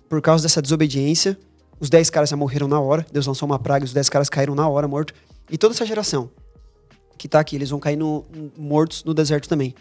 por 0.08 0.20
causa 0.22 0.42
dessa 0.42 0.60
desobediência, 0.62 1.38
os 1.80 1.88
dez 1.90 2.10
caras 2.10 2.28
já 2.30 2.36
morreram 2.36 2.66
na 2.68 2.80
hora. 2.80 3.06
Deus 3.12 3.26
lançou 3.26 3.46
uma 3.46 3.58
praga, 3.58 3.84
os 3.84 3.92
dez 3.92 4.08
caras 4.08 4.28
caíram 4.28 4.54
na 4.54 4.68
hora, 4.68 4.88
morto. 4.88 5.14
E 5.50 5.56
toda 5.58 5.74
essa 5.74 5.86
geração 5.86 6.30
que 7.16 7.26
tá 7.28 7.40
aqui, 7.40 7.56
eles 7.56 7.70
vão 7.70 7.80
cair 7.80 7.96
no- 7.96 8.24
mortos 8.56 9.02
no 9.04 9.12
deserto 9.12 9.48
também. 9.48 9.74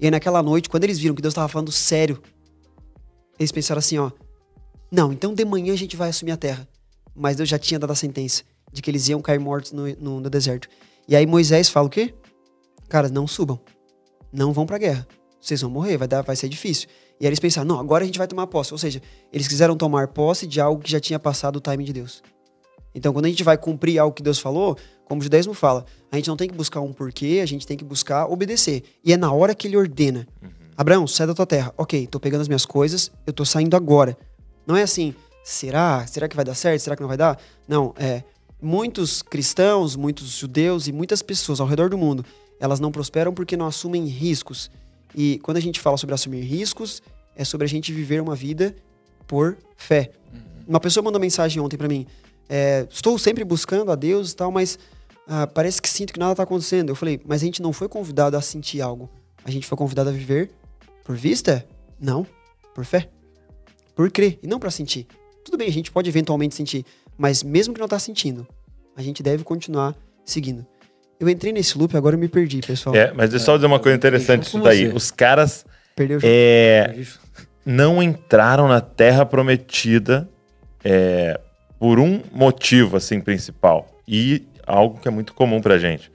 E 0.00 0.06
aí 0.06 0.10
naquela 0.10 0.42
noite, 0.42 0.68
quando 0.68 0.84
eles 0.84 0.98
viram 0.98 1.14
que 1.14 1.20
Deus 1.22 1.32
estava 1.32 1.48
falando 1.48 1.70
sério, 1.70 2.22
eles 3.38 3.52
pensaram 3.52 3.78
assim, 3.78 3.98
ó, 3.98 4.10
não, 4.90 5.12
então 5.12 5.34
de 5.34 5.44
manhã 5.44 5.72
a 5.72 5.76
gente 5.76 5.96
vai 5.96 6.08
assumir 6.08 6.32
a 6.32 6.36
terra. 6.36 6.66
Mas 7.14 7.36
Deus 7.36 7.48
já 7.48 7.58
tinha 7.58 7.78
dado 7.78 7.90
a 7.92 7.94
sentença 7.96 8.42
de 8.72 8.80
que 8.80 8.90
eles 8.90 9.08
iam 9.08 9.20
cair 9.20 9.38
mortos 9.38 9.72
no, 9.72 9.86
no- 9.96 10.20
no 10.20 10.30
deserto. 10.30 10.68
E 11.08 11.14
aí 11.16 11.26
Moisés 11.26 11.68
fala 11.68 11.86
o 11.86 11.90
quê? 11.90 12.14
Cara, 12.88 13.08
não 13.08 13.26
subam. 13.26 13.60
Não 14.32 14.52
vão 14.52 14.64
pra 14.66 14.78
guerra. 14.78 15.06
Vocês 15.40 15.60
vão 15.60 15.70
morrer, 15.70 15.96
vai, 15.96 16.06
dar, 16.08 16.22
vai 16.22 16.36
ser 16.36 16.48
difícil. 16.48 16.88
E 17.20 17.26
aí 17.26 17.28
eles 17.28 17.38
pensaram, 17.38 17.68
não, 17.68 17.78
agora 17.78 18.02
a 18.02 18.06
gente 18.06 18.18
vai 18.18 18.26
tomar 18.26 18.46
posse. 18.46 18.72
Ou 18.72 18.78
seja, 18.78 19.02
eles 19.30 19.46
quiseram 19.46 19.76
tomar 19.76 20.08
posse 20.08 20.46
de 20.46 20.60
algo 20.60 20.82
que 20.82 20.90
já 20.90 20.98
tinha 20.98 21.18
passado 21.18 21.56
o 21.56 21.60
timing 21.60 21.84
de 21.84 21.92
Deus. 21.92 22.22
Então, 22.94 23.12
quando 23.12 23.26
a 23.26 23.28
gente 23.28 23.44
vai 23.44 23.56
cumprir 23.56 23.98
algo 23.98 24.14
que 24.14 24.22
Deus 24.22 24.38
falou, 24.38 24.76
como 25.04 25.20
o 25.20 25.22
judaísmo 25.22 25.54
fala, 25.54 25.84
a 26.10 26.16
gente 26.16 26.28
não 26.28 26.36
tem 26.36 26.48
que 26.48 26.54
buscar 26.54 26.80
um 26.80 26.92
porquê, 26.92 27.40
a 27.42 27.46
gente 27.46 27.66
tem 27.66 27.76
que 27.76 27.84
buscar 27.84 28.26
obedecer. 28.26 28.82
E 29.04 29.12
é 29.12 29.16
na 29.16 29.32
hora 29.32 29.54
que 29.54 29.68
ele 29.68 29.76
ordena. 29.76 30.26
Abraão, 30.76 31.06
sai 31.06 31.26
da 31.26 31.34
tua 31.34 31.46
terra. 31.46 31.74
Ok, 31.76 32.06
tô 32.06 32.18
pegando 32.18 32.40
as 32.40 32.48
minhas 32.48 32.64
coisas, 32.64 33.12
eu 33.26 33.32
tô 33.32 33.44
saindo 33.44 33.76
agora. 33.76 34.16
Não 34.66 34.76
é 34.76 34.82
assim, 34.82 35.14
será? 35.44 36.06
Será 36.06 36.26
que 36.26 36.34
vai 36.34 36.44
dar 36.44 36.54
certo? 36.54 36.80
Será 36.80 36.96
que 36.96 37.02
não 37.02 37.08
vai 37.08 37.18
dar? 37.18 37.38
Não, 37.68 37.94
é. 37.98 38.24
Muitos 38.62 39.20
cristãos, 39.22 39.94
muitos 39.94 40.28
judeus 40.30 40.86
e 40.86 40.92
muitas 40.92 41.22
pessoas 41.22 41.60
ao 41.60 41.66
redor 41.66 41.90
do 41.90 41.98
mundo, 41.98 42.24
elas 42.58 42.80
não 42.80 42.90
prosperam 42.90 43.32
porque 43.32 43.56
não 43.56 43.66
assumem 43.66 44.06
riscos. 44.06 44.70
E 45.14 45.38
quando 45.40 45.56
a 45.56 45.60
gente 45.60 45.80
fala 45.80 45.96
sobre 45.96 46.14
assumir 46.14 46.42
riscos, 46.42 47.02
é 47.36 47.44
sobre 47.44 47.64
a 47.64 47.68
gente 47.68 47.92
viver 47.92 48.20
uma 48.20 48.34
vida 48.34 48.74
por 49.26 49.56
fé. 49.76 50.12
Uhum. 50.32 50.40
Uma 50.68 50.80
pessoa 50.80 51.02
mandou 51.02 51.20
mensagem 51.20 51.60
ontem 51.62 51.76
para 51.76 51.88
mim: 51.88 52.06
é, 52.48 52.86
estou 52.90 53.18
sempre 53.18 53.44
buscando 53.44 53.90
a 53.90 53.94
Deus 53.94 54.32
e 54.32 54.36
tal, 54.36 54.50
mas 54.50 54.78
ah, 55.32 55.46
parece 55.46 55.80
que 55.80 55.88
sinto 55.88 56.12
que 56.12 56.18
nada 56.18 56.32
está 56.32 56.42
acontecendo. 56.42 56.88
Eu 56.88 56.96
falei, 56.96 57.20
mas 57.24 57.40
a 57.40 57.44
gente 57.44 57.62
não 57.62 57.72
foi 57.72 57.88
convidado 57.88 58.36
a 58.36 58.40
sentir 58.40 58.80
algo. 58.80 59.08
A 59.44 59.50
gente 59.50 59.64
foi 59.64 59.78
convidado 59.78 60.10
a 60.10 60.12
viver 60.12 60.50
por 61.04 61.16
vista? 61.16 61.64
Não, 62.00 62.26
por 62.74 62.84
fé. 62.84 63.08
Por 63.94 64.10
crer 64.10 64.40
e 64.42 64.48
não 64.48 64.58
para 64.58 64.72
sentir. 64.72 65.06
Tudo 65.44 65.56
bem, 65.56 65.68
a 65.68 65.72
gente 65.72 65.92
pode 65.92 66.08
eventualmente 66.08 66.54
sentir, 66.54 66.84
mas 67.16 67.44
mesmo 67.44 67.72
que 67.72 67.78
não 67.78 67.86
está 67.86 67.98
sentindo, 67.98 68.46
a 68.96 69.02
gente 69.02 69.22
deve 69.22 69.44
continuar 69.44 69.96
seguindo. 70.24 70.66
Eu 71.20 71.28
entrei 71.28 71.52
nesse 71.52 71.76
loop, 71.76 71.94
agora 71.94 72.16
eu 72.16 72.18
me 72.18 72.28
perdi, 72.28 72.60
pessoal. 72.60 72.96
É, 72.96 73.12
mas 73.12 73.28
deixa 73.28 73.42
eu 73.42 73.46
só 73.46 73.54
dizer 73.56 73.66
uma 73.66 73.78
coisa 73.78 73.94
interessante 73.94 74.44
disso 74.44 74.58
daí. 74.58 74.88
Os 74.88 75.10
caras 75.10 75.66
Perdeu 75.94 76.18
é, 76.22 76.96
não 77.64 78.02
entraram 78.02 78.66
na 78.66 78.80
Terra 78.80 79.26
Prometida 79.26 80.26
é, 80.82 81.38
por 81.78 82.00
um 82.00 82.22
motivo, 82.32 82.96
assim, 82.96 83.20
principal. 83.20 83.86
E 84.08 84.46
algo 84.66 84.98
que 84.98 85.08
é 85.08 85.10
muito 85.10 85.34
comum 85.34 85.60
pra 85.60 85.76
gente. 85.76 86.10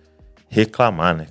Reclamar, 0.49 1.15
né? 1.15 1.27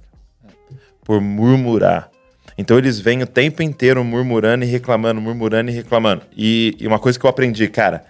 Por 1.02 1.20
murmurar. 1.20 2.10
Então 2.56 2.78
eles 2.78 3.00
vêm 3.00 3.24
o 3.24 3.26
tempo 3.26 3.60
inteiro 3.60 4.04
murmurando 4.04 4.64
e 4.64 4.68
reclamando, 4.68 5.20
murmurando 5.20 5.72
e 5.72 5.74
reclamando. 5.74 6.22
E, 6.36 6.76
e 6.78 6.86
uma 6.86 7.00
coisa 7.00 7.18
que 7.18 7.26
eu 7.26 7.30
aprendi, 7.30 7.66
cara, 7.66 8.04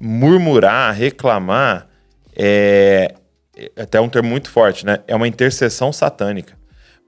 murmurar, 0.00 0.94
reclamar 0.94 1.86
é 2.34 3.14
até 3.76 4.00
um 4.00 4.08
termo 4.08 4.28
muito 4.28 4.50
forte, 4.50 4.84
né? 4.84 5.00
É 5.06 5.14
uma 5.14 5.28
intercessão 5.28 5.92
satânica. 5.92 6.54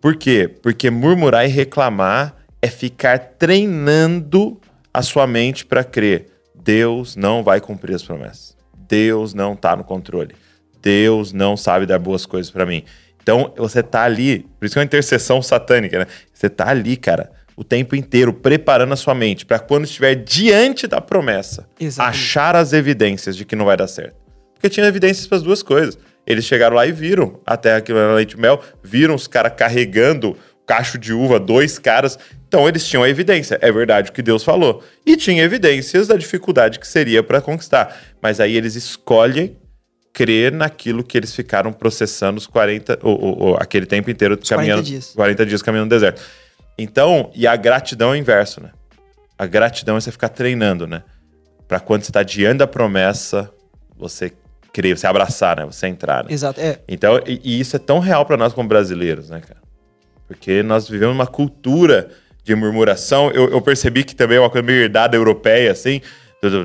Por 0.01 0.17
quê? 0.17 0.49
Porque 0.63 0.91
murmurar 0.91 1.45
e 1.45 1.49
reclamar 1.49 2.37
é 2.63 2.69
ficar 2.69 3.19
treinando 3.19 4.61
a 4.93 5.03
sua 5.03 5.27
mente 5.27 5.65
para 5.65 5.85
crer. 5.85 6.27
Deus 6.55 7.17
não 7.17 7.43
vai 7.43 7.61
cumprir 7.61 7.95
as 7.95 8.03
promessas. 8.03 8.57
Deus 8.89 9.35
não 9.35 9.55
está 9.55 9.77
no 9.77 9.85
controle. 9.85 10.35
Deus 10.81 11.33
não 11.33 11.57
sabe 11.57 11.87
dar 11.87 11.99
boas 11.99 12.25
coisas 12.25 12.51
para 12.51 12.65
mim. 12.65 12.85
Então, 13.21 13.53
você 13.57 13.83
tá 13.83 14.05
ali, 14.05 14.47
por 14.59 14.65
isso 14.65 14.75
que 14.75 14.79
é 14.79 14.81
uma 14.81 14.87
intercessão 14.87 15.43
satânica, 15.43 15.99
né? 15.99 16.07
Você 16.33 16.49
tá 16.49 16.69
ali, 16.69 16.97
cara, 16.97 17.31
o 17.57 17.65
tempo 17.65 17.95
inteiro 17.95 18.33
preparando 18.33 18.93
a 18.93 18.97
sua 18.97 19.15
mente 19.15 19.45
para 19.45 19.59
quando 19.59 19.85
estiver 19.85 20.15
diante 20.15 20.87
da 20.87 21.01
promessa, 21.01 21.69
Exatamente. 21.79 22.17
achar 22.17 22.57
as 22.57 22.73
evidências 22.73 23.37
de 23.37 23.45
que 23.45 23.57
não 23.57 23.67
vai 23.67 23.77
dar 23.77 23.89
certo. 23.89 24.17
Porque 24.55 24.71
tinha 24.71 24.87
evidências 24.87 25.27
para 25.27 25.37
as 25.37 25.43
duas 25.43 25.63
coisas. 25.63 25.99
Eles 26.29 26.45
chegaram 26.45 26.77
lá 26.77 26.87
e 26.87 26.93
viram 26.93 27.41
a 27.47 27.57
terra 27.57 27.81
que 27.81 27.91
era 27.91 28.13
leite 28.13 28.39
mel, 28.39 28.63
viram 28.83 29.15
os 29.15 29.27
caras 29.27 29.55
carregando 29.57 30.37
cacho 30.67 30.99
de 30.99 31.15
uva, 31.15 31.41
dois 31.41 31.79
caras. 31.79 32.19
Então 32.47 32.69
eles 32.69 32.87
tinham 32.87 33.03
a 33.03 33.09
evidência, 33.09 33.59
é 33.63 33.73
verdade 33.73 34.11
o 34.11 34.13
que 34.13 34.21
Deus 34.21 34.45
falou. 34.45 34.85
E 35.07 35.17
tinha 35.17 35.43
evidências 35.43 36.07
da 36.07 36.17
dificuldade 36.17 36.79
que 36.79 36.87
seria 36.87 37.23
para 37.23 37.41
conquistar. 37.41 37.99
Mas 38.21 38.41
aí 38.41 38.55
eles 38.55 38.75
escolhem 38.75 39.57
crer 40.13 40.53
naquilo 40.53 41.03
que 41.03 41.17
eles 41.17 41.35
ficaram 41.35 41.73
processando 41.73 42.37
os 42.37 42.47
40, 42.47 42.99
ou, 43.03 43.19
ou, 43.19 43.43
ou 43.43 43.57
aquele 43.57 43.87
tempo 43.87 44.11
inteiro 44.11 44.37
caminhando 44.37 44.83
40 44.83 44.87
dias. 44.87 45.13
40 45.15 45.47
dias 45.47 45.63
caminhando 45.63 45.87
no 45.87 45.91
deserto. 45.91 46.21
Então, 46.77 47.31
e 47.35 47.47
a 47.47 47.57
gratidão 47.57 48.11
é 48.11 48.13
o 48.13 48.17
inverso, 48.17 48.63
né? 48.63 48.71
A 49.39 49.47
gratidão 49.47 49.97
é 49.97 50.01
você 50.01 50.13
ficar 50.13 50.29
treinando, 50.29 50.87
né? 50.87 51.05
Para 51.67 51.81
quando 51.81 52.03
você 52.03 52.11
está 52.11 52.23
diante 52.23 52.59
da 52.59 52.67
promessa, 52.67 53.51
você 53.97 54.33
crer, 54.79 54.97
você 54.97 55.09
abraçar, 55.09 55.57
né? 55.57 55.67
Você 55.67 55.89
entrar, 55.89 56.23
né? 56.23 56.33
Exato, 56.33 56.61
é. 56.61 56.79
Então, 56.87 57.21
e, 57.27 57.41
e 57.43 57.61
isso 57.61 57.75
é 57.75 57.81
tão 57.81 57.99
real 57.99 58.25
para 58.25 58.37
nós 58.37 58.53
como 58.53 58.69
brasileiros, 58.69 59.29
né, 59.29 59.41
cara? 59.41 59.61
Porque 60.29 60.63
nós 60.63 60.89
vivemos 60.89 61.17
uma 61.17 61.27
cultura 61.27 62.11
de 62.45 62.55
murmuração. 62.55 63.29
Eu, 63.33 63.51
eu 63.51 63.61
percebi 63.61 64.05
que 64.05 64.15
também 64.15 64.37
é 64.37 64.41
uma 64.41 64.49
coisa 64.49 64.65
meio 64.65 64.83
herdada 64.83 65.17
europeia, 65.17 65.73
assim, 65.73 66.01
tudo, 66.41 66.65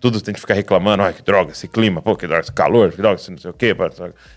tudo 0.00 0.20
tem 0.22 0.32
que 0.32 0.40
ficar 0.40 0.54
reclamando, 0.54 1.02
ai, 1.02 1.12
que 1.12 1.22
droga, 1.22 1.52
esse 1.52 1.68
clima, 1.68 2.00
pô, 2.00 2.16
que 2.16 2.26
droga, 2.26 2.42
esse 2.42 2.52
calor, 2.52 2.90
que 2.90 2.96
droga, 2.96 3.16
esse 3.16 3.30
não 3.30 3.36
sei 3.36 3.50
o 3.50 3.54
quê, 3.54 3.76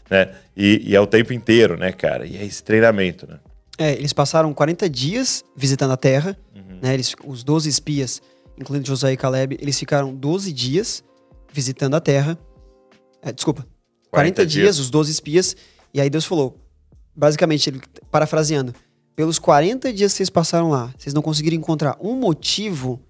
né? 0.10 0.30
E, 0.56 0.90
e, 0.92 0.96
é 0.96 1.00
o 1.00 1.08
tempo 1.08 1.32
inteiro, 1.32 1.78
né, 1.78 1.94
cara? 1.94 2.26
E 2.26 2.36
é 2.36 2.44
esse 2.44 2.62
treinamento, 2.62 3.26
né? 3.26 3.40
É, 3.78 3.94
eles 3.94 4.12
passaram 4.12 4.54
40 4.54 4.90
dias 4.90 5.46
visitando 5.56 5.92
a 5.92 5.98
Terra, 5.98 6.38
uhum. 6.54 6.80
né? 6.82 6.94
Eles, 6.94 7.16
os 7.24 7.46
12 7.46 7.70
espias, 7.70 8.22
incluindo 8.60 8.86
José 8.86 9.14
e 9.14 9.18
Caleb, 9.18 9.58
eles 9.62 9.80
ficaram 9.80 10.14
12 10.14 10.52
dias 10.52 11.04
visitando 11.54 11.96
a 11.96 12.02
Terra. 12.02 12.38
É, 13.22 13.32
desculpa, 13.32 13.62
40, 14.12 14.36
40 14.36 14.46
dias, 14.46 14.64
dias, 14.64 14.80
os 14.80 14.90
12 14.90 15.12
espias, 15.12 15.56
e 15.94 16.00
aí 16.00 16.10
Deus 16.10 16.26
falou, 16.26 16.58
basicamente, 17.16 17.70
ele 17.70 17.82
parafraseando, 18.12 18.74
pelos 19.16 19.40
40 19.40 19.92
dias 19.92 20.12
que 20.12 20.18
vocês 20.18 20.30
passaram 20.30 20.70
lá, 20.70 20.94
vocês 20.98 21.14
não 21.14 21.22
conseguiram 21.22 21.58
encontrar 21.58 21.98
um 22.00 22.16
motivo 22.16 23.02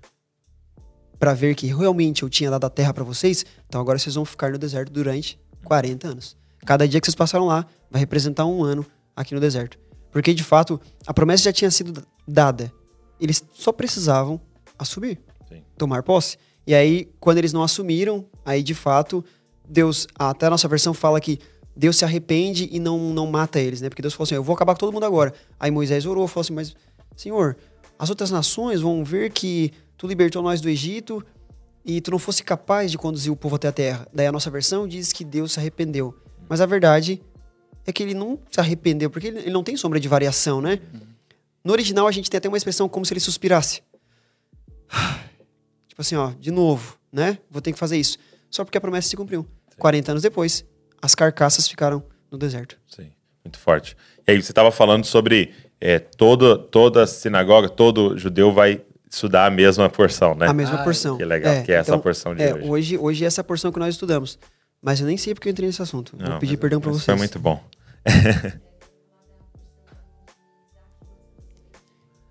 para 1.20 1.34
ver 1.34 1.56
que 1.56 1.68
realmente 1.68 2.24
eu 2.24 2.30
tinha 2.30 2.50
dado 2.50 2.66
a 2.66 2.70
terra 2.70 2.94
para 2.94 3.04
vocês, 3.04 3.46
então 3.68 3.82
agora 3.82 3.98
vocês 3.98 4.16
vão 4.16 4.24
ficar 4.24 4.52
no 4.52 4.58
deserto 4.58 4.92
durante 4.92 5.40
40 5.64 6.08
anos. 6.08 6.38
Cada 6.66 6.88
dia 6.88 7.00
que 7.00 7.08
vocês 7.08 7.16
passaram 7.16 7.46
lá 7.46 7.66
vai 7.90 8.00
representar 8.00 8.46
um 8.46 8.64
ano 8.64 8.86
aqui 9.16 9.34
no 9.34 9.42
deserto. 9.42 9.78
Porque 10.12 10.34
de 10.34 10.44
fato 10.44 10.80
a 11.06 11.14
promessa 11.14 11.44
já 11.44 11.54
tinha 11.54 11.72
sido 11.72 12.06
dada. 12.28 12.72
Eles 13.20 13.44
só 13.54 13.72
precisavam 13.72 14.40
assumir, 14.78 15.20
Sim. 15.50 15.64
tomar 15.78 16.04
posse. 16.04 16.38
E 16.66 16.76
aí, 16.76 17.10
quando 17.20 17.38
eles 17.38 17.54
não 17.54 17.64
assumiram, 17.64 18.26
aí 18.46 18.62
de 18.62 18.74
fato, 18.74 19.24
Deus, 19.68 20.08
até 20.18 20.48
a 20.48 20.50
nossa 20.50 20.68
versão 20.68 20.94
fala 20.94 21.20
que 21.20 21.40
Deus 21.76 21.98
se 21.98 22.06
arrepende 22.06 22.68
e 22.72 22.80
não, 22.80 22.98
não 23.14 23.28
mata 23.28 23.60
eles, 23.60 23.82
né? 23.82 23.90
Porque 23.90 24.02
Deus 24.02 24.14
falou 24.14 24.24
assim: 24.24 24.36
eu 24.36 24.44
vou 24.44 24.56
acabar 24.56 24.74
com 24.74 24.80
todo 24.80 24.92
mundo 24.92 25.06
agora. 25.06 25.34
Aí 25.60 25.70
Moisés 25.70 26.06
orou, 26.06 26.28
falou 26.28 26.42
assim: 26.42 26.54
mas, 26.54 26.76
Senhor, 27.16 27.56
as 28.00 28.10
outras 28.10 28.32
nações 28.32 28.82
vão 28.82 29.04
ver 29.04 29.32
que 29.32 29.72
tu 29.98 30.08
libertou 30.08 30.42
nós 30.42 30.60
do 30.62 30.70
Egito 30.70 31.24
e 31.86 32.02
tu 32.02 32.12
não 32.12 32.20
fosse 32.20 32.44
capaz 32.44 32.92
de 32.92 32.98
conduzir 32.98 33.32
o 33.32 33.36
povo 33.36 33.56
até 33.56 33.68
a 33.68 33.72
terra. 33.72 34.08
Daí 34.14 34.26
a 34.26 34.32
nossa 34.32 34.50
versão 34.50 34.88
diz 34.88 35.14
que 35.14 35.24
Deus 35.24 35.54
se 35.54 35.60
arrependeu. 35.60 36.16
Mas 36.50 36.62
a 36.62 36.66
verdade 36.66 37.22
é 37.86 37.92
que 37.94 38.04
ele 38.04 38.14
não 38.14 38.40
se 38.52 38.60
arrependeu, 38.60 39.10
porque 39.10 39.28
ele, 39.28 39.50
não 39.50 39.64
tem 39.64 39.78
sombra 39.78 40.00
de 40.00 40.08
variação, 40.08 40.62
né? 40.62 40.80
No 41.64 41.72
original 41.72 42.08
a 42.08 42.12
gente 42.12 42.30
tem 42.30 42.38
até 42.38 42.48
uma 42.48 42.58
expressão 42.58 42.90
como 42.90 43.06
se 43.06 43.14
ele 43.14 43.20
suspirasse. 43.20 43.82
Tipo 45.88 46.02
assim, 46.02 46.16
ó, 46.16 46.32
de 46.40 46.52
novo, 46.52 46.98
né? 47.12 47.40
Vou 47.50 47.62
ter 47.62 47.72
que 47.72 47.80
fazer 47.80 47.98
isso. 47.98 48.18
Só 48.50 48.64
porque 48.64 48.78
a 48.78 48.82
promessa 48.82 49.10
se 49.10 49.16
cumpriu. 49.16 49.46
Sim. 49.78 49.82
40 49.82 50.12
anos 50.12 50.24
depois, 50.24 50.66
as 51.02 51.14
carcaças 51.16 51.68
ficaram 51.68 52.04
no 52.32 52.38
deserto. 52.38 52.78
Sim, 52.88 53.12
muito 53.46 53.60
forte. 53.60 53.96
E 54.28 54.32
aí 54.32 54.42
você 54.42 54.52
estava 54.52 54.72
falando 54.72 55.06
sobre 55.06 55.54
é, 55.80 56.00
todo, 56.00 56.58
toda 56.58 57.06
sinagoga, 57.06 57.70
todo 57.70 58.18
judeu 58.18 58.52
vai 58.52 58.82
estudar 59.10 59.46
a 59.46 59.50
mesma 59.50 59.90
porção, 59.90 60.36
né? 60.36 60.48
A 60.48 60.54
mesma 60.54 60.82
ah, 60.82 60.84
porção. 60.84 61.18
Que 61.18 61.24
legal, 61.24 61.54
é, 61.54 61.64
que 61.64 61.72
é 61.72 61.76
essa 61.76 61.92
então, 61.92 62.00
porção 62.02 62.36
de 62.36 62.44
é, 62.44 62.54
hoje. 62.54 62.68
hoje. 62.68 62.98
Hoje 62.98 63.24
é 63.24 63.28
essa 63.28 63.44
porção 63.44 63.72
que 63.72 63.80
nós 63.80 63.94
estudamos. 63.94 64.38
Mas 64.82 65.00
eu 65.00 65.08
nem 65.08 65.18
sei 65.18 65.34
porque 65.34 65.48
eu 65.48 65.52
entrei 65.52 65.68
nesse 65.68 65.82
assunto. 65.82 66.16
Não, 66.18 66.32
Vou 66.32 66.40
pedir 66.40 66.58
perdão 66.58 66.82
para 66.82 66.92
vocês. 66.92 67.06
Foi 67.06 67.16
muito 67.16 67.40
bom. 67.40 67.64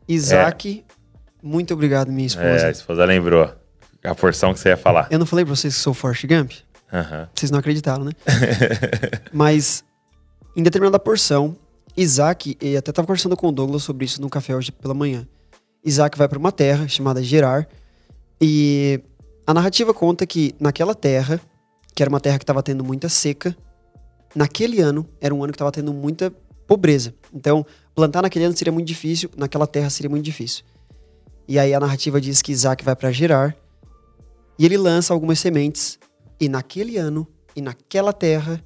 Isaac, 0.09 0.85
é. 0.89 0.93
muito 1.43 1.75
obrigado, 1.75 2.13
minha 2.13 2.27
esposa. 2.27 2.49
É, 2.49 2.67
a 2.67 2.71
esposa 2.71 3.05
lembrou 3.05 3.53
a 4.05 4.15
porção 4.15 4.55
que 4.55 4.61
você 4.61 4.69
ia 4.69 4.77
falar. 4.77 5.09
Eu 5.11 5.19
não 5.19 5.27
falei 5.27 5.45
pra 5.45 5.55
vocês 5.55 5.75
que 5.75 5.81
sou 5.81 5.93
Forrest 5.93 6.25
Gump? 6.27 6.53
Uhum. 6.97 7.27
Vocês 7.35 7.51
não 7.51 7.59
acreditaram, 7.59 8.05
né? 8.05 8.13
Mas, 9.33 9.85
em 10.57 10.63
determinada 10.63 10.99
porção, 10.99 11.57
Isaac, 11.97 12.57
e 12.61 12.77
até 12.77 12.91
estava 12.91 13.07
conversando 13.07 13.37
com 13.37 13.49
o 13.49 13.53
Douglas 13.53 13.83
sobre 13.83 14.07
isso 14.07 14.21
no 14.21 14.31
café 14.31 14.57
hoje 14.57 14.73
pela 14.73 14.95
manhã. 14.95 15.27
Isaac 15.85 16.17
vai 16.17 16.27
para 16.27 16.39
uma 16.39 16.51
terra 16.51 16.89
chamada 16.89 17.23
Gerar. 17.23 17.69
E 18.41 19.01
a 19.47 19.53
narrativa 19.53 19.93
conta 19.93 20.27
que 20.27 20.55
naquela 20.59 20.95
terra, 20.95 21.41
que 21.95 22.03
era 22.03 22.09
uma 22.09 22.21
terra 22.21 22.39
que 22.39 22.45
estava 22.45 22.63
tendo 22.63 22.83
muita 22.83 23.09
seca, 23.09 23.57
naquele 24.35 24.81
ano 24.81 25.07
era 25.21 25.35
um 25.35 25.43
ano 25.45 25.53
que 25.53 25.57
estava 25.57 25.73
tendo 25.73 25.93
muita 25.93 26.33
pobreza. 26.67 27.15
Então, 27.33 27.65
plantar 27.95 28.23
naquele 28.23 28.47
ano 28.47 28.57
seria 28.57 28.73
muito 28.73 28.87
difícil, 28.87 29.31
naquela 29.37 29.67
terra 29.67 29.91
seria 29.91 30.11
muito 30.11 30.25
difícil. 30.25 30.65
E 31.47 31.59
aí 31.59 31.73
a 31.73 31.81
narrativa 31.81 32.21
diz 32.21 32.43
que 32.43 32.53
Isaac 32.53 32.85
vai 32.85 32.97
para 32.97 33.13
Gerar 33.13 33.57
e 34.59 34.65
ele 34.65 34.77
lança 34.77 35.13
algumas 35.15 35.39
sementes. 35.39 35.99
E 36.41 36.49
naquele 36.49 36.97
ano 36.97 37.27
e 37.55 37.61
naquela 37.61 38.13
terra, 38.13 38.63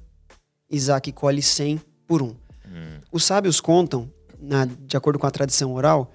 Isaac 0.69 1.11
colhe 1.11 1.41
100 1.41 1.81
por 2.07 2.21
um. 2.21 2.35
Hum. 2.67 2.99
Os 3.11 3.23
sábios 3.23 3.61
contam, 3.61 4.11
na, 4.39 4.65
de 4.65 4.97
acordo 4.97 5.17
com 5.17 5.25
a 5.27 5.31
tradição 5.31 5.73
oral, 5.73 6.11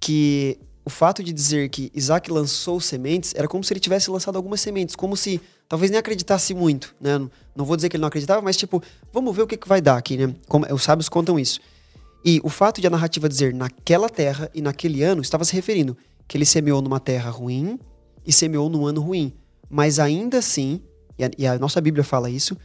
que 0.00 0.58
o 0.84 0.90
fato 0.90 1.22
de 1.22 1.32
dizer 1.32 1.68
que 1.68 1.90
Isaac 1.94 2.30
lançou 2.30 2.80
sementes 2.80 3.34
era 3.36 3.48
como 3.48 3.64
se 3.64 3.72
ele 3.72 3.80
tivesse 3.80 4.10
lançado 4.10 4.36
algumas 4.36 4.60
sementes, 4.60 4.94
como 4.94 5.16
se 5.16 5.40
talvez 5.68 5.90
nem 5.90 5.98
acreditasse 5.98 6.54
muito, 6.54 6.94
né? 7.00 7.18
Não 7.56 7.64
vou 7.64 7.76
dizer 7.76 7.88
que 7.88 7.96
ele 7.96 8.02
não 8.02 8.08
acreditava, 8.08 8.40
mas 8.40 8.56
tipo, 8.56 8.82
vamos 9.12 9.34
ver 9.34 9.42
o 9.42 9.46
que, 9.46 9.56
que 9.56 9.68
vai 9.68 9.80
dar 9.80 9.96
aqui, 9.96 10.16
né? 10.16 10.34
Como, 10.46 10.64
os 10.72 10.82
sábios 10.82 11.08
contam 11.08 11.38
isso. 11.38 11.60
E 12.24 12.40
o 12.42 12.48
fato 12.48 12.80
de 12.80 12.86
a 12.86 12.90
narrativa 12.90 13.28
dizer 13.28 13.54
naquela 13.54 14.08
terra 14.08 14.50
e 14.54 14.60
naquele 14.60 15.02
ano 15.02 15.22
estava 15.22 15.44
se 15.44 15.54
referindo 15.54 15.96
que 16.28 16.36
ele 16.36 16.44
semeou 16.44 16.82
numa 16.82 17.00
terra 17.00 17.30
ruim 17.30 17.78
e 18.24 18.32
semeou 18.32 18.68
num 18.68 18.86
ano 18.86 19.00
ruim. 19.00 19.32
Mas 19.68 19.98
ainda 19.98 20.38
assim, 20.38 20.80
e 21.18 21.24
a, 21.24 21.30
e 21.38 21.46
a 21.46 21.58
nossa 21.58 21.80
Bíblia 21.80 22.04
fala 22.04 22.30
isso, 22.30 22.56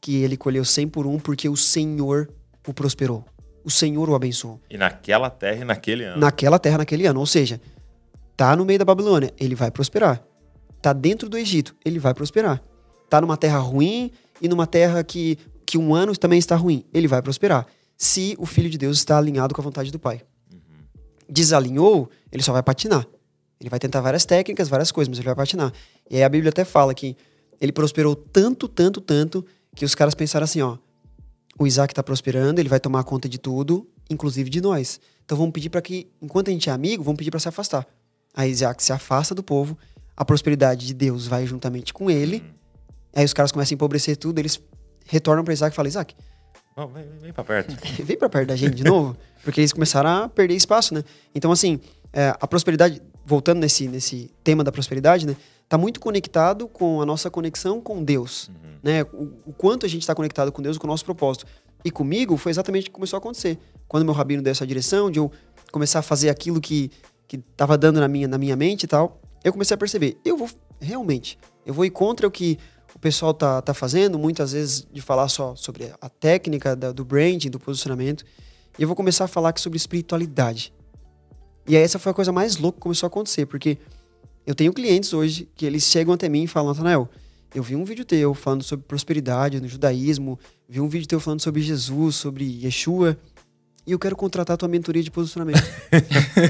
que 0.00 0.22
ele 0.22 0.36
colheu 0.36 0.64
100 0.64 0.88
por 0.88 1.06
um 1.06 1.18
porque 1.18 1.48
o 1.48 1.56
Senhor 1.56 2.28
o 2.66 2.72
prosperou. 2.72 3.24
O 3.64 3.70
Senhor 3.70 4.08
o 4.08 4.14
abençoou. 4.14 4.60
E 4.70 4.76
naquela 4.76 5.28
terra 5.28 5.62
e 5.62 5.64
naquele 5.64 6.04
ano. 6.04 6.20
Naquela 6.20 6.58
terra, 6.58 6.78
naquele 6.78 7.06
ano. 7.06 7.18
Ou 7.18 7.26
seja, 7.26 7.60
tá 8.36 8.54
no 8.54 8.64
meio 8.64 8.78
da 8.78 8.84
Babilônia, 8.84 9.32
ele 9.38 9.54
vai 9.54 9.70
prosperar. 9.70 10.22
Tá 10.80 10.92
dentro 10.92 11.28
do 11.28 11.36
Egito, 11.36 11.74
ele 11.84 11.98
vai 11.98 12.14
prosperar. 12.14 12.62
Tá 13.10 13.20
numa 13.20 13.36
terra 13.36 13.58
ruim 13.58 14.12
e 14.40 14.48
numa 14.48 14.66
terra 14.66 15.02
que, 15.02 15.38
que 15.64 15.78
um 15.78 15.94
ano 15.94 16.16
também 16.16 16.38
está 16.38 16.54
ruim, 16.54 16.84
ele 16.92 17.08
vai 17.08 17.20
prosperar. 17.22 17.66
Se 17.96 18.36
o 18.38 18.46
Filho 18.46 18.68
de 18.68 18.78
Deus 18.78 18.98
está 18.98 19.16
alinhado 19.18 19.54
com 19.54 19.60
a 19.60 19.64
vontade 19.64 19.90
do 19.90 19.98
Pai. 19.98 20.20
Desalinhou, 21.28 22.08
ele 22.30 22.42
só 22.42 22.52
vai 22.52 22.62
patinar. 22.62 23.06
Ele 23.58 23.70
vai 23.70 23.78
tentar 23.78 24.00
várias 24.00 24.24
técnicas, 24.24 24.68
várias 24.68 24.92
coisas, 24.92 25.08
mas 25.08 25.18
ele 25.18 25.26
vai 25.26 25.34
patinar. 25.34 25.72
E 26.10 26.16
aí 26.16 26.22
a 26.22 26.28
Bíblia 26.28 26.50
até 26.50 26.64
fala 26.64 26.94
que 26.94 27.16
ele 27.60 27.72
prosperou 27.72 28.14
tanto, 28.14 28.68
tanto, 28.68 29.00
tanto, 29.00 29.44
que 29.74 29.84
os 29.84 29.94
caras 29.94 30.14
pensaram 30.14 30.44
assim, 30.44 30.62
ó, 30.62 30.78
o 31.58 31.66
Isaac 31.66 31.92
está 31.92 32.02
prosperando, 32.02 32.58
ele 32.58 32.68
vai 32.68 32.80
tomar 32.80 33.02
conta 33.04 33.28
de 33.28 33.38
tudo, 33.38 33.88
inclusive 34.10 34.50
de 34.50 34.60
nós. 34.60 35.00
Então 35.24 35.36
vamos 35.36 35.52
pedir 35.52 35.70
para 35.70 35.82
que, 35.82 36.08
enquanto 36.20 36.48
a 36.48 36.52
gente 36.52 36.68
é 36.68 36.72
amigo, 36.72 37.02
vamos 37.02 37.18
pedir 37.18 37.30
para 37.30 37.40
se 37.40 37.48
afastar. 37.48 37.86
Aí 38.34 38.50
Isaac 38.50 38.82
se 38.82 38.92
afasta 38.92 39.34
do 39.34 39.42
povo, 39.42 39.76
a 40.16 40.24
prosperidade 40.24 40.86
de 40.86 40.94
Deus 40.94 41.26
vai 41.26 41.46
juntamente 41.46 41.92
com 41.92 42.10
ele. 42.10 42.44
Aí 43.14 43.24
os 43.24 43.32
caras 43.32 43.50
começam 43.50 43.74
a 43.74 43.76
empobrecer 43.76 44.16
tudo, 44.16 44.38
eles 44.38 44.60
retornam 45.06 45.42
para 45.44 45.54
Isaac 45.54 45.74
e 45.74 45.76
falam: 45.76 45.88
Isaac, 45.88 46.14
vem, 46.92 47.04
vem 47.20 47.32
pra 47.32 47.42
perto. 47.42 47.74
vem 48.04 48.16
para 48.16 48.28
perto 48.28 48.48
da 48.48 48.56
gente 48.56 48.74
de 48.74 48.84
novo, 48.84 49.16
porque 49.42 49.60
eles 49.60 49.72
começaram 49.72 50.24
a 50.24 50.28
perder 50.28 50.54
espaço, 50.54 50.92
né? 50.92 51.02
Então, 51.34 51.50
assim, 51.50 51.80
é, 52.12 52.34
a 52.38 52.46
prosperidade, 52.46 53.00
voltando 53.24 53.60
nesse, 53.60 53.88
nesse 53.88 54.30
tema 54.44 54.62
da 54.62 54.70
prosperidade, 54.70 55.26
né? 55.26 55.36
Tá 55.68 55.76
muito 55.76 55.98
conectado 55.98 56.68
com 56.68 57.00
a 57.02 57.06
nossa 57.06 57.28
conexão 57.30 57.80
com 57.80 58.02
Deus, 58.04 58.50
né? 58.82 59.02
O, 59.12 59.32
o 59.46 59.52
quanto 59.52 59.84
a 59.84 59.88
gente 59.88 60.02
está 60.02 60.14
conectado 60.14 60.52
com 60.52 60.62
Deus, 60.62 60.78
com 60.78 60.86
o 60.86 60.90
nosso 60.90 61.04
propósito. 61.04 61.44
E 61.84 61.90
comigo 61.90 62.36
foi 62.36 62.50
exatamente 62.50 62.84
o 62.84 62.86
que 62.86 62.90
começou 62.92 63.16
a 63.16 63.18
acontecer. 63.18 63.58
Quando 63.88 64.04
meu 64.04 64.14
rabino 64.14 64.42
deu 64.42 64.50
essa 64.52 64.66
direção, 64.66 65.10
de 65.10 65.18
eu 65.18 65.30
começar 65.72 65.98
a 66.00 66.02
fazer 66.02 66.30
aquilo 66.30 66.60
que 66.60 66.90
que 67.28 67.38
tava 67.38 67.76
dando 67.76 67.98
na 67.98 68.06
minha, 68.06 68.28
na 68.28 68.38
minha 68.38 68.54
mente 68.54 68.84
e 68.84 68.86
tal, 68.86 69.20
eu 69.42 69.52
comecei 69.52 69.74
a 69.74 69.78
perceber, 69.78 70.16
eu 70.24 70.36
vou, 70.36 70.48
realmente, 70.80 71.36
eu 71.64 71.74
vou 71.74 71.84
ir 71.84 71.90
contra 71.90 72.24
o 72.24 72.30
que 72.30 72.56
o 72.94 73.00
pessoal 73.00 73.34
tá, 73.34 73.60
tá 73.60 73.74
fazendo, 73.74 74.16
muitas 74.16 74.52
vezes 74.52 74.86
de 74.92 75.00
falar 75.00 75.26
só 75.28 75.56
sobre 75.56 75.92
a 76.00 76.08
técnica 76.08 76.76
da- 76.76 76.92
do 76.92 77.04
branding, 77.04 77.50
do 77.50 77.58
posicionamento, 77.58 78.24
e 78.78 78.82
eu 78.82 78.86
vou 78.86 78.94
começar 78.94 79.24
a 79.24 79.26
falar 79.26 79.48
aqui 79.48 79.60
sobre 79.60 79.76
espiritualidade. 79.76 80.72
E 81.66 81.76
aí 81.76 81.82
essa 81.82 81.98
foi 81.98 82.12
a 82.12 82.14
coisa 82.14 82.30
mais 82.30 82.58
louca 82.58 82.76
que 82.76 82.82
começou 82.82 83.06
a 83.06 83.08
acontecer, 83.08 83.44
porque 83.46 83.76
eu 84.46 84.54
tenho 84.54 84.72
clientes 84.72 85.12
hoje 85.12 85.48
que 85.54 85.66
eles 85.66 85.84
chegam 85.84 86.14
até 86.14 86.28
mim 86.28 86.44
e 86.44 86.46
falam, 86.46 86.72
Natanael, 86.72 87.08
eu 87.54 87.62
vi 87.62 87.74
um 87.74 87.84
vídeo 87.84 88.04
teu 88.04 88.32
falando 88.34 88.62
sobre 88.62 88.86
prosperidade 88.86 89.60
no 89.60 89.68
judaísmo, 89.68 90.38
vi 90.68 90.80
um 90.80 90.88
vídeo 90.88 91.08
teu 91.08 91.18
falando 91.18 91.40
sobre 91.40 91.60
Jesus, 91.62 92.16
sobre 92.16 92.44
Yeshua, 92.64 93.18
e 93.86 93.92
eu 93.92 93.98
quero 93.98 94.16
contratar 94.16 94.54
a 94.54 94.56
tua 94.56 94.68
mentoria 94.68 95.02
de 95.02 95.10
posicionamento. 95.10 95.62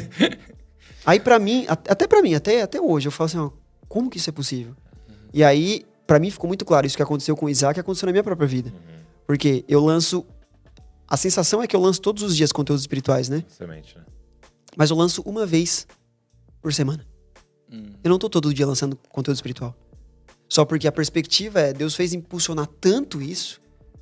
aí 1.05 1.20
pra 1.20 1.39
mim, 1.39 1.64
até 1.68 2.06
pra 2.06 2.23
mim, 2.23 2.35
até, 2.35 2.62
até 2.62 2.81
hoje, 2.81 3.09
eu 3.09 3.12
falo 3.12 3.27
assim, 3.27 3.39
ó, 3.39 3.51
como 3.89 4.10
que 4.10 4.18
isso 4.18 4.31
é 4.31 4.32
possível? 4.32 4.74
E 5.32 5.43
aí, 5.43 5.85
pra 6.06 6.18
mim 6.18 6.31
ficou 6.31 6.48
muito 6.48 6.64
claro 6.64 6.86
isso 6.86 6.97
que 6.97 7.02
aconteceu 7.02 7.36
com 7.36 7.47
o 7.47 7.51
Isaac, 7.51 7.78
aconteceu 7.78 8.06
na 8.06 8.12
minha 8.12 8.24
própria 8.24 8.47
vida. 8.47 8.73
Porque 9.27 9.64
eu 9.68 9.85
lanço 9.85 10.24
a 11.09 11.16
sensação 11.16 11.62
é 11.62 11.66
que 11.66 11.77
eu 11.77 11.81
lanço 11.81 12.01
todos 12.01 12.23
os 12.23 12.36
dias 12.36 12.51
conteúdos 12.51 12.82
espirituais, 12.82 13.28
né? 13.28 13.44
Semente, 13.48 13.97
né? 13.97 14.05
Mas 14.77 14.90
eu 14.90 14.97
lanço 14.97 15.23
uma 15.23 15.47
vez 15.47 15.86
por 16.60 16.73
semana. 16.73 17.06
Eu 18.02 18.10
não 18.10 18.18
tô 18.18 18.28
todo 18.28 18.52
dia 18.52 18.66
lançando 18.66 18.97
conteúdo 19.09 19.36
espiritual. 19.36 19.74
Só 20.48 20.64
porque 20.64 20.86
a 20.86 20.93
perspectiva 20.93 21.60
é, 21.60 21.72
Deus 21.72 21.94
fez 21.94 22.12
impulsionar 22.12 22.66
tanto 22.80 23.20
isso, 23.20 23.60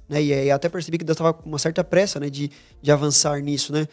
né? 0.09 0.23
E 0.23 0.33
aí 0.33 0.51
até 0.51 0.69
percebi 0.69 0.99
que 0.99 1.05
Deus 1.05 1.17
tava 1.17 1.33
com 1.33 1.49
uma 1.49 1.59
certa 1.59 1.83
pressa, 1.83 2.21
né? 2.21 2.29
De, 2.29 2.51
de 2.83 2.93
avançar 2.93 3.41
nisso, 3.41 3.73
né? 3.73 3.89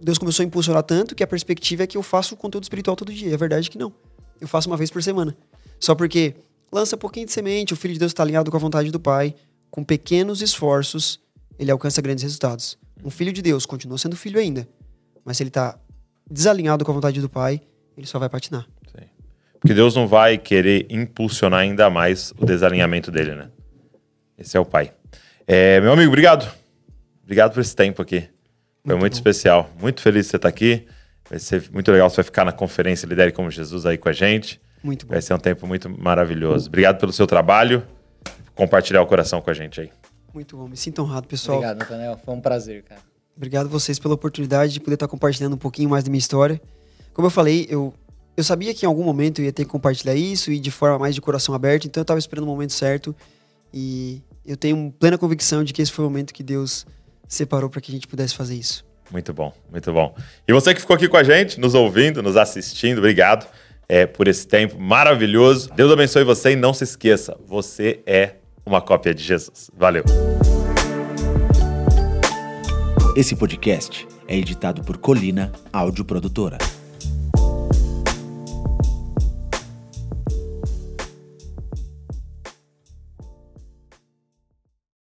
Deus 0.00 0.18
começou 0.18 0.42
a 0.42 0.46
impulsionar 0.46 0.82
tanto 0.82 1.14
que 1.14 1.22
a 1.22 1.26
perspectiva 1.26 1.84
é 1.84 1.86
que 1.86 1.96
eu 1.96 2.02
faço 2.02 2.36
conteúdo 2.36 2.64
espiritual 2.64 2.96
todo 2.96 3.12
dia. 3.12 3.32
É 3.32 3.36
verdade 3.36 3.70
que 3.70 3.78
não. 3.78 3.92
Eu 4.40 4.48
faço 4.48 4.68
uma 4.68 4.76
vez 4.76 4.90
por 4.90 5.02
semana. 5.02 5.36
Só 5.78 5.94
porque 5.94 6.34
lança 6.72 6.96
um 6.96 6.98
pouquinho 6.98 7.26
de 7.26 7.32
semente, 7.32 7.72
o 7.72 7.76
Filho 7.76 7.94
de 7.94 8.00
Deus 8.00 8.10
está 8.10 8.22
alinhado 8.22 8.50
com 8.50 8.56
a 8.56 8.60
vontade 8.60 8.90
do 8.90 8.98
Pai, 8.98 9.34
com 9.70 9.84
pequenos 9.84 10.42
esforços, 10.42 11.20
ele 11.58 11.70
alcança 11.70 12.02
grandes 12.02 12.24
resultados. 12.24 12.78
Um 13.04 13.10
filho 13.10 13.32
de 13.32 13.42
Deus 13.42 13.66
continua 13.66 13.98
sendo 13.98 14.16
filho 14.16 14.40
ainda, 14.40 14.68
mas 15.24 15.36
se 15.36 15.42
ele 15.42 15.50
está 15.50 15.78
desalinhado 16.28 16.84
com 16.84 16.90
a 16.90 16.94
vontade 16.94 17.20
do 17.20 17.28
Pai, 17.28 17.60
ele 17.96 18.06
só 18.06 18.18
vai 18.18 18.28
patinar. 18.28 18.66
Porque 19.62 19.74
Deus 19.74 19.94
não 19.94 20.08
vai 20.08 20.36
querer 20.36 20.86
impulsionar 20.90 21.60
ainda 21.60 21.88
mais 21.88 22.34
o 22.36 22.44
desalinhamento 22.44 23.12
dele, 23.12 23.36
né? 23.36 23.48
Esse 24.36 24.56
é 24.56 24.60
o 24.60 24.64
pai. 24.64 24.92
É, 25.46 25.80
meu 25.80 25.92
amigo, 25.92 26.08
obrigado. 26.08 26.52
Obrigado 27.22 27.54
por 27.54 27.60
esse 27.60 27.74
tempo 27.74 28.02
aqui. 28.02 28.28
Foi 28.84 28.96
muito, 28.96 29.12
bom. 29.12 29.16
especial. 29.16 29.70
Muito 29.80 30.02
feliz 30.02 30.24
de 30.24 30.30
você 30.32 30.36
estar 30.36 30.48
aqui. 30.48 30.84
Vai 31.30 31.38
ser 31.38 31.62
muito 31.72 31.92
legal. 31.92 32.10
Você 32.10 32.16
vai 32.16 32.24
ficar 32.24 32.44
na 32.44 32.50
conferência 32.50 33.06
Lidere 33.06 33.30
como 33.30 33.48
Jesus 33.52 33.86
aí 33.86 33.96
com 33.96 34.08
a 34.08 34.12
gente. 34.12 34.60
Muito 34.82 35.06
bom. 35.06 35.12
Vai 35.12 35.22
ser 35.22 35.32
um 35.32 35.38
tempo 35.38 35.64
muito 35.64 35.88
maravilhoso. 35.88 36.66
Obrigado 36.66 36.98
pelo 36.98 37.12
seu 37.12 37.28
trabalho. 37.28 37.86
Compartilhar 38.56 39.00
o 39.00 39.06
coração 39.06 39.40
com 39.40 39.48
a 39.48 39.54
gente 39.54 39.80
aí. 39.80 39.92
Muito 40.34 40.56
bom. 40.56 40.66
Me 40.66 40.76
sinto 40.76 41.02
honrado, 41.02 41.28
pessoal. 41.28 41.58
Obrigado, 41.58 41.78
Nathanael. 41.78 42.20
Foi 42.24 42.34
um 42.34 42.40
prazer, 42.40 42.82
cara. 42.82 43.00
Obrigado 43.36 43.68
vocês 43.68 44.00
pela 44.00 44.14
oportunidade 44.14 44.72
de 44.72 44.80
poder 44.80 44.94
estar 44.94 45.06
compartilhando 45.06 45.54
um 45.54 45.58
pouquinho 45.58 45.88
mais 45.88 46.02
da 46.02 46.10
minha 46.10 46.18
história. 46.18 46.60
Como 47.12 47.26
eu 47.26 47.30
falei, 47.30 47.68
eu, 47.70 47.94
eu 48.36 48.44
sabia 48.44 48.72
que 48.72 48.86
em 48.86 48.88
algum 48.88 49.04
momento 49.04 49.40
eu 49.40 49.44
ia 49.44 49.52
ter 49.52 49.64
que 49.64 49.70
compartilhar 49.70 50.14
isso 50.14 50.50
e 50.50 50.58
de 50.58 50.70
forma 50.70 50.98
mais 50.98 51.14
de 51.14 51.20
coração 51.20 51.54
aberto, 51.54 51.86
então 51.86 52.00
eu 52.00 52.02
estava 52.04 52.18
esperando 52.18 52.44
o 52.44 52.46
momento 52.46 52.72
certo 52.72 53.14
e 53.72 54.22
eu 54.46 54.56
tenho 54.56 54.92
plena 54.98 55.18
convicção 55.18 55.62
de 55.62 55.72
que 55.72 55.82
esse 55.82 55.92
foi 55.92 56.04
o 56.04 56.08
momento 56.08 56.32
que 56.32 56.42
Deus 56.42 56.86
separou 57.28 57.68
para 57.68 57.80
que 57.80 57.90
a 57.90 57.94
gente 57.94 58.06
pudesse 58.06 58.34
fazer 58.34 58.54
isso. 58.54 58.84
Muito 59.10 59.32
bom, 59.34 59.52
muito 59.70 59.92
bom. 59.92 60.14
E 60.48 60.52
você 60.52 60.74
que 60.74 60.80
ficou 60.80 60.96
aqui 60.96 61.08
com 61.08 61.16
a 61.16 61.22
gente, 61.22 61.60
nos 61.60 61.74
ouvindo, 61.74 62.22
nos 62.22 62.36
assistindo, 62.36 62.98
obrigado 62.98 63.46
é, 63.88 64.06
por 64.06 64.26
esse 64.26 64.46
tempo 64.46 64.80
maravilhoso. 64.80 65.70
Deus 65.74 65.92
abençoe 65.92 66.24
você 66.24 66.52
e 66.52 66.56
não 66.56 66.72
se 66.72 66.84
esqueça, 66.84 67.36
você 67.46 68.00
é 68.06 68.36
uma 68.64 68.80
cópia 68.80 69.14
de 69.14 69.22
Jesus. 69.22 69.70
Valeu. 69.76 70.04
Esse 73.14 73.36
podcast 73.36 74.08
é 74.26 74.36
editado 74.38 74.82
por 74.82 74.96
Colina 74.96 75.52
Áudio 75.70 76.02
Produtora. 76.02 76.56